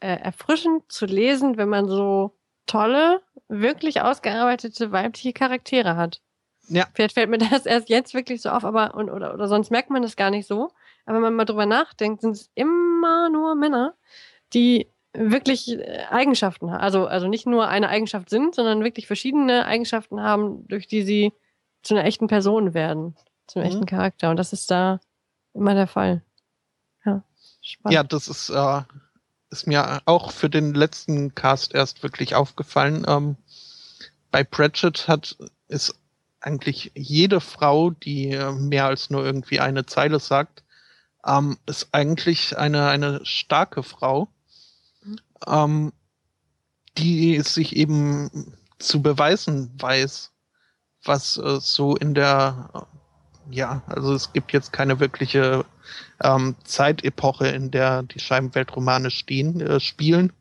äh, 0.00 0.16
erfrischend 0.16 0.90
zu 0.90 1.06
lesen, 1.06 1.56
wenn 1.56 1.68
man 1.68 1.88
so 1.88 2.36
tolle, 2.66 3.22
wirklich 3.48 4.00
ausgearbeitete 4.00 4.92
weibliche 4.92 5.32
Charaktere 5.32 5.96
hat. 5.96 6.20
Ja. 6.68 6.86
Vielleicht 6.94 7.14
fällt 7.14 7.30
mir 7.30 7.38
das 7.50 7.66
erst 7.66 7.88
jetzt 7.88 8.14
wirklich 8.14 8.42
so 8.42 8.50
auf, 8.50 8.64
aber 8.64 8.94
und, 8.94 9.10
oder, 9.10 9.34
oder 9.34 9.48
sonst 9.48 9.70
merkt 9.70 9.90
man 9.90 10.02
das 10.02 10.16
gar 10.16 10.30
nicht 10.30 10.46
so. 10.46 10.70
Aber 11.06 11.16
wenn 11.16 11.22
man 11.22 11.34
mal 11.34 11.44
drüber 11.44 11.66
nachdenkt, 11.66 12.20
sind 12.20 12.32
es 12.32 12.50
immer 12.54 13.28
nur 13.28 13.54
Männer, 13.54 13.94
die 14.52 14.88
wirklich 15.12 15.68
äh, 15.68 16.04
Eigenschaften 16.10 16.70
haben. 16.70 16.80
Also, 16.80 17.06
also 17.06 17.28
nicht 17.28 17.46
nur 17.46 17.68
eine 17.68 17.88
Eigenschaft 17.88 18.30
sind, 18.30 18.54
sondern 18.54 18.84
wirklich 18.84 19.06
verschiedene 19.06 19.66
Eigenschaften 19.66 20.20
haben, 20.20 20.66
durch 20.68 20.86
die 20.86 21.02
sie 21.02 21.32
zu 21.82 21.94
einer 21.94 22.04
echten 22.04 22.26
Person 22.26 22.74
werden, 22.74 23.16
zu 23.46 23.58
einem 23.58 23.68
mhm. 23.68 23.74
echten 23.74 23.86
Charakter. 23.86 24.30
Und 24.30 24.36
das 24.36 24.52
ist 24.52 24.70
da 24.70 25.00
immer 25.54 25.74
der 25.74 25.86
Fall. 25.86 26.22
Ja, 27.04 27.22
spannend. 27.60 27.94
Ja, 27.94 28.02
das 28.04 28.28
ist, 28.28 28.50
äh, 28.50 28.82
ist 29.50 29.66
mir 29.66 30.00
auch 30.04 30.30
für 30.30 30.48
den 30.48 30.74
letzten 30.74 31.34
Cast 31.34 31.74
erst 31.74 32.02
wirklich 32.02 32.34
aufgefallen. 32.34 33.04
Ähm, 33.08 33.36
bei 34.30 34.44
Pratchett 34.44 35.08
hat 35.08 35.36
ist 35.68 35.94
eigentlich 36.40 36.92
jede 36.94 37.40
Frau, 37.40 37.90
die 37.90 38.30
äh, 38.30 38.52
mehr 38.52 38.86
als 38.86 39.10
nur 39.10 39.24
irgendwie 39.24 39.60
eine 39.60 39.86
Zeile 39.86 40.20
sagt, 40.20 40.62
ähm, 41.26 41.58
ist 41.66 41.88
eigentlich 41.92 42.56
eine, 42.58 42.88
eine 42.88 43.24
starke 43.24 43.82
Frau, 43.82 44.28
mhm. 45.02 45.18
ähm, 45.46 45.92
die 46.98 47.40
sich 47.40 47.76
eben 47.76 48.54
zu 48.78 49.02
beweisen 49.02 49.70
weiß, 49.78 50.32
was 51.04 51.36
äh, 51.38 51.60
so 51.60 51.96
in 51.96 52.14
der, 52.14 52.70
äh, 52.74 53.54
ja, 53.54 53.82
also 53.86 54.14
es 54.14 54.32
gibt 54.32 54.52
jetzt 54.52 54.72
keine 54.72 55.00
wirkliche 55.00 55.64
ähm, 56.22 56.56
Zeitepoche, 56.64 57.48
in 57.48 57.70
der 57.70 58.02
die 58.02 58.20
Scheibenweltromane 58.20 59.10
stehen, 59.10 59.60
äh, 59.60 59.80
spielen. 59.80 60.32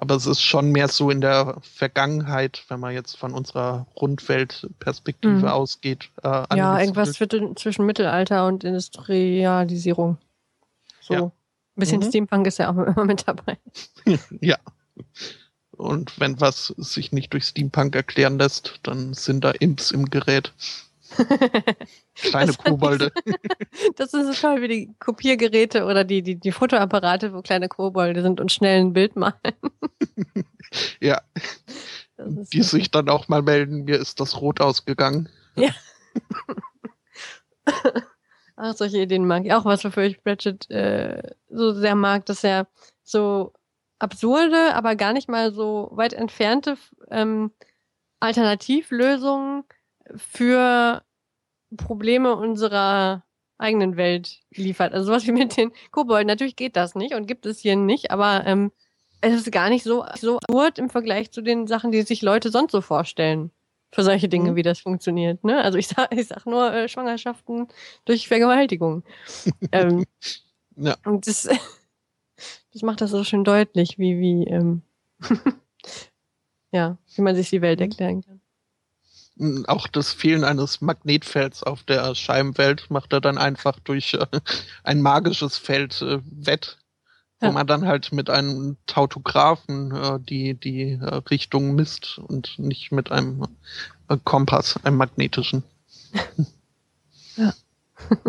Aber 0.00 0.14
es 0.14 0.24
ist 0.24 0.40
schon 0.40 0.72
mehr 0.72 0.88
so 0.88 1.10
in 1.10 1.20
der 1.20 1.58
Vergangenheit, 1.60 2.64
wenn 2.68 2.80
man 2.80 2.94
jetzt 2.94 3.18
von 3.18 3.34
unserer 3.34 3.86
Rundweltperspektive 4.00 5.34
mhm. 5.34 5.44
ausgeht. 5.44 6.08
Äh, 6.22 6.56
ja, 6.56 6.80
irgendwas 6.80 7.12
zwischen 7.12 7.84
Mittelalter 7.84 8.46
und 8.46 8.64
Industrialisierung. 8.64 10.16
So. 11.02 11.14
Ja. 11.14 11.22
Ein 11.24 11.32
bisschen 11.76 12.00
mhm. 12.00 12.04
Steampunk 12.04 12.46
ist 12.46 12.56
ja 12.58 12.70
auch 12.70 12.78
immer 12.78 13.04
mit 13.04 13.28
dabei. 13.28 13.58
ja. 14.40 14.56
Und 15.76 16.18
wenn 16.18 16.40
was 16.40 16.68
sich 16.78 17.12
nicht 17.12 17.34
durch 17.34 17.44
Steampunk 17.44 17.94
erklären 17.94 18.38
lässt, 18.38 18.80
dann 18.84 19.12
sind 19.12 19.44
da 19.44 19.50
Imps 19.50 19.90
im 19.90 20.06
Gerät. 20.06 20.54
Kleine 22.14 22.52
Kobolde. 22.54 23.12
das 23.96 24.14
ist 24.14 24.26
so 24.26 24.32
toll, 24.32 24.62
wie 24.62 24.68
die 24.68 24.94
Kopiergeräte 24.98 25.84
oder 25.84 26.04
die, 26.04 26.22
die, 26.22 26.36
die 26.36 26.52
Fotoapparate, 26.52 27.32
wo 27.32 27.42
kleine 27.42 27.68
Kobolde 27.68 28.22
sind 28.22 28.40
und 28.40 28.52
schnell 28.52 28.80
ein 28.80 28.92
Bild 28.92 29.16
malen. 29.16 29.34
ja. 31.00 31.20
Die 32.18 32.62
sich 32.62 32.90
dann 32.90 33.08
auch 33.08 33.28
mal 33.28 33.42
melden, 33.42 33.84
mir 33.84 33.98
ist 33.98 34.20
das 34.20 34.40
rot 34.40 34.60
ausgegangen. 34.60 35.28
Ja. 35.56 35.70
Ach, 38.56 38.74
solche 38.74 38.98
Ideen 38.98 39.26
mag 39.26 39.44
ich 39.46 39.52
auch, 39.52 39.64
was 39.64 39.84
wofür 39.84 40.04
ich 40.04 40.22
Bridget 40.22 40.70
äh, 40.70 41.34
so 41.48 41.72
sehr 41.72 41.94
mag, 41.94 42.26
dass 42.26 42.44
er 42.44 42.68
so 43.02 43.54
absurde, 43.98 44.74
aber 44.74 44.96
gar 44.96 45.12
nicht 45.12 45.28
mal 45.28 45.52
so 45.52 45.88
weit 45.92 46.12
entfernte 46.12 46.76
ähm, 47.10 47.52
Alternativlösungen 48.20 49.64
für 50.16 51.02
Probleme 51.76 52.36
unserer 52.36 53.24
eigenen 53.60 53.96
Welt 53.96 54.40
liefert. 54.50 54.92
Also 54.92 55.06
sowas 55.06 55.26
wie 55.26 55.32
mit 55.32 55.56
den 55.56 55.72
Kobolden. 55.90 56.26
Natürlich 56.26 56.56
geht 56.56 56.76
das 56.76 56.94
nicht 56.94 57.14
und 57.14 57.26
gibt 57.26 57.46
es 57.46 57.60
hier 57.60 57.76
nicht, 57.76 58.10
aber 58.10 58.44
ähm, 58.46 58.72
es 59.20 59.34
ist 59.34 59.52
gar 59.52 59.68
nicht 59.68 59.84
so, 59.84 60.04
so 60.18 60.38
absurd 60.38 60.78
im 60.78 60.88
Vergleich 60.88 61.30
zu 61.30 61.42
den 61.42 61.66
Sachen, 61.66 61.92
die 61.92 62.02
sich 62.02 62.22
Leute 62.22 62.50
sonst 62.50 62.72
so 62.72 62.80
vorstellen. 62.80 63.50
Für 63.92 64.04
solche 64.04 64.28
Dinge, 64.28 64.52
mhm. 64.52 64.56
wie 64.56 64.62
das 64.62 64.78
funktioniert. 64.78 65.42
Ne? 65.42 65.62
Also 65.62 65.76
ich 65.76 65.88
sag, 65.88 66.14
ich 66.14 66.28
sag 66.28 66.46
nur 66.46 66.72
äh, 66.72 66.88
Schwangerschaften 66.88 67.66
durch 68.04 68.28
Vergewaltigung. 68.28 69.02
ähm, 69.72 70.04
ja. 70.76 70.96
Und 71.04 71.26
das, 71.26 71.48
das 72.72 72.82
macht 72.82 73.00
das 73.00 73.10
so 73.10 73.24
schön 73.24 73.42
deutlich, 73.42 73.98
wie, 73.98 74.20
wie, 74.20 74.44
ähm, 74.44 74.82
ja, 76.72 76.98
wie 77.16 77.22
man 77.22 77.34
sich 77.34 77.50
die 77.50 77.62
Welt 77.62 77.80
mhm. 77.80 77.84
erklären 77.84 78.22
kann 78.22 78.39
auch 79.66 79.86
das 79.86 80.12
Fehlen 80.12 80.44
eines 80.44 80.80
Magnetfelds 80.80 81.62
auf 81.62 81.82
der 81.84 82.14
Scheibenwelt 82.14 82.90
macht 82.90 83.12
er 83.12 83.20
dann 83.20 83.38
einfach 83.38 83.78
durch 83.80 84.14
äh, 84.14 84.26
ein 84.84 85.00
magisches 85.00 85.56
Feld 85.56 86.02
äh, 86.02 86.20
wett, 86.24 86.78
ja. 87.40 87.48
wo 87.48 87.52
man 87.52 87.66
dann 87.66 87.86
halt 87.86 88.12
mit 88.12 88.28
einem 88.28 88.76
Tautographen 88.86 89.92
äh, 89.92 90.20
die, 90.20 90.54
die 90.54 90.92
äh, 90.92 91.14
Richtung 91.30 91.74
misst 91.74 92.18
und 92.18 92.58
nicht 92.58 92.92
mit 92.92 93.10
einem 93.10 93.46
äh, 94.08 94.18
Kompass, 94.22 94.76
einem 94.84 94.96
magnetischen. 94.96 95.64
ja. 97.36 97.54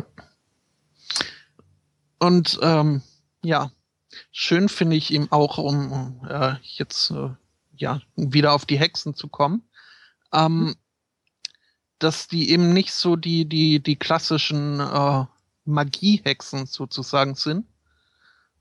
und 2.19 2.57
ähm, 2.61 3.01
ja, 3.43 3.71
schön 4.31 4.69
finde 4.69 4.95
ich 4.95 5.11
ihm 5.11 5.27
auch, 5.31 5.57
um 5.57 6.25
äh, 6.29 6.53
jetzt 6.61 7.11
äh, 7.11 7.29
ja 7.75 8.01
wieder 8.15 8.53
auf 8.53 8.65
die 8.65 8.79
Hexen 8.79 9.13
zu 9.13 9.27
kommen. 9.27 9.63
Ähm, 10.33 10.75
dass 12.03 12.27
die 12.27 12.49
eben 12.49 12.73
nicht 12.73 12.93
so 12.93 13.15
die, 13.15 13.45
die, 13.45 13.79
die 13.79 13.95
klassischen 13.95 14.79
äh, 14.79 15.25
Magiehexen 15.65 16.65
sozusagen 16.65 17.35
sind, 17.35 17.65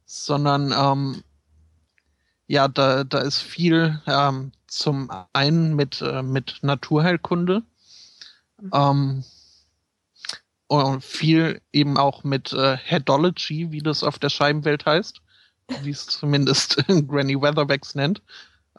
sondern 0.04 0.72
ähm, 0.76 1.22
ja, 2.46 2.68
da, 2.68 3.04
da 3.04 3.20
ist 3.20 3.38
viel 3.38 4.02
ähm, 4.06 4.52
zum 4.66 5.10
einen 5.32 5.74
mit, 5.74 6.02
äh, 6.02 6.22
mit 6.22 6.58
Naturheilkunde 6.62 7.62
mhm. 8.60 8.70
ähm, 8.74 9.24
und 10.66 11.02
viel 11.02 11.62
eben 11.72 11.96
auch 11.96 12.22
mit 12.24 12.52
äh, 12.52 12.76
Headology, 12.76 13.70
wie 13.70 13.80
das 13.80 14.04
auf 14.04 14.18
der 14.18 14.28
Scheibenwelt 14.28 14.84
heißt, 14.84 15.22
wie 15.82 15.90
es 15.90 16.06
zumindest 16.06 16.76
Granny 17.08 17.40
Weatherwax 17.40 17.94
nennt. 17.94 18.20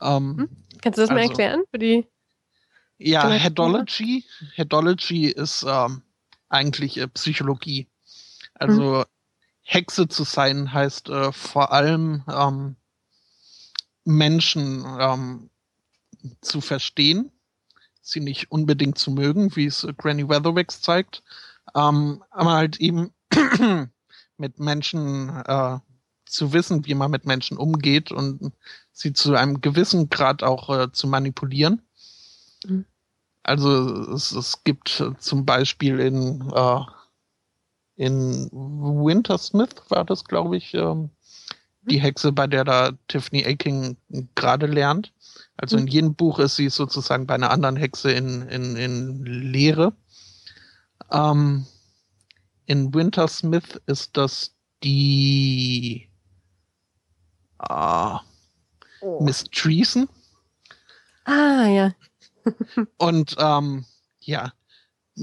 Ähm, 0.02 0.38
hm? 0.38 0.50
Kannst 0.82 0.98
du 0.98 1.02
das 1.02 1.10
also, 1.10 1.14
mal 1.14 1.28
erklären 1.28 1.64
für 1.72 1.80
die 1.80 2.06
ja, 3.10 3.30
Headology. 3.30 4.26
Headology 4.54 5.28
ist 5.28 5.66
ähm, 5.68 6.02
eigentlich 6.50 6.98
äh, 6.98 7.08
Psychologie. 7.08 7.88
Also 8.54 8.82
mhm. 8.82 9.04
Hexe 9.64 10.08
zu 10.08 10.24
sein 10.24 10.74
heißt 10.74 11.10
äh, 11.10 11.32
vor 11.32 11.72
allem 11.72 12.24
ähm, 12.28 12.76
Menschen 14.04 14.86
ähm, 15.00 15.50
zu 16.42 16.62
verstehen, 16.62 17.32
sie 18.02 18.20
nicht 18.20 18.52
unbedingt 18.52 18.98
zu 18.98 19.12
mögen, 19.12 19.56
wie 19.56 19.66
es 19.66 19.84
äh, 19.84 19.94
Granny 19.94 20.28
Weatherwax 20.28 20.82
zeigt, 20.82 21.24
ähm, 21.76 22.24
aber 22.32 22.54
halt 22.54 22.80
eben 22.80 23.14
mit 24.38 24.60
Menschen 24.60 25.30
äh, 25.46 25.80
zu 26.26 26.54
wissen, 26.54 26.86
wie 26.86 26.96
man 26.96 27.12
mit 27.12 27.26
Menschen 27.26 27.58
umgeht 27.58 28.12
und 28.12 28.54
sie 28.92 29.14
zu 29.14 29.36
einem 29.36 29.62
gewissen 29.62 30.10
Grad 30.10 30.44
auch 30.44 30.70
äh, 30.70 30.92
zu 30.92 31.08
manipulieren. 31.08 31.82
Mhm. 32.66 32.86
Also 33.44 34.14
es, 34.14 34.32
es 34.32 34.64
gibt 34.64 35.04
zum 35.18 35.46
Beispiel 35.46 36.00
in, 36.00 36.52
äh, 36.54 36.80
in 37.96 38.50
Wintersmith 38.52 39.76
war 39.90 40.06
das, 40.06 40.26
glaube 40.26 40.58
ich, 40.58 40.74
ähm, 40.74 41.10
die 41.82 41.98
mhm. 41.98 42.02
Hexe, 42.02 42.32
bei 42.32 42.48
der 42.48 42.64
da 42.64 42.92
Tiffany 43.08 43.46
Aking 43.46 43.98
gerade 44.36 44.68
lernt. 44.68 45.12
Also 45.58 45.78
in 45.78 45.84
mhm. 45.84 45.90
jedem 45.90 46.16
Buch 46.16 46.40
ist 46.40 46.56
sie 46.56 46.70
sozusagen 46.70 47.26
bei 47.28 47.36
einer 47.36 47.52
anderen 47.52 47.76
Hexe 47.76 48.12
in, 48.12 48.44
in, 48.44 48.76
in 48.76 49.24
Lehre. 49.26 49.94
Ähm, 51.12 51.66
in 52.66 52.94
Wintersmith 52.94 53.82
ist 53.86 54.16
das 54.18 54.56
die 54.84 56.10
äh, 57.70 58.16
oh. 59.02 59.22
Miss 59.22 59.44
Treason. 59.52 60.08
Ah, 61.26 61.68
ja. 61.68 61.94
Und 62.98 63.36
ähm, 63.40 63.86
ja, 64.20 64.54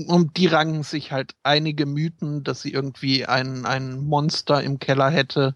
um 0.07 0.33
die 0.33 0.47
ranken 0.47 0.83
sich 0.83 1.13
halt 1.13 1.35
einige 1.43 1.87
Mythen, 1.87 2.45
dass 2.45 2.63
sie 2.63 2.73
irgendwie 2.73 3.27
ein, 3.27 3.67
ein 3.67 4.01
Monster 4.01 4.63
im 4.63 4.79
Keller 4.79 5.11
hätte. 5.11 5.55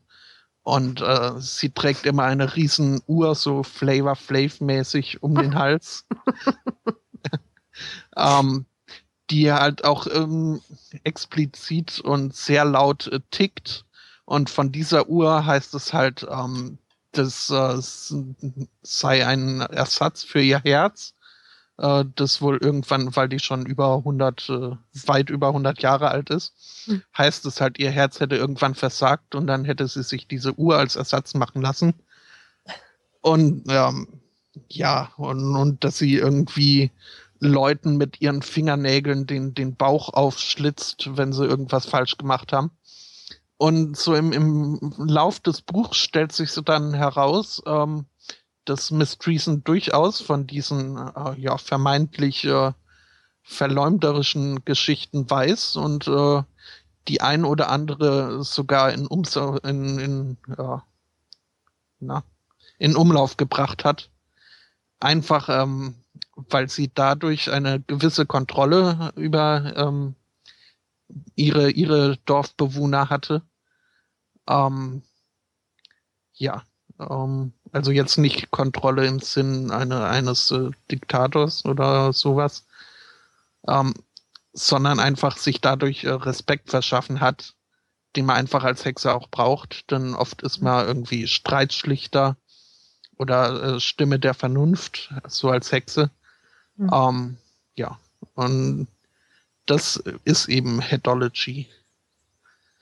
Und 0.62 1.00
äh, 1.00 1.32
sie 1.38 1.70
trägt 1.70 2.06
immer 2.06 2.24
eine 2.24 2.54
riesen 2.54 3.02
Uhr, 3.06 3.34
so 3.34 3.62
Flavor 3.62 4.16
Flav 4.16 4.60
mäßig 4.60 5.22
um 5.22 5.34
den 5.34 5.54
Hals. 5.58 6.06
ähm, 8.16 8.66
die 9.30 9.52
halt 9.52 9.84
auch 9.84 10.06
ähm, 10.06 10.60
explizit 11.04 12.00
und 12.00 12.34
sehr 12.34 12.64
laut 12.64 13.08
äh, 13.08 13.20
tickt. 13.30 13.84
Und 14.24 14.50
von 14.50 14.72
dieser 14.72 15.08
Uhr 15.08 15.44
heißt 15.46 15.74
es 15.74 15.92
halt, 15.92 16.26
ähm, 16.30 16.78
das 17.12 17.50
äh, 17.50 17.76
sei 18.82 19.26
ein 19.26 19.60
Ersatz 19.60 20.22
für 20.22 20.40
ihr 20.40 20.60
Herz 20.60 21.14
äh, 21.78 22.04
das 22.14 22.40
wohl 22.42 22.58
irgendwann, 22.58 23.14
weil 23.16 23.28
die 23.28 23.38
schon 23.38 23.66
über 23.66 23.96
100, 23.96 24.48
äh, 24.48 24.70
weit 25.06 25.30
über 25.30 25.48
100 25.48 25.82
Jahre 25.82 26.10
alt 26.10 26.30
ist, 26.30 26.54
mhm. 26.86 27.02
heißt 27.16 27.46
es 27.46 27.60
halt, 27.60 27.78
ihr 27.78 27.90
Herz 27.90 28.20
hätte 28.20 28.36
irgendwann 28.36 28.74
versagt 28.74 29.34
und 29.34 29.46
dann 29.46 29.64
hätte 29.64 29.86
sie 29.88 30.02
sich 30.02 30.28
diese 30.28 30.58
Uhr 30.58 30.76
als 30.76 30.96
Ersatz 30.96 31.34
machen 31.34 31.62
lassen. 31.62 31.94
Und 33.20 33.64
ähm, 33.68 34.08
ja, 34.68 35.10
und, 35.16 35.56
und 35.56 35.84
dass 35.84 35.98
sie 35.98 36.16
irgendwie 36.16 36.90
Leuten 37.38 37.96
mit 37.96 38.20
ihren 38.20 38.42
Fingernägeln 38.42 39.26
den, 39.26 39.54
den 39.54 39.74
Bauch 39.74 40.10
aufschlitzt, 40.10 41.16
wenn 41.16 41.32
sie 41.32 41.44
irgendwas 41.44 41.86
falsch 41.86 42.16
gemacht 42.16 42.52
haben. 42.52 42.70
Und 43.56 43.96
so 43.96 44.14
im, 44.14 44.32
im 44.32 44.80
Lauf 44.98 45.40
des 45.40 45.62
Buchs 45.62 45.96
stellt 45.96 46.32
sich 46.32 46.50
so 46.50 46.60
dann 46.62 46.94
heraus, 46.94 47.62
ähm, 47.66 48.06
dass 48.64 48.90
Miss 48.90 49.18
Treason 49.18 49.64
durchaus 49.64 50.20
von 50.20 50.46
diesen 50.46 50.96
äh, 50.96 51.38
ja 51.38 51.58
vermeintlich 51.58 52.44
äh, 52.44 52.72
verleumderischen 53.42 54.64
Geschichten 54.64 55.28
weiß 55.28 55.76
und 55.76 56.06
äh, 56.06 56.42
die 57.08 57.20
ein 57.20 57.44
oder 57.44 57.68
andere 57.68 58.44
sogar 58.44 58.92
in, 58.92 59.08
Ums 59.10 59.36
in, 59.36 59.98
in, 59.98 60.36
ja, 60.56 60.84
na, 61.98 62.24
in 62.78 62.96
Umlauf 62.96 63.36
gebracht 63.36 63.84
hat. 63.84 64.10
Einfach, 65.00 65.48
ähm, 65.48 65.96
weil 66.36 66.68
sie 66.68 66.92
dadurch 66.94 67.50
eine 67.50 67.80
gewisse 67.80 68.24
Kontrolle 68.24 69.12
über 69.16 69.72
ähm, 69.76 70.14
ihre, 71.34 71.70
ihre 71.70 72.18
Dorfbewohner 72.18 73.10
hatte. 73.10 73.42
Ähm, 74.48 75.02
ja, 76.34 76.62
ähm, 76.98 77.52
also 77.72 77.90
jetzt 77.90 78.18
nicht 78.18 78.50
Kontrolle 78.50 79.06
im 79.06 79.20
Sinn 79.20 79.70
eine, 79.70 80.04
eines 80.04 80.50
äh, 80.50 80.70
Diktators 80.90 81.64
oder 81.64 82.12
sowas, 82.12 82.66
ähm, 83.66 83.94
sondern 84.52 85.00
einfach 85.00 85.38
sich 85.38 85.60
dadurch 85.60 86.04
äh, 86.04 86.10
Respekt 86.10 86.70
verschaffen 86.70 87.20
hat, 87.20 87.54
den 88.14 88.26
man 88.26 88.36
einfach 88.36 88.64
als 88.64 88.84
Hexe 88.84 89.14
auch 89.14 89.28
braucht. 89.28 89.90
Denn 89.90 90.14
oft 90.14 90.42
ist 90.42 90.60
man 90.60 90.86
irgendwie 90.86 91.26
Streitschlichter 91.26 92.36
oder 93.16 93.76
äh, 93.76 93.80
Stimme 93.80 94.18
der 94.18 94.34
Vernunft, 94.34 95.12
so 95.26 95.48
als 95.50 95.72
Hexe. 95.72 96.10
Mhm. 96.76 96.90
Ähm, 96.92 97.36
ja, 97.74 97.98
und 98.34 98.86
das 99.64 99.96
ist 100.24 100.48
eben 100.48 100.80
Headology. 100.80 101.68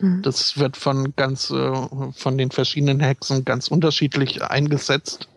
Mhm. 0.01 0.23
Das 0.23 0.59
wird 0.59 0.77
von 0.77 1.15
ganz, 1.17 1.51
äh, 1.51 2.13
von 2.13 2.39
den 2.39 2.51
verschiedenen 2.51 3.01
Hexen 3.01 3.45
ganz 3.45 3.69
unterschiedlich 3.69 4.43
eingesetzt. 4.43 5.29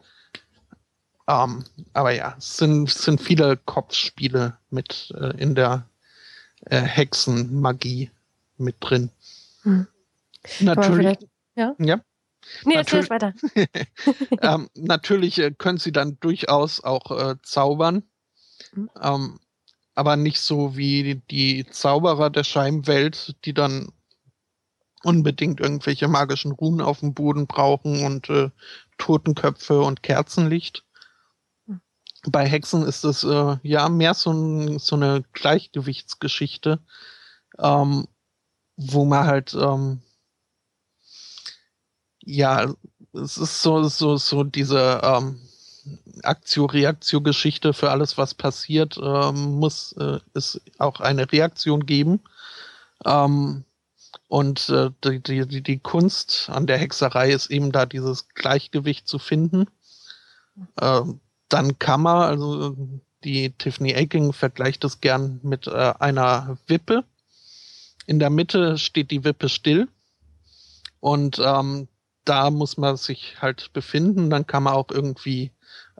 Ähm, 1.27 1.63
aber 1.93 2.11
ja, 2.11 2.35
es 2.37 2.57
sind, 2.57 2.89
sind 2.89 3.21
viele 3.21 3.57
Kopfspiele 3.57 4.57
mit 4.69 5.13
äh, 5.17 5.37
in 5.37 5.55
der 5.55 5.87
äh, 6.65 6.81
Hexenmagie 6.81 8.11
mit 8.57 8.75
drin. 8.79 9.09
Mhm. 9.63 9.87
Natürlich. 10.59 11.17
Ja. 11.55 11.75
ja. 11.79 12.01
Nee, 12.65 12.75
erzähl 12.75 13.09
weiter. 13.09 13.33
ähm, 14.41 14.69
natürlich 14.75 15.39
äh, 15.39 15.51
können 15.51 15.77
sie 15.77 15.93
dann 15.93 16.17
durchaus 16.19 16.83
auch 16.83 17.11
äh, 17.11 17.35
zaubern. 17.41 18.03
Mhm. 18.73 18.89
Ähm, 19.01 19.39
aber 19.95 20.15
nicht 20.15 20.39
so 20.39 20.75
wie 20.75 21.21
die 21.29 21.65
Zauberer 21.69 22.29
der 22.29 22.43
Scheibenwelt, 22.43 23.35
die 23.45 23.53
dann 23.53 23.91
unbedingt 25.03 25.59
irgendwelche 25.59 26.07
magischen 26.07 26.51
Runen 26.51 26.81
auf 26.81 27.01
dem 27.01 27.13
Boden 27.13 27.47
brauchen 27.47 28.05
und 28.05 28.29
äh, 28.29 28.49
Totenköpfe 28.97 29.81
und 29.81 30.03
Kerzenlicht. 30.03 30.83
Bei 32.25 32.47
Hexen 32.47 32.83
ist 32.83 33.03
es 33.03 33.23
äh, 33.23 33.57
ja 33.63 33.89
mehr 33.89 34.13
so, 34.13 34.31
ein, 34.31 34.79
so 34.79 34.95
eine 34.95 35.23
Gleichgewichtsgeschichte, 35.33 36.79
ähm, 37.59 38.07
wo 38.77 39.03
man 39.05 39.27
halt 39.27 39.53
ähm, 39.53 40.01
ja, 42.25 42.73
es 43.13 43.37
ist 43.37 43.61
so, 43.61 43.83
so, 43.83 44.17
so 44.17 44.43
diese 44.43 45.01
ähm, 45.03 45.39
Aktio-Reaktio-Geschichte 46.23 47.73
für 47.73 47.91
alles, 47.91 48.17
was 48.17 48.33
passiert, 48.33 48.97
ähm, 49.01 49.55
muss 49.55 49.93
äh, 49.93 50.19
es 50.33 50.61
auch 50.79 50.99
eine 50.99 51.31
Reaktion 51.31 51.85
geben. 51.85 52.21
Ähm, 53.05 53.65
und 54.33 54.67
äh, 54.69 54.89
die, 55.03 55.45
die, 55.45 55.61
die 55.61 55.77
Kunst 55.77 56.49
an 56.49 56.65
der 56.65 56.79
Hexerei 56.79 57.29
ist 57.29 57.51
eben 57.51 57.71
da 57.71 57.85
dieses 57.85 58.29
Gleichgewicht 58.29 59.07
zu 59.07 59.19
finden. 59.19 59.67
Ähm, 60.81 61.19
dann 61.49 61.77
kann 61.77 62.01
man, 62.01 62.23
also 62.23 62.75
die 63.23 63.51
Tiffany 63.51 63.93
Aking 63.93 64.33
vergleicht 64.33 64.83
es 64.85 65.01
gern 65.01 65.39
mit 65.43 65.67
äh, 65.67 65.93
einer 65.99 66.57
Wippe. 66.65 67.03
In 68.07 68.17
der 68.17 68.31
Mitte 68.31 68.79
steht 68.79 69.11
die 69.11 69.23
Wippe 69.23 69.49
still 69.49 69.87
und 70.99 71.39
ähm, 71.39 71.87
da 72.25 72.49
muss 72.49 72.77
man 72.77 72.97
sich 72.97 73.39
halt 73.39 73.71
befinden. 73.71 74.31
Dann 74.31 74.47
kann 74.47 74.63
man 74.63 74.73
auch 74.73 74.89
irgendwie 74.89 75.51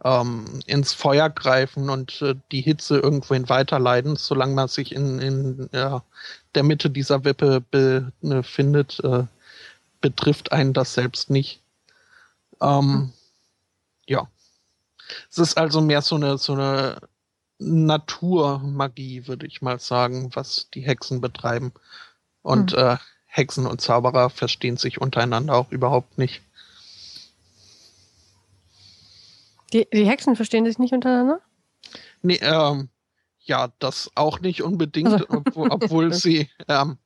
ähm, 0.03 0.59
ins 0.65 0.93
Feuer 0.93 1.29
greifen 1.29 1.91
und 1.91 2.19
äh, 2.23 2.33
die 2.51 2.61
Hitze 2.61 2.97
irgendwohin 2.97 3.47
weiterleiten, 3.47 4.15
solange 4.15 4.55
man 4.55 4.69
sich 4.69 4.91
in, 4.91 5.19
in 5.19 5.69
ja, 5.71 6.03
der 6.55 6.63
Mitte 6.63 6.89
dieser 6.89 7.23
Wippe 7.23 7.61
befindet, 8.21 8.99
äh, 9.03 9.23
betrifft 10.01 10.51
einen 10.51 10.73
das 10.73 10.93
selbst 10.93 11.29
nicht. 11.29 11.61
Ähm. 12.61 13.13
Ja. 14.05 14.27
Es 15.29 15.37
ist 15.37 15.57
also 15.57 15.81
mehr 15.81 16.01
so 16.01 16.15
eine, 16.15 16.37
so 16.37 16.53
eine 16.53 16.97
Naturmagie, 17.59 19.27
würde 19.27 19.47
ich 19.47 19.61
mal 19.61 19.79
sagen, 19.79 20.31
was 20.33 20.69
die 20.73 20.81
Hexen 20.81 21.21
betreiben. 21.21 21.71
Und 22.41 22.73
mhm. 22.73 22.79
äh, 22.79 22.97
Hexen 23.25 23.65
und 23.65 23.81
Zauberer 23.81 24.29
verstehen 24.29 24.77
sich 24.77 25.01
untereinander 25.01 25.55
auch 25.55 25.71
überhaupt 25.71 26.17
nicht. 26.17 26.41
Die, 29.71 29.87
die 29.91 30.05
Hexen 30.05 30.35
verstehen 30.35 30.65
sich 30.65 30.77
nicht 30.77 30.93
untereinander? 30.93 31.39
Nee, 32.21 32.39
ähm, 32.41 32.89
ja, 33.43 33.69
das 33.79 34.09
auch 34.15 34.39
nicht 34.39 34.63
unbedingt, 34.63 35.13
also. 35.13 35.25
obwohl, 35.29 35.67
obwohl 35.71 36.13
sie, 36.13 36.49
ähm, 36.67 36.97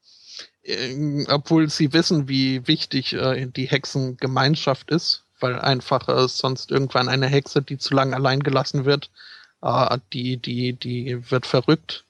äh, 0.63 1.25
obwohl 1.27 1.69
sie 1.69 1.93
wissen, 1.93 2.27
wie 2.27 2.67
wichtig 2.67 3.13
äh, 3.13 3.47
die 3.47 3.67
Hexengemeinschaft 3.67 4.91
ist, 4.91 5.23
weil 5.39 5.59
einfach 5.59 6.07
äh, 6.09 6.27
sonst 6.27 6.71
irgendwann 6.71 7.09
eine 7.09 7.27
Hexe, 7.27 7.61
die 7.61 7.77
zu 7.77 7.93
lange 7.93 8.15
allein 8.15 8.41
gelassen 8.41 8.85
wird, 8.85 9.09
äh, 9.61 9.97
die, 10.13 10.37
die, 10.37 10.73
die 10.73 11.31
wird 11.31 11.45
verrückt. 11.45 12.05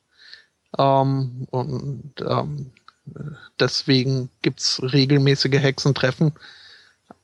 Ähm, 0.78 1.48
und 1.52 2.14
ähm, 2.20 2.72
deswegen 3.60 4.30
gibt's 4.42 4.82
regelmäßige 4.82 5.60
Hexentreffen. 5.60 6.34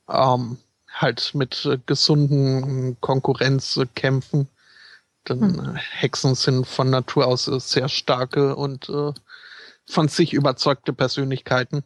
Ähm, 0.08 0.58
halt 0.94 1.34
mit 1.34 1.64
äh, 1.66 1.78
gesunden 1.84 2.96
Konkurrenzkämpfen. 3.00 4.48
Denn 5.28 5.40
hm. 5.40 5.76
Hexen 5.76 6.34
sind 6.34 6.66
von 6.66 6.90
Natur 6.90 7.26
aus 7.26 7.48
äh, 7.48 7.58
sehr 7.58 7.88
starke 7.88 8.56
und 8.56 8.88
äh, 8.88 9.12
von 9.86 10.08
sich 10.08 10.32
überzeugte 10.32 10.92
Persönlichkeiten. 10.92 11.84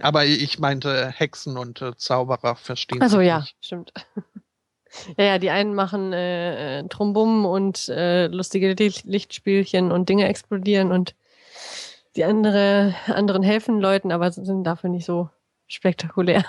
Aber 0.00 0.24
ich 0.24 0.58
meinte 0.58 1.08
Hexen 1.08 1.56
und 1.56 1.80
äh, 1.80 1.96
Zauberer 1.96 2.56
verstehen 2.56 3.00
Also 3.00 3.20
ja, 3.20 3.40
nicht. 3.40 3.56
stimmt. 3.60 3.92
ja, 5.16 5.24
ja, 5.24 5.38
die 5.38 5.50
einen 5.50 5.74
machen 5.74 6.12
äh, 6.12 6.80
äh 6.80 6.88
Trombum 6.88 7.46
und 7.46 7.88
äh, 7.88 8.26
lustige 8.26 8.74
Lichtspielchen 8.74 9.90
und 9.90 10.08
Dinge 10.08 10.28
explodieren 10.28 10.92
und 10.92 11.14
die 12.16 12.24
andere, 12.24 12.94
anderen 13.06 13.42
helfen 13.42 13.80
Leuten, 13.80 14.12
aber 14.12 14.30
sind 14.30 14.64
dafür 14.64 14.90
nicht 14.90 15.06
so 15.06 15.30
spektakulär. 15.66 16.44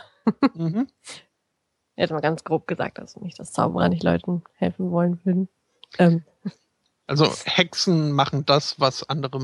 Mhm. 0.53 0.87
Jetzt 1.95 2.11
mal 2.11 2.21
ganz 2.21 2.43
grob 2.43 2.67
gesagt, 2.67 2.99
also 2.99 3.19
nicht, 3.19 3.39
dass 3.39 3.53
Zauberer 3.53 3.87
nicht 3.87 4.03
Leuten 4.03 4.43
helfen 4.55 4.91
wollen 4.91 5.23
würden. 5.23 5.47
Ähm. 5.97 6.23
Also 7.05 7.31
Hexen 7.45 8.11
machen 8.11 8.45
das, 8.45 8.79
was 8.79 9.07
andere, 9.09 9.39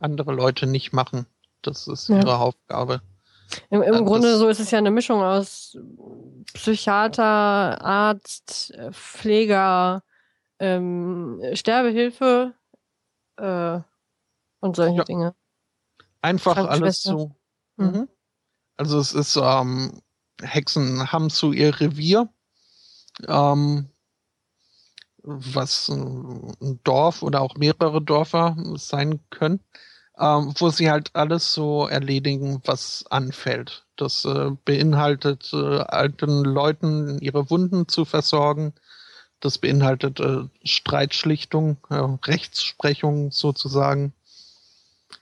andere 0.00 0.32
Leute 0.32 0.66
nicht 0.66 0.92
machen. 0.92 1.26
Das 1.62 1.88
ist 1.88 2.08
ihre 2.08 2.28
ja. 2.28 2.36
Aufgabe. 2.36 3.00
Im, 3.70 3.82
im 3.82 4.04
Grunde 4.04 4.36
so 4.36 4.48
ist 4.48 4.60
es 4.60 4.70
ja 4.70 4.78
eine 4.78 4.90
Mischung 4.90 5.22
aus 5.22 5.76
Psychiater, 6.52 7.24
Arzt, 7.82 8.74
Pfleger, 8.92 10.02
ähm, 10.58 11.40
Sterbehilfe 11.54 12.54
äh, 13.36 13.80
und 14.60 14.76
solche 14.76 14.98
ja. 14.98 15.04
Dinge. 15.04 15.34
Einfach 16.20 16.56
alles 16.56 17.02
so. 17.02 17.34
Mhm. 17.76 17.86
mhm. 17.86 18.08
Also 18.76 19.00
es 19.00 19.12
ist, 19.12 19.36
ähm, 19.36 20.02
Hexen 20.40 21.10
haben 21.10 21.30
so 21.30 21.52
ihr 21.52 21.80
Revier, 21.80 22.28
ähm, 23.26 23.88
was 25.22 25.88
ein 25.88 26.80
Dorf 26.84 27.22
oder 27.22 27.40
auch 27.40 27.56
mehrere 27.56 28.02
Dörfer 28.02 28.56
sein 28.76 29.20
können, 29.30 29.60
ähm, 30.18 30.54
wo 30.58 30.70
sie 30.70 30.90
halt 30.90 31.10
alles 31.14 31.52
so 31.52 31.86
erledigen, 31.86 32.60
was 32.64 33.04
anfällt. 33.10 33.84
Das 33.96 34.24
äh, 34.24 34.50
beinhaltet 34.64 35.50
äh, 35.52 35.80
alten 35.80 36.44
Leuten 36.44 37.18
ihre 37.20 37.50
Wunden 37.50 37.88
zu 37.88 38.04
versorgen. 38.04 38.72
Das 39.40 39.58
beinhaltet 39.58 40.20
äh, 40.20 40.44
Streitschlichtung, 40.64 41.78
äh, 41.90 41.94
Rechtsprechung 41.94 43.30
sozusagen 43.32 44.12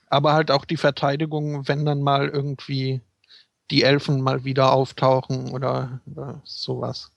aber 0.09 0.33
halt 0.33 0.51
auch 0.51 0.65
die 0.65 0.77
Verteidigung, 0.77 1.67
wenn 1.67 1.85
dann 1.85 2.01
mal 2.01 2.27
irgendwie 2.27 3.01
die 3.71 3.83
Elfen 3.83 4.21
mal 4.21 4.43
wieder 4.45 4.71
auftauchen 4.71 5.51
oder, 5.51 5.99
oder 6.05 6.41
sowas. 6.43 7.11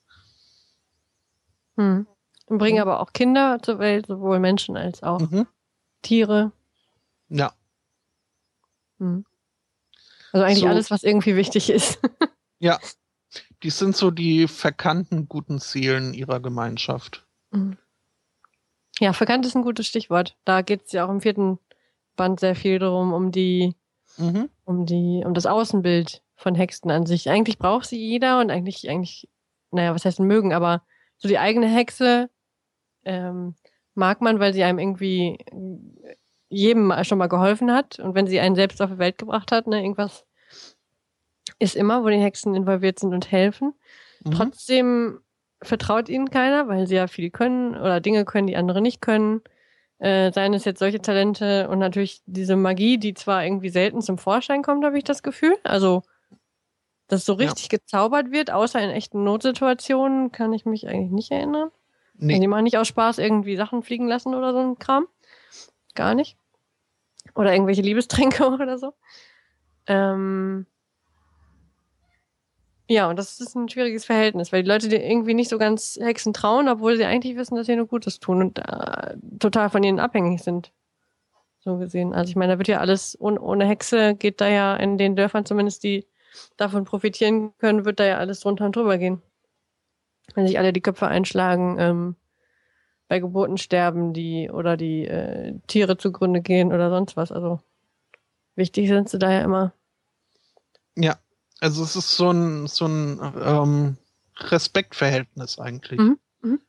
Hm. 1.76 2.06
Und 2.50 2.58
bringen 2.58 2.78
mhm. 2.78 2.82
aber 2.82 2.98
auch 2.98 3.12
Kinder 3.12 3.60
zur 3.62 3.78
Welt, 3.78 4.06
sowohl 4.06 4.40
Menschen 4.40 4.76
als 4.76 5.04
auch 5.04 5.20
mhm. 5.20 5.46
Tiere. 6.02 6.50
Ja. 7.28 7.52
Hm. 8.98 9.24
Also 10.32 10.44
eigentlich 10.44 10.58
so, 10.58 10.66
alles, 10.66 10.90
was 10.90 11.04
irgendwie 11.04 11.36
wichtig 11.36 11.70
ist. 11.70 12.00
ja. 12.58 12.80
Die 13.62 13.70
sind 13.70 13.94
so 13.96 14.10
die 14.10 14.48
verkannten 14.48 15.28
guten 15.28 15.60
Seelen 15.60 16.12
ihrer 16.12 16.40
Gemeinschaft. 16.40 17.24
Mhm. 17.52 17.78
Ja, 18.98 19.12
verkannt 19.12 19.46
ist 19.46 19.54
ein 19.54 19.62
gutes 19.62 19.86
Stichwort. 19.86 20.36
Da 20.44 20.62
geht 20.62 20.86
es 20.86 20.92
ja 20.92 21.06
auch 21.06 21.10
im 21.10 21.20
vierten 21.20 21.60
Band 22.16 22.40
sehr 22.40 22.56
viel 22.56 22.80
darum, 22.80 23.12
um 23.12 23.30
die, 23.30 23.76
mhm. 24.16 24.50
um 24.64 24.86
die, 24.86 25.22
um 25.24 25.34
das 25.34 25.46
Außenbild 25.46 26.24
von 26.34 26.56
Hexen 26.56 26.90
an 26.90 27.06
sich. 27.06 27.30
Eigentlich 27.30 27.58
braucht 27.58 27.86
sie 27.86 27.98
jeder 27.98 28.40
und 28.40 28.50
eigentlich, 28.50 28.90
eigentlich, 28.90 29.28
naja, 29.70 29.94
was 29.94 30.04
heißt 30.04 30.18
mögen, 30.18 30.52
aber 30.52 30.82
so 31.16 31.28
die 31.28 31.38
eigene 31.38 31.68
Hexe 31.68 32.28
ähm, 33.04 33.54
mag 33.94 34.20
man, 34.20 34.40
weil 34.40 34.54
sie 34.54 34.64
einem 34.64 34.78
irgendwie 34.78 35.38
jedem 36.48 36.92
schon 37.04 37.18
mal 37.18 37.28
geholfen 37.28 37.72
hat 37.72 37.98
und 37.98 38.14
wenn 38.14 38.26
sie 38.26 38.40
einen 38.40 38.56
selbst 38.56 38.82
auf 38.82 38.90
die 38.90 38.98
Welt 38.98 39.18
gebracht 39.18 39.52
hat, 39.52 39.66
ne, 39.66 39.82
irgendwas 39.82 40.26
ist 41.58 41.76
immer, 41.76 42.02
wo 42.02 42.08
die 42.08 42.18
Hexen 42.18 42.54
involviert 42.54 42.98
sind 42.98 43.14
und 43.14 43.30
helfen. 43.30 43.74
Mhm. 44.24 44.30
Trotzdem 44.32 45.20
vertraut 45.62 46.08
ihnen 46.08 46.30
keiner, 46.30 46.68
weil 46.68 46.86
sie 46.86 46.96
ja 46.96 47.06
viel 47.06 47.30
können 47.30 47.76
oder 47.76 48.00
Dinge 48.00 48.24
können, 48.24 48.46
die 48.46 48.56
andere 48.56 48.80
nicht 48.80 49.00
können. 49.00 49.42
Äh, 49.98 50.32
seien 50.32 50.54
es 50.54 50.64
jetzt 50.64 50.78
solche 50.78 51.02
Talente 51.02 51.68
und 51.68 51.78
natürlich 51.78 52.22
diese 52.24 52.56
Magie, 52.56 52.96
die 52.96 53.12
zwar 53.12 53.44
irgendwie 53.44 53.68
selten 53.68 54.00
zum 54.00 54.16
Vorschein 54.16 54.62
kommt, 54.62 54.84
habe 54.84 54.96
ich 54.96 55.04
das 55.04 55.22
Gefühl. 55.22 55.56
Also 55.62 56.02
Dass 57.08 57.26
so 57.26 57.34
richtig 57.34 57.70
ja. 57.70 57.78
gezaubert 57.78 58.30
wird, 58.30 58.50
außer 58.50 58.80
in 58.80 58.90
echten 58.90 59.22
Notsituationen, 59.24 60.32
kann 60.32 60.54
ich 60.54 60.64
mich 60.64 60.88
eigentlich 60.88 61.10
nicht 61.10 61.30
erinnern. 61.30 61.70
Nee. 62.20 62.34
Also 62.34 62.42
die 62.42 62.48
machen 62.48 62.64
nicht 62.64 62.78
aus 62.78 62.88
Spaß 62.88 63.18
irgendwie 63.18 63.56
Sachen 63.56 63.82
fliegen 63.82 64.06
lassen 64.06 64.34
oder 64.34 64.52
so 64.52 64.60
ein 64.60 64.78
Kram. 64.78 65.06
Gar 65.94 66.14
nicht. 66.14 66.36
Oder 67.34 67.52
irgendwelche 67.52 67.82
Liebestränke 67.82 68.46
oder 68.52 68.78
so. 68.78 68.92
Ähm, 69.86 70.66
ja, 72.88 73.08
und 73.08 73.18
das 73.18 73.40
ist 73.40 73.54
ein 73.54 73.68
schwieriges 73.68 74.04
Verhältnis, 74.04 74.52
weil 74.52 74.64
die 74.64 74.68
Leute 74.68 74.88
dir 74.88 75.04
irgendwie 75.04 75.34
nicht 75.34 75.48
so 75.48 75.58
ganz 75.58 75.96
Hexen 76.00 76.32
trauen, 76.32 76.68
obwohl 76.68 76.96
sie 76.96 77.04
eigentlich 77.04 77.36
wissen, 77.36 77.54
dass 77.54 77.66
sie 77.66 77.76
nur 77.76 77.86
Gutes 77.86 78.18
tun 78.18 78.42
und 78.42 78.58
äh, 78.58 79.16
total 79.38 79.70
von 79.70 79.82
ihnen 79.84 80.00
abhängig 80.00 80.42
sind. 80.42 80.72
So 81.60 81.76
gesehen. 81.76 82.14
Also 82.14 82.30
ich 82.30 82.36
meine, 82.36 82.54
da 82.54 82.58
wird 82.58 82.68
ja 82.68 82.80
alles 82.80 83.16
ohne, 83.20 83.40
ohne 83.40 83.66
Hexe 83.66 84.14
geht 84.16 84.40
da 84.40 84.48
ja 84.48 84.74
in 84.76 84.98
den 84.98 85.14
Dörfern 85.14 85.44
zumindest, 85.44 85.84
die 85.84 86.06
davon 86.56 86.84
profitieren 86.84 87.56
können, 87.58 87.84
wird 87.84 88.00
da 88.00 88.06
ja 88.06 88.18
alles 88.18 88.40
drunter 88.40 88.66
und 88.66 88.74
drüber 88.74 88.98
gehen. 88.98 89.22
Wenn 90.34 90.46
sich 90.46 90.58
alle 90.58 90.72
die 90.72 90.80
Köpfe 90.80 91.08
einschlagen, 91.08 91.76
ähm, 91.78 92.16
bei 93.10 93.18
Geburten 93.18 93.58
sterben 93.58 94.12
die 94.12 94.50
oder 94.50 94.76
die 94.76 95.04
äh, 95.04 95.58
Tiere 95.66 95.98
zugrunde 95.98 96.42
gehen 96.42 96.72
oder 96.72 96.90
sonst 96.90 97.16
was. 97.16 97.32
Also 97.32 97.60
wichtig 98.54 98.88
sind 98.88 99.08
sie 99.08 99.18
da 99.18 99.32
ja 99.32 99.40
immer. 99.40 99.72
Ja, 100.96 101.16
also 101.60 101.82
es 101.82 101.96
ist 101.96 102.16
so 102.16 102.30
ein, 102.30 102.68
so 102.68 102.86
ein 102.86 103.20
ähm, 103.44 103.96
Respektverhältnis 104.36 105.58
eigentlich. 105.58 105.98
Mhm. 105.98 106.18
Mhm. 106.42 106.60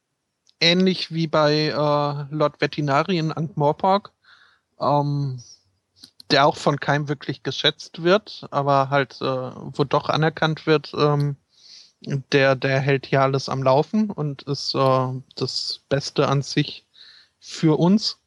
Ähnlich 0.60 1.14
wie 1.14 1.28
bei 1.28 1.68
äh, 1.68 2.36
Lord 2.36 2.60
Veterinari 2.60 3.20
in 3.20 3.32
Ankh-Morpork, 3.32 4.12
ähm, 4.80 5.44
der 6.32 6.48
auch 6.48 6.58
von 6.58 6.80
keinem 6.80 7.08
wirklich 7.08 7.44
geschätzt 7.44 8.02
wird, 8.02 8.48
aber 8.50 8.90
halt, 8.90 9.22
äh, 9.22 9.26
wo 9.26 9.84
doch 9.84 10.10
anerkannt 10.10 10.66
wird, 10.66 10.92
ähm, 10.98 11.36
der, 12.02 12.56
der 12.56 12.80
hält 12.80 13.06
hier 13.06 13.22
alles 13.22 13.50
am 13.50 13.64
Laufen 13.64 14.10
und 14.10 14.44
ist 14.44 14.76
äh, 14.76 15.08
das 15.36 15.82
Beste 15.90 16.28
an 16.28 16.42
sich 16.42 16.86
für 17.40 17.80
uns. 17.80 18.18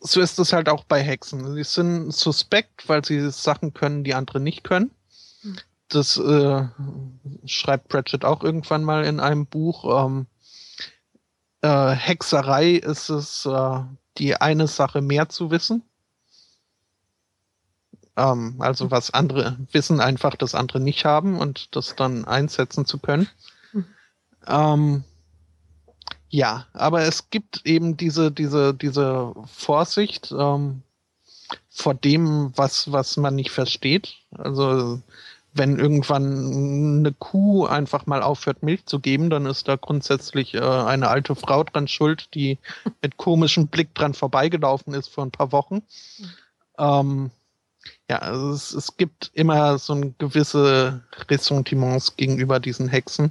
So 0.00 0.20
ist 0.20 0.38
es 0.38 0.52
halt 0.52 0.68
auch 0.68 0.84
bei 0.84 1.02
Hexen. 1.02 1.54
Sie 1.54 1.64
sind 1.64 2.12
suspekt, 2.12 2.88
weil 2.88 3.04
sie 3.04 3.30
Sachen 3.30 3.74
können, 3.74 4.04
die 4.04 4.14
andere 4.14 4.40
nicht 4.40 4.64
können 4.64 4.90
das 5.90 6.16
äh, 6.16 6.68
schreibt 7.44 7.88
Pratchett 7.88 8.24
auch 8.24 8.42
irgendwann 8.42 8.84
mal 8.84 9.04
in 9.04 9.20
einem 9.20 9.46
Buch. 9.46 10.04
Ähm, 10.04 10.26
äh, 11.62 11.90
Hexerei 11.90 12.72
ist 12.72 13.10
es, 13.10 13.44
äh, 13.44 13.80
die 14.18 14.36
eine 14.36 14.66
Sache 14.66 15.02
mehr 15.02 15.28
zu 15.28 15.50
wissen. 15.50 15.82
Ähm, 18.16 18.56
also 18.58 18.90
was 18.90 19.12
andere 19.12 19.56
wissen, 19.72 20.00
einfach 20.00 20.36
das 20.36 20.54
andere 20.54 20.80
nicht 20.80 21.04
haben 21.04 21.38
und 21.38 21.74
das 21.76 21.96
dann 21.96 22.24
einsetzen 22.24 22.86
zu 22.86 22.98
können. 22.98 23.28
Mhm. 23.72 23.84
Ähm, 24.46 25.04
ja, 26.28 26.66
aber 26.72 27.02
es 27.02 27.30
gibt 27.30 27.62
eben 27.64 27.96
diese, 27.96 28.30
diese, 28.30 28.72
diese 28.72 29.34
Vorsicht 29.46 30.32
ähm, 30.36 30.82
vor 31.68 31.94
dem, 31.94 32.52
was, 32.56 32.92
was 32.92 33.16
man 33.16 33.34
nicht 33.34 33.50
versteht. 33.50 34.14
Also 34.36 35.00
wenn 35.52 35.78
irgendwann 35.78 37.00
eine 37.00 37.12
Kuh 37.12 37.66
einfach 37.66 38.06
mal 38.06 38.22
aufhört, 38.22 38.62
Milch 38.62 38.86
zu 38.86 39.00
geben, 39.00 39.30
dann 39.30 39.46
ist 39.46 39.66
da 39.66 39.74
grundsätzlich 39.74 40.54
äh, 40.54 40.60
eine 40.60 41.08
alte 41.08 41.34
Frau 41.34 41.64
dran 41.64 41.88
schuld, 41.88 42.28
die 42.34 42.58
mit 43.02 43.16
komischem 43.16 43.66
Blick 43.66 43.94
dran 43.94 44.14
vorbeigelaufen 44.14 44.94
ist 44.94 45.08
vor 45.08 45.24
ein 45.24 45.32
paar 45.32 45.50
Wochen. 45.50 45.82
Mhm. 46.18 46.30
Ähm, 46.78 47.30
ja, 48.10 48.18
also 48.18 48.50
es, 48.50 48.72
es 48.72 48.96
gibt 48.96 49.30
immer 49.34 49.78
so 49.78 49.92
ein 49.94 50.16
gewisse 50.18 51.00
Ressentiments 51.30 52.16
gegenüber 52.16 52.58
diesen 52.58 52.88
Hexen. 52.88 53.30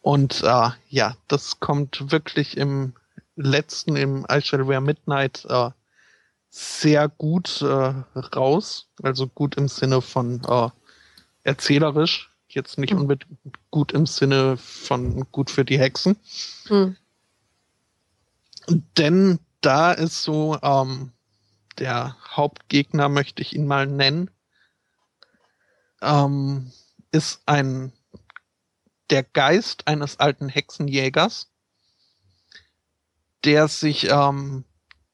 Und 0.00 0.42
äh, 0.42 0.70
ja, 0.88 1.16
das 1.28 1.60
kommt 1.60 2.10
wirklich 2.10 2.56
im 2.56 2.94
letzten, 3.36 3.96
im 3.96 4.24
I 4.32 4.40
Shall 4.40 4.66
Wear 4.66 4.80
Midnight, 4.80 5.44
äh, 5.50 5.68
sehr 6.48 7.10
gut 7.10 7.60
äh, 7.60 7.92
raus. 8.34 8.88
Also 9.02 9.26
gut 9.26 9.58
im 9.58 9.68
Sinne 9.68 10.00
von 10.00 10.42
äh, 10.48 10.70
erzählerisch, 11.44 12.30
jetzt 12.48 12.78
nicht 12.78 12.94
mhm. 12.94 13.02
unbedingt 13.02 13.58
gut 13.70 13.92
im 13.92 14.06
Sinne 14.06 14.56
von 14.56 15.30
gut 15.30 15.50
für 15.50 15.66
die 15.66 15.78
Hexen. 15.78 16.16
Mhm. 16.70 16.96
Denn 18.96 19.40
da 19.60 19.92
ist 19.92 20.22
so 20.22 20.56
ähm, 20.62 21.12
der 21.80 22.16
Hauptgegner, 22.30 23.08
möchte 23.08 23.42
ich 23.42 23.54
ihn 23.56 23.66
mal 23.66 23.86
nennen, 23.86 24.30
ähm, 26.02 26.70
ist 27.10 27.42
ein 27.46 27.92
der 29.10 29.24
Geist 29.24 29.88
eines 29.88 30.20
alten 30.20 30.48
Hexenjägers, 30.48 31.50
der 33.44 33.66
sich 33.66 34.08
ähm, 34.08 34.64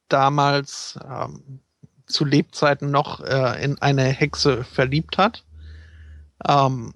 damals 0.09 0.99
ähm, 1.03 1.61
zu 2.07 2.25
Lebzeiten 2.25 2.91
noch 2.91 3.21
äh, 3.21 3.63
in 3.65 3.81
eine 3.81 4.05
Hexe 4.05 4.65
verliebt 4.65 5.19
hat 5.19 5.45
ähm, 6.47 6.93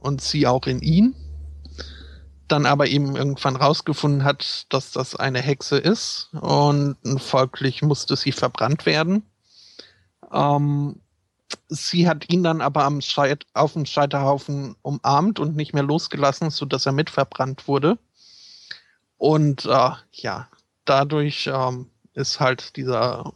und 0.00 0.20
sie 0.20 0.46
auch 0.46 0.66
in 0.66 0.80
ihn. 0.80 1.14
Dann 2.48 2.66
aber 2.66 2.86
eben 2.88 3.16
irgendwann 3.16 3.56
rausgefunden 3.56 4.24
hat, 4.24 4.66
dass 4.68 4.92
das 4.92 5.16
eine 5.16 5.40
Hexe 5.40 5.78
ist 5.78 6.30
und 6.34 6.96
folglich 7.18 7.82
musste 7.82 8.16
sie 8.16 8.32
verbrannt 8.32 8.84
werden. 8.84 9.22
Ähm, 10.30 11.00
sie 11.68 12.08
hat 12.08 12.30
ihn 12.30 12.42
dann 12.42 12.60
aber 12.60 12.84
am 12.84 13.00
Scheit 13.00 13.46
auf 13.54 13.72
dem 13.72 13.86
Scheiterhaufen 13.86 14.76
umarmt 14.82 15.38
und 15.38 15.56
nicht 15.56 15.72
mehr 15.72 15.82
losgelassen, 15.82 16.50
so 16.50 16.66
dass 16.66 16.86
er 16.86 16.92
mit 16.92 17.10
verbrannt 17.10 17.66
wurde. 17.68 17.98
Und 19.16 19.64
äh, 19.64 19.90
ja, 20.12 20.48
dadurch 20.84 21.48
ähm, 21.52 21.90
ist 22.12 22.40
halt 22.40 22.76
dieser 22.76 23.32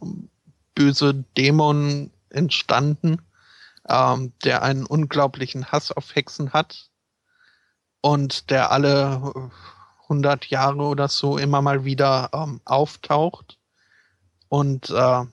böse 0.75 1.25
Dämon 1.37 2.11
entstanden, 2.29 3.21
ähm, 3.87 4.33
der 4.43 4.61
einen 4.61 4.85
unglaublichen 4.85 5.71
Hass 5.71 5.91
auf 5.91 6.15
Hexen 6.15 6.53
hat 6.53 6.88
und 8.01 8.49
der 8.49 8.71
alle 8.71 9.51
100 10.03 10.47
Jahre 10.47 10.83
oder 10.83 11.07
so 11.07 11.37
immer 11.37 11.61
mal 11.61 11.85
wieder 11.85 12.29
ähm, 12.33 12.61
auftaucht. 12.65 13.57
Und 14.47 14.89
äh, 14.89 15.25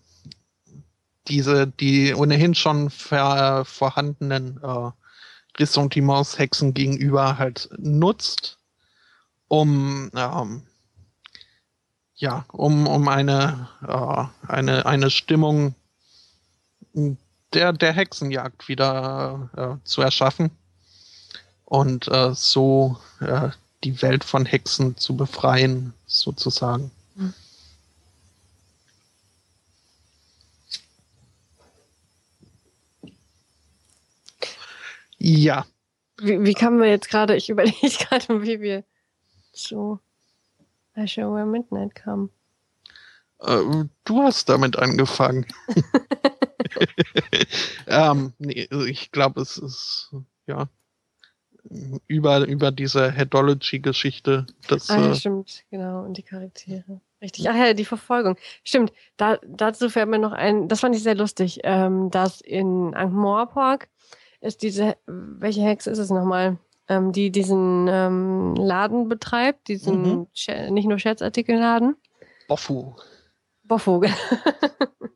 diese, 1.29 1.67
die 1.67 2.15
ohnehin 2.15 2.55
schon 2.55 2.91
ver, 2.91 3.65
vorhandenen 3.65 4.61
äh, 4.63 4.91
Ressentiments 5.59 6.39
Hexen 6.39 6.75
gegenüber 6.75 7.39
halt 7.39 7.71
nutzt, 7.79 8.59
um 9.49 10.11
ähm, 10.15 10.63
ja, 12.15 12.45
um, 12.53 12.87
um 12.87 13.09
eine, 13.09 13.69
äh, 13.87 14.51
eine, 14.53 14.87
eine 14.87 15.11
Stimmung 15.11 15.75
der, 17.53 17.73
der 17.73 17.93
Hexenjagd 17.93 18.69
wieder 18.69 19.51
äh, 19.57 19.87
zu 19.87 20.03
erschaffen 20.03 20.51
und 21.67 22.09
äh, 22.09 22.33
so 22.35 22.99
äh, 23.21 23.51
die 23.85 24.01
Welt 24.01 24.25
von 24.25 24.47
Hexen 24.47 24.97
zu 24.97 25.17
befreien, 25.17 25.93
sozusagen. 26.07 26.91
Mhm. 27.17 27.35
Ja. 35.19 35.67
Wie, 36.19 36.43
wie 36.43 36.55
kamen 36.55 36.81
wir 36.81 36.89
jetzt 36.89 37.11
gerade, 37.11 37.37
ich 37.37 37.49
überlege 37.51 37.89
gerade, 37.89 38.43
wie 38.43 38.61
wir 38.61 38.85
zu 39.53 40.01
I 40.97 41.07
Show 41.07 41.35
Where 41.35 41.45
Midnight 41.45 41.95
kamen. 41.95 42.31
Äh, 43.41 43.85
du 44.05 44.23
hast 44.23 44.49
damit 44.49 44.77
angefangen. 44.79 45.47
ähm, 47.87 48.33
nee, 48.39 48.69
also 48.71 48.85
ich 48.85 49.11
glaube, 49.11 49.41
es 49.41 49.59
ist 49.59 50.15
ja 50.47 50.69
über, 52.07 52.47
über 52.47 52.71
diese 52.71 53.11
Headology-Geschichte. 53.11 54.47
Ah, 54.69 54.77
ja, 54.89 55.11
äh, 55.11 55.15
stimmt, 55.15 55.65
genau. 55.71 56.05
Und 56.05 56.17
die 56.17 56.23
Charaktere. 56.23 57.01
Richtig. 57.21 57.49
Ach 57.49 57.57
ja, 57.57 57.73
die 57.73 57.85
Verfolgung. 57.85 58.37
Stimmt. 58.63 58.93
Da, 59.17 59.39
dazu 59.47 59.89
fällt 59.89 60.09
mir 60.09 60.19
noch 60.19 60.33
ein, 60.33 60.69
das 60.69 60.81
fand 60.81 60.95
ich 60.95 61.03
sehr 61.03 61.15
lustig, 61.15 61.61
ähm, 61.65 62.11
dass 62.11 62.41
in 62.41 62.95
Ankh-Morpork 62.95 63.89
ist 64.41 64.63
diese, 64.63 64.97
welche 65.07 65.63
Hexe 65.63 65.91
ist 65.91 65.99
es 65.99 66.11
nochmal? 66.11 66.59
Ähm, 66.89 67.11
die 67.11 67.33
diesen 67.33 67.89
ähm, 67.91 68.55
Laden 68.55 69.09
betreibt, 69.09 69.67
diesen 69.67 70.03
mhm. 70.03 70.27
nicht 70.71 70.87
nur 70.87 71.01
Scherzartikelladen. 71.01 71.97
Boffu. 72.47 72.95
Boffu, 73.65 74.05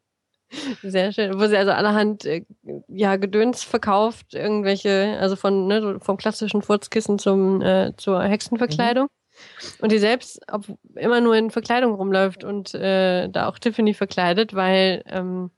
Sehr 0.83 1.13
schön. 1.13 1.39
Wo 1.39 1.47
sie 1.47 1.57
also 1.57 1.73
allerhand 1.73 2.25
äh, 2.25 2.45
ja, 2.89 3.17
Gedöns 3.17 3.63
verkauft, 3.63 4.35
irgendwelche, 4.35 5.17
also 5.21 5.37
von 5.37 5.67
ne, 5.67 5.99
vom 6.01 6.17
klassischen 6.17 6.63
Furzkissen 6.63 7.19
zum, 7.19 7.63
äh, 7.63 7.93
zur 7.97 8.23
Hexenverkleidung. 8.23 9.05
Mhm. 9.05 9.83
Und 9.83 9.93
die 9.93 9.99
selbst 9.99 10.41
ob, 10.51 10.65
immer 10.97 11.21
nur 11.21 11.37
in 11.37 11.51
Verkleidung 11.51 11.95
rumläuft 11.95 12.45
und 12.45 12.75
äh, 12.75 13.29
da 13.29 13.49
auch 13.49 13.59
Tiffany 13.59 13.95
verkleidet, 13.95 14.55
weil 14.55 15.03
ähm, 15.07 15.51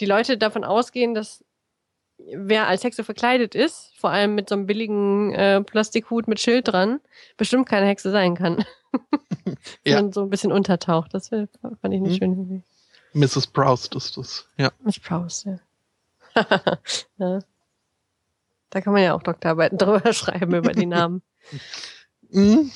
die 0.00 0.06
Leute 0.06 0.36
davon 0.36 0.64
ausgehen, 0.64 1.14
dass 1.14 1.44
wer 2.18 2.66
als 2.66 2.82
Hexe 2.82 3.04
verkleidet 3.04 3.54
ist, 3.54 3.92
vor 3.96 4.10
allem 4.10 4.34
mit 4.34 4.48
so 4.48 4.54
einem 4.54 4.66
billigen 4.66 5.32
äh, 5.34 5.62
Plastikhut 5.62 6.28
mit 6.28 6.40
Schild 6.40 6.68
dran, 6.68 7.00
bestimmt 7.36 7.68
keine 7.68 7.86
Hexe 7.86 8.10
sein 8.10 8.34
kann. 8.34 8.64
ja. 9.86 9.98
Und 10.00 10.14
so 10.14 10.22
ein 10.22 10.30
bisschen 10.30 10.52
untertaucht. 10.52 11.14
Das 11.14 11.28
fand 11.28 11.48
ich 11.50 11.82
eine 11.82 12.08
hm. 12.08 12.16
schöne 12.16 12.42
Idee. 12.42 12.62
Mrs. 13.16 13.46
Proust 13.46 13.94
ist 13.94 14.18
das, 14.18 14.46
ja. 14.58 14.70
Miss 14.84 15.00
Proust, 15.00 15.46
ja. 15.46 15.58
ja. 17.16 17.38
Da 18.68 18.80
kann 18.82 18.92
man 18.92 19.02
ja 19.02 19.14
auch 19.14 19.22
Doktorarbeiten 19.22 19.78
drüber 19.78 20.12
schreiben, 20.12 20.54
über 20.54 20.72
die 20.72 20.84
Namen. 20.84 21.22
Mhm. 22.28 22.70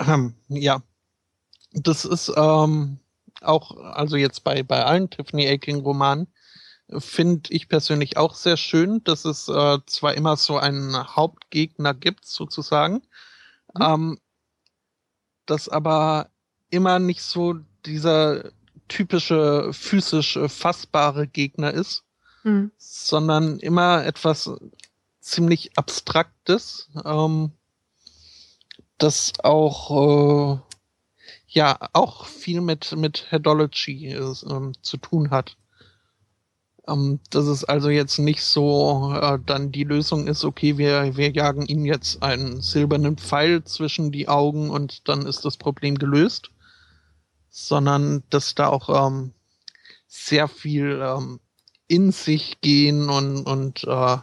Ähm, 0.00 0.34
ja. 0.48 0.82
Das 1.72 2.04
ist 2.04 2.30
ähm, 2.36 2.98
auch, 3.40 3.74
also 3.78 4.16
jetzt 4.16 4.44
bei, 4.44 4.62
bei 4.62 4.84
allen 4.84 5.08
Tiffany 5.08 5.48
Aching-Romanen, 5.48 6.26
finde 6.98 7.50
ich 7.54 7.70
persönlich 7.70 8.18
auch 8.18 8.34
sehr 8.34 8.58
schön, 8.58 9.02
dass 9.04 9.24
es 9.24 9.48
äh, 9.48 9.78
zwar 9.86 10.12
immer 10.12 10.36
so 10.36 10.58
einen 10.58 10.94
Hauptgegner 11.16 11.94
gibt, 11.94 12.26
sozusagen, 12.26 13.00
mhm. 13.72 13.82
ähm, 13.82 14.20
dass 15.46 15.70
aber 15.70 16.28
immer 16.68 16.98
nicht 16.98 17.22
so 17.22 17.54
dieser 17.86 18.50
typische 18.88 19.72
physisch 19.72 20.38
fassbare 20.48 21.26
Gegner 21.26 21.72
ist, 21.72 22.04
mhm. 22.44 22.70
sondern 22.76 23.58
immer 23.58 24.04
etwas 24.04 24.50
ziemlich 25.20 25.76
Abstraktes, 25.76 26.90
ähm, 27.04 27.52
das 28.98 29.32
auch 29.42 30.56
äh, 30.56 30.58
ja 31.48 31.78
auch 31.92 32.26
viel 32.26 32.60
mit 32.60 32.94
mit 32.96 33.30
Headology 33.30 34.08
äh, 34.08 34.34
zu 34.82 34.96
tun 34.98 35.30
hat. 35.30 35.56
Ähm, 36.88 37.20
dass 37.30 37.46
es 37.46 37.62
also 37.64 37.90
jetzt 37.90 38.18
nicht 38.18 38.42
so 38.42 39.14
äh, 39.14 39.38
dann 39.46 39.70
die 39.70 39.84
Lösung 39.84 40.26
ist, 40.26 40.44
okay, 40.44 40.78
wir, 40.78 41.16
wir 41.16 41.30
jagen 41.30 41.64
ihm 41.66 41.84
jetzt 41.84 42.22
einen 42.24 42.60
silbernen 42.60 43.16
Pfeil 43.16 43.62
zwischen 43.62 44.10
die 44.10 44.26
Augen 44.26 44.68
und 44.68 45.08
dann 45.08 45.24
ist 45.24 45.44
das 45.44 45.56
Problem 45.56 45.96
gelöst, 45.96 46.50
sondern 47.52 48.24
dass 48.30 48.56
da 48.56 48.68
auch 48.68 48.88
ähm, 48.88 49.32
sehr 50.08 50.48
viel 50.48 51.00
ähm, 51.02 51.38
in 51.86 52.10
sich 52.10 52.60
gehen 52.62 53.10
und, 53.10 53.44
und 53.44 53.84
äh, 53.84 54.16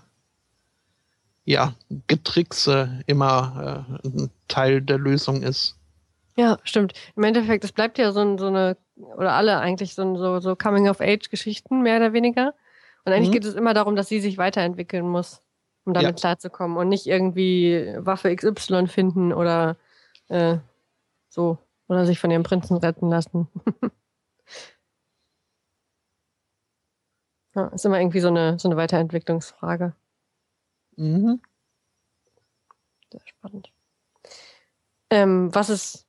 ja, 1.45 1.73
Getrickse 2.07 3.03
immer 3.05 3.95
äh, 4.03 4.07
ein 4.07 4.31
Teil 4.47 4.81
der 4.81 4.97
Lösung 4.97 5.43
ist. 5.43 5.75
Ja, 6.35 6.57
stimmt. 6.63 6.93
Im 7.15 7.23
Endeffekt, 7.23 7.63
es 7.63 7.71
bleibt 7.71 7.97
ja 7.99 8.11
so, 8.11 8.37
so 8.37 8.47
eine 8.47 8.77
oder 8.95 9.33
alle 9.33 9.59
eigentlich 9.59 9.93
so, 9.93 10.15
so, 10.15 10.39
so 10.39 10.55
Coming-of-Age-Geschichten, 10.55 11.81
mehr 11.81 11.97
oder 11.97 12.13
weniger. 12.13 12.53
Und 13.05 13.13
eigentlich 13.13 13.29
mhm. 13.29 13.33
geht 13.33 13.45
es 13.45 13.53
immer 13.53 13.73
darum, 13.73 13.95
dass 13.95 14.09
sie 14.09 14.19
sich 14.19 14.37
weiterentwickeln 14.37 15.07
muss, 15.07 15.41
um 15.85 15.93
damit 15.93 16.09
ja. 16.09 16.15
klarzukommen 16.15 16.77
und 16.77 16.89
nicht 16.89 17.05
irgendwie 17.05 17.93
Waffe 17.97 18.35
XY 18.35 18.87
finden 18.87 19.33
oder 19.33 19.77
äh, 20.29 20.57
so. 21.29 21.59
Oder 21.89 22.05
sich 22.05 22.19
von 22.19 22.31
ihrem 22.31 22.43
Prinzen 22.43 22.77
retten 22.77 23.09
lassen. 23.09 23.47
ja, 27.55 27.67
ist 27.67 27.85
immer 27.85 27.99
irgendwie 27.99 28.19
so 28.19 28.27
eine, 28.29 28.59
so 28.59 28.69
eine 28.69 28.77
Weiterentwicklungsfrage. 28.77 29.95
Mhm. 30.97 31.41
Sehr 33.11 33.21
spannend. 33.25 33.71
Ähm, 35.09 35.53
was 35.53 35.69
ist, 35.71 36.05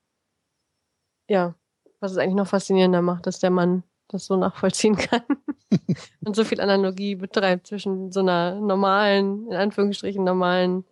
ja, 1.28 1.54
was 2.00 2.12
es 2.12 2.18
eigentlich 2.18 2.34
noch 2.34 2.46
faszinierender 2.46 3.00
macht, 3.00 3.26
dass 3.26 3.40
der 3.40 3.50
Mann 3.50 3.82
das 4.08 4.26
so 4.26 4.36
nachvollziehen 4.36 4.96
kann 4.96 5.22
und 6.24 6.36
so 6.36 6.44
viel 6.44 6.60
Analogie 6.60 7.14
betreibt 7.14 7.68
zwischen 7.68 8.12
so 8.12 8.20
einer 8.20 8.56
normalen, 8.60 9.46
in 9.46 9.54
Anführungsstrichen 9.54 10.24
normalen 10.24 10.84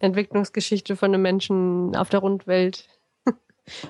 Entwicklungsgeschichte 0.00 0.96
von 0.96 1.14
einem 1.14 1.22
Menschen 1.22 1.94
auf 1.94 2.08
der 2.08 2.20
Rundwelt 2.20 2.88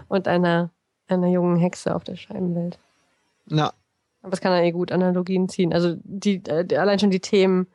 und 0.08 0.28
einer, 0.28 0.70
einer 1.08 1.28
jungen 1.28 1.56
Hexe 1.56 1.94
auf 1.94 2.04
der 2.04 2.16
Scheibenwelt. 2.16 2.78
Ja. 3.46 3.72
Aber 4.22 4.30
das 4.30 4.40
kann 4.40 4.52
er 4.52 4.62
eh 4.62 4.72
gut 4.72 4.92
Analogien 4.92 5.48
ziehen. 5.48 5.72
Also 5.72 5.96
die, 6.04 6.42
äh, 6.46 6.76
allein 6.76 6.98
schon 6.98 7.10
die 7.10 7.20
Themen 7.20 7.66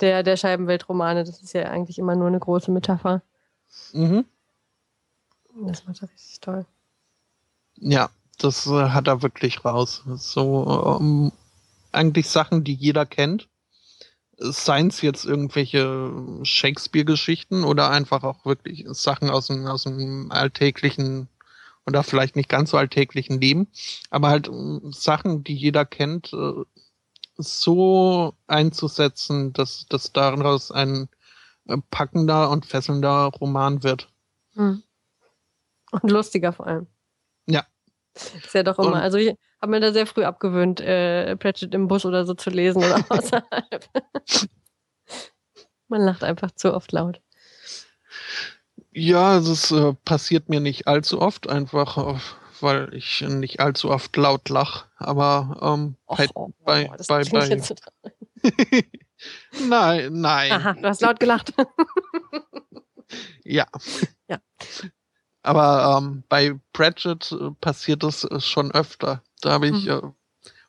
der, 0.00 0.22
der 0.22 0.36
Scheibenweltromane, 0.36 1.24
das 1.24 1.42
ist 1.42 1.52
ja 1.52 1.64
eigentlich 1.64 1.98
immer 1.98 2.16
nur 2.16 2.28
eine 2.28 2.40
große 2.40 2.70
Metapher. 2.70 3.22
Mhm. 3.92 4.24
Das 5.66 5.86
macht 5.86 6.02
er 6.02 6.10
richtig 6.10 6.40
toll. 6.40 6.64
Ja, 7.76 8.10
das 8.38 8.66
äh, 8.66 8.88
hat 8.90 9.08
er 9.08 9.22
wirklich 9.22 9.64
raus. 9.64 10.02
So 10.16 10.98
ähm, 11.00 11.32
eigentlich 11.92 12.28
Sachen, 12.28 12.64
die 12.64 12.74
jeder 12.74 13.06
kennt. 13.06 13.48
Seien 14.38 14.86
es 14.86 15.02
jetzt 15.02 15.26
irgendwelche 15.26 16.10
Shakespeare-Geschichten 16.44 17.62
oder 17.62 17.90
einfach 17.90 18.22
auch 18.22 18.46
wirklich 18.46 18.86
Sachen 18.88 19.28
aus 19.28 19.48
dem, 19.48 19.66
aus 19.66 19.84
dem 19.84 20.32
alltäglichen 20.32 21.28
oder 21.90 22.02
vielleicht 22.04 22.36
nicht 22.36 22.48
ganz 22.48 22.70
so 22.70 22.78
alltäglichen 22.78 23.40
Leben, 23.40 23.68
aber 24.10 24.28
halt 24.28 24.48
äh, 24.48 24.80
Sachen, 24.92 25.44
die 25.44 25.54
jeder 25.54 25.84
kennt, 25.84 26.32
äh, 26.32 26.64
so 27.36 28.34
einzusetzen, 28.46 29.52
dass, 29.52 29.86
dass 29.88 30.12
daraus 30.12 30.70
ein 30.70 31.08
äh, 31.66 31.76
packender 31.90 32.50
und 32.50 32.64
fesselnder 32.64 33.30
Roman 33.40 33.82
wird. 33.82 34.08
Hm. 34.54 34.82
Und 35.90 36.10
lustiger 36.10 36.52
vor 36.52 36.66
allem. 36.66 36.86
Ja. 37.46 37.66
Ist 38.14 38.54
ja 38.54 38.62
doch 38.62 38.78
immer. 38.78 38.88
Und, 38.88 38.94
also 38.94 39.18
ich 39.18 39.36
habe 39.60 39.72
mir 39.72 39.80
da 39.80 39.92
sehr 39.92 40.06
früh 40.06 40.24
abgewöhnt, 40.24 40.80
äh, 40.80 41.36
Pratchett 41.36 41.74
im 41.74 41.88
Bus 41.88 42.04
oder 42.04 42.24
so 42.24 42.34
zu 42.34 42.50
lesen 42.50 42.84
oder 42.84 43.04
außerhalb. 43.08 43.88
Man 45.88 46.02
lacht 46.02 46.22
einfach 46.22 46.52
zu 46.52 46.72
oft 46.72 46.92
laut. 46.92 47.20
Ja, 48.92 49.38
es 49.38 49.70
äh, 49.70 49.94
passiert 50.04 50.48
mir 50.48 50.60
nicht 50.60 50.86
allzu 50.88 51.20
oft, 51.20 51.48
einfach 51.48 51.96
äh, 51.96 52.18
weil 52.62 52.92
ich 52.94 53.20
nicht 53.22 53.60
allzu 53.60 53.90
oft 53.90 54.16
laut 54.16 54.48
lach. 54.48 54.86
Aber 54.96 55.58
ähm, 55.62 55.96
Och, 56.06 56.16
bei, 56.18 56.28
oh, 56.34 56.50
bei, 56.64 56.90
oh, 56.90 56.96
bei, 57.08 57.24
bei, 57.24 57.62
nein, 59.68 60.12
nein. 60.12 60.52
Aha, 60.52 60.72
du 60.74 60.88
hast 60.88 61.00
laut 61.00 61.20
gelacht. 61.20 61.52
ja. 63.44 63.66
Ja. 64.28 64.38
Aber 65.42 65.98
ähm, 65.98 66.22
bei 66.28 66.58
Pratchett 66.72 67.32
äh, 67.32 67.50
passiert 67.60 68.02
das 68.02 68.24
äh, 68.24 68.40
schon 68.40 68.70
öfter. 68.72 69.22
Da 69.40 69.52
habe 69.52 69.68
ich 69.68 69.84
mhm. 69.86 69.90
äh, 69.90 70.00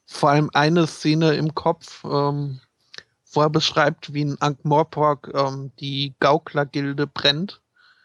vor 0.05 0.29
allem 0.29 0.49
eine 0.53 0.87
Szene 0.87 1.35
im 1.35 1.53
Kopf, 1.53 2.03
ähm, 2.05 2.61
wo 3.33 3.41
er 3.41 3.49
beschreibt, 3.49 4.13
wie 4.13 4.21
in 4.21 4.41
Ankh-Morpork 4.41 5.31
ähm, 5.33 5.71
die 5.79 6.15
Gaukler-Gilde 6.19 7.07
brennt. 7.07 7.61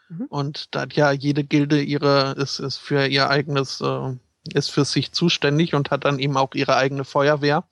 Mhm. 0.08 0.26
Und 0.28 0.74
da 0.74 0.82
hat 0.82 0.94
ja 0.94 1.12
jede 1.12 1.44
Gilde 1.44 1.82
ihre, 1.82 2.32
ist, 2.38 2.58
ist 2.58 2.78
für 2.78 3.06
ihr 3.06 3.28
eigenes, 3.30 3.80
äh, 3.80 4.14
ist 4.52 4.70
für 4.70 4.84
sich 4.84 5.12
zuständig 5.12 5.74
und 5.74 5.90
hat 5.90 6.04
dann 6.04 6.18
eben 6.18 6.36
auch 6.36 6.54
ihre 6.54 6.76
eigene 6.76 7.04
Feuerwehr. 7.04 7.64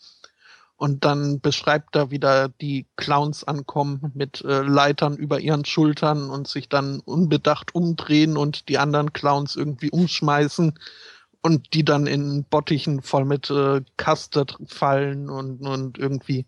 Und 0.77 1.05
dann 1.05 1.41
beschreibt 1.41 1.95
er, 1.95 2.11
wie 2.11 2.19
da 2.19 2.49
die 2.49 2.87
Clowns 2.97 3.45
ankommen 3.45 4.11
mit 4.15 4.43
äh, 4.45 4.63
Leitern 4.63 5.17
über 5.17 5.39
ihren 5.39 5.65
Schultern 5.65 6.31
und 6.31 6.49
sich 6.49 6.69
dann 6.69 7.01
unbedacht 7.01 7.75
umdrehen 7.75 8.37
und 8.37 8.69
die 8.69 8.79
anderen 8.79 9.13
Clowns 9.13 9.55
irgendwie 9.55 9.91
umschmeißen 9.91 10.79
und 11.43 11.75
die 11.75 11.85
dann 11.85 12.07
in 12.07 12.45
Bottichen 12.45 13.03
voll 13.03 13.25
mit 13.25 13.51
äh, 13.51 13.83
fallen 14.67 15.31
und, 15.31 15.61
und 15.61 15.99
irgendwie 15.99 16.47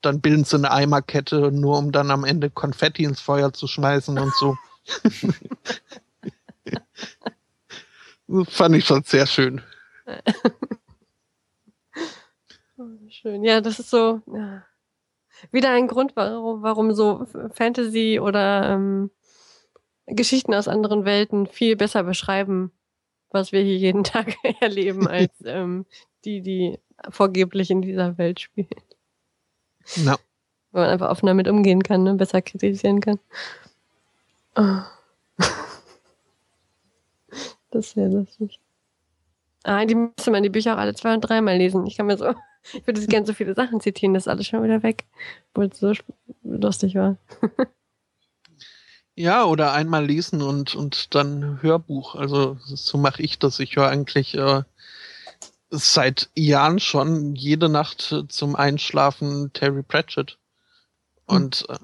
dann 0.00 0.20
bilden 0.20 0.44
sie 0.44 0.56
eine 0.56 0.70
Eimerkette, 0.70 1.52
nur 1.52 1.78
um 1.78 1.92
dann 1.92 2.10
am 2.10 2.24
Ende 2.24 2.50
Konfetti 2.50 3.04
ins 3.04 3.20
Feuer 3.20 3.52
zu 3.52 3.66
schmeißen 3.66 4.18
und 4.18 4.34
so. 4.34 4.56
das 8.26 8.48
fand 8.48 8.76
ich 8.76 8.84
schon 8.84 9.02
sehr 9.02 9.26
schön. 9.26 9.62
Schön. 13.10 13.42
Ja, 13.42 13.60
das 13.60 13.80
ist 13.80 13.90
so 13.90 14.20
ja. 14.32 14.62
wieder 15.50 15.70
ein 15.70 15.88
Grund, 15.88 16.14
warum, 16.14 16.62
warum 16.62 16.92
so 16.92 17.26
Fantasy 17.52 18.20
oder 18.20 18.70
ähm, 18.70 19.10
Geschichten 20.06 20.54
aus 20.54 20.68
anderen 20.68 21.04
Welten 21.04 21.46
viel 21.46 21.74
besser 21.74 22.04
beschreiben, 22.04 22.70
was 23.30 23.52
wir 23.52 23.62
hier 23.62 23.76
jeden 23.76 24.04
Tag 24.04 24.36
erleben, 24.60 25.08
als 25.08 25.32
ähm, 25.44 25.86
die, 26.24 26.40
die 26.42 26.78
vorgeblich 27.10 27.70
in 27.70 27.82
dieser 27.82 28.18
Welt 28.18 28.40
spielen. 28.40 28.68
No. 29.96 30.16
Weil 30.70 30.82
man 30.84 30.90
einfach 30.90 31.10
offener 31.10 31.30
damit 31.30 31.48
umgehen 31.48 31.82
kann, 31.82 32.02
ne? 32.02 32.14
besser 32.14 32.42
kritisieren 32.42 33.00
kann. 33.00 33.18
Das 37.70 37.90
sehr 37.90 38.08
lustig. 38.08 38.60
Ah, 39.62 39.84
die 39.84 39.94
müsste 39.94 40.30
man 40.30 40.42
die 40.42 40.48
Bücher 40.48 40.74
auch 40.74 40.78
alle 40.78 40.94
zwei 40.94 41.12
und 41.12 41.20
dreimal 41.20 41.58
lesen. 41.58 41.86
Ich 41.86 41.98
kann 41.98 42.06
mir 42.06 42.16
so 42.16 42.34
ich 42.72 42.86
würde 42.86 43.06
gerne 43.06 43.26
so 43.26 43.34
viele 43.34 43.54
Sachen 43.54 43.80
zitieren, 43.80 44.14
das 44.14 44.24
ist 44.24 44.28
alles 44.28 44.46
schon 44.46 44.62
wieder 44.62 44.82
weg, 44.82 45.04
obwohl 45.50 45.66
es 45.66 45.78
so 45.78 45.92
lustig 46.42 46.94
war. 46.94 47.18
ja, 49.14 49.44
oder 49.44 49.72
einmal 49.72 50.06
lesen 50.06 50.42
und, 50.42 50.74
und 50.74 51.14
dann 51.14 51.62
Hörbuch. 51.62 52.14
Also 52.14 52.56
so 52.62 52.98
mache 52.98 53.22
ich 53.22 53.38
das. 53.38 53.60
Ich 53.60 53.76
höre 53.76 53.88
eigentlich 53.88 54.34
äh, 54.34 54.62
Seit 55.70 56.30
Jahren 56.34 56.80
schon 56.80 57.34
jede 57.34 57.68
Nacht 57.68 58.24
zum 58.28 58.56
Einschlafen 58.56 59.52
Terry 59.52 59.82
Pratchett. 59.82 60.38
Und 61.26 61.66
äh, 61.68 61.76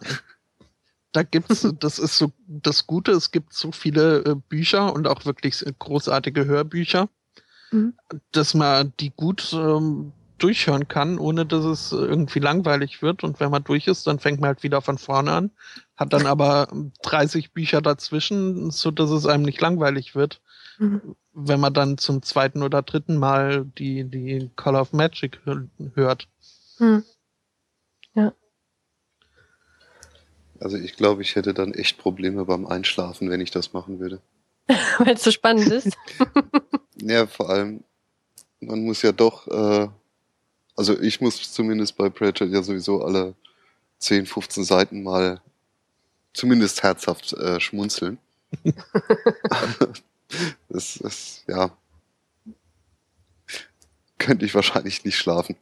da 1.15 1.23
gibt's, 1.23 1.67
das 1.79 2.01
ist 2.01 2.19
so 2.19 2.33
das 2.49 2.89
Gute, 2.89 3.13
es 3.13 3.31
gibt 3.31 3.55
so 3.55 3.71
viele 3.71 4.25
äh, 4.25 4.35
Bücher 4.35 4.93
und 4.93 5.07
auch 5.07 5.25
wirklich 5.25 5.65
großartige 5.79 6.45
Hörbücher, 6.45 7.09
mhm. 7.71 7.95
dass 8.33 8.53
man 8.53 8.93
die 8.99 9.11
gut 9.11 9.53
ähm, 9.53 10.13
durchhören 10.39 10.89
kann, 10.89 11.21
ohne 11.21 11.47
dass 11.47 11.65
es 11.65 11.93
irgendwie 11.93 12.41
langweilig 12.41 13.01
wird. 13.01 13.23
Und 13.23 13.39
wenn 13.39 13.53
man 13.53 13.63
durch 13.63 13.87
ist, 13.87 14.09
dann 14.09 14.19
fängt 14.19 14.41
man 14.41 14.49
halt 14.49 14.65
wieder 14.65 14.83
von 14.83 14.99
vorne 14.99 15.31
an, 15.31 15.51
hat 15.97 16.13
dann 16.13 16.27
aber 16.27 16.67
30 17.05 17.53
Bücher 17.53 17.81
dazwischen, 17.81 18.73
so 18.73 18.91
dass 18.91 19.11
es 19.11 19.25
einem 19.25 19.45
nicht 19.45 19.61
langweilig 19.61 20.17
wird. 20.17 20.41
Mhm. 20.79 21.15
Wenn 21.33 21.61
man 21.61 21.75
dann 21.75 21.97
zum 21.97 22.23
zweiten 22.23 22.65
oder 22.65 22.83
dritten 22.83 23.19
Mal 23.19 23.67
die, 23.79 24.03
die 24.03 24.51
Call 24.57 24.75
of 24.75 24.93
Magic 24.93 25.41
hört. 25.95 26.27
Mhm. 26.81 27.05
Ja. 28.15 28.33
Also 30.61 30.77
ich 30.77 30.97
glaube, 30.97 31.23
ich 31.23 31.37
hätte 31.37 31.55
dann 31.55 31.75
echt 31.75 31.99
Probleme 31.99 32.45
beim 32.45 32.67
Einschlafen, 32.67 33.31
wenn 33.31 33.41
ich 33.41 33.51
das 33.51 33.73
machen 33.73 33.99
würde. 34.01 34.21
Weil 34.99 35.15
es 35.15 35.23
so 35.23 35.31
spannend 35.31 35.69
ist. 35.69 35.97
ja, 36.97 37.27
vor 37.27 37.51
allem, 37.51 37.85
man 38.61 38.85
muss 38.85 39.03
ja 39.03 39.13
doch, 39.13 39.47
äh, 39.49 39.89
also 40.77 40.99
ich 41.01 41.21
muss 41.21 41.53
zumindest 41.53 41.97
bei 41.97 42.09
Pratchett 42.09 42.51
ja 42.51 42.63
sowieso 42.63 43.03
alle 43.05 43.35
10, 43.99 44.27
15 44.27 44.65
Seiten 44.65 45.03
mal 45.03 45.41
zumindest 46.33 46.83
herzhaft 46.83 47.33
äh, 47.35 47.61
schmunzeln. 47.61 48.19
das 50.69 50.97
ist, 50.97 51.45
ja, 51.49 51.71
könnte 54.19 54.47
ich 54.47 54.55
wahrscheinlich 54.55 55.05
nicht 55.05 55.17
schlafen. 55.17 55.57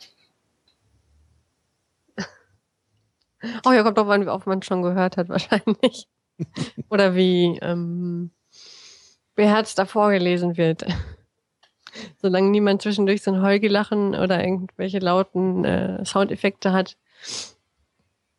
Oh 3.65 3.73
ja, 3.73 3.83
kommt 3.83 3.99
doch 3.99 4.09
an, 4.09 4.25
wie 4.25 4.29
oft 4.29 4.47
man 4.47 4.63
schon 4.63 4.83
gehört 4.83 5.17
hat, 5.17 5.29
wahrscheinlich. 5.29 6.09
Oder 6.89 7.15
wie 7.15 7.59
ähm, 7.61 8.31
beherzt 9.35 9.79
da 9.79 9.87
vorgelesen 9.87 10.57
wird. 10.57 10.85
Solange 12.23 12.51
niemand 12.51 12.83
zwischendurch 12.83 13.23
so 13.23 13.33
ein 13.33 13.43
Heugelachen 13.43 14.15
oder 14.15 14.43
irgendwelche 14.43 14.99
lauten 14.99 15.65
äh, 15.65 16.05
Soundeffekte 16.05 16.73
hat, 16.73 16.97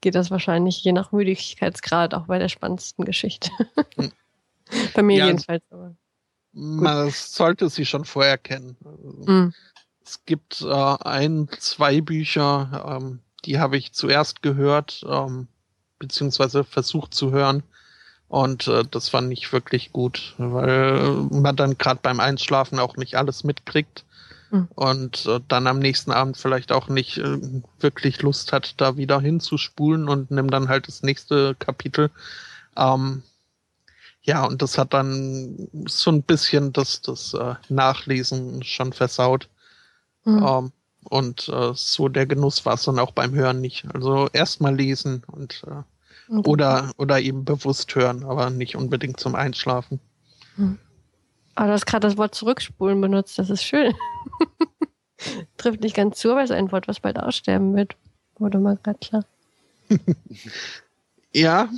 geht 0.01 0.15
das 0.15 0.31
wahrscheinlich 0.31 0.83
je 0.83 0.91
nach 0.91 1.11
Müdigkeitsgrad 1.11 2.13
auch 2.13 2.25
bei 2.25 2.39
der 2.39 2.49
spannendsten 2.49 3.05
Geschichte. 3.05 3.51
Hm. 3.95 4.11
bei 4.95 5.03
mir 5.03 5.17
ja, 5.17 5.27
jedenfalls. 5.27 5.63
Aber. 5.69 5.95
Man 6.51 7.09
sollte 7.09 7.69
sie 7.69 7.85
schon 7.85 8.05
vorher 8.05 8.37
kennen. 8.37 8.77
Mhm. 9.25 9.53
Es 10.05 10.23
gibt 10.25 10.61
äh, 10.61 10.67
ein, 10.67 11.47
zwei 11.59 12.01
Bücher, 12.01 12.85
ähm, 12.85 13.22
die 13.45 13.59
habe 13.59 13.77
ich 13.77 13.93
zuerst 13.93 14.41
gehört, 14.41 15.03
ähm, 15.07 15.47
beziehungsweise 15.99 16.63
versucht 16.63 17.13
zu 17.13 17.31
hören. 17.31 17.63
Und 18.27 18.67
äh, 18.67 18.83
das 18.89 19.09
fand 19.09 19.31
ich 19.31 19.53
wirklich 19.53 19.91
gut, 19.91 20.33
weil 20.37 21.27
man 21.29 21.55
dann 21.55 21.77
gerade 21.77 21.99
beim 22.01 22.19
Einschlafen 22.19 22.79
auch 22.79 22.97
nicht 22.97 23.15
alles 23.15 23.43
mitkriegt 23.43 24.05
mhm. 24.49 24.67
und 24.73 25.25
äh, 25.27 25.39
dann 25.47 25.67
am 25.67 25.79
nächsten 25.79 26.11
Abend 26.11 26.37
vielleicht 26.37 26.71
auch 26.71 26.87
nicht 26.87 27.17
äh, 27.17 27.39
wirklich 27.79 28.21
Lust 28.21 28.51
hat, 28.51 28.81
da 28.81 28.97
wieder 28.97 29.21
hinzuspulen 29.21 30.09
und 30.09 30.31
nimmt 30.31 30.51
dann 30.51 30.67
halt 30.67 30.87
das 30.87 31.03
nächste 31.03 31.53
Kapitel. 31.55 32.09
Ähm, 32.75 33.21
ja, 34.23 34.45
und 34.45 34.61
das 34.61 34.77
hat 34.77 34.93
dann 34.93 35.67
so 35.87 36.09
ein 36.09 36.23
bisschen 36.23 36.73
das, 36.73 37.01
das 37.01 37.33
äh, 37.33 37.55
Nachlesen 37.69 38.63
schon 38.63 38.93
versaut. 38.93 39.49
Mhm. 40.23 40.43
Ähm, 40.43 40.71
und 41.03 41.49
äh, 41.49 41.71
so 41.75 42.07
der 42.09 42.25
Genuss 42.25 42.65
war 42.65 42.75
es 42.75 42.83
dann 42.83 42.99
auch 42.99 43.11
beim 43.11 43.33
Hören 43.33 43.61
nicht. 43.61 43.85
Also 43.93 44.29
erstmal 44.33 44.75
lesen 44.75 45.23
und 45.27 45.63
äh, 45.67 45.83
okay. 46.29 46.49
oder, 46.49 46.91
oder 46.97 47.19
eben 47.19 47.45
bewusst 47.45 47.93
hören, 47.95 48.23
aber 48.23 48.49
nicht 48.49 48.75
unbedingt 48.75 49.19
zum 49.19 49.35
Einschlafen. 49.35 49.99
Hm. 50.55 50.77
Aber 51.55 51.67
du 51.67 51.73
hast 51.73 51.85
gerade 51.85 52.07
das 52.07 52.17
Wort 52.17 52.35
zurückspulen 52.35 52.99
benutzt, 52.99 53.37
das 53.37 53.49
ist 53.49 53.63
schön. 53.63 53.93
Trifft 55.57 55.81
nicht 55.81 55.95
ganz 55.95 56.19
zu, 56.19 56.31
aber 56.31 56.43
ist 56.43 56.51
ein 56.51 56.71
Wort, 56.71 56.87
was 56.87 56.99
bald 56.99 57.19
aussterben 57.19 57.75
wird. 57.75 57.95
Wurde 58.37 58.59
mal 58.59 58.77
gerade 58.81 58.99
klar. 58.99 59.25
ja. 61.33 61.69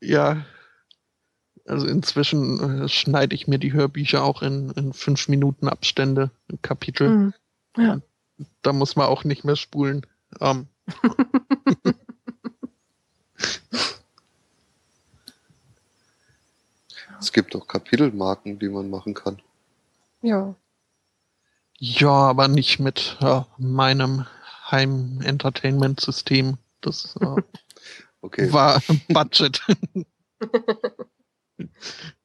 Ja. 0.00 0.44
Also 1.66 1.86
inzwischen 1.86 2.84
äh, 2.84 2.88
schneide 2.88 3.34
ich 3.34 3.46
mir 3.46 3.58
die 3.58 3.74
Hörbücher 3.74 4.24
auch 4.24 4.42
in, 4.42 4.70
in 4.70 4.94
fünf 4.94 5.28
Minuten 5.28 5.68
Abstände, 5.68 6.30
Kapitel. 6.62 7.08
Mhm. 7.08 7.34
Ja. 7.78 8.00
Da 8.62 8.72
muss 8.72 8.96
man 8.96 9.06
auch 9.06 9.24
nicht 9.24 9.44
mehr 9.44 9.56
spulen. 9.56 10.06
Ähm. 10.40 10.68
es 17.20 17.32
gibt 17.32 17.56
auch 17.56 17.66
Kapitelmarken, 17.66 18.58
die 18.58 18.68
man 18.68 18.90
machen 18.90 19.14
kann. 19.14 19.40
Ja. 20.22 20.54
Ja, 21.78 22.10
aber 22.10 22.48
nicht 22.48 22.80
mit 22.80 23.16
äh, 23.20 23.42
meinem 23.56 24.26
Heim-Entertainment-System. 24.70 26.58
Das 26.80 27.16
äh, 27.20 27.42
okay. 28.20 28.52
war 28.52 28.82
Budget. 29.08 29.62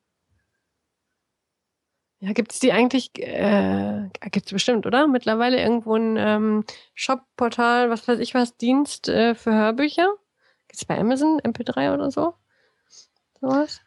Ja, 2.24 2.32
gibt 2.32 2.54
es 2.54 2.60
die 2.60 2.72
eigentlich, 2.72 3.12
äh, 3.20 4.08
gibt 4.32 4.46
es 4.46 4.54
bestimmt, 4.54 4.86
oder? 4.86 5.08
Mittlerweile 5.08 5.60
irgendwo 5.60 5.98
ein 5.98 6.16
ähm, 6.16 6.64
Shop-Portal, 6.94 7.90
was 7.90 8.08
weiß 8.08 8.20
ich 8.20 8.34
was, 8.34 8.56
Dienst 8.56 9.10
äh, 9.10 9.36
für 9.36 9.54
Hörbücher? 9.54 10.08
Gibt 10.70 10.80
es 10.80 10.86
bei 10.86 10.98
Amazon, 10.98 11.42
MP3 11.42 11.94
oder 11.94 12.12
so? 12.12 12.34
Sowas? 13.42 13.82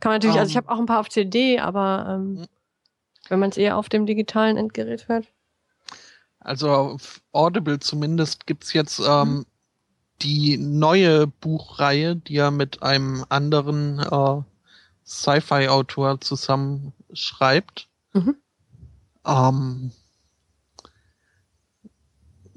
Kann 0.00 0.10
man 0.10 0.16
natürlich, 0.16 0.36
um, 0.36 0.40
also 0.40 0.50
ich 0.50 0.56
ähm. 0.56 0.64
habe 0.64 0.74
auch 0.74 0.78
ein 0.80 0.84
paar 0.84 1.00
auf 1.00 1.08
CD, 1.08 1.60
aber 1.60 2.04
ähm, 2.10 2.36
hm. 2.40 2.46
wenn 3.30 3.38
man 3.38 3.48
es 3.48 3.56
eher 3.56 3.78
auf 3.78 3.88
dem 3.88 4.04
digitalen 4.04 4.58
Endgerät 4.58 5.08
hört. 5.08 5.26
Also 6.40 6.70
auf 6.70 7.22
Audible 7.32 7.78
zumindest 7.78 8.46
gibt 8.46 8.64
es 8.64 8.74
jetzt 8.74 9.00
ähm, 9.00 9.28
mhm. 9.28 9.46
die 10.20 10.58
neue 10.58 11.26
Buchreihe, 11.26 12.16
die 12.16 12.34
ja 12.34 12.50
mit 12.50 12.82
einem 12.82 13.24
anderen 13.30 14.00
äh, 14.00 14.42
Sci-Fi-Autor 15.06 16.20
zusammen 16.20 16.92
schreibt. 17.12 17.88
Mhm. 18.12 18.36
Ähm, 19.24 19.92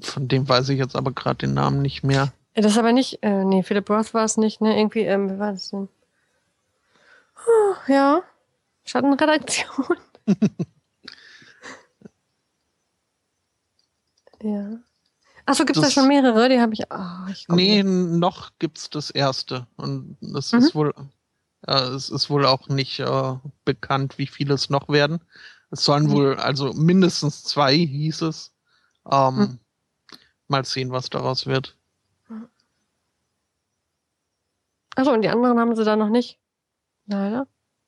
von 0.00 0.28
dem 0.28 0.48
weiß 0.48 0.68
ich 0.70 0.78
jetzt 0.78 0.96
aber 0.96 1.12
gerade 1.12 1.38
den 1.38 1.54
Namen 1.54 1.82
nicht 1.82 2.02
mehr. 2.02 2.32
Das 2.54 2.72
ist 2.72 2.78
aber 2.78 2.92
nicht, 2.92 3.22
äh, 3.22 3.44
nee, 3.44 3.62
Philip 3.62 3.88
Roth 3.88 4.12
war 4.14 4.24
es 4.24 4.36
nicht, 4.36 4.60
ne? 4.60 4.76
Irgendwie, 4.76 5.00
ähm, 5.00 5.30
wie 5.30 5.38
war 5.38 5.52
das 5.52 5.70
denn? 5.70 5.88
Oh, 7.46 7.74
ja, 7.88 8.22
Schattenredaktion. 8.84 9.96
ja. 14.42 14.78
Achso, 15.44 15.64
gibt 15.64 15.76
es 15.78 15.82
da 15.82 15.90
schon 15.90 16.06
mehrere? 16.08 16.48
Die 16.48 16.60
habe 16.60 16.72
ich. 16.74 16.82
Oh, 16.90 17.26
ich 17.30 17.48
nee, 17.48 17.82
noch 17.82 18.50
gibt 18.58 18.78
es 18.78 18.90
das 18.90 19.10
erste. 19.10 19.66
Und 19.76 20.16
das 20.20 20.52
mhm. 20.52 20.58
ist 20.60 20.74
wohl 20.74 20.94
es 21.66 22.10
ist 22.10 22.28
wohl 22.28 22.44
auch 22.44 22.68
nicht 22.68 22.98
äh, 23.00 23.34
bekannt, 23.64 24.18
wie 24.18 24.26
viele 24.26 24.54
es 24.54 24.68
noch 24.68 24.88
werden. 24.88 25.20
Es 25.70 25.84
sollen 25.84 26.06
mhm. 26.06 26.12
wohl, 26.12 26.36
also 26.36 26.72
mindestens 26.72 27.44
zwei 27.44 27.74
hieß 27.74 28.22
es. 28.22 28.52
Ähm, 29.10 29.36
mhm. 29.36 29.58
Mal 30.48 30.64
sehen, 30.64 30.90
was 30.90 31.08
daraus 31.08 31.46
wird. 31.46 31.76
Also 34.94 35.12
und 35.12 35.22
die 35.22 35.28
anderen 35.28 35.58
haben 35.58 35.74
sie 35.74 35.84
da 35.84 35.96
noch 35.96 36.10
nicht? 36.10 36.38
Leider. 37.06 37.46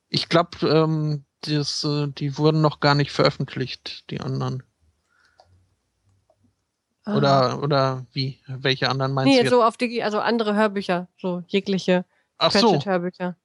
Ich 0.09 0.29
glaube, 0.29 0.67
ähm, 0.67 1.25
das, 1.43 1.85
äh, 1.85 2.09
die 2.09 2.39
wurden 2.39 2.63
noch 2.63 2.81
gar 2.81 2.95
nicht 2.95 3.13
veröffentlicht, 3.13 4.11
die 4.11 4.21
anderen. 4.21 4.63
Ah. 7.05 7.17
Oder, 7.17 7.63
oder 7.63 8.07
wie? 8.13 8.41
Welche 8.47 8.89
anderen 8.89 9.13
meinst 9.13 9.31
nee, 9.31 9.39
du? 9.39 9.45
Nee, 9.45 9.51
so 9.51 9.63
auf 9.63 9.77
die, 9.77 10.03
also 10.03 10.21
andere 10.21 10.55
Hörbücher, 10.55 11.09
so 11.19 11.43
jegliche 11.49 12.07
Ach 12.39 12.51
so. 12.51 12.83
Hörbücher 12.83 13.37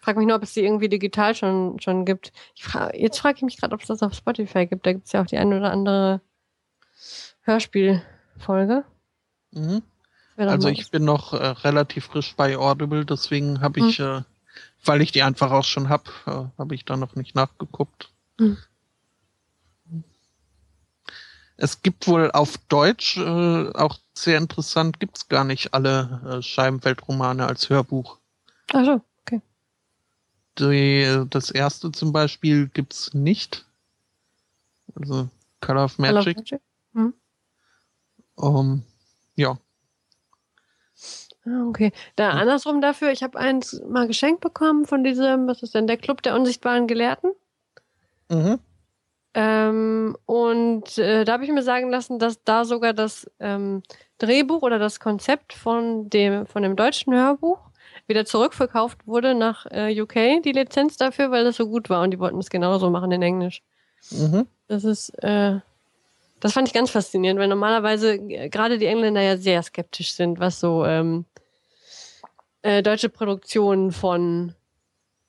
frage 0.00 0.18
mich 0.18 0.28
nur, 0.28 0.36
ob 0.36 0.42
es 0.44 0.54
die 0.54 0.64
irgendwie 0.64 0.88
digital 0.88 1.34
schon, 1.34 1.80
schon 1.80 2.04
gibt. 2.04 2.32
Fra 2.58 2.94
jetzt 2.94 3.18
frage 3.18 3.38
ich 3.38 3.42
mich 3.42 3.56
gerade, 3.56 3.74
ob 3.74 3.80
es 3.80 3.88
das 3.88 4.02
auf 4.02 4.14
Spotify 4.14 4.66
gibt. 4.66 4.86
Da 4.86 4.92
gibt 4.92 5.06
es 5.06 5.12
ja 5.12 5.22
auch 5.22 5.26
die 5.26 5.36
eine 5.36 5.56
oder 5.56 5.72
andere 5.72 6.20
Hörspielfolge. 7.42 8.84
Mhm. 9.52 9.82
Also 10.36 10.68
ich 10.68 10.90
bin 10.90 11.04
noch 11.04 11.32
äh, 11.32 11.46
relativ 11.46 12.06
frisch 12.06 12.34
bei 12.36 12.56
Audible, 12.56 13.04
deswegen 13.04 13.60
habe 13.60 13.80
ich, 13.80 13.98
mhm. 13.98 14.04
äh, 14.04 14.22
weil 14.84 15.00
ich 15.00 15.10
die 15.10 15.22
einfach 15.22 15.50
auch 15.50 15.64
schon 15.64 15.88
habe, 15.88 16.10
äh, 16.26 16.44
habe 16.58 16.74
ich 16.74 16.84
da 16.84 16.96
noch 16.96 17.14
nicht 17.16 17.34
nachgeguckt. 17.34 18.10
Mhm. 18.38 18.58
Es 21.56 21.82
gibt 21.82 22.06
wohl 22.06 22.30
auf 22.30 22.58
Deutsch, 22.68 23.16
äh, 23.16 23.70
auch 23.72 23.96
sehr 24.12 24.36
interessant, 24.36 25.00
gibt 25.00 25.16
es 25.16 25.28
gar 25.28 25.44
nicht 25.44 25.72
alle 25.72 26.20
äh, 26.38 26.42
Scheibenweltromane 26.42 27.46
als 27.46 27.70
Hörbuch. 27.70 28.18
Ach 28.72 28.84
so 28.84 29.00
die, 30.58 31.24
das 31.30 31.50
erste 31.50 31.92
zum 31.92 32.12
Beispiel 32.12 32.68
gibt's 32.68 33.14
nicht. 33.14 33.64
Also 34.94 35.28
Color 35.60 35.84
of 35.84 35.96
Color 35.96 36.10
of 36.10 36.26
Magic. 36.26 36.36
Magic? 36.36 36.60
Hm. 36.94 37.14
Ähm, 38.42 38.82
ja. 39.34 39.58
Ah, 41.44 41.68
okay. 41.68 41.92
Da 42.16 42.32
Hm. 42.32 42.38
andersrum 42.40 42.80
dafür, 42.80 43.12
ich 43.12 43.22
habe 43.22 43.38
eins 43.38 43.80
mal 43.88 44.06
geschenkt 44.06 44.40
bekommen 44.40 44.86
von 44.86 45.04
diesem, 45.04 45.46
was 45.46 45.62
ist 45.62 45.74
denn, 45.74 45.86
der 45.86 45.96
Club 45.96 46.22
der 46.22 46.34
unsichtbaren 46.34 46.86
Gelehrten. 46.86 47.32
Mhm. 48.28 48.58
Ähm, 49.34 50.16
und 50.24 50.96
äh, 50.96 51.24
da 51.24 51.34
habe 51.34 51.44
ich 51.44 51.50
mir 51.50 51.62
sagen 51.62 51.90
lassen, 51.90 52.18
dass 52.18 52.42
da 52.42 52.64
sogar 52.64 52.94
das 52.94 53.30
ähm, 53.38 53.82
Drehbuch 54.18 54.62
oder 54.62 54.78
das 54.78 54.98
Konzept 54.98 55.52
von 55.52 56.08
dem, 56.08 56.46
von 56.46 56.62
dem 56.62 56.74
deutschen 56.74 57.14
Hörbuch 57.14 57.58
wieder 58.06 58.24
zurückverkauft 58.24 59.06
wurde 59.06 59.34
nach 59.34 59.66
äh, 59.70 60.00
UK, 60.00 60.42
die 60.44 60.52
Lizenz 60.52 60.96
dafür, 60.96 61.30
weil 61.30 61.44
das 61.44 61.56
so 61.56 61.66
gut 61.68 61.90
war 61.90 62.02
und 62.02 62.12
die 62.12 62.18
wollten 62.18 62.38
es 62.38 62.50
genauso 62.50 62.90
machen 62.90 63.10
in 63.12 63.22
Englisch. 63.22 63.62
Mhm. 64.10 64.46
Das 64.68 64.84
ist, 64.84 65.10
äh, 65.22 65.60
das 66.40 66.52
fand 66.52 66.68
ich 66.68 66.74
ganz 66.74 66.90
faszinierend, 66.90 67.40
weil 67.40 67.48
normalerweise 67.48 68.14
äh, 68.14 68.48
gerade 68.48 68.78
die 68.78 68.86
Engländer 68.86 69.20
ja 69.22 69.36
sehr 69.36 69.62
skeptisch 69.62 70.12
sind, 70.12 70.38
was 70.38 70.60
so 70.60 70.84
ähm, 70.84 71.24
äh, 72.62 72.82
deutsche 72.82 73.08
Produktionen 73.08 73.92
von, 73.92 74.54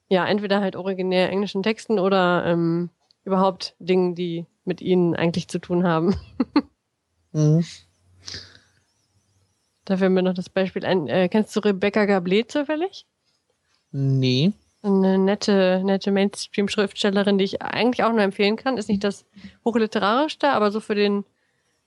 ja, 0.10 0.28
entweder 0.28 0.62
halt 0.62 0.76
originär 0.76 1.30
englischen 1.30 1.64
Texten 1.64 2.00
oder 2.00 2.46
ähm, 2.46 2.90
überhaupt 3.24 3.76
Dingen, 3.80 4.16
die 4.16 4.46
mit 4.66 4.82
ihnen 4.82 5.16
eigentlich 5.16 5.48
zu 5.48 5.60
tun 5.60 5.86
haben. 5.86 6.16
Mhm. 7.34 7.64
Da 9.88 9.96
fällt 9.96 10.12
mir 10.12 10.22
noch 10.22 10.34
das 10.34 10.50
Beispiel 10.50 10.86
ein. 10.86 11.08
Äh, 11.08 11.30
kennst 11.30 11.56
du 11.56 11.62
Rebecca 11.62 12.04
Gablet 12.04 12.52
zufällig? 12.52 13.06
Nee. 13.94 14.52
Eine 14.84 15.18
nette, 15.18 15.82
nette 15.82 16.12
Mainstream-Schriftstellerin, 16.12 17.38
die 17.38 17.46
ich 17.46 17.62
eigentlich 17.62 18.04
auch 18.04 18.12
nur 18.12 18.22
empfehlen 18.22 18.58
kann. 18.58 18.78
Ist 18.78 18.90
nicht 18.90 19.06
das 19.06 19.26
hochliterarischste, 19.64 20.50
aber 20.50 20.72
so 20.72 20.82
für 20.82 20.94
den, 20.94 21.24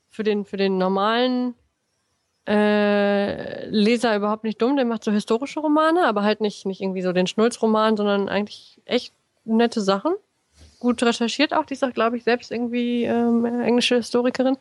für 0.09 0.23
den, 0.23 0.47
für 0.47 0.57
den 0.57 0.79
normalen 0.79 1.55
äh, 2.49 3.67
Leser 3.67 4.17
überhaupt 4.17 4.45
nicht 4.45 4.63
dumm. 4.63 4.77
Der 4.77 4.87
macht 4.87 5.05
so 5.05 5.13
historische 5.13 5.61
Romane, 5.61 6.07
aber 6.07 6.23
halt 6.23 6.41
nicht, 6.41 6.65
nicht 6.65 6.81
irgendwie 6.81 7.03
so 7.03 7.13
den 7.13 7.27
Schnulzroman, 7.27 7.99
sondern 7.99 8.31
eigentlich 8.31 8.81
echt 8.87 9.13
nette 9.45 9.83
Sachen. 9.83 10.15
Gut 10.81 11.03
recherchiert 11.03 11.53
auch. 11.53 11.67
Die 11.67 11.75
ist 11.75 11.85
auch, 11.85 11.93
glaube 11.93 12.17
ich, 12.17 12.25
selbst 12.25 12.51
irgendwie 12.51 13.05
ähm, 13.05 13.45
englische 13.45 13.97
Historikerin. 13.97 14.57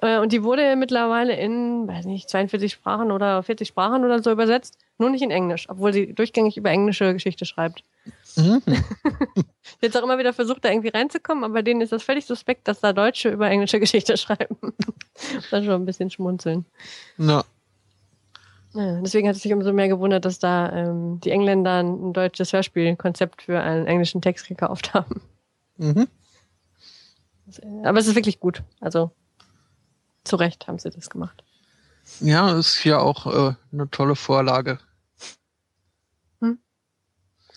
Äh, 0.00 0.18
und 0.18 0.32
die 0.32 0.42
wurde 0.42 0.74
mittlerweile 0.74 1.36
in, 1.36 1.86
weiß 1.86 2.04
nicht, 2.04 2.28
42 2.28 2.72
Sprachen 2.72 3.12
oder 3.12 3.44
40 3.44 3.68
Sprachen 3.68 4.04
oder 4.04 4.20
so 4.20 4.32
übersetzt. 4.32 4.76
Nur 4.98 5.10
nicht 5.10 5.22
in 5.22 5.30
Englisch, 5.30 5.68
obwohl 5.70 5.92
sie 5.92 6.12
durchgängig 6.14 6.56
über 6.56 6.70
englische 6.70 7.12
Geschichte 7.12 7.44
schreibt. 7.44 7.84
Mhm. 8.34 8.60
Hat 9.82 9.96
auch 9.96 10.02
immer 10.02 10.18
wieder 10.18 10.32
versucht, 10.32 10.64
da 10.64 10.70
irgendwie 10.70 10.88
reinzukommen, 10.88 11.44
aber 11.44 11.62
denen 11.62 11.80
ist 11.80 11.92
das 11.92 12.02
völlig 12.02 12.26
suspekt, 12.26 12.66
dass 12.66 12.80
da 12.80 12.92
Deutsche 12.92 13.28
über 13.28 13.48
englische 13.48 13.78
Geschichte 13.78 14.16
schreiben. 14.18 14.56
das 15.50 15.60
ist 15.60 15.64
schon 15.64 15.70
ein 15.70 15.86
bisschen 15.86 16.10
schmunzeln. 16.10 16.64
Na, 17.16 17.44
Ja, 18.74 19.00
deswegen 19.00 19.28
hat 19.28 19.36
es 19.36 19.42
sich 19.42 19.52
umso 19.52 19.72
mehr 19.72 19.88
gewundert, 19.88 20.24
dass 20.24 20.40
da 20.40 20.72
ähm, 20.72 21.20
die 21.20 21.30
Engländer 21.30 21.84
ein 21.84 22.12
deutsches 22.12 22.52
Hörspielkonzept 22.52 23.42
für 23.42 23.60
einen 23.60 23.86
englischen 23.86 24.22
Text 24.22 24.48
gekauft 24.48 24.92
haben. 24.92 25.20
Mhm. 25.76 26.08
Aber 27.84 27.98
es 27.98 28.06
ist 28.06 28.14
wirklich 28.14 28.40
gut. 28.40 28.62
Also 28.80 29.10
zu 30.24 30.36
Recht 30.36 30.68
haben 30.68 30.78
sie 30.78 30.90
das 30.90 31.10
gemacht. 31.10 31.44
Ja, 32.20 32.56
ist 32.58 32.84
ja 32.84 32.98
auch 32.98 33.26
äh, 33.26 33.54
eine 33.72 33.90
tolle 33.90 34.16
Vorlage. 34.16 34.78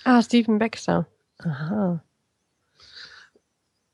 Ah, 0.05 0.21
Stephen 0.21 0.59
Baxter. 0.59 1.07
Aha. 1.39 1.99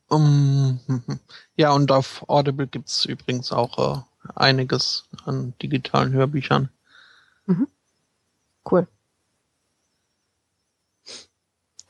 Um, 0.09 0.77
ja, 1.55 1.71
und 1.71 1.89
auf 1.89 2.27
Audible 2.27 2.67
gibt's 2.67 3.05
übrigens 3.05 3.53
auch 3.53 4.03
äh, 4.03 4.29
einiges 4.35 5.07
an 5.23 5.53
digitalen 5.61 6.11
Hörbüchern. 6.11 6.69
Cool. 8.69 8.87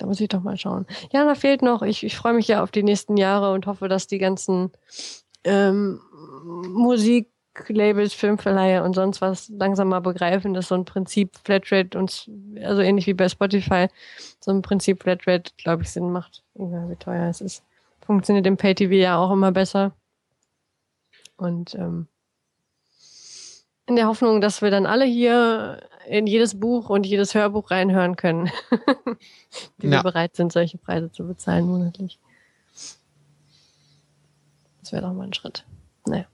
Da 0.01 0.07
muss 0.07 0.19
ich 0.19 0.29
doch 0.29 0.41
mal 0.41 0.57
schauen. 0.57 0.87
Ja, 1.11 1.23
da 1.25 1.35
fehlt 1.35 1.61
noch. 1.61 1.83
Ich, 1.83 2.03
ich 2.03 2.15
freue 2.15 2.33
mich 2.33 2.47
ja 2.47 2.63
auf 2.63 2.71
die 2.71 2.81
nächsten 2.81 3.17
Jahre 3.17 3.53
und 3.53 3.67
hoffe, 3.67 3.87
dass 3.87 4.07
die 4.07 4.17
ganzen 4.17 4.71
ähm, 5.43 6.01
Musiklabels, 6.43 8.15
Filmverleihe 8.15 8.83
und 8.83 8.95
sonst 8.95 9.21
was 9.21 9.49
langsam 9.49 9.89
mal 9.89 9.99
begreifen, 9.99 10.55
dass 10.55 10.69
so 10.69 10.75
ein 10.75 10.85
Prinzip 10.85 11.37
Flatrate 11.43 11.99
uns, 11.99 12.27
also 12.63 12.81
ähnlich 12.81 13.05
wie 13.05 13.13
bei 13.13 13.29
Spotify, 13.29 13.89
so 14.39 14.49
ein 14.49 14.63
Prinzip 14.63 15.03
Flatrate, 15.03 15.51
glaube 15.57 15.83
ich, 15.83 15.91
Sinn 15.91 16.11
macht. 16.11 16.41
Egal 16.55 16.89
wie 16.89 16.95
teuer 16.95 17.29
es 17.29 17.39
ist. 17.39 17.63
Funktioniert 18.03 18.47
im 18.47 18.57
Pay-TV 18.57 18.93
ja 18.93 19.19
auch 19.19 19.29
immer 19.29 19.51
besser. 19.51 19.91
Und 21.37 21.75
ähm, 21.75 22.07
in 23.87 23.95
der 23.95 24.07
Hoffnung, 24.07 24.41
dass 24.41 24.61
wir 24.61 24.71
dann 24.71 24.85
alle 24.85 25.05
hier 25.05 25.81
in 26.07 26.27
jedes 26.27 26.59
Buch 26.59 26.89
und 26.89 27.05
jedes 27.05 27.33
Hörbuch 27.35 27.71
reinhören 27.71 28.15
können, 28.15 28.49
die 29.81 29.87
wir 29.89 29.97
Ja. 29.97 30.01
bereit 30.03 30.35
sind, 30.35 30.51
solche 30.51 30.77
Preise 30.77 31.11
zu 31.11 31.25
bezahlen 31.27 31.65
monatlich. 31.65 32.19
Das 34.81 34.91
wäre 34.91 35.03
doch 35.03 35.13
mal 35.13 35.25
ein 35.27 35.33
Schritt. 35.33 35.65
Naja. 36.05 36.25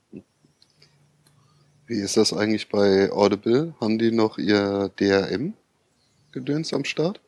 Wie 1.88 2.00
ist 2.00 2.18
das 2.18 2.34
eigentlich 2.34 2.70
bei 2.70 3.12
Audible? 3.12 3.74
Haben 3.80 3.98
die 3.98 4.12
noch 4.12 4.38
ihr 4.38 4.90
DRM-Gedöns 5.00 6.74
am 6.74 6.84
Start? 6.86 7.20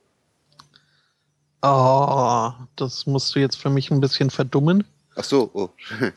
Oh, 1.62 2.52
das 2.78 3.06
musst 3.06 3.36
du 3.36 3.40
jetzt 3.40 3.58
für 3.58 3.70
mich 3.70 3.92
ein 3.92 4.00
bisschen 4.00 4.30
verdummen. 4.30 4.86
Ach 5.16 5.24
so, 5.26 5.50
oh. 5.54 5.70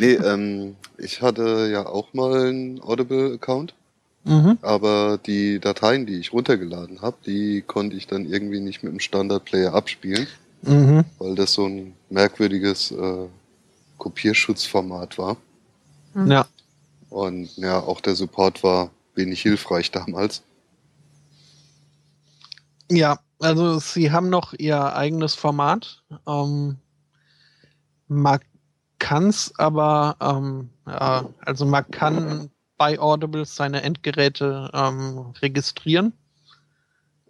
nee, 0.00 0.14
ähm, 0.14 0.76
ich 0.98 1.22
hatte 1.22 1.68
ja 1.70 1.86
auch 1.86 2.12
mal 2.14 2.48
einen 2.48 2.80
Audible-Account, 2.82 3.74
Mhm. 4.24 4.58
aber 4.60 5.18
die 5.24 5.60
Dateien, 5.60 6.04
die 6.06 6.18
ich 6.18 6.32
runtergeladen 6.32 7.00
habe, 7.00 7.16
die 7.24 7.62
konnte 7.62 7.96
ich 7.96 8.06
dann 8.06 8.26
irgendwie 8.26 8.60
nicht 8.60 8.82
mit 8.82 8.92
dem 8.92 9.00
Standard-Player 9.00 9.72
abspielen, 9.72 10.26
Mhm. 10.62 11.04
weil 11.18 11.34
das 11.36 11.52
so 11.54 11.66
ein 11.66 11.94
merkwürdiges 12.10 12.90
äh, 12.90 13.26
Kopierschutzformat 13.96 15.16
war. 15.18 15.36
Mhm. 16.14 16.30
Ja. 16.32 16.46
Und 17.08 17.56
ja, 17.56 17.78
auch 17.80 18.00
der 18.00 18.14
Support 18.14 18.62
war 18.62 18.90
wenig 19.14 19.40
hilfreich 19.42 19.90
damals. 19.90 20.42
Ja, 22.90 23.20
also 23.38 23.78
sie 23.78 24.10
haben 24.10 24.28
noch 24.28 24.52
ihr 24.52 24.94
eigenes 24.94 25.34
Format. 25.34 26.02
Ähm, 26.26 26.76
man 29.00 29.08
kann's 29.08 29.52
aber, 29.58 30.16
ähm, 30.20 30.70
ja, 30.86 31.28
also 31.40 31.66
man 31.66 31.90
kann 31.90 32.50
bei 32.76 32.98
Audible 32.98 33.44
seine 33.44 33.82
Endgeräte 33.82 34.70
ähm, 34.72 35.32
registrieren 35.42 36.12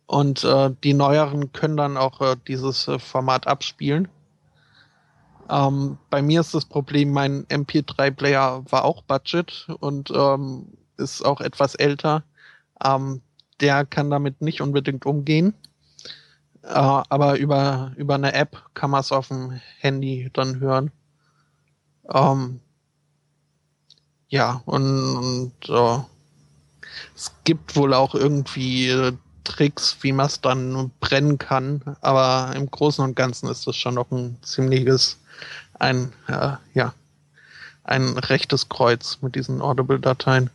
und 0.07 0.45
äh, 0.45 0.71
die 0.83 0.95
neueren 0.95 1.53
können 1.53 1.77
dann 1.77 1.97
auch 1.97 2.21
äh, 2.21 2.37
dieses 2.47 2.89
äh, 2.89 2.99
Format 2.99 3.47
abspielen. 3.47 4.09
Ähm, 5.49 5.99
bei 6.11 6.23
mir 6.23 6.41
ist 6.41 6.55
das 6.55 6.65
Problem, 6.65 7.13
mein 7.13 7.47
MP3-Player 7.47 8.65
war 8.71 8.85
auch 8.85 9.03
Budget 9.03 9.69
und 9.81 10.11
ähm, 10.11 10.73
ist 10.97 11.25
auch 11.25 11.41
etwas 11.41 11.75
älter. 11.75 12.25
Ähm, 12.85 13.23
der 13.61 13.85
kann 13.87 14.11
damit 14.11 14.41
nicht 14.41 14.61
unbedingt 14.61 15.07
umgehen. 15.07 15.55
Äh, 16.63 16.69
aber 16.75 17.39
über, 17.39 17.93
über 17.97 18.15
eine 18.15 18.33
App 18.35 18.63
kann 18.75 18.91
man 18.91 19.01
es 19.01 19.13
auf 19.13 19.29
dem 19.29 19.61
Handy 19.81 20.31
dann 20.33 20.61
hören. 20.61 20.93
Ähm, 22.13 22.61
ja, 24.29 24.63
und, 24.65 25.17
und 25.17 25.53
äh, 25.69 25.99
es 27.15 27.33
gibt 27.45 27.77
wohl 27.77 27.95
auch 27.95 28.15
irgendwie 28.15 28.89
äh, 28.89 29.13
Tricks, 29.45 29.97
wie 30.03 30.13
man 30.13 30.27
es 30.27 30.41
dann 30.41 30.91
brennen 31.01 31.39
kann, 31.39 31.83
aber 32.01 32.55
im 32.55 32.71
Großen 32.71 33.05
und 33.05 33.17
Ganzen 33.17 33.49
ist 33.49 33.67
das 33.67 33.77
schon 33.77 33.95
noch 33.95 34.11
ein 34.11 34.37
ziemliches, 34.43 35.19
ein, 35.79 36.13
äh, 36.29 36.53
ja, 36.75 36.95
ein 37.85 38.17
rechtes 38.19 38.69
Kreuz 38.69 39.19
mit 39.23 39.35
diesen 39.35 39.61
Audible-Dateien. 39.61 40.51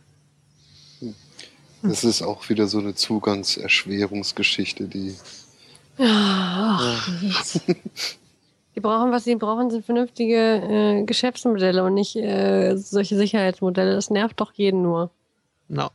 Das 1.82 2.04
ist 2.04 2.22
auch 2.22 2.48
wieder 2.48 2.66
so 2.66 2.78
eine 2.78 2.94
Zugangserschwerungsgeschichte, 2.94 4.88
die 4.88 5.16
Ja, 5.98 6.78
ach, 6.80 7.22
jetzt. 7.22 7.60
Die 8.76 8.80
brauchen, 8.80 9.10
was 9.10 9.24
sie 9.24 9.36
brauchen, 9.36 9.70
sind 9.70 9.86
vernünftige 9.86 10.36
äh, 10.36 11.04
Geschäftsmodelle 11.04 11.82
und 11.82 11.94
nicht 11.94 12.14
äh, 12.14 12.76
solche 12.76 13.16
Sicherheitsmodelle. 13.16 13.94
Das 13.94 14.10
nervt 14.10 14.38
doch 14.38 14.52
jeden 14.52 14.82
nur. 14.82 15.10
No. 15.68 15.88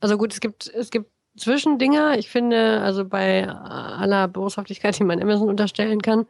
Also 0.00 0.18
gut, 0.18 0.32
es 0.32 0.40
gibt, 0.40 0.66
es 0.66 0.90
gibt 0.90 1.08
Zwischendinger. 1.36 2.18
Ich 2.18 2.28
finde, 2.28 2.80
also 2.80 3.04
bei 3.04 3.48
aller 3.48 4.26
Boshaftigkeit, 4.26 4.98
die 4.98 5.04
man 5.04 5.22
Amazon 5.22 5.48
unterstellen 5.48 6.02
kann, 6.02 6.26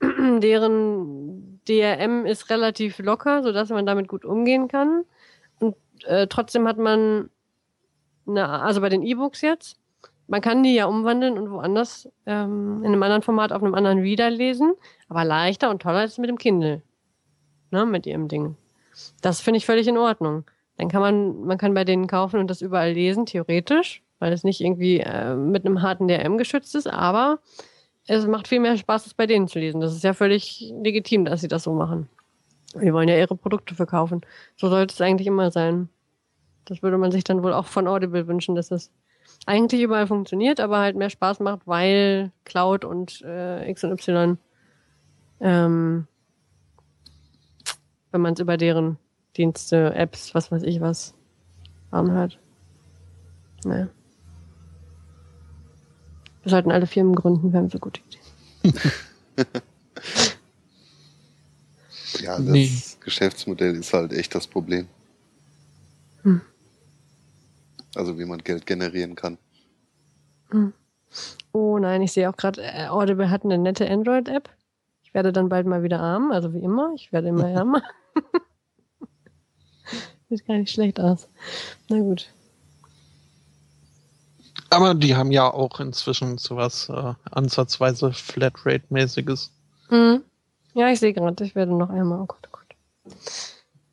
deren 0.40 1.60
DRM 1.68 2.24
ist 2.24 2.48
relativ 2.48 3.00
locker, 3.00 3.42
sodass 3.42 3.70
man 3.70 3.84
damit 3.84 4.06
gut 4.06 4.24
umgehen 4.24 4.68
kann. 4.68 5.04
Und 5.58 5.74
äh, 6.04 6.28
trotzdem 6.28 6.68
hat 6.68 6.78
man, 6.78 7.30
eine, 8.28 8.48
also 8.48 8.80
bei 8.80 8.90
den 8.90 9.02
E-Books 9.02 9.40
jetzt, 9.40 9.76
man 10.28 10.40
kann 10.40 10.62
die 10.62 10.74
ja 10.74 10.86
umwandeln 10.86 11.38
und 11.38 11.50
woanders 11.50 12.08
ähm, 12.26 12.78
in 12.82 12.92
einem 12.92 13.02
anderen 13.02 13.22
Format 13.22 13.52
auf 13.52 13.62
einem 13.62 13.74
anderen 13.74 14.00
Reader 14.00 14.30
lesen, 14.30 14.74
aber 15.08 15.24
leichter 15.24 15.70
und 15.70 15.82
toller 15.82 16.04
ist 16.04 16.12
es 16.12 16.18
mit 16.18 16.28
dem 16.28 16.38
Kindle. 16.38 16.82
ne, 17.70 17.86
mit 17.86 18.06
ihrem 18.06 18.28
Ding. 18.28 18.56
Das 19.22 19.40
finde 19.40 19.58
ich 19.58 19.66
völlig 19.66 19.86
in 19.86 19.98
Ordnung. 19.98 20.44
Dann 20.78 20.88
kann 20.88 21.00
man, 21.00 21.44
man 21.44 21.58
kann 21.58 21.74
bei 21.74 21.84
denen 21.84 22.06
kaufen 22.06 22.38
und 22.40 22.48
das 22.48 22.60
überall 22.60 22.92
lesen, 22.92 23.26
theoretisch, 23.26 24.02
weil 24.18 24.32
es 24.32 24.44
nicht 24.44 24.60
irgendwie 24.60 25.00
äh, 25.00 25.34
mit 25.34 25.64
einem 25.64 25.82
harten 25.82 26.08
DRM 26.08 26.38
geschützt 26.38 26.74
ist, 26.74 26.86
aber 26.86 27.38
es 28.06 28.26
macht 28.26 28.48
viel 28.48 28.60
mehr 28.60 28.76
Spaß, 28.76 29.06
es 29.06 29.14
bei 29.14 29.26
denen 29.26 29.48
zu 29.48 29.58
lesen. 29.58 29.80
Das 29.80 29.94
ist 29.94 30.04
ja 30.04 30.12
völlig 30.12 30.72
legitim, 30.82 31.24
dass 31.24 31.40
sie 31.40 31.48
das 31.48 31.64
so 31.64 31.72
machen. 31.72 32.08
Wir 32.74 32.92
wollen 32.92 33.08
ja 33.08 33.16
ihre 33.16 33.36
Produkte 33.36 33.74
verkaufen. 33.74 34.20
So 34.56 34.68
sollte 34.68 34.92
es 34.92 35.00
eigentlich 35.00 35.26
immer 35.26 35.50
sein. 35.50 35.88
Das 36.66 36.82
würde 36.82 36.98
man 36.98 37.10
sich 37.10 37.24
dann 37.24 37.42
wohl 37.42 37.52
auch 37.52 37.66
von 37.66 37.88
Audible 37.88 38.26
wünschen, 38.26 38.54
dass 38.54 38.70
es 38.70 38.92
eigentlich 39.44 39.82
überall 39.82 40.06
funktioniert, 40.06 40.60
aber 40.60 40.78
halt 40.78 40.96
mehr 40.96 41.10
Spaß 41.10 41.40
macht, 41.40 41.66
weil 41.66 42.32
Cloud 42.44 42.84
und 42.84 43.22
äh, 43.22 43.68
X 43.70 43.84
und 43.84 43.92
Y, 43.92 44.38
ähm, 45.40 46.06
wenn 48.10 48.20
man 48.20 48.34
es 48.34 48.40
über 48.40 48.56
deren 48.56 48.98
Dienste, 49.36 49.94
Apps, 49.94 50.34
was 50.34 50.50
weiß 50.50 50.62
ich 50.62 50.80
was, 50.80 51.14
anhört. 51.90 52.38
Naja. 53.64 53.88
Wir 56.42 56.50
sollten 56.50 56.70
alle 56.70 56.86
Firmen 56.86 57.14
gründen, 57.14 57.52
wir 57.52 57.58
haben 57.58 57.70
so 57.70 57.78
gute 57.78 58.00
Ideen. 58.62 58.80
ja, 62.20 62.38
das 62.38 62.40
nee. 62.40 62.70
Geschäftsmodell 63.00 63.74
ist 63.74 63.92
halt 63.92 64.12
echt 64.12 64.34
das 64.34 64.46
Problem. 64.46 64.86
Hm. 66.22 66.40
Also 67.96 68.18
wie 68.18 68.24
man 68.24 68.38
Geld 68.38 68.66
generieren 68.66 69.14
kann. 69.14 69.38
Hm. 70.50 70.72
Oh 71.52 71.78
nein, 71.78 72.02
ich 72.02 72.12
sehe 72.12 72.28
auch 72.28 72.36
gerade, 72.36 72.62
äh, 72.62 72.88
Audible 72.88 73.30
hat 73.30 73.44
eine 73.44 73.58
nette 73.58 73.88
Android-App. 73.88 74.50
Ich 75.02 75.14
werde 75.14 75.32
dann 75.32 75.48
bald 75.48 75.66
mal 75.66 75.82
wieder 75.82 76.00
arm, 76.00 76.30
also 76.30 76.52
wie 76.52 76.62
immer. 76.62 76.92
Ich 76.94 77.12
werde 77.12 77.28
immer 77.28 77.48
ärmer. 77.50 77.82
Sieht 80.28 80.46
gar 80.46 80.58
nicht 80.58 80.72
schlecht 80.72 81.00
aus. 81.00 81.28
Na 81.88 81.98
gut. 81.98 82.28
Aber 84.70 84.94
die 84.94 85.14
haben 85.14 85.30
ja 85.30 85.48
auch 85.48 85.78
inzwischen 85.78 86.38
sowas 86.38 86.88
äh, 86.88 87.14
ansatzweise 87.30 88.12
Flatrate-mäßiges. 88.12 89.52
Mhm. 89.90 90.22
Ja, 90.74 90.88
ich 90.90 90.98
sehe 90.98 91.12
gerade, 91.12 91.44
ich 91.44 91.54
werde 91.54 91.74
noch 91.74 91.90
einmal. 91.90 92.20
Oh 92.20 92.26
Gott, 92.26 92.48
oh 92.48 92.58
Gott. 92.58 92.74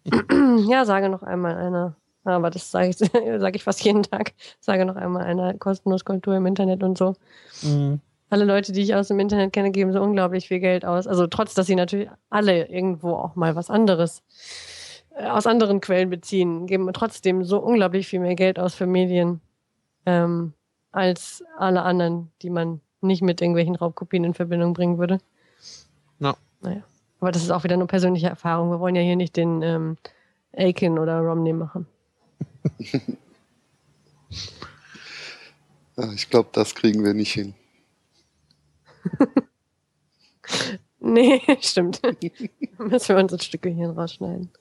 ja, 0.67 0.83
sage 0.85 1.09
noch 1.09 1.23
einmal 1.23 1.55
einer. 1.55 1.95
Aber 2.23 2.49
das 2.49 2.71
sage 2.71 2.89
ich, 2.89 2.97
sag 3.39 3.55
ich 3.55 3.63
fast 3.63 3.83
jeden 3.83 4.03
Tag. 4.03 4.33
Sage 4.59 4.85
noch 4.85 4.95
einmal 4.95 5.23
einer 5.23 5.53
kostenlos 5.55 6.05
Kultur 6.05 6.35
im 6.35 6.45
Internet 6.45 6.83
und 6.83 6.97
so. 6.97 7.15
Mhm. 7.61 7.99
Alle 8.29 8.45
Leute, 8.45 8.71
die 8.71 8.81
ich 8.81 8.95
aus 8.95 9.09
dem 9.09 9.19
Internet 9.19 9.53
kenne, 9.53 9.71
geben 9.71 9.93
so 9.93 10.01
unglaublich 10.01 10.47
viel 10.47 10.59
Geld 10.59 10.85
aus. 10.85 11.05
Also 11.05 11.27
trotz, 11.27 11.53
dass 11.53 11.67
sie 11.67 11.75
natürlich 11.75 12.09
alle 12.29 12.65
irgendwo 12.67 13.11
auch 13.11 13.35
mal 13.35 13.55
was 13.55 13.69
anderes 13.69 14.23
äh, 15.15 15.27
aus 15.27 15.45
anderen 15.45 15.81
Quellen 15.81 16.09
beziehen, 16.09 16.65
geben 16.65 16.89
trotzdem 16.93 17.43
so 17.43 17.59
unglaublich 17.59 18.07
viel 18.07 18.19
mehr 18.19 18.35
Geld 18.35 18.57
aus 18.57 18.73
für 18.73 18.87
Medien 18.87 19.41
ähm, 20.05 20.53
als 20.91 21.43
alle 21.57 21.83
anderen, 21.83 22.31
die 22.41 22.49
man 22.49 22.81
nicht 23.01 23.21
mit 23.21 23.41
irgendwelchen 23.41 23.75
Raubkopien 23.75 24.23
in 24.23 24.33
Verbindung 24.33 24.73
bringen 24.73 24.97
würde. 24.97 25.19
No. 26.19 26.33
Naja. 26.61 26.81
Aber 27.19 27.31
das 27.31 27.43
ist 27.43 27.51
auch 27.51 27.63
wieder 27.63 27.77
nur 27.77 27.87
persönliche 27.87 28.27
Erfahrung. 28.27 28.69
Wir 28.69 28.79
wollen 28.79 28.95
ja 28.95 29.01
hier 29.01 29.15
nicht 29.15 29.35
den 29.37 29.61
ähm, 29.61 29.97
Aiken 30.53 30.99
oder 30.99 31.19
Romney 31.19 31.53
machen. 31.53 31.87
Ich 36.13 36.29
glaube, 36.29 36.49
das 36.53 36.75
kriegen 36.75 37.03
wir 37.03 37.13
nicht 37.13 37.33
hin. 37.33 37.53
nee, 40.99 41.41
stimmt. 41.61 42.01
Müssen 42.77 43.15
wir 43.15 43.23
uns 43.23 43.33
ein 43.33 43.39
Stück 43.39 43.63
Gehirn 43.63 43.91
rausschneiden. 43.91 44.51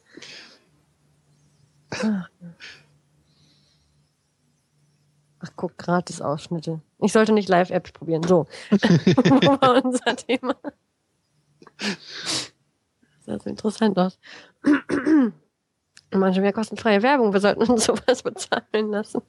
Ach, 1.90 2.28
Ach 5.44 5.50
guck, 5.56 5.76
Gratis-Ausschnitte. 5.76 6.80
Ich 7.00 7.12
sollte 7.12 7.32
nicht 7.32 7.48
Live-Apps 7.48 7.90
probieren. 7.90 8.22
So. 8.22 8.46
Wo 8.70 9.60
war 9.60 9.84
unser 9.84 10.16
Thema? 10.16 10.54
Das 11.76 12.52
sah 13.26 13.38
so 13.40 13.50
interessant 13.50 13.98
aus. 13.98 14.18
Manchmal 16.12 16.43
mehr 16.43 16.52
kostenfreie 16.52 17.02
Werbung. 17.02 17.32
Wir 17.32 17.40
sollten 17.40 17.62
uns 17.62 17.84
sowas 17.86 18.22
bezahlen 18.22 18.90
lassen. 18.90 19.22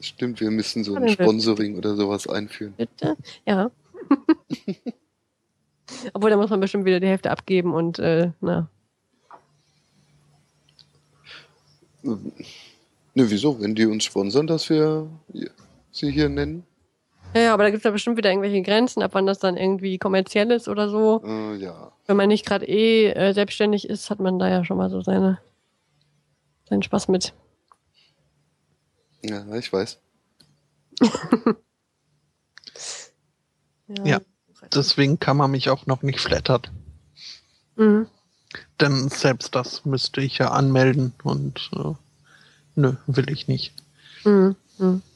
Stimmt, 0.00 0.40
wir 0.40 0.50
müssen 0.50 0.84
so 0.84 0.94
ein 0.94 1.08
Sponsoring 1.08 1.76
oder 1.76 1.96
sowas 1.96 2.28
einführen. 2.28 2.74
Bitte? 2.76 3.16
Ja. 3.46 3.70
Obwohl, 6.12 6.30
da 6.30 6.36
muss 6.36 6.50
man 6.50 6.60
bestimmt 6.60 6.84
wieder 6.84 7.00
die 7.00 7.08
Hälfte 7.08 7.30
abgeben 7.30 7.74
und, 7.74 7.98
äh, 7.98 8.30
na. 8.40 8.68
Ne, 12.02 13.30
wieso? 13.30 13.60
Wenn 13.60 13.74
die 13.74 13.86
uns 13.86 14.04
sponsern, 14.04 14.46
dass 14.46 14.68
wir 14.70 15.08
sie 15.90 16.10
hier 16.10 16.28
nennen? 16.28 16.64
Ja, 17.34 17.40
ja 17.42 17.54
aber 17.54 17.64
da 17.64 17.70
gibt 17.70 17.80
es 17.80 17.84
ja 17.84 17.90
bestimmt 17.90 18.16
wieder 18.16 18.30
irgendwelche 18.30 18.62
Grenzen, 18.62 19.02
ab 19.02 19.12
wann 19.14 19.26
das 19.26 19.38
dann 19.38 19.56
irgendwie 19.56 19.98
kommerziell 19.98 20.50
ist 20.50 20.68
oder 20.68 20.88
so. 20.88 21.22
Äh, 21.24 21.56
ja. 21.56 21.92
Wenn 22.06 22.16
man 22.16 22.28
nicht 22.28 22.46
gerade 22.46 22.66
eh 22.66 23.10
äh, 23.10 23.32
selbstständig 23.32 23.88
ist, 23.88 24.10
hat 24.10 24.20
man 24.20 24.38
da 24.38 24.48
ja 24.48 24.64
schon 24.64 24.76
mal 24.76 24.90
so 24.90 25.00
seine, 25.00 25.38
seinen 26.68 26.82
Spaß 26.82 27.08
mit. 27.08 27.32
Ja, 29.22 29.54
ich 29.54 29.72
weiß. 29.72 29.98
ja, 33.88 34.04
ja, 34.04 34.20
deswegen 34.74 35.18
kann 35.18 35.36
man 35.36 35.50
mich 35.50 35.68
auch 35.70 35.86
noch 35.86 36.02
nicht 36.02 36.20
flattert. 36.20 36.70
Mhm. 37.76 38.06
Denn 38.80 39.08
selbst 39.08 39.54
das 39.54 39.84
müsste 39.84 40.20
ich 40.20 40.38
ja 40.38 40.50
anmelden 40.50 41.12
und 41.22 41.70
äh, 41.74 41.92
nö, 42.74 42.94
will 43.06 43.30
ich 43.30 43.48
nicht. 43.48 43.72
Mhm. 44.24 44.56
Mhm. 44.78 45.02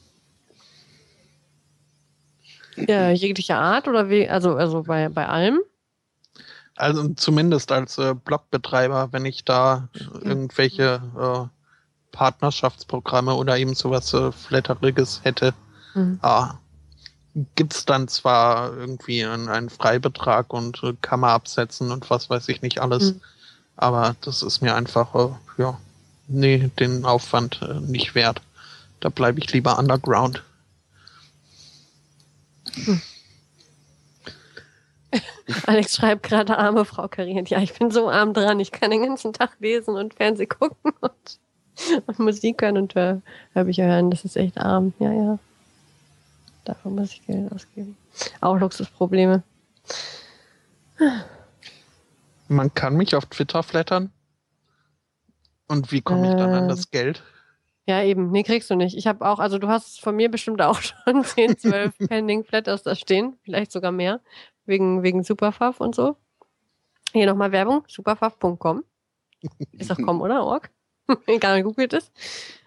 Ja, 2.87 3.11
jeglicher 3.11 3.57
Art 3.57 3.89
oder 3.89 4.09
wie, 4.09 4.29
also, 4.29 4.55
also 4.55 4.83
bei, 4.83 5.09
bei 5.09 5.27
allem? 5.27 5.59
Also 6.81 7.09
zumindest 7.09 7.71
als 7.71 7.99
äh, 7.99 8.15
Blogbetreiber, 8.15 9.09
wenn 9.11 9.23
ich 9.25 9.45
da 9.45 9.87
irgendwelche 10.13 10.99
äh, 11.15 11.47
Partnerschaftsprogramme 12.11 13.35
oder 13.35 13.55
eben 13.59 13.75
sowas 13.75 14.11
äh, 14.15 14.31
Flatteriges 14.31 15.21
hätte, 15.23 15.53
mhm. 15.93 16.17
ah, 16.23 16.55
gibt 17.53 17.75
es 17.75 17.85
dann 17.85 18.07
zwar 18.07 18.75
irgendwie 18.75 19.23
einen, 19.23 19.47
einen 19.47 19.69
Freibetrag 19.69 20.51
und 20.51 20.81
äh, 20.83 20.93
kann 21.01 21.19
man 21.19 21.29
absetzen 21.29 21.91
und 21.91 22.09
was 22.09 22.31
weiß 22.31 22.49
ich 22.49 22.63
nicht 22.63 22.81
alles, 22.81 23.13
mhm. 23.13 23.21
aber 23.75 24.15
das 24.21 24.41
ist 24.41 24.61
mir 24.61 24.73
einfach, 24.73 25.13
äh, 25.13 25.61
ja, 25.61 25.77
nee, 26.27 26.71
den 26.79 27.05
Aufwand 27.05 27.61
äh, 27.61 27.79
nicht 27.79 28.15
wert. 28.15 28.41
Da 29.01 29.09
bleibe 29.09 29.37
ich 29.37 29.53
lieber 29.53 29.77
underground. 29.77 30.43
Hm. 32.73 33.01
Alex 35.65 35.95
schreibt 35.95 36.23
gerade, 36.23 36.57
arme 36.57 36.85
Frau 36.85 37.07
kariert. 37.07 37.49
Ja, 37.49 37.59
ich 37.59 37.73
bin 37.73 37.91
so 37.91 38.09
arm 38.09 38.33
dran. 38.33 38.59
Ich 38.59 38.71
kann 38.71 38.91
den 38.91 39.03
ganzen 39.03 39.33
Tag 39.33 39.57
lesen 39.59 39.95
und 39.95 40.13
Fernsehen 40.13 40.49
gucken 40.49 40.93
und, 41.01 41.39
und 42.05 42.19
Musik 42.19 42.61
hören 42.61 42.77
und 42.77 42.95
äh, 42.95 43.17
Hörbücher 43.53 43.85
hören. 43.85 44.11
Das 44.11 44.25
ist 44.25 44.37
echt 44.37 44.57
arm. 44.57 44.93
Ja, 44.99 45.11
ja. 45.11 45.39
Dafür 46.65 46.91
muss 46.91 47.11
ich 47.11 47.25
Geld 47.25 47.51
ausgeben. 47.51 47.97
Auch 48.39 48.57
Luxusprobleme. 48.59 49.43
Man 52.47 52.73
kann 52.73 52.95
mich 52.95 53.15
auf 53.15 53.25
Twitter 53.25 53.63
flattern. 53.63 54.11
Und 55.67 55.91
wie 55.91 56.01
komme 56.01 56.29
ich 56.29 56.35
dann 56.35 56.53
an 56.53 56.67
das 56.67 56.85
äh. 56.85 56.89
Geld? 56.91 57.23
Ja, 57.87 58.03
eben. 58.03 58.29
Nee, 58.31 58.43
kriegst 58.43 58.69
du 58.69 58.75
nicht. 58.75 58.95
Ich 58.95 59.07
habe 59.07 59.27
auch, 59.27 59.39
also 59.39 59.57
du 59.57 59.67
hast 59.67 60.01
von 60.01 60.15
mir 60.15 60.29
bestimmt 60.29 60.61
auch 60.61 60.79
schon 61.05 61.23
10, 61.23 61.57
12 61.57 61.97
Pending 62.07 62.43
Flatters 62.43 62.83
da 62.83 62.95
stehen. 62.95 63.37
Vielleicht 63.43 63.71
sogar 63.71 63.91
mehr. 63.91 64.21
Wegen, 64.65 65.03
wegen 65.03 65.23
Superfav 65.23 65.81
und 65.81 65.95
so. 65.95 66.15
Hier 67.13 67.25
nochmal 67.25 67.51
Werbung. 67.51 67.83
Superfav.com. 67.87 68.83
Ist 69.71 69.89
doch 69.89 69.97
com, 69.97 70.21
oder? 70.21 70.45
Org? 70.45 70.69
Egal, 71.25 71.63
googelt 71.63 71.93
es. 71.93 72.11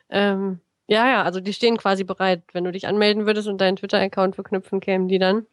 Ähm, 0.08 0.60
ja, 0.86 1.08
ja, 1.08 1.22
also 1.22 1.40
die 1.40 1.52
stehen 1.52 1.76
quasi 1.76 2.04
bereit. 2.04 2.42
Wenn 2.52 2.64
du 2.64 2.72
dich 2.72 2.86
anmelden 2.86 3.26
würdest 3.26 3.48
und 3.48 3.60
deinen 3.60 3.76
Twitter-Account 3.76 4.34
verknüpfen, 4.34 4.80
kämen 4.80 5.08
die 5.08 5.18
dann. 5.18 5.46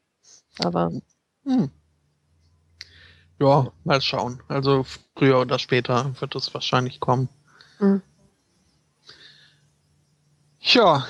Aber. 0.60 0.92
Hm. 1.46 1.72
Ja, 3.40 3.72
mal 3.84 4.02
schauen. 4.02 4.44
Also 4.48 4.86
früher 5.16 5.40
oder 5.40 5.58
später 5.58 6.14
wird 6.20 6.36
es 6.36 6.54
wahrscheinlich 6.54 7.00
kommen. 7.00 7.30
Ja. 7.80 8.02
ja. 10.60 11.06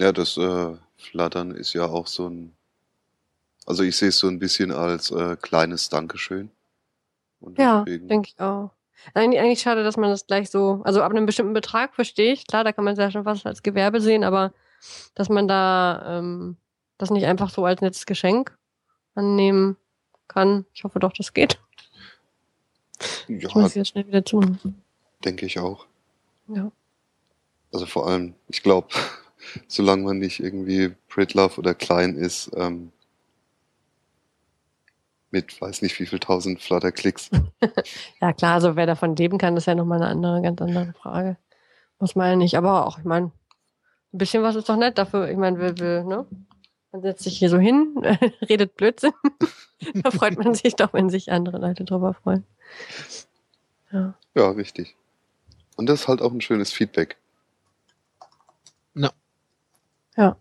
Ja, 0.00 0.12
das 0.12 0.38
äh, 0.38 0.76
Flattern 0.96 1.50
ist 1.50 1.74
ja 1.74 1.84
auch 1.84 2.06
so 2.06 2.26
ein. 2.26 2.56
Also 3.66 3.82
ich 3.82 3.98
sehe 3.98 4.08
es 4.08 4.18
so 4.18 4.28
ein 4.28 4.38
bisschen 4.38 4.72
als 4.72 5.10
äh, 5.10 5.36
kleines 5.36 5.90
Dankeschön. 5.90 6.50
Und 7.38 7.58
ja, 7.58 7.84
denke 7.84 8.30
ich 8.30 8.40
auch. 8.40 8.70
Eigentlich, 9.12 9.40
eigentlich 9.40 9.60
schade, 9.60 9.84
dass 9.84 9.98
man 9.98 10.08
das 10.08 10.26
gleich 10.26 10.48
so, 10.48 10.80
also 10.84 11.02
ab 11.02 11.10
einem 11.10 11.26
bestimmten 11.26 11.52
Betrag 11.52 11.94
verstehe 11.94 12.32
ich, 12.32 12.46
klar, 12.46 12.64
da 12.64 12.72
kann 12.72 12.84
man 12.84 12.94
es 12.94 12.98
ja 12.98 13.10
schon 13.10 13.24
fast 13.24 13.44
als 13.44 13.62
Gewerbe 13.62 14.00
sehen, 14.00 14.24
aber 14.24 14.54
dass 15.14 15.28
man 15.28 15.46
da 15.46 16.18
ähm, 16.18 16.56
das 16.96 17.10
nicht 17.10 17.26
einfach 17.26 17.50
so 17.50 17.66
als 17.66 17.82
nettes 17.82 18.06
Geschenk 18.06 18.56
annehmen 19.14 19.76
kann. 20.28 20.64
Ich 20.72 20.84
hoffe 20.84 20.98
doch, 20.98 21.12
das 21.12 21.34
geht. 21.34 21.60
Ja, 23.28 23.48
Ich 23.48 23.54
muss 23.54 23.74
jetzt 23.74 23.88
schnell 23.88 24.06
wieder 24.06 24.24
tun. 24.24 24.58
denke 25.24 25.44
ich 25.44 25.58
auch. 25.58 25.86
Ja. 26.48 26.72
Also 27.72 27.84
vor 27.84 28.08
allem, 28.08 28.34
ich 28.48 28.62
glaube, 28.62 28.88
solange 29.66 30.02
man 30.04 30.18
nicht 30.18 30.40
irgendwie 30.40 30.94
Pritlove 31.08 31.58
oder 31.58 31.74
klein 31.74 32.16
ist, 32.16 32.50
ähm, 32.56 32.92
mit 35.30 35.60
weiß 35.60 35.82
nicht 35.82 35.98
wie 36.00 36.06
viel 36.06 36.18
tausend 36.18 36.60
Flutter-Klicks. 36.60 37.30
Ja, 38.20 38.32
klar, 38.32 38.54
also 38.54 38.76
wer 38.76 38.86
davon 38.86 39.16
leben 39.16 39.38
kann, 39.38 39.56
ist 39.56 39.66
ja 39.66 39.74
nochmal 39.74 40.02
eine 40.02 40.10
andere, 40.10 40.42
ganz 40.42 40.60
andere 40.60 40.92
Frage. 40.92 41.36
Muss 41.98 42.14
man 42.14 42.28
ja 42.28 42.36
nicht, 42.36 42.56
aber 42.56 42.86
auch, 42.86 42.98
ich 42.98 43.04
meine, 43.04 43.26
ein 44.12 44.18
bisschen 44.18 44.42
was 44.42 44.56
ist 44.56 44.68
doch 44.68 44.76
nett 44.76 44.98
dafür. 44.98 45.30
Ich 45.30 45.36
meine, 45.36 45.58
will, 45.58 45.78
will, 45.78 46.04
ne? 46.04 46.26
Man 46.92 47.02
setzt 47.02 47.22
sich 47.22 47.38
hier 47.38 47.48
so 47.48 47.58
hin, 47.58 47.94
redet 48.48 48.74
Blödsinn. 48.76 49.12
da 49.94 50.10
freut 50.10 50.36
man 50.38 50.54
sich 50.54 50.76
doch, 50.76 50.92
wenn 50.92 51.08
sich 51.08 51.30
andere 51.30 51.58
Leute 51.58 51.84
drüber 51.84 52.14
freuen. 52.14 52.44
Ja. 53.92 54.14
Ja, 54.34 54.50
richtig. 54.50 54.96
Und 55.76 55.86
das 55.86 56.02
ist 56.02 56.08
halt 56.08 56.20
auch 56.20 56.32
ein 56.32 56.40
schönes 56.40 56.72
Feedback. 56.72 57.16
Ja. 60.16 60.36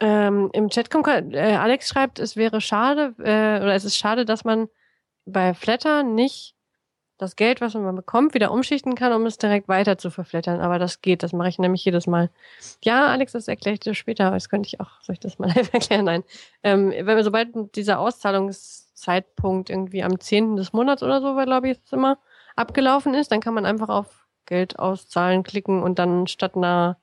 Ähm, 0.00 0.50
Im 0.52 0.68
Chat 0.70 0.90
kommt 0.90 1.06
äh, 1.08 1.56
Alex 1.56 1.88
schreibt, 1.88 2.18
es 2.18 2.36
wäre 2.36 2.60
schade, 2.60 3.14
äh, 3.18 3.62
oder 3.62 3.74
es 3.74 3.84
ist 3.84 3.96
schade, 3.96 4.24
dass 4.24 4.44
man 4.44 4.68
bei 5.24 5.54
Flatter 5.54 6.02
nicht 6.02 6.54
das 7.18 7.36
Geld, 7.36 7.60
was 7.60 7.74
man 7.74 7.94
bekommt, 7.94 8.34
wieder 8.34 8.50
umschichten 8.50 8.96
kann, 8.96 9.12
um 9.12 9.24
es 9.24 9.38
direkt 9.38 9.68
weiter 9.68 9.98
zu 9.98 10.10
verflattern. 10.10 10.60
Aber 10.60 10.78
das 10.78 11.00
geht, 11.00 11.22
das 11.22 11.32
mache 11.32 11.48
ich 11.48 11.58
nämlich 11.58 11.84
jedes 11.84 12.06
Mal. 12.06 12.28
Ja, 12.82 13.06
Alex, 13.06 13.32
das 13.32 13.48
erkläre 13.48 13.74
ich 13.74 13.80
dir 13.80 13.94
später, 13.94 14.26
aber 14.26 14.36
das 14.36 14.48
könnte 14.48 14.66
ich 14.66 14.80
auch, 14.80 15.00
soll 15.00 15.14
ich 15.14 15.20
das 15.20 15.38
mal 15.38 15.48
live 15.48 15.70
erklären? 15.72 16.04
Nein. 16.04 16.24
Ähm, 16.62 16.90
wenn 16.90 17.06
wir, 17.16 17.24
sobald 17.24 17.76
dieser 17.76 18.00
Auszahlungszeitpunkt 18.00 19.70
irgendwie 19.70 20.02
am 20.02 20.18
10. 20.18 20.56
des 20.56 20.72
Monats 20.72 21.02
oder 21.02 21.20
so, 21.20 21.34
glaube 21.36 21.70
ich, 21.70 21.78
ist 21.78 21.92
immer, 21.92 22.18
abgelaufen 22.56 23.14
ist, 23.14 23.30
dann 23.30 23.40
kann 23.40 23.54
man 23.54 23.64
einfach 23.64 23.88
auf 23.88 24.23
Geld 24.46 24.78
auszahlen 24.78 25.42
klicken 25.42 25.82
und 25.82 25.98
dann 25.98 26.26
statt 26.26 26.56
einer 26.56 26.98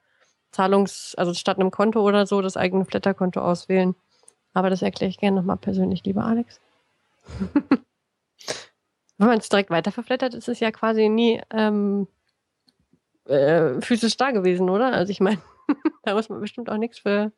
Zahlungs-, 0.51 1.15
also 1.15 1.33
statt 1.33 1.59
einem 1.59 1.71
Konto 1.71 2.01
oder 2.01 2.25
so 2.25 2.41
das 2.41 2.57
eigene 2.57 2.85
Flatterkonto 2.85 3.41
auswählen. 3.41 3.95
Aber 4.53 4.69
das 4.69 4.81
erkläre 4.81 5.09
ich 5.09 5.17
gerne 5.17 5.37
nochmal 5.37 5.57
persönlich, 5.57 6.03
lieber 6.03 6.25
Alex. 6.25 6.59
Wenn 9.17 9.27
man 9.27 9.37
es 9.39 9.49
direkt 9.49 9.69
weiter 9.69 9.91
verflattert, 9.91 10.33
ist 10.33 10.49
es 10.49 10.59
ja 10.59 10.71
quasi 10.71 11.07
nie 11.07 11.41
ähm, 11.51 12.07
äh, 13.25 13.79
physisch 13.81 14.17
da 14.17 14.31
gewesen, 14.31 14.69
oder? 14.69 14.93
Also 14.93 15.11
ich 15.11 15.19
meine, 15.19 15.39
da 16.03 16.15
muss 16.15 16.29
man 16.29 16.41
bestimmt 16.41 16.69
auch 16.69 16.77
nichts 16.77 16.99
für, 16.99 17.31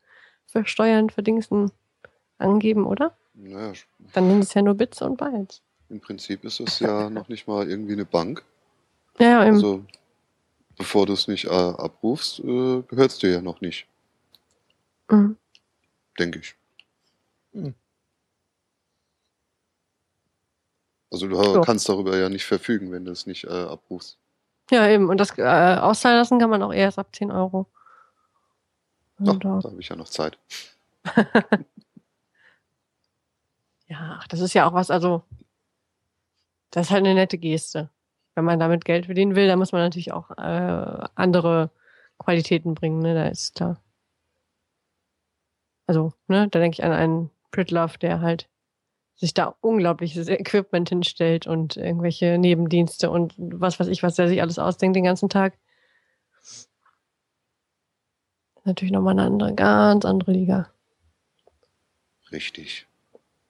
für 0.46 0.64
Steuern, 0.66 1.10
für 1.10 1.22
Dingsen 1.22 1.70
angeben, 2.38 2.86
oder? 2.86 3.16
Naja, 3.34 3.72
Dann 4.12 4.30
sind 4.30 4.40
es 4.40 4.54
ja 4.54 4.62
nur 4.62 4.74
Bits 4.74 5.02
und 5.02 5.18
Bytes. 5.18 5.62
im 5.88 6.00
Prinzip 6.00 6.44
ist 6.44 6.60
es 6.60 6.78
ja 6.80 7.10
noch 7.10 7.28
nicht 7.28 7.46
mal 7.46 7.68
irgendwie 7.68 7.92
eine 7.92 8.04
Bank. 8.04 8.42
Ja, 9.18 9.26
ja, 9.28 9.44
eben. 9.46 9.54
Also, 9.56 9.84
bevor 10.76 11.06
du 11.06 11.12
es 11.12 11.28
nicht 11.28 11.44
äh, 11.44 11.48
abrufst, 11.50 12.40
äh, 12.40 12.82
gehört 12.82 13.10
es 13.12 13.18
dir 13.18 13.30
ja 13.30 13.40
noch 13.42 13.60
nicht, 13.60 13.86
Mhm. 15.10 15.36
denke 16.18 16.40
ich. 16.40 16.54
Hm. 17.52 17.74
Also 21.12 21.28
du 21.28 21.36
So. 21.36 21.60
kannst 21.60 21.88
darüber 21.88 22.16
ja 22.18 22.28
nicht 22.28 22.44
verfügen, 22.44 22.90
wenn 22.90 23.04
du 23.04 23.12
es 23.12 23.26
nicht 23.26 23.44
äh, 23.44 23.48
abrufst. 23.48 24.18
Ja, 24.70 24.88
eben. 24.88 25.08
Und 25.10 25.18
das 25.18 25.38
äh, 25.38 25.42
auszahlen 25.42 26.18
lassen 26.18 26.40
kann 26.40 26.50
man 26.50 26.62
auch 26.62 26.72
erst 26.72 26.98
ab 26.98 27.14
10 27.14 27.30
Euro. 27.30 27.66
Ach, 29.20 29.26
Und, 29.28 29.44
da 29.44 29.58
äh, 29.60 29.62
habe 29.62 29.76
ich 29.80 29.88
ja 29.90 29.94
noch 29.96 30.08
Zeit. 30.08 30.38
ja, 33.86 34.16
ach, 34.18 34.26
das 34.28 34.40
ist 34.40 34.54
ja 34.54 34.66
auch 34.66 34.72
was, 34.72 34.90
also 34.90 35.22
das 36.70 36.86
ist 36.86 36.90
halt 36.90 37.04
eine 37.04 37.14
nette 37.14 37.38
Geste. 37.38 37.90
Wenn 38.34 38.44
man 38.44 38.58
damit 38.58 38.84
Geld 38.84 39.06
verdienen 39.06 39.36
will, 39.36 39.46
dann 39.46 39.58
muss 39.58 39.72
man 39.72 39.82
natürlich 39.82 40.12
auch 40.12 40.30
äh, 40.32 41.06
andere 41.14 41.70
Qualitäten 42.18 42.74
bringen, 42.74 43.00
ne? 43.00 43.14
Da 43.14 43.26
ist 43.26 43.54
klar. 43.54 43.80
Also, 45.86 46.12
ne, 46.28 46.48
da 46.48 46.58
denke 46.58 46.76
ich 46.76 46.84
an 46.84 46.92
einen 46.92 47.30
Pritlove, 47.50 47.98
der 47.98 48.20
halt 48.20 48.48
sich 49.16 49.34
da 49.34 49.54
unglaubliches 49.60 50.28
Equipment 50.28 50.88
hinstellt 50.88 51.46
und 51.46 51.76
irgendwelche 51.76 52.38
Nebendienste 52.38 53.10
und 53.10 53.34
was 53.38 53.78
weiß 53.78 53.86
ich, 53.88 54.02
was 54.02 54.16
der 54.16 54.28
sich 54.28 54.40
alles 54.40 54.58
ausdenkt 54.58 54.96
den 54.96 55.04
ganzen 55.04 55.28
Tag. 55.28 55.56
Natürlich 58.64 58.92
nochmal 58.92 59.12
eine 59.12 59.22
andere, 59.22 59.54
ganz 59.54 60.04
andere 60.04 60.32
Liga. 60.32 60.70
Richtig. 62.32 62.86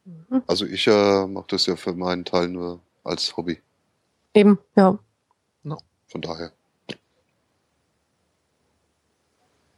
Mhm. 0.04 0.42
Also 0.46 0.66
ich 0.66 0.86
äh, 0.86 1.26
mache 1.26 1.46
das 1.48 1.66
ja 1.66 1.76
für 1.76 1.94
meinen 1.94 2.24
Teil 2.24 2.48
nur 2.48 2.80
als 3.04 3.36
Hobby. 3.36 3.60
Eben, 4.34 4.58
ja. 4.76 4.98
Von 6.08 6.20
daher. 6.20 6.52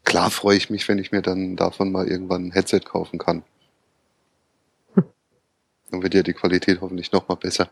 Klar 0.04 0.30
freue 0.30 0.56
ich 0.56 0.70
mich, 0.70 0.86
wenn 0.88 0.98
ich 0.98 1.12
mir 1.12 1.22
dann 1.22 1.56
davon 1.56 1.90
mal 1.90 2.06
irgendwann 2.06 2.46
ein 2.46 2.52
Headset 2.52 2.80
kaufen 2.80 3.18
kann. 3.18 3.42
Hm. 4.94 5.04
Dann 5.90 6.02
wird 6.02 6.14
ja 6.14 6.22
die 6.22 6.32
Qualität 6.34 6.80
hoffentlich 6.80 7.10
noch 7.12 7.26
mal 7.28 7.34
besser. 7.36 7.70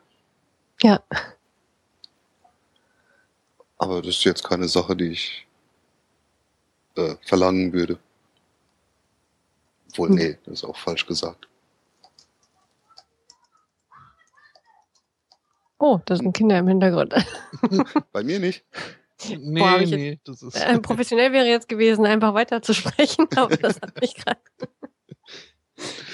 Ja. 0.83 1.03
Aber 3.79 4.01
das 4.03 4.17
ist 4.17 4.25
jetzt 4.25 4.45
keine 4.45 4.69
Sache, 4.69 4.97
die 4.97 5.11
ich 5.13 5.47
äh, 6.97 7.17
verlangen 7.23 7.73
würde. 7.73 7.99
Obwohl, 9.91 10.09
Hm. 10.09 10.15
nee, 10.17 10.39
das 10.45 10.55
ist 10.55 10.65
auch 10.65 10.77
falsch 10.77 11.07
gesagt. 11.07 11.47
Oh, 15.87 16.01
da 16.07 16.17
sind 16.17 16.33
Kinder 16.33 16.59
im 16.59 16.67
Hintergrund. 16.67 17.13
Bei 18.13 18.23
mir 18.23 18.41
nicht. 18.41 18.65
Nee, 19.39 19.61
Boah, 19.61 19.79
ich 19.81 19.91
nee, 19.91 20.19
das 20.25 20.43
ist. 20.43 20.55
Äh, 20.57 20.79
professionell 20.79 21.31
wäre 21.33 21.45
jetzt 21.45 21.69
gewesen, 21.69 22.07
einfach 22.07 22.33
weiterzusprechen, 22.33 23.27
aber 23.37 23.55
das 23.59 23.83
hat 23.83 24.01
mich 24.01 24.15
gerade. 24.15 24.41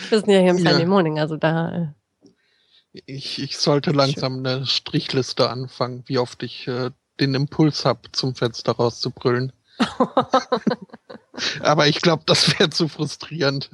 Wir 0.09 0.18
sind 0.18 0.28
ja 0.28 0.40
hier 0.40 0.51
im 0.51 0.59
Ja. 0.59 0.70
Sunday 0.72 0.86
Morning, 0.86 1.20
also 1.20 1.36
da. 1.36 1.92
Äh, 2.24 3.01
Ich, 3.06 3.40
ich 3.40 3.59
sollte 3.59 3.92
langsam 3.92 4.38
eine 4.38 4.66
Strichliste 4.66 5.48
anfangen, 5.48 6.02
wie 6.06 6.18
oft 6.18 6.42
ich 6.42 6.66
äh, 6.66 6.90
den 7.20 7.34
Impuls 7.34 7.84
habe, 7.84 8.10
zum 8.10 8.34
Fenster 8.34 8.72
rauszubrüllen. 8.72 9.52
Aber 11.60 11.86
ich 11.86 12.01
glaube, 12.02 12.24
das 12.26 12.59
wäre 12.59 12.70
zu 12.70 12.88
frustrierend. 12.88 13.70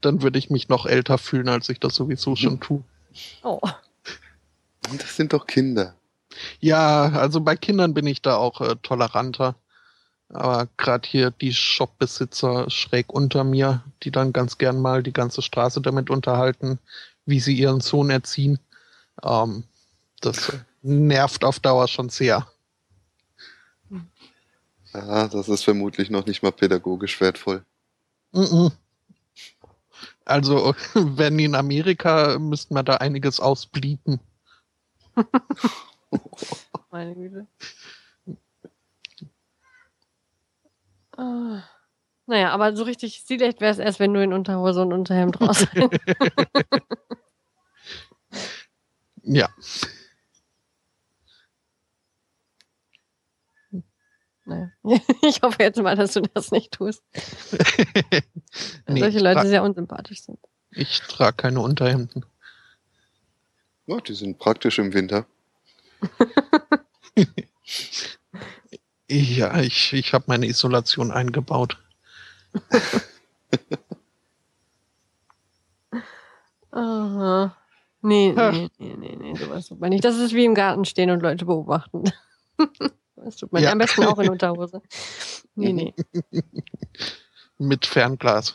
Dann 0.00 0.22
würde 0.22 0.38
ich 0.38 0.48
mich 0.48 0.68
noch 0.68 0.86
älter 0.86 1.18
fühlen, 1.18 1.48
als 1.48 1.68
ich 1.70 1.80
das 1.80 1.96
sowieso 1.96 2.36
schon 2.36 2.60
tue. 2.60 2.84
oh. 3.42 3.58
Das 4.96 5.16
sind 5.16 5.32
doch 5.32 5.46
Kinder. 5.46 5.94
Ja, 6.60 7.10
also 7.10 7.40
bei 7.40 7.56
Kindern 7.56 7.94
bin 7.94 8.06
ich 8.06 8.22
da 8.22 8.36
auch 8.36 8.60
äh, 8.60 8.76
toleranter. 8.82 9.54
Aber 10.30 10.68
gerade 10.76 11.08
hier 11.08 11.30
die 11.30 11.54
Shopbesitzer 11.54 12.68
schräg 12.68 13.12
unter 13.12 13.44
mir, 13.44 13.82
die 14.02 14.10
dann 14.10 14.32
ganz 14.32 14.58
gern 14.58 14.80
mal 14.80 15.02
die 15.02 15.12
ganze 15.12 15.40
Straße 15.40 15.80
damit 15.80 16.10
unterhalten, 16.10 16.78
wie 17.24 17.40
sie 17.40 17.54
ihren 17.54 17.80
Sohn 17.80 18.10
erziehen, 18.10 18.58
ähm, 19.22 19.64
das 20.20 20.52
nervt 20.82 21.44
auf 21.44 21.60
Dauer 21.60 21.88
schon 21.88 22.08
sehr. 22.08 22.46
Ja, 24.92 25.28
das 25.28 25.48
ist 25.48 25.64
vermutlich 25.64 26.10
noch 26.10 26.26
nicht 26.26 26.42
mal 26.42 26.52
pädagogisch 26.52 27.20
wertvoll. 27.20 27.64
Also, 30.24 30.74
wenn 30.94 31.38
in 31.38 31.54
Amerika 31.54 32.38
müssten 32.38 32.74
wir 32.74 32.82
da 32.82 32.96
einiges 32.96 33.40
ausblieben. 33.40 34.20
Meine 36.90 37.14
Güte. 37.14 37.46
Ah. 41.16 41.62
Naja, 42.26 42.50
aber 42.50 42.76
so 42.76 42.84
richtig 42.84 43.16
stilecht 43.16 43.60
wäre 43.60 43.72
es 43.72 43.78
erst, 43.78 44.00
wenn 44.00 44.12
du 44.12 44.22
in 44.22 44.32
Unterhose 44.32 44.82
und 44.82 44.92
Unterhemd 44.92 45.40
raus. 45.40 45.66
Ja. 49.30 49.50
naja. 54.46 54.70
Ich 55.22 55.42
hoffe 55.42 55.62
jetzt 55.62 55.80
mal, 55.82 55.96
dass 55.96 56.14
du 56.14 56.22
das 56.22 56.50
nicht 56.50 56.72
tust. 56.72 57.02
Nee, 58.88 59.00
solche 59.00 59.18
Leute 59.18 59.46
sehr 59.46 59.62
unsympathisch 59.62 60.22
sind. 60.22 60.38
Ich 60.70 61.00
trage 61.00 61.36
keine 61.36 61.60
Unterhemden. 61.60 62.24
Ja, 63.88 63.96
die 64.00 64.14
sind 64.14 64.38
praktisch 64.38 64.78
im 64.78 64.92
Winter. 64.94 65.26
Ja, 69.10 69.58
ich, 69.60 69.92
ich 69.94 70.12
habe 70.12 70.24
meine 70.28 70.46
Isolation 70.46 71.10
eingebaut. 71.10 71.78
Aha. 76.70 77.56
Nee, 78.02 78.32
nee, 78.32 78.68
nee, 78.78 78.94
nee, 78.96 79.16
nee, 79.16 79.34
sowas 79.34 79.66
tut 79.68 79.80
man 79.80 79.90
nicht. 79.90 80.04
Das 80.04 80.16
ist 80.16 80.32
wie 80.34 80.44
im 80.44 80.54
Garten 80.54 80.84
stehen 80.84 81.10
und 81.10 81.20
Leute 81.22 81.44
beobachten. 81.44 82.04
Das 83.20 83.34
tut 83.36 83.52
man 83.52 83.64
Ja. 83.64 83.72
am 83.72 83.78
besten 83.78 84.04
auch 84.04 84.16
in 84.20 84.30
Unterhose. 84.30 84.80
Nee, 85.56 85.72
nee. 85.72 85.92
Mit 87.58 87.84
Fernglas. 87.84 88.54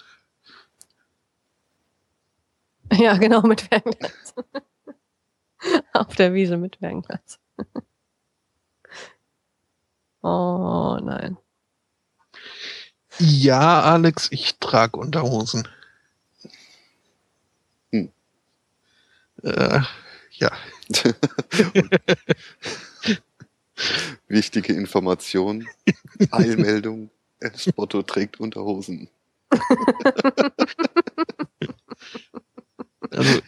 Ja, 2.93 3.17
genau, 3.17 3.41
mit 3.41 3.59
Fernglas. 3.59 4.33
Auf 6.07 6.15
der 6.15 6.33
Wiese 6.33 6.57
mit 6.57 6.77
Fernglas. 6.77 7.39
oh 10.21 10.97
nein. 11.01 11.37
Ja, 13.19 13.81
Alex, 13.83 14.29
ich 14.31 14.57
trage 14.59 14.97
Unterhosen. 14.97 15.67
Hm. 17.91 18.11
Äh, 19.43 19.81
ja. 20.31 20.51
Wichtige 24.27 24.73
Information. 24.73 25.67
Eilmeldung. 26.31 27.11
Spotto 27.55 28.01
trägt 28.01 28.39
Unterhosen. 28.39 29.09
Also 33.11 33.41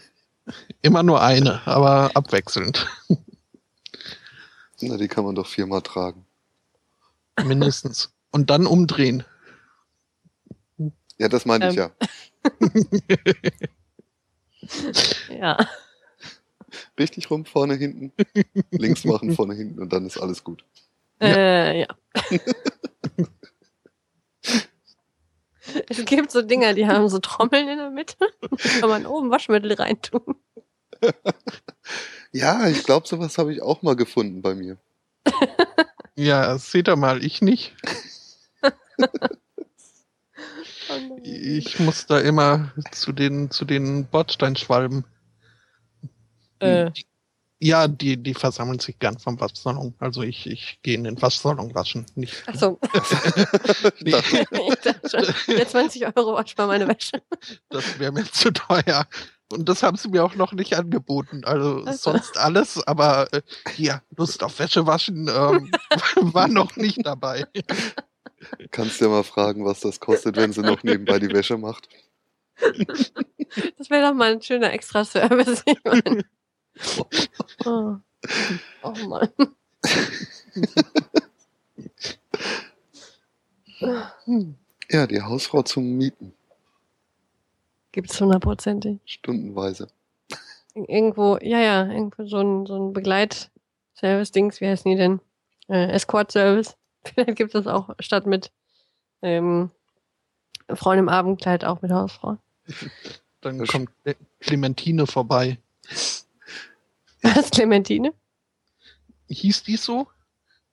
immer 0.86 1.03
nur 1.03 1.22
eine, 1.22 1.66
aber 1.68 2.12
abwechselnd. 2.14 2.88
Na, 4.82 4.98
die 4.98 5.07
kann 5.07 5.26
man 5.26 5.36
doch 5.36 5.48
viermal 5.48 5.82
tragen. 5.82 6.26
Mindestens. 7.44 8.14
Und 8.32 8.49
dann 8.49 8.68
umdrehen. 8.68 9.24
Ja, 11.18 11.28
das 11.28 11.45
meinte 11.45 11.70
ich 11.70 11.78
Ähm. 11.78 11.90
ja. 11.90 11.91
Ja. 15.30 15.57
Richtig 16.98 17.30
rum, 17.30 17.45
vorne, 17.45 17.76
hinten. 17.76 18.12
Links 18.72 19.06
machen, 19.06 19.36
vorne, 19.36 19.53
hinten 19.53 19.80
und 19.80 19.94
dann 19.94 20.07
ist 20.07 20.18
alles 20.18 20.44
gut. 20.44 20.66
Ja. 21.22 21.28
Äh, 21.28 21.82
ja. 21.82 21.88
es 25.90 26.03
gibt 26.06 26.32
so 26.32 26.41
Dinger, 26.41 26.74
die 26.74 26.88
haben 26.88 27.07
so 27.10 27.20
Trommeln 27.20 27.68
in 27.68 27.78
der 27.78 27.91
Mitte. 27.91 28.18
Da 28.49 28.57
kann 28.80 28.90
man 28.90 29.06
oben 29.06 29.30
Waschmittel 29.30 29.74
reintun. 29.74 30.36
Ja, 32.32 32.68
ich 32.68 32.84
glaube, 32.84 33.07
sowas 33.07 33.38
habe 33.38 33.53
ich 33.53 33.61
auch 33.61 33.82
mal 33.82 33.95
gefunden 33.95 34.41
bei 34.41 34.56
mir. 34.56 34.77
Ja, 36.18 36.57
seht 36.57 36.88
ihr 36.88 36.95
mal, 36.95 37.23
ich 37.23 37.41
nicht. 37.41 37.73
Oh. 40.88 41.18
Ich 41.23 41.80
muss 41.80 42.06
da 42.06 42.19
immer 42.19 42.72
zu 42.91 43.11
den, 43.11 43.49
zu 43.49 43.65
den 43.65 44.06
Bordsteinschwalben. 44.06 45.03
Äh, 46.60 46.91
Ja, 47.60 47.88
die, 47.88 48.18
die 48.22 48.34
versammeln 48.36 48.80
sich 48.80 48.99
gern 48.99 49.18
vom 49.18 49.40
Waschsalon. 49.40 49.95
Also 49.98 50.22
ich, 50.22 50.45
ich 50.45 50.80
gehe 50.84 50.94
in 50.95 51.03
den 51.06 51.19
Waschsalon 51.19 51.73
waschen. 51.73 52.06
Nicht, 52.15 52.48
Achso, 52.48 52.80
Ich 54.03 54.11
dachte, 54.11 54.45
ich 54.52 54.76
dachte 54.84 55.10
schon, 55.10 55.56
jetzt 55.57 55.72
20 55.72 56.06
Euro 56.15 56.34
wasch 56.36 56.56
mal 56.56 56.68
meine 56.68 56.88
Wäsche. 56.88 57.22
das 57.69 57.98
wäre 57.98 58.11
mir 58.11 58.26
zu 58.32 58.52
teuer. 58.53 59.07
Und 59.52 59.70
das 59.70 59.84
haben 59.84 59.98
sie 59.98 60.10
mir 60.10 60.24
auch 60.24 60.36
noch 60.36 60.54
nicht 60.54 60.76
angeboten. 60.76 61.44
Also 61.46 61.84
Also. 61.86 62.12
sonst 62.12 62.38
alles, 62.38 62.86
aber 62.88 63.32
äh, 63.32 63.42
hier, 63.76 64.02
Lust 64.16 64.44
auf 64.44 64.58
Wäsche 64.60 64.88
waschen 64.88 65.28
ähm, 65.28 65.72
war 66.34 66.48
noch 66.48 66.76
nicht 66.76 67.06
dabei. 67.06 67.46
kannst 68.72 69.02
ja 69.02 69.08
mal 69.08 69.24
fragen, 69.24 69.66
was 69.66 69.82
das 69.82 70.00
kostet, 70.00 70.36
wenn 70.36 70.52
sie 70.52 70.62
noch 70.62 70.84
nebenbei 70.84 71.20
die 71.20 71.32
Wäsche 71.32 71.58
macht. 71.58 71.90
Das 73.78 73.90
wäre 73.90 74.08
doch 74.08 74.14
mal 74.16 74.32
ein 74.34 74.42
schöner 74.42 74.72
Extra-Service. 74.74 75.64
Ich 75.66 75.84
meine. 75.84 76.26
Oh. 77.64 77.96
oh 78.84 78.94
Mann. 79.08 79.30
Ja, 84.90 85.08
die 85.08 85.22
Hausfrau 85.22 85.64
zum 85.64 85.98
Mieten, 85.98 86.34
Gibt 87.96 88.12
es 88.12 88.20
hundertprozentig. 88.20 89.00
stundenweise. 89.06 89.88
Irgendwo, 90.74 91.38
ja, 91.42 91.60
ja, 91.60 91.86
irgendwo 91.88 92.26
so 92.28 92.40
ein, 92.42 92.66
so 92.66 92.76
ein 92.76 92.92
Begleit-Service-Dings, 92.92 94.60
wie 94.60 94.68
heißen 94.68 94.92
die 94.92 94.98
denn? 94.98 95.22
Äh, 95.70 95.92
Escort-Service. 95.94 96.76
Vielleicht 97.06 97.38
gibt 97.38 97.56
es 97.56 97.68
auch 97.68 97.92
statt 98.00 98.26
mit 98.26 98.52
ähm, 99.22 99.72
Frauen 100.74 101.00
im 101.00 101.08
Abendkleid 101.08 101.64
auch 101.64 101.82
mit 101.82 101.92
Hausfrau. 101.94 102.38
Dann 103.40 103.60
Das- 103.60 103.70
kommt 103.70 103.90
Cle- 104.06 104.18
Clementine 104.42 105.08
vorbei. 105.08 105.58
Was, 107.22 107.50
Clementine? 107.50 108.14
Hieß 109.30 109.64
die 109.64 109.78
so? 109.78 110.08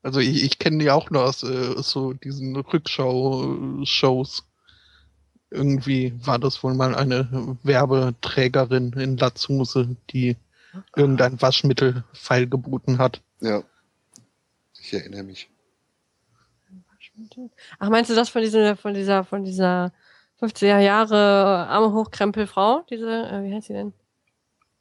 Also 0.02 0.18
ich, 0.18 0.42
ich 0.42 0.58
kenne 0.58 0.78
die 0.78 0.90
auch 0.90 1.10
nur 1.10 1.24
aus 1.24 1.44
äh, 1.44 1.80
so 1.80 2.14
diesen 2.14 2.56
Rückschau-Shows. 2.56 4.44
Irgendwie 5.52 6.14
war 6.24 6.38
das 6.38 6.62
wohl 6.62 6.74
mal 6.74 6.94
eine 6.94 7.56
Werbeträgerin 7.62 8.92
in 8.94 9.16
Latzhose, 9.16 9.96
die 10.10 10.36
irgendein 10.96 11.40
Waschmittel 11.42 12.04
feilgeboten 12.14 12.98
hat. 12.98 13.20
Ja, 13.40 13.62
ich 14.80 14.92
erinnere 14.94 15.22
mich. 15.24 15.48
Ach, 17.78 17.88
meinst 17.90 18.10
du 18.10 18.14
das 18.14 18.30
von 18.30 18.42
dieser, 18.42 18.76
von 18.76 18.94
dieser, 18.94 19.24
von 19.24 19.44
dieser 19.44 19.92
50er 20.40 20.78
Jahre 20.78 21.66
arme 21.68 21.92
Hochkrempelfrau? 21.92 22.84
Diese, 22.90 23.08
äh, 23.28 23.44
wie 23.44 23.54
heißt 23.54 23.66
sie 23.66 23.74
denn? 23.74 23.92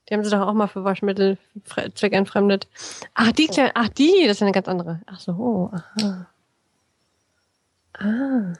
Die 0.09 0.13
haben 0.13 0.23
sie 0.23 0.31
doch 0.31 0.47
auch 0.47 0.53
mal 0.53 0.67
für 0.67 0.83
Waschmittel 0.83 1.37
fre- 1.67 1.93
zweckentfremdet. 1.93 2.67
Ach, 3.13 3.31
die, 3.33 3.49
ach, 3.75 3.89
die, 3.89 4.23
das 4.25 4.37
ist 4.37 4.41
eine 4.41 4.51
ganz 4.53 4.67
andere. 4.67 5.01
Ach 5.05 5.19
so, 5.19 5.31
oh, 5.33 5.71
aha. 5.73 6.27
Ah. 7.93 8.53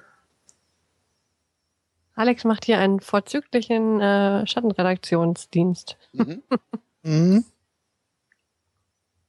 Alex 2.16 2.44
macht 2.44 2.66
hier 2.66 2.78
einen 2.78 3.00
vorzüglichen 3.00 4.02
äh, 4.02 4.46
Schattenredaktionsdienst. 4.48 5.98
Mhm. 6.14 6.44
Mhm. 7.04 7.46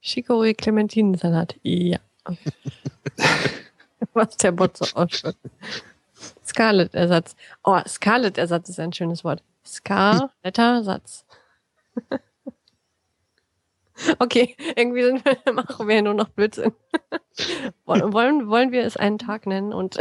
Chicorée 0.03 0.53
Clementinensalat. 0.53 1.55
Ja. 1.63 1.97
Was 4.13 4.37
der 4.37 4.51
Bot 4.51 4.77
so 4.77 4.85
ausschaut. 4.95 5.35
Scarlett-Ersatz. 6.45 7.35
Oh, 7.63 7.79
Scarlett-Ersatz 7.87 8.69
ist 8.69 8.79
ein 8.79 8.93
schönes 8.93 9.23
Wort. 9.23 9.41
Scarletter-Satz. 9.65 11.25
okay, 14.19 14.55
irgendwie 14.75 15.03
sind 15.03 15.25
wir, 15.25 15.53
machen 15.53 15.87
wir 15.87 16.01
nur 16.01 16.13
noch 16.13 16.29
Blödsinn. 16.29 16.73
wollen, 17.85 18.13
wollen, 18.13 18.47
wollen 18.49 18.71
wir 18.71 18.83
es 18.83 18.97
einen 18.97 19.17
Tag 19.17 19.47
nennen 19.47 19.73
und 19.73 19.97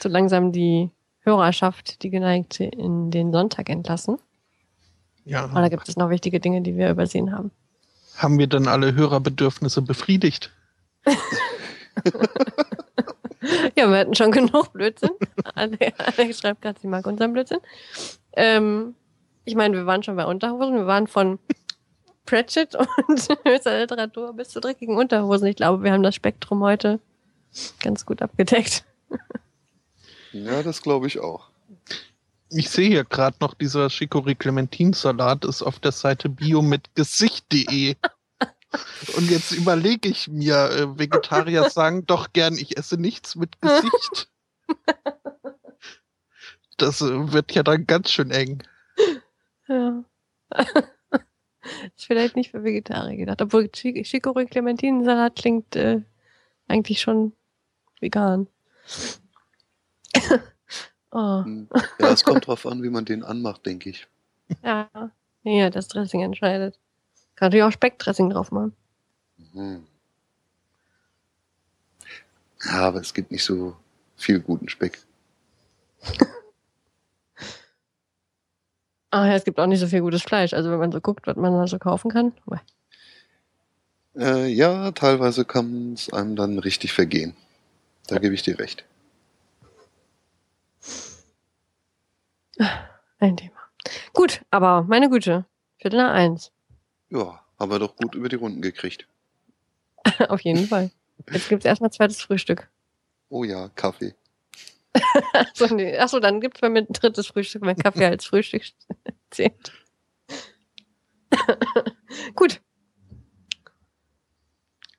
so 0.00 0.08
langsam 0.08 0.52
die 0.52 0.90
Hörerschaft, 1.26 2.02
die 2.02 2.10
geneigte, 2.10 2.64
in 2.64 3.10
den 3.10 3.32
Sonntag 3.32 3.68
entlassen? 3.68 4.18
Ja. 5.24 5.50
Oder 5.50 5.68
gibt 5.68 5.88
es 5.88 5.96
noch 5.96 6.08
wichtige 6.08 6.40
Dinge, 6.40 6.62
die 6.62 6.76
wir 6.76 6.88
übersehen 6.90 7.32
haben? 7.32 7.50
Haben 8.16 8.38
wir 8.38 8.46
dann 8.46 8.68
alle 8.68 8.94
Hörerbedürfnisse 8.94 9.82
befriedigt? 9.82 10.52
Ja, 13.76 13.88
wir 13.90 13.98
hatten 13.98 14.14
schon 14.14 14.32
genug 14.32 14.72
Blödsinn. 14.72 15.10
Ale- 15.54 15.78
Alex 15.98 16.40
schreibt 16.40 16.62
gerade, 16.62 16.80
sie 16.80 16.88
mag 16.88 17.06
unseren 17.06 17.32
Blödsinn. 17.32 17.58
Ähm, 18.32 18.94
ich 19.44 19.54
meine, 19.54 19.76
wir 19.76 19.86
waren 19.86 20.02
schon 20.02 20.16
bei 20.16 20.24
Unterhosen. 20.24 20.74
Wir 20.74 20.86
waren 20.86 21.06
von 21.06 21.38
Pratchett 22.24 22.74
und 22.74 23.28
höchster 23.44 23.78
Literatur 23.78 24.32
bis 24.32 24.48
zu 24.48 24.60
dreckigen 24.60 24.96
Unterhosen. 24.96 25.46
Ich 25.46 25.56
glaube, 25.56 25.84
wir 25.84 25.92
haben 25.92 26.02
das 26.02 26.14
Spektrum 26.14 26.60
heute 26.62 26.98
ganz 27.82 28.04
gut 28.04 28.20
abgedeckt. 28.22 28.84
Ja, 30.32 30.62
das 30.62 30.82
glaube 30.82 31.06
ich 31.06 31.18
auch. 31.20 31.48
Ich 32.48 32.70
sehe 32.70 32.88
hier 32.88 33.04
gerade 33.04 33.36
noch, 33.40 33.54
dieser 33.54 33.86
Chicorée 33.88 34.36
Clementine 34.36 34.94
Salat 34.94 35.44
ist 35.44 35.62
auf 35.62 35.80
der 35.80 35.92
Seite 35.92 36.28
biomitgesicht.de. 36.28 37.96
Und 39.16 39.30
jetzt 39.30 39.52
überlege 39.52 40.08
ich 40.08 40.28
mir, 40.28 40.70
äh, 40.70 40.98
Vegetarier 40.98 41.68
sagen 41.70 42.06
doch 42.06 42.32
gern, 42.32 42.54
ich 42.54 42.76
esse 42.76 42.96
nichts 43.00 43.36
mit 43.36 43.60
Gesicht. 43.60 44.30
Das 46.76 47.00
äh, 47.00 47.32
wird 47.32 47.52
ja 47.52 47.62
dann 47.62 47.86
ganz 47.86 48.10
schön 48.10 48.30
eng. 48.30 48.62
Ja. 49.68 50.04
ist 51.96 52.06
vielleicht 52.06 52.36
nicht 52.36 52.50
für 52.50 52.62
Vegetarier 52.62 53.16
gedacht. 53.16 53.42
Obwohl 53.42 53.64
Chi- 53.68 54.04
Chicorée 54.04 54.46
Clementinensalat 54.46 55.36
klingt 55.36 55.74
äh, 55.74 56.02
eigentlich 56.68 57.00
schon 57.00 57.32
vegan. 58.00 58.46
oh, 61.12 61.42
Hm. 61.44 61.68
Ja, 61.98 62.12
es 62.12 62.24
kommt 62.24 62.46
drauf 62.46 62.66
an, 62.66 62.82
wie 62.82 62.90
man 62.90 63.04
den 63.04 63.22
anmacht, 63.22 63.64
denke 63.66 63.90
ich. 63.90 64.06
ja. 64.62 64.88
Ja, 65.42 65.70
das 65.70 65.86
Dressing 65.88 66.22
entscheidet. 66.22 66.78
Kann 67.36 67.46
natürlich 67.46 67.64
auch 67.64 67.72
Speckdressing 67.72 68.30
drauf 68.30 68.50
machen. 68.50 68.72
Mhm. 69.36 69.86
Ja, 72.64 72.88
aber 72.88 73.00
es 73.00 73.14
gibt 73.14 73.30
nicht 73.30 73.44
so 73.44 73.76
viel 74.16 74.40
guten 74.40 74.68
Speck. 74.68 74.98
Ah 79.12 79.26
ja, 79.28 79.34
es 79.34 79.44
gibt 79.44 79.58
auch 79.58 79.66
nicht 79.66 79.80
so 79.80 79.86
viel 79.86 80.00
gutes 80.02 80.22
Fleisch. 80.22 80.52
Also 80.52 80.70
wenn 80.70 80.78
man 80.78 80.92
so 80.92 81.00
guckt, 81.00 81.26
was 81.26 81.36
man 81.36 81.52
da 81.52 81.66
so 81.66 81.78
kaufen 81.78 82.10
kann. 82.10 82.32
Äh, 84.14 84.48
ja, 84.48 84.90
teilweise 84.92 85.44
kann 85.44 85.94
es 85.94 86.12
einem 86.12 86.36
dann 86.36 86.58
richtig 86.58 86.92
vergehen. 86.92 87.34
Da 88.08 88.18
gebe 88.18 88.34
ich 88.34 88.42
dir 88.42 88.58
recht. 88.58 88.84
Ein 93.18 93.36
Thema. 93.36 93.52
Gut, 94.12 94.42
aber 94.50 94.82
meine 94.82 95.08
Güte, 95.10 95.44
Viertel 95.78 95.98
nach 95.98 96.12
eins. 96.14 96.52
Ja, 97.10 97.44
haben 97.58 97.70
wir 97.70 97.78
doch 97.78 97.96
gut 97.96 98.14
über 98.14 98.28
die 98.28 98.36
Runden 98.36 98.62
gekriegt. 98.62 99.06
Auf 100.28 100.40
jeden 100.40 100.66
Fall. 100.66 100.90
Jetzt 101.30 101.48
gibt 101.48 101.62
es 101.64 101.66
erstmal 101.68 101.90
zweites 101.92 102.20
Frühstück. 102.20 102.68
Oh 103.28 103.44
ja, 103.44 103.68
Kaffee. 103.70 104.14
Achso, 105.32 105.74
nee. 105.74 105.96
Achso, 105.98 106.20
dann 106.20 106.40
gibt 106.40 106.56
es 106.56 106.60
bei 106.60 106.68
mir 106.68 106.80
ein 106.80 106.92
drittes 106.92 107.26
Frühstück, 107.26 107.62
wenn 107.62 107.76
Kaffee 107.76 108.06
als 108.06 108.24
Frühstück 108.26 108.62
zählt. 109.30 109.72
Gut. 112.34 112.60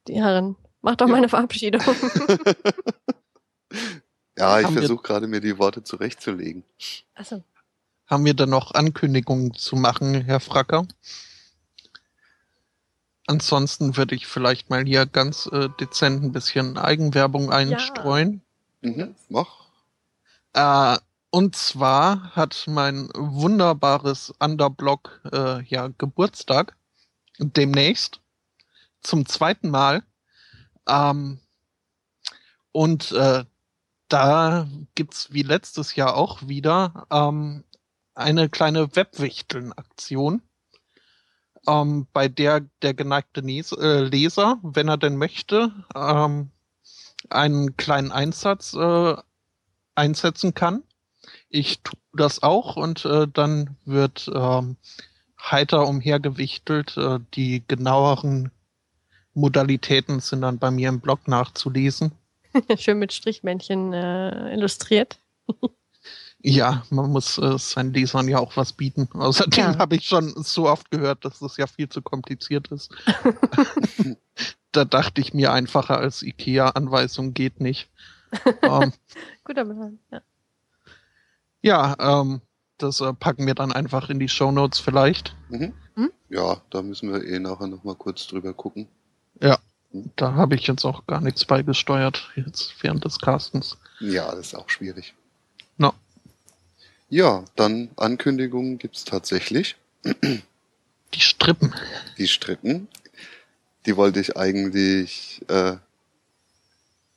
Die 0.07 0.15
Herren, 0.21 0.55
macht 0.81 1.01
doch 1.01 1.07
Ja. 1.07 1.11
meine 1.13 1.29
Verabschiedung. 1.29 1.81
Ja, 4.37 4.59
ich 4.59 4.67
versuche 4.67 5.01
gerade 5.01 5.27
mir 5.27 5.41
die 5.41 5.57
Worte 5.57 5.83
zurechtzulegen. 5.83 6.63
Achso. 7.15 7.43
Haben 8.05 8.23
wir 8.23 8.35
dann 8.35 8.51
noch 8.51 8.73
Ankündigungen 8.73 9.53
zu 9.53 9.75
machen, 9.75 10.21
Herr 10.21 10.39
Fracker? 10.39 10.87
Ansonsten 13.25 13.97
würde 13.97 14.15
ich 14.15 14.27
vielleicht 14.27 14.69
mal 14.69 14.85
hier 14.85 15.05
ganz 15.05 15.47
äh, 15.51 15.69
dezent 15.79 16.23
ein 16.23 16.31
bisschen 16.31 16.77
Eigenwerbung 16.77 17.51
einstreuen. 17.51 18.41
Mhm, 18.81 19.15
mach. 19.27 19.65
Äh, 20.53 20.97
und 21.31 21.55
zwar 21.55 22.35
hat 22.35 22.63
mein 22.67 23.09
wunderbares 23.15 24.33
Underblock 24.39 25.21
äh, 25.33 25.63
ja 25.63 25.89
Geburtstag 25.97 26.77
demnächst 27.39 28.21
zum 29.01 29.25
zweiten 29.25 29.69
Mal. 29.69 30.03
Ähm, 30.87 31.39
und 32.71 33.11
äh, 33.11 33.43
da 34.07 34.67
gibt's 34.95 35.31
wie 35.31 35.43
letztes 35.43 35.95
Jahr 35.95 36.15
auch 36.15 36.47
wieder 36.47 37.07
ähm, 37.11 37.63
eine 38.15 38.49
kleine 38.49 38.95
Webwichteln-Aktion, 38.95 40.41
ähm, 41.67 42.07
bei 42.13 42.27
der 42.27 42.61
der 42.81 42.93
geneigte 42.93 43.41
äh, 43.41 44.01
Leser, 44.01 44.59
wenn 44.63 44.87
er 44.87 44.97
denn 44.97 45.17
möchte, 45.17 45.71
ähm, 45.95 46.51
einen 47.29 47.75
kleinen 47.77 48.11
Einsatz 48.11 48.73
äh, 48.73 49.15
einsetzen 49.95 50.53
kann. 50.53 50.83
Ich 51.49 51.81
tue 51.81 51.99
das 52.13 52.43
auch 52.43 52.77
und 52.77 53.05
äh, 53.05 53.27
dann 53.27 53.77
wird 53.85 54.29
ähm, 54.33 54.77
heiter 55.39 55.87
umhergewichtelt. 55.87 56.97
Äh, 56.97 57.19
die 57.33 57.63
genaueren 57.67 58.51
Modalitäten 59.33 60.19
sind 60.19 60.41
dann 60.41 60.59
bei 60.59 60.71
mir 60.71 60.89
im 60.89 60.99
Blog 60.99 61.27
nachzulesen. 61.27 62.11
Schön 62.77 62.99
mit 62.99 63.13
Strichmännchen 63.13 63.93
äh, 63.93 64.53
illustriert. 64.53 65.19
Ja, 66.39 66.83
man 66.91 67.11
muss 67.11 67.39
äh, 67.39 67.57
seinen 67.57 67.93
Lesern 67.93 68.27
ja 68.27 68.37
auch 68.37 68.55
was 68.55 68.71
bieten. 68.71 69.09
Außerdem 69.11 69.73
Ja. 69.73 69.77
habe 69.79 69.95
ich 69.95 70.05
schon 70.07 70.31
so 70.43 70.69
oft 70.69 70.91
gehört, 70.91 71.25
dass 71.25 71.39
das 71.39 71.57
ja 71.57 71.65
viel 71.65 71.89
zu 71.89 72.01
kompliziert 72.03 72.67
ist. 72.71 72.91
da 74.71 74.85
dachte 74.85 75.19
ich 75.19 75.33
mir 75.33 75.51
einfacher 75.51 75.97
als 75.97 76.21
IKEA-Anweisung 76.21 77.33
geht 77.33 77.59
nicht. 77.59 77.89
ähm, 78.61 78.93
Guter 79.43 79.65
Plan. 79.65 79.99
Ja. 80.11 80.21
ja, 81.63 82.21
ähm, 82.21 82.41
das 82.77 83.01
äh, 83.01 83.13
packen 83.13 83.47
wir 83.47 83.55
dann 83.55 83.71
einfach 83.73 84.09
in 84.09 84.19
die 84.19 84.29
Shownotes 84.29 84.79
vielleicht. 84.79 85.35
Mhm. 85.49 85.73
Hm? 85.95 86.11
Ja, 86.29 86.61
da 86.69 86.83
müssen 86.83 87.11
wir 87.11 87.23
eh 87.25 87.39
nachher 87.39 87.67
nochmal 87.67 87.95
kurz 87.95 88.27
drüber 88.27 88.53
gucken. 88.53 88.87
Da 89.91 90.33
habe 90.33 90.55
ich 90.55 90.67
jetzt 90.67 90.85
auch 90.85 91.07
gar 91.07 91.21
nichts 91.21 91.45
beigesteuert, 91.45 92.29
jetzt 92.35 92.75
während 92.81 93.05
des 93.05 93.19
Castens. 93.19 93.77
Ja, 93.99 94.29
das 94.31 94.47
ist 94.47 94.55
auch 94.55 94.69
schwierig. 94.69 95.13
No. 95.77 95.93
Ja, 97.09 97.45
dann 97.55 97.89
Ankündigungen 97.95 98.77
gibt's 98.77 99.05
tatsächlich. 99.05 99.77
Die 100.03 101.19
Strippen. 101.19 101.73
Die 102.17 102.27
Strippen, 102.27 102.87
die 103.85 103.95
wollte 103.95 104.19
ich 104.19 104.35
eigentlich 104.35 105.41
äh, 105.47 105.77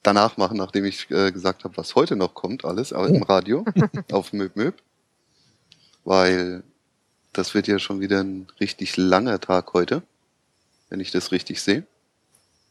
danach 0.02 0.36
machen, 0.36 0.56
nachdem 0.56 0.84
ich 0.84 1.10
äh, 1.10 1.32
gesagt 1.32 1.64
habe, 1.64 1.76
was 1.76 1.94
heute 1.94 2.16
noch 2.16 2.34
kommt, 2.34 2.64
alles, 2.64 2.92
aber 2.92 3.08
im 3.08 3.22
Radio, 3.22 3.64
auf 4.12 4.32
Möb 4.32 4.56
Möb. 4.56 4.80
Weil 6.04 6.62
das 7.32 7.54
wird 7.54 7.66
ja 7.66 7.78
schon 7.78 8.00
wieder 8.00 8.22
ein 8.22 8.46
richtig 8.60 8.96
langer 8.96 9.40
Tag 9.40 9.72
heute, 9.74 10.02
wenn 10.88 11.00
ich 11.00 11.10
das 11.10 11.32
richtig 11.32 11.60
sehe. 11.60 11.86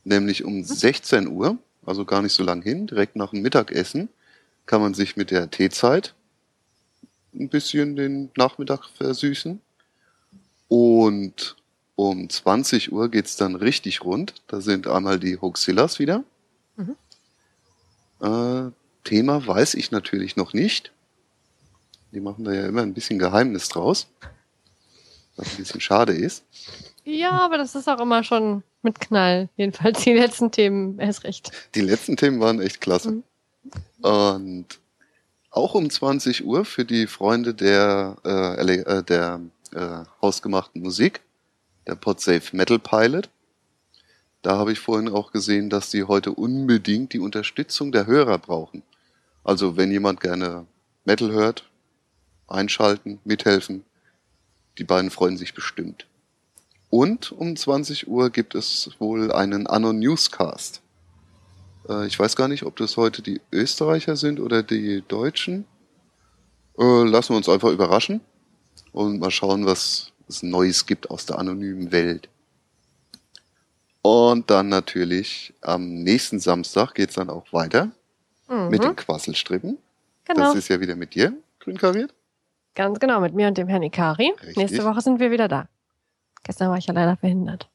Nämlich 0.10 0.44
um 0.44 0.64
16 0.64 1.28
Uhr, 1.28 1.60
also 1.86 2.04
gar 2.04 2.24
nicht 2.24 2.34
so 2.34 2.42
lang 2.42 2.64
hin, 2.64 2.88
direkt 2.88 3.16
nach 3.16 3.30
dem 3.30 3.44
Mittagessen, 3.44 4.10
kann 4.66 4.82
man 4.82 4.96
sich 4.96 5.18
mit 5.18 5.30
der 5.30 5.52
Teezeit 5.52 6.16
ein 7.32 7.48
bisschen 7.48 7.96
den 7.96 8.32
Nachmittag 8.36 8.86
versüßen. 8.98 9.62
Und 10.68 11.56
um 11.96 12.28
20 12.28 12.92
Uhr 12.92 13.10
geht's 13.10 13.36
dann 13.36 13.54
richtig 13.54 14.04
rund. 14.04 14.34
Da 14.48 14.62
sind 14.62 14.88
einmal 14.88 15.20
die 15.20 15.40
Hoaxillas 15.40 16.00
wieder. 16.00 16.24
Mhm. 16.76 16.96
Äh, 18.22 18.72
Thema 19.04 19.46
weiß 19.46 19.76
ich 19.76 19.92
natürlich 19.92 20.36
noch 20.36 20.54
nicht. 20.54 20.92
Die 22.14 22.20
machen 22.20 22.46
da 22.46 22.52
ja 22.52 22.66
immer 22.66 22.82
ein 22.82 22.96
bisschen 22.96 23.20
Geheimnis 23.20 23.70
draus. 23.70 24.08
Was 25.36 25.52
ein 25.52 25.58
bisschen 25.58 25.82
schade 25.82 26.14
ist. 26.14 26.44
Ja, 27.10 27.32
aber 27.32 27.58
das 27.58 27.76
ist 27.76 27.88
auch 27.88 28.00
immer 28.00 28.24
schon 28.24 28.64
mit 28.82 29.00
Knall. 29.00 29.50
Jedenfalls 29.58 30.04
die 30.04 30.14
letzten 30.14 30.52
Themen 30.52 31.00
erst 31.00 31.24
recht. 31.24 31.52
Die 31.76 31.82
letzten 31.82 32.18
Themen 32.18 32.40
waren 32.40 32.62
echt 32.62 32.82
klasse. 32.82 33.12
Mhm. 33.12 33.24
Und 34.02 34.66
auch 35.52 35.74
um 35.74 35.90
20 35.90 36.46
Uhr 36.46 36.66
für 36.66 36.86
die 36.86 37.08
Freunde 37.08 37.54
der, 37.54 38.18
äh, 38.24 38.78
äh, 38.78 39.04
der 39.04 39.42
äh, 39.74 40.04
hausgemachten 40.22 40.82
Musik, 40.82 41.22
der 41.88 41.96
Podsafe 41.96 42.56
Metal 42.56 42.80
Pilot. 42.80 43.30
Da 44.42 44.58
habe 44.58 44.72
ich 44.72 44.80
vorhin 44.80 45.10
auch 45.10 45.32
gesehen, 45.32 45.70
dass 45.70 45.90
die 45.90 46.04
heute 46.04 46.32
unbedingt 46.32 47.14
die 47.14 47.20
Unterstützung 47.20 47.92
der 47.92 48.06
Hörer 48.08 48.38
brauchen. 48.38 48.84
Also 49.44 49.76
wenn 49.76 49.92
jemand 49.92 50.22
gerne 50.22 50.66
Metal 51.04 51.32
hört, 51.32 51.70
einschalten, 52.48 53.20
mithelfen. 53.24 53.84
Die 54.78 54.84
beiden 54.84 55.12
freuen 55.12 55.38
sich 55.38 55.54
bestimmt. 55.54 56.06
Und 56.90 57.32
um 57.32 57.56
20 57.56 58.08
Uhr 58.08 58.30
gibt 58.32 58.56
es 58.56 58.90
wohl 59.00 59.32
einen 59.32 59.68
Anno 59.68 59.94
Newscast. 59.94 60.82
Äh, 61.88 62.08
ich 62.08 62.18
weiß 62.20 62.36
gar 62.36 62.48
nicht, 62.48 62.64
ob 62.64 62.76
das 62.78 62.98
heute 62.98 63.22
die 63.22 63.42
Österreicher 63.52 64.16
sind 64.16 64.40
oder 64.40 64.64
die 64.64 65.04
Deutschen. 65.08 65.66
Äh, 66.80 67.04
lassen 67.04 67.34
wir 67.34 67.38
uns 67.38 67.50
einfach 67.50 67.70
überraschen 67.70 68.22
und 68.92 69.20
mal 69.20 69.32
schauen, 69.32 69.66
was 69.66 70.12
es 70.28 70.42
Neues 70.44 70.86
gibt 70.86 71.10
aus 71.12 71.26
der 71.26 71.38
anonymen 71.38 71.92
Welt. 71.92 72.30
Und 74.02 74.50
dann 74.50 74.70
natürlich 74.70 75.54
am 75.62 76.04
nächsten 76.04 76.40
Samstag 76.40 76.94
geht's 76.96 77.16
dann 77.16 77.30
auch 77.30 77.52
weiter 77.52 77.92
Mhm. 78.48 78.70
mit 78.70 78.84
den 78.84 78.96
Quasselstrippen. 78.96 79.78
genau. 80.26 80.40
Das 80.42 80.56
ist 80.56 80.70
ja 80.70 80.80
wieder 80.80 80.96
mit 80.96 81.14
dir, 81.14 81.34
grün 81.60 81.78
kariert. 81.78 82.14
Ganz 82.76 83.00
genau, 83.00 83.20
mit 83.20 83.34
mir 83.36 83.48
und 83.48 83.58
dem 83.58 83.68
Herrn 83.68 83.84
Ikari. 83.84 84.32
Richtig. 84.40 84.58
Nächste 84.58 84.84
Woche 84.86 85.02
sind 85.02 85.20
wir 85.20 85.30
wieder 85.32 85.48
da. 85.48 85.68
Gestern 86.44 86.70
war 86.70 86.78
ich 86.78 86.86
ja 86.88 86.94
leider 86.94 87.16
verhindert. 87.18 87.70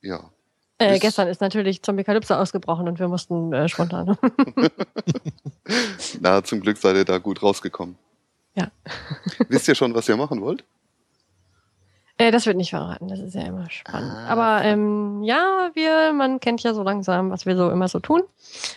Ja. 0.00 0.30
Äh, 0.78 0.94
Ist- 0.94 1.00
gestern 1.02 1.28
ist 1.28 1.40
natürlich 1.40 1.82
Zombie-Kalypse 1.82 2.36
ausgebrochen 2.38 2.88
und 2.88 2.98
wir 2.98 3.08
mussten 3.08 3.52
äh, 3.52 3.68
spontan. 3.68 4.16
Na, 6.20 6.42
zum 6.44 6.60
Glück 6.60 6.76
seid 6.76 6.96
ihr 6.96 7.04
da 7.04 7.18
gut 7.18 7.42
rausgekommen. 7.42 7.96
Ja. 8.54 8.68
Wisst 9.48 9.68
ihr 9.68 9.74
schon, 9.74 9.94
was 9.94 10.08
ihr 10.08 10.16
machen 10.16 10.40
wollt? 10.40 10.64
äh, 12.18 12.30
das 12.30 12.44
wird 12.46 12.56
nicht 12.56 12.70
verraten, 12.70 13.08
das 13.08 13.18
ist 13.20 13.34
ja 13.34 13.42
immer 13.42 13.68
spannend. 13.70 14.12
Ah. 14.14 14.26
Aber 14.28 14.64
ähm, 14.64 15.22
ja, 15.24 15.70
wir, 15.74 16.12
man 16.12 16.38
kennt 16.40 16.62
ja 16.62 16.74
so 16.74 16.82
langsam, 16.82 17.30
was 17.30 17.46
wir 17.46 17.56
so 17.56 17.70
immer 17.70 17.88
so 17.88 17.98
tun. 18.00 18.22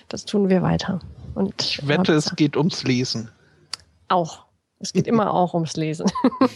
Das 0.07 0.25
tun 0.25 0.49
wir 0.49 0.61
weiter. 0.61 0.99
Und 1.35 1.53
Ich 1.61 1.85
wette, 1.87 2.13
es 2.13 2.35
geht 2.35 2.55
ums 2.55 2.83
Lesen. 2.83 3.29
auch. 4.07 4.45
Es 4.79 4.93
geht 4.93 5.07
immer 5.07 5.33
auch 5.33 5.53
ums 5.53 5.75
Lesen. 5.75 6.05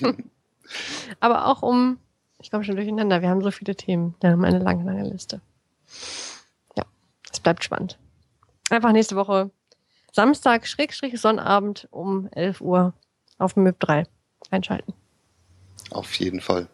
Aber 1.20 1.48
auch 1.48 1.62
um, 1.62 1.98
ich 2.40 2.52
komme 2.52 2.64
schon 2.64 2.76
durcheinander, 2.76 3.22
wir 3.22 3.30
haben 3.30 3.42
so 3.42 3.52
viele 3.52 3.76
Themen. 3.76 4.16
Wir 4.22 4.32
haben 4.32 4.46
eine 4.46 4.60
lange, 4.60 4.84
lange 4.84 5.08
Liste. 5.08 5.42
Ja, 6.76 6.84
es 7.32 7.40
bleibt 7.40 7.64
spannend. 7.64 7.98
Einfach 8.70 8.92
nächste 8.92 9.16
Woche 9.16 9.52
Samstag, 10.12 10.66
Schrägstrich, 10.68 11.20
Sonnabend 11.20 11.88
um 11.92 12.28
11 12.32 12.62
Uhr 12.62 12.94
auf 13.38 13.54
dem 13.54 13.64
MIP 13.64 13.80
3 13.80 14.04
einschalten. 14.50 14.94
Auf 15.92 16.14
jeden 16.16 16.42
Fall. 16.42 16.68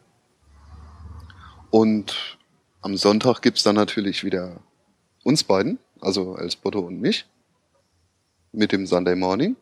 Und 1.69 2.37
am 2.81 2.95
Sonntag 2.95 3.41
gibt's 3.41 3.63
dann 3.63 3.75
natürlich 3.75 4.23
wieder 4.23 4.61
uns 5.23 5.43
beiden, 5.43 5.79
also 6.01 6.37
Els 6.37 6.55
Botto 6.55 6.79
und 6.79 7.01
mich, 7.01 7.25
mit 8.51 8.71
dem 8.71 8.85
Sunday 8.85 9.15
Morning. 9.15 9.55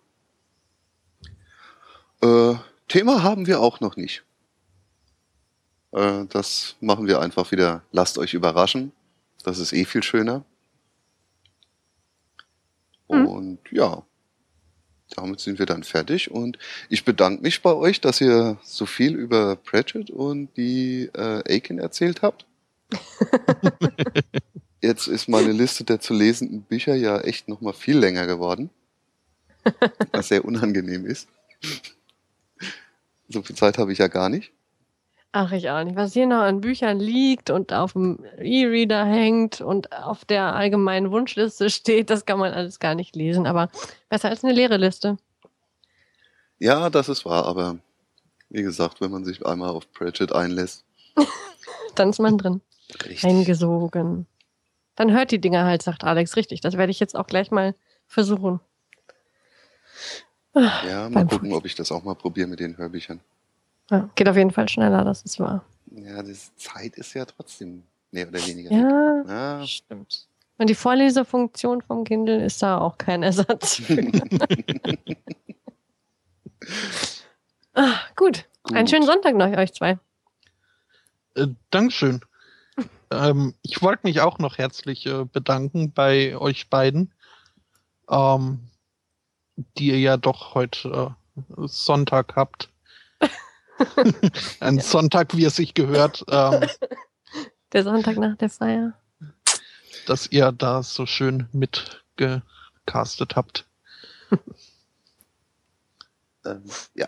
Äh, 2.21 2.55
Thema 2.87 3.23
haben 3.23 3.47
wir 3.47 3.59
auch 3.59 3.79
noch 3.79 3.95
nicht. 3.95 4.23
Äh, 5.93 6.25
das 6.29 6.75
machen 6.81 7.07
wir 7.07 7.19
einfach 7.19 7.51
wieder. 7.51 7.83
Lasst 7.91 8.17
euch 8.17 8.33
überraschen. 8.33 8.91
Das 9.43 9.59
ist 9.59 9.73
eh 9.73 9.85
viel 9.85 10.03
schöner. 10.03 10.43
Mhm. 13.09 13.27
Und 13.27 13.59
ja, 13.71 14.03
damit 15.15 15.39
sind 15.39 15.59
wir 15.59 15.65
dann 15.65 15.83
fertig 15.83 16.31
und 16.31 16.57
ich 16.89 17.05
bedanke 17.05 17.43
mich 17.43 17.61
bei 17.61 17.73
euch, 17.73 18.01
dass 18.01 18.21
ihr 18.21 18.57
so 18.63 18.85
viel 18.85 19.15
über 19.15 19.55
Pratchett 19.55 20.09
und 20.09 20.55
die 20.57 21.09
äh, 21.13 21.43
Aiken 21.47 21.77
erzählt 21.77 22.21
habt. 22.21 22.45
Jetzt 24.81 25.07
ist 25.07 25.29
meine 25.29 25.51
Liste 25.51 25.83
der 25.83 25.99
zu 25.99 26.13
lesenden 26.13 26.63
Bücher 26.63 26.95
ja 26.95 27.19
echt 27.19 27.47
nochmal 27.47 27.73
viel 27.73 27.97
länger 27.97 28.27
geworden, 28.27 28.69
was 30.11 30.29
sehr 30.29 30.43
unangenehm 30.43 31.05
ist. 31.05 31.27
So 33.29 33.41
viel 33.43 33.55
Zeit 33.55 33.77
habe 33.77 33.93
ich 33.93 33.99
ja 33.99 34.07
gar 34.07 34.29
nicht. 34.29 34.51
Ach, 35.35 35.51
ich 35.51 35.67
auch 35.71 35.83
nicht. 35.83 35.95
Was 35.95 36.13
hier 36.13 36.27
noch 36.27 36.43
an 36.43 36.61
Büchern 36.61 36.99
liegt 36.99 37.49
und 37.49 37.73
auf 37.73 37.93
dem 37.93 38.23
E-Reader 38.37 39.03
hängt 39.03 39.61
und 39.61 39.91
auf 39.91 40.25
der 40.25 40.53
allgemeinen 40.53 41.09
Wunschliste 41.09 41.71
steht, 41.71 42.11
das 42.11 42.25
kann 42.25 42.37
man 42.37 42.53
alles 42.53 42.79
gar 42.79 42.93
nicht 42.93 43.15
lesen. 43.15 43.47
Aber 43.47 43.69
besser 44.09 44.29
als 44.29 44.43
eine 44.43 44.53
leere 44.53 44.77
Liste. 44.77 45.17
Ja, 46.59 46.91
das 46.91 47.09
ist 47.09 47.25
wahr, 47.25 47.47
aber 47.47 47.79
wie 48.49 48.61
gesagt, 48.61 49.01
wenn 49.01 49.09
man 49.09 49.25
sich 49.25 49.43
einmal 49.43 49.69
auf 49.69 49.91
Pratchett 49.91 50.31
einlässt. 50.31 50.85
Dann 51.95 52.11
ist 52.11 52.19
man 52.19 52.37
drin. 52.37 52.61
Richtig. 53.03 53.23
Eingesogen. 53.23 54.27
Dann 54.95 55.11
hört 55.11 55.31
die 55.31 55.41
Dinger 55.41 55.65
halt, 55.65 55.81
sagt 55.81 56.03
Alex. 56.03 56.35
Richtig, 56.35 56.61
das 56.61 56.77
werde 56.77 56.91
ich 56.91 56.99
jetzt 56.99 57.15
auch 57.15 57.25
gleich 57.25 57.49
mal 57.49 57.73
versuchen. 58.05 58.59
Ja, 60.53 61.09
mal 61.09 61.25
Beim 61.25 61.27
gucken, 61.27 61.53
ob 61.53 61.65
ich 61.65 61.73
das 61.73 61.91
auch 61.91 62.03
mal 62.03 62.13
probiere 62.13 62.47
mit 62.47 62.59
den 62.59 62.77
Hörbüchern. 62.77 63.19
Ja, 63.91 64.09
geht 64.15 64.27
auf 64.29 64.35
jeden 64.37 64.51
Fall 64.51 64.69
schneller, 64.69 65.03
das 65.03 65.23
ist 65.23 65.39
wahr. 65.39 65.63
Ja, 65.91 66.23
die 66.23 66.35
Zeit 66.55 66.95
ist 66.95 67.13
ja 67.13 67.25
trotzdem 67.25 67.83
mehr 68.11 68.27
oder 68.27 68.45
weniger. 68.45 68.71
Ja, 68.71 69.23
Ja, 69.59 69.67
stimmt. 69.67 70.27
Und 70.57 70.69
die 70.69 70.75
Vorlesefunktion 70.75 71.81
vom 71.81 72.03
Kindle 72.03 72.43
ist 72.43 72.61
da 72.61 72.77
auch 72.77 72.97
kein 72.97 73.23
Ersatz 73.23 73.75
für. 73.75 73.97
ah, 77.73 77.95
gut. 78.15 78.45
Gut. 78.63 78.77
Einen 78.77 78.87
schönen 78.87 79.05
Sonntag 79.05 79.35
noch, 79.35 79.47
euch 79.57 79.73
zwei. 79.73 79.99
Äh, 81.35 81.47
Dankeschön. 81.69 82.21
ähm, 83.11 83.55
ich 83.61 83.81
wollte 83.81 84.07
mich 84.07 84.21
auch 84.21 84.39
noch 84.39 84.57
herzlich 84.57 85.05
äh, 85.05 85.25
bedanken 85.25 85.91
bei 85.91 86.37
euch 86.37 86.69
beiden, 86.69 87.13
ähm, 88.09 88.59
die 89.77 89.87
ihr 89.89 89.99
ja 89.99 90.17
doch 90.17 90.53
heute 90.55 91.15
äh, 91.35 91.67
Sonntag 91.67 92.35
habt. 92.35 92.69
Ein 94.59 94.79
Sonntag, 94.79 95.35
wie 95.35 95.45
es 95.45 95.55
sich 95.55 95.73
gehört, 95.73 96.23
ähm, 96.29 96.67
Der 97.71 97.83
Sonntag 97.83 98.17
nach 98.17 98.37
der 98.37 98.49
Feier. 98.49 98.93
dass 100.05 100.27
ihr 100.31 100.51
da 100.51 100.83
so 100.83 101.05
schön 101.05 101.47
mitgecastet 101.51 103.35
habt. 103.35 103.65
ähm, 106.45 106.63
ja. 106.95 107.07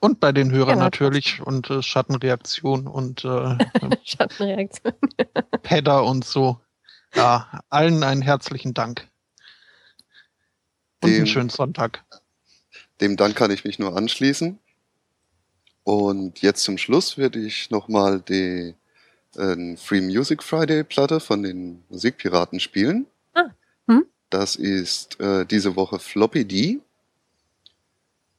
Und 0.00 0.18
bei 0.18 0.32
den 0.32 0.50
Hörern 0.50 0.74
Genau. 0.74 0.84
natürlich 0.84 1.40
und 1.40 1.70
äh, 1.70 1.80
Schattenreaktion 1.82 2.86
und 2.88 3.24
äh, 3.24 3.56
Schattenreaktion. 4.04 4.94
Pedder 5.62 6.04
und 6.04 6.24
so. 6.24 6.60
Ja, 7.14 7.60
allen 7.68 8.02
einen 8.02 8.22
herzlichen 8.22 8.74
Dank. 8.74 9.08
Und 11.02 11.10
Dem- 11.10 11.16
einen 11.18 11.26
schönen 11.26 11.50
Sonntag. 11.50 12.04
Dem 13.00 13.16
Dank 13.16 13.36
kann 13.36 13.50
ich 13.50 13.64
mich 13.64 13.78
nur 13.78 13.96
anschließen. 13.96 14.58
Und 15.84 16.42
jetzt 16.42 16.62
zum 16.62 16.78
Schluss 16.78 17.18
werde 17.18 17.40
ich 17.40 17.70
nochmal 17.70 18.20
die 18.20 18.74
äh, 19.36 19.76
Free 19.76 20.00
Music 20.00 20.42
Friday 20.42 20.84
Platte 20.84 21.20
von 21.20 21.42
den 21.42 21.82
Musikpiraten 21.88 22.60
spielen. 22.60 23.06
Ah, 23.34 23.50
hm. 23.86 24.06
Das 24.30 24.56
ist 24.56 25.18
äh, 25.20 25.44
diese 25.44 25.74
Woche 25.76 25.98
Floppy 25.98 26.44
D 26.44 26.80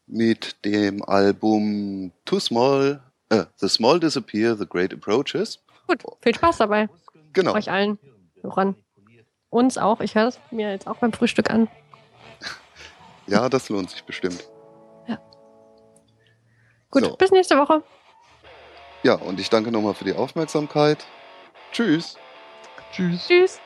mit 0.07 0.63
dem 0.65 1.03
Album 1.03 2.11
Too 2.25 2.39
Small, 2.39 3.01
äh, 3.29 3.45
The 3.57 3.67
Small 3.67 3.99
Disappear, 3.99 4.55
The 4.55 4.65
Great 4.67 4.93
Approaches. 4.93 5.59
Gut, 5.87 6.03
viel 6.21 6.35
Spaß 6.35 6.57
dabei. 6.57 6.89
Genau. 7.33 7.53
Euch 7.53 7.69
allen. 7.69 7.97
Hörern. 8.41 8.75
Uns 9.49 9.77
auch. 9.77 10.01
Ich 10.01 10.15
höre 10.15 10.27
es 10.27 10.39
mir 10.51 10.71
jetzt 10.71 10.87
auch 10.87 10.97
beim 10.97 11.13
Frühstück 11.13 11.49
an. 11.49 11.67
Ja, 13.27 13.47
das 13.49 13.69
lohnt 13.69 13.89
sich 13.89 14.03
bestimmt. 14.03 14.43
Gut, 16.93 17.05
So. 17.05 17.15
bis 17.15 17.31
nächste 17.31 17.57
Woche. 17.57 17.81
Ja, 19.01 19.15
und 19.15 19.39
ich 19.39 19.49
danke 19.49 19.71
nochmal 19.71 19.95
für 19.95 20.05
die 20.05 20.13
Aufmerksamkeit. 20.13 21.05
Tschüss. 21.71 22.17
Tschüss. 22.91 23.27
Tschüss. 23.27 23.59